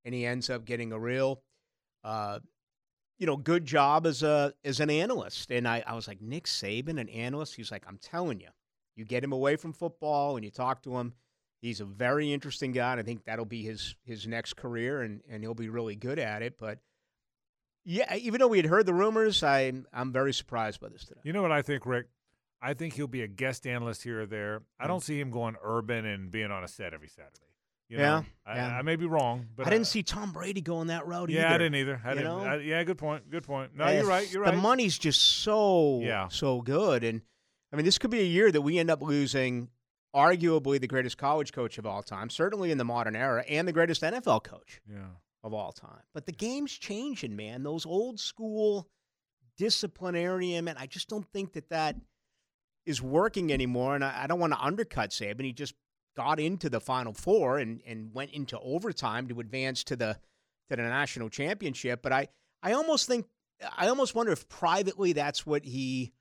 and 0.05 0.13
he 0.13 0.27
ends 0.27 0.51
up 0.51 0.65
getting 0.65 0.91
a 0.91 0.99
real." 0.99 1.43
Uh, 2.03 2.41
you 3.19 3.27
know, 3.27 3.37
good 3.37 3.65
job 3.65 4.07
as 4.07 4.23
a 4.23 4.53
as 4.65 4.81
an 4.81 4.91
analyst. 4.91 5.51
And 5.51 5.67
I, 5.67 5.83
I 5.87 5.95
was 5.95 6.09
like, 6.09 6.21
Nick 6.21 6.45
Saban, 6.45 7.01
an 7.01 7.09
analyst? 7.09 7.55
He's 7.55 7.71
like, 7.71 7.85
I'm 7.87 7.99
telling 7.99 8.41
you, 8.41 8.49
you 8.95 9.05
get 9.05 9.25
him 9.25 9.33
away 9.33 9.57
from 9.57 9.73
football 9.73 10.37
and 10.37 10.45
you 10.45 10.51
talk 10.51 10.83
to 10.83 10.97
him. 10.97 11.15
He's 11.61 11.81
a 11.81 11.85
very 11.85 12.33
interesting 12.33 12.73
guy, 12.73 12.93
and 12.93 13.01
I 13.01 13.03
think 13.03 13.25
that'll 13.25 13.45
be 13.45 13.63
his 13.63 13.97
his 14.05 14.27
next 14.27 14.57
career, 14.57 15.03
and, 15.03 15.23
and 15.29 15.43
he'll 15.43 15.55
be 15.55 15.69
really 15.69 15.97
good 15.97 16.19
at 16.19 16.43
it. 16.43 16.59
But 16.59 16.79
yeah, 17.85 18.15
even 18.17 18.41
though 18.41 18.49
we 18.49 18.59
had 18.59 18.67
heard 18.67 18.87
the 18.87 18.95
rumors, 18.95 19.43
I 19.43 19.73
I'm 19.93 20.13
very 20.13 20.35
surprised 20.35 20.81
by 20.81 20.89
this 20.89 21.05
today. 21.05 21.21
You 21.25 21.33
know 21.33 21.43
what 21.43 21.53
I 21.53 21.63
think, 21.63 21.87
Rick? 21.87 22.07
I 22.61 22.75
think 22.75 22.95
he'll 22.95 23.07
be 23.07 23.23
a 23.23 23.29
guest 23.29 23.67
analyst 23.67 24.03
here 24.03 24.23
or 24.23 24.27
there. 24.27 24.63
I 24.79 24.85
hmm. 24.85 24.89
don't 24.89 25.03
see 25.03 25.19
him 25.19 25.31
going 25.31 25.57
urban 25.63 26.05
and 26.05 26.31
being 26.31 26.51
on 26.51 26.63
a 26.63 26.69
set 26.69 26.93
every 26.93 27.09
Saturday. 27.09 27.46
You. 27.89 27.99
Yeah, 27.99 28.03
know? 28.21 28.25
I, 28.45 28.57
yeah. 28.57 28.79
I 28.79 28.83
may 28.83 28.97
be 28.97 29.07
wrong, 29.07 29.47
but 29.57 29.67
I 29.67 29.71
didn't 29.71 29.87
see 29.87 30.03
Tom 30.03 30.33
Brady 30.33 30.61
going 30.61 30.89
that 30.89 31.07
route 31.07 31.31
Yeah, 31.31 31.45
either. 31.47 31.55
I 31.55 31.59
didn't 31.59 31.75
either. 31.77 32.01
I 32.05 32.15
didn't. 32.15 32.27
I, 32.33 32.57
yeah, 32.57 32.83
good 32.85 32.99
point. 32.99 33.31
Good 33.31 33.45
point. 33.45 33.77
No, 33.77 33.89
you're 33.89 34.05
right. 34.07 34.31
You're 34.33 34.43
right. 34.43 34.55
the 34.55 34.61
money's 34.61 34.99
just 34.99 35.21
so 35.23 36.01
Yeah. 36.03 36.27
so 36.29 36.61
good, 36.63 37.05
and 37.05 37.23
I 37.73 37.77
mean, 37.77 37.85
this 37.85 37.99
could 37.99 38.11
be 38.11 38.21
a 38.21 38.25
year 38.25 38.51
that 38.51 38.63
we 38.63 38.79
end 38.79 38.91
up 38.91 39.03
losing 39.03 39.69
arguably 40.15 40.81
the 40.81 40.87
greatest 40.87 41.19
college 41.19 41.53
coach 41.53 41.79
of 41.79 41.87
all 41.87 42.03
time, 42.03 42.31
certainly 42.31 42.71
in 42.71 42.79
the 42.79 42.85
modern 42.85 43.15
era, 43.15 43.45
and 43.49 43.69
the 43.69 43.73
greatest 43.73 44.03
NFL 44.03 44.41
coach 44.45 44.81
Yeah. 44.91 45.09
of 45.45 45.53
all 45.55 45.73
time. 45.73 46.03
But 46.15 46.27
the 46.27 46.33
game's 46.33 46.73
changing, 46.73 47.37
man. 47.37 47.63
Those 47.63 47.85
old 47.87 48.19
school 48.19 48.89
disciplinarian, 49.59 50.69
and 50.69 50.79
I 50.79 50.87
just 50.87 51.09
don't 51.09 51.27
think 51.33 51.53
that 51.55 51.69
that 51.71 51.97
is 52.85 53.03
working 53.03 53.53
anymore, 53.53 53.95
and 53.95 54.05
I, 54.05 54.25
I 54.25 54.27
don't 54.27 54.39
want 54.41 54.53
to 54.53 54.61
undercut 54.61 55.11
Saban. 55.11 55.45
He 55.45 55.53
just 55.53 55.75
got 56.17 56.41
into 56.41 56.69
the 56.71 56.81
Final 56.81 57.13
Four 57.13 57.59
and 57.59 57.81
and 57.87 58.13
went 58.15 58.33
into 58.33 58.59
overtime 58.61 59.29
to 59.29 59.41
advance 59.41 59.85
to 59.85 59.97
the 59.97 60.19
to 60.71 60.77
the 60.77 60.83
national 60.83 61.29
championship. 61.29 62.03
But 62.03 62.13
I 62.13 62.29
I 62.63 62.73
almost 62.73 63.07
think 63.07 63.27
I 63.77 63.89
almost 63.89 64.15
wonder 64.15 64.33
if 64.33 64.49
privately 64.49 65.13
that's 65.13 65.47
what 65.47 65.65
he 65.65 66.13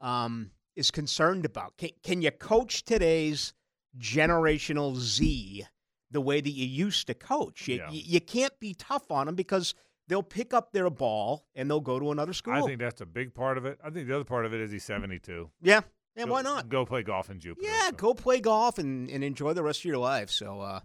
um, 0.00 0.50
is 0.76 0.90
concerned 0.90 1.44
about. 1.44 1.76
Can, 1.76 1.90
can 2.02 2.22
you 2.22 2.30
coach 2.30 2.84
today's 2.84 3.52
generational 3.98 4.96
Z 4.96 5.66
the 6.10 6.20
way 6.20 6.40
that 6.40 6.50
you 6.50 6.66
used 6.66 7.06
to 7.08 7.14
coach? 7.14 7.68
You, 7.68 7.76
Yeah. 7.76 7.90
you, 7.90 8.02
you 8.04 8.20
can't 8.20 8.58
be 8.60 8.74
tough 8.74 9.10
on 9.10 9.26
them 9.26 9.34
because 9.34 9.74
they'll 10.08 10.22
pick 10.22 10.52
up 10.52 10.72
their 10.72 10.90
ball 10.90 11.46
and 11.54 11.70
they'll 11.70 11.80
go 11.80 11.98
to 12.00 12.10
another 12.10 12.32
school. 12.32 12.54
I 12.54 12.62
think 12.62 12.80
that's 12.80 13.00
a 13.00 13.06
big 13.06 13.34
part 13.34 13.58
of 13.58 13.64
it. 13.66 13.78
I 13.84 13.90
think 13.90 14.08
the 14.08 14.14
other 14.14 14.24
part 14.24 14.46
of 14.46 14.52
it 14.54 14.60
is 14.60 14.72
he's 14.72 14.84
72. 14.84 15.50
yeah, 15.62 15.80
yeah, 16.16 16.24
Go- 16.24 16.32
why 16.32 16.42
not? 16.42 16.68
Go 16.68 16.84
play 16.84 17.02
golf 17.02 17.30
in 17.30 17.38
Jupiter. 17.40 17.66
Yeah, 17.66 17.86
so. 17.90 17.92
go 17.92 18.14
play 18.14 18.40
golf 18.40 18.78
and, 18.78 19.08
and 19.10 19.22
enjoy 19.24 19.52
the 19.52 19.62
rest 19.62 19.80
of 19.80 19.84
your 19.86 19.98
life. 19.98 20.30
So, 20.30 20.60
uh, 20.60 20.80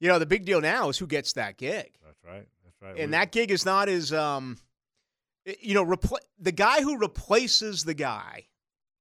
you 0.00 0.08
know, 0.08 0.18
the 0.18 0.26
big 0.26 0.44
deal 0.44 0.60
now 0.60 0.88
is 0.88 0.98
who 0.98 1.06
gets 1.06 1.32
that 1.34 1.56
gig. 1.56 1.92
That's 2.04 2.22
right. 2.24 2.46
That's 2.64 2.82
right. 2.82 2.90
And 3.00 3.10
We- 3.10 3.16
that 3.18 3.32
gig 3.32 3.50
is 3.50 3.64
not 3.64 3.88
as 3.88 4.12
um, 4.12 4.58
You 5.44 5.74
know, 5.74 5.84
repl- 5.84 6.18
the 6.38 6.52
guy 6.52 6.82
who 6.82 6.98
replaces 6.98 7.82
the 7.84 7.94
guy 7.94 8.46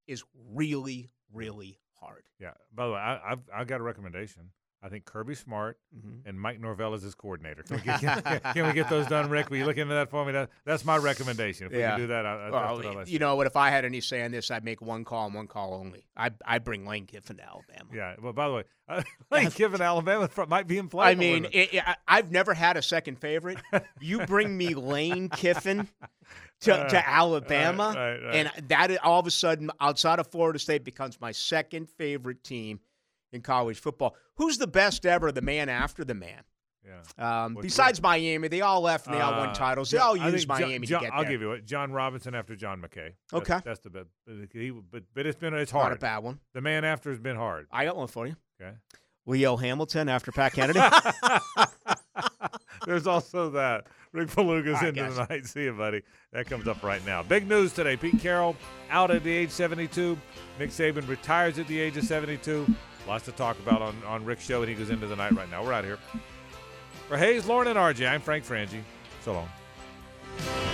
is 0.07 0.23
really, 0.51 1.09
really 1.31 1.79
hard. 1.99 2.23
Yeah. 2.39 2.53
By 2.73 2.87
the 2.87 2.93
way, 2.93 2.99
I, 2.99 3.31
I've 3.33 3.39
I 3.55 3.63
got 3.63 3.79
a 3.79 3.83
recommendation. 3.83 4.49
I 4.83 4.89
think 4.89 5.05
Kirby 5.05 5.35
Smart 5.35 5.77
Mm-hmm. 5.95 6.27
and 6.27 6.39
Mike 6.39 6.59
Norvell 6.59 6.93
is 6.93 7.03
his 7.03 7.13
coordinator. 7.15 7.63
Can 7.63 7.75
we 7.77 7.81
get, 7.83 8.23
can, 8.23 8.39
can 8.53 8.67
we 8.67 8.73
get 8.73 8.89
those 8.89 9.05
done, 9.09 9.29
Rick? 9.29 9.49
Will 9.49 9.57
you 9.57 9.65
look 9.65 9.77
into 9.77 9.93
that 9.93 10.09
for 10.09 10.25
me? 10.25 10.31
That, 10.31 10.49
that's 10.65 10.85
my 10.85 10.97
recommendation. 10.97 11.67
If 11.67 11.73
we 11.73 11.79
can 11.79 11.99
do 11.99 12.07
that, 12.07 12.25
I, 12.25 12.29
I, 12.29 12.49
Well, 12.49 12.61
that's 12.77 12.85
what 12.87 12.97
I'll 12.97 13.07
you 13.09 13.19
know 13.19 13.35
what? 13.35 13.45
If 13.45 13.55
I 13.57 13.69
had 13.69 13.83
any 13.85 13.99
say 14.01 14.23
on 14.23 14.31
this, 14.31 14.49
I'd 14.49 14.63
make 14.63 14.81
one 14.81 15.03
call 15.03 15.25
and 15.27 15.35
one 15.35 15.47
call 15.47 15.73
only. 15.73 16.05
I 16.15 16.31
I 16.45 16.59
bring 16.59 16.85
Lane 16.85 17.05
Kiffin 17.05 17.37
to 17.37 17.43
Alabama. 17.43 17.89
Yeah. 17.93 18.15
Well, 18.21 18.33
by 18.33 18.47
the 18.47 18.53
way, 18.55 18.63
uh, 18.89 19.03
Lane 19.31 19.51
Kiffin, 19.51 19.81
Alabama 19.81 20.29
might 20.47 20.65
be 20.67 20.77
in 20.77 20.87
play. 20.87 21.07
I 21.07 21.15
mean, 21.15 21.45
it, 21.51 21.73
it- 21.73 21.83
I- 21.87 21.97
I've 22.07 22.31
never 22.31 22.53
had 22.53 22.77
a 22.77 22.81
second 22.81 23.19
favorite. 23.19 23.59
you 23.99 24.25
bring 24.25 24.57
me 24.57 24.73
Lane 24.73 25.27
Kiffin 25.29 25.87
to, 26.61 26.73
Uh, 26.75 26.89
to 26.89 27.09
Alabama, 27.09 27.93
right, 27.95 28.11
right, 28.19 28.23
right. 28.23 28.35
and 28.55 28.69
that 28.69 28.97
all 29.03 29.19
of 29.19 29.27
a 29.27 29.31
sudden, 29.31 29.69
outside 29.79 30.19
of 30.19 30.27
Florida 30.27 30.57
State, 30.59 30.83
becomes 30.85 31.19
my 31.19 31.31
second 31.31 31.89
favorite 31.97 32.43
team 32.43 32.79
in 33.31 33.41
college 33.41 33.79
football. 33.79 34.15
Who's 34.35 34.57
the 34.57 34.67
best 34.67 35.05
ever? 35.05 35.31
The 35.31 35.41
man 35.41 35.69
after 35.69 36.03
the 36.03 36.13
man. 36.13 36.41
Yeah. 36.83 37.43
Um, 37.45 37.57
besides 37.61 38.01
Miami, 38.01 38.47
they 38.47 38.61
all 38.61 38.81
left 38.81 39.05
and 39.05 39.15
they 39.15 39.21
all 39.21 39.37
won 39.37 39.49
Uh, 39.49 39.53
titles. 39.53 39.91
They 39.91 39.99
all 39.99 40.19
I 40.19 40.29
use 40.29 40.45
think 40.45 40.57
John- 40.59 40.69
Miami 40.69 40.87
John- 40.87 41.01
to 41.01 41.07
get 41.09 41.13
I'll 41.15 41.23
give 41.25 41.39
you 41.41 41.51
it. 41.51 41.65
John 41.65 41.91
Robinson 41.91 42.33
after 42.33 42.55
John 42.55 42.81
McKay. 42.81 43.13
That's, 43.31 43.49
Okay. 43.49 43.59
That's 43.63 43.79
the 43.81 43.91
best. 43.91 44.07
But, 44.25 44.35
he, 44.51 44.71
but 44.71 45.03
but 45.13 45.27
it's 45.27 45.37
been 45.37 45.53
it's 45.53 45.71
Not 45.71 45.81
hard. 45.81 45.93
a 45.93 45.97
bad 45.97 46.19
one. 46.19 46.39
The 46.53 46.61
man 46.61 46.83
after 46.83 47.11
has 47.11 47.19
been 47.19 47.35
hard. 47.35 47.67
I 47.71 47.85
got 47.85 47.97
one 47.97 48.07
for 48.07 48.25
you. 48.25 48.35
Okay. 48.59 48.73
Leo 49.27 49.55
Hamilton 49.57 50.09
after 50.09 50.31
Pat 50.31 50.53
Kennedy. 50.53 50.79
There's 52.85 53.05
also 53.05 53.51
that. 53.51 53.85
Rick 54.11 54.33
Beluga's 54.35 54.73
right, 54.73 54.89
into 54.89 55.01
guys. 55.03 55.15
the 55.15 55.25
night. 55.27 55.45
See 55.45 55.63
you, 55.65 55.73
buddy. 55.73 56.01
That 56.33 56.47
comes 56.47 56.67
up 56.67 56.81
right 56.83 57.03
now. 57.05 57.21
Big 57.23 57.47
news 57.47 57.71
today. 57.73 57.95
Pete 57.95 58.19
Carroll 58.19 58.55
out 58.89 59.09
at 59.11 59.23
the 59.23 59.31
age 59.31 59.51
72. 59.51 60.17
Nick 60.59 60.71
Saban 60.71 61.07
retires 61.07 61.59
at 61.59 61.67
the 61.67 61.79
age 61.79 61.95
of 61.97 62.03
72. 62.03 62.65
Lots 63.07 63.25
to 63.25 63.31
talk 63.31 63.59
about 63.59 63.81
on, 63.81 63.95
on 64.05 64.23
Rick's 64.23 64.45
show, 64.45 64.61
and 64.61 64.69
he 64.69 64.75
goes 64.75 64.89
into 64.89 65.07
the 65.07 65.15
night 65.15 65.33
right 65.33 65.49
now. 65.49 65.63
We're 65.63 65.73
out 65.73 65.83
here. 65.83 65.97
For 67.07 67.17
Hayes, 67.17 67.45
Lauren, 67.45 67.67
and 67.67 67.77
RJ, 67.77 68.09
I'm 68.09 68.21
Frank 68.21 68.45
Frangie. 68.45 68.83
So 69.23 69.33
long. 69.33 70.70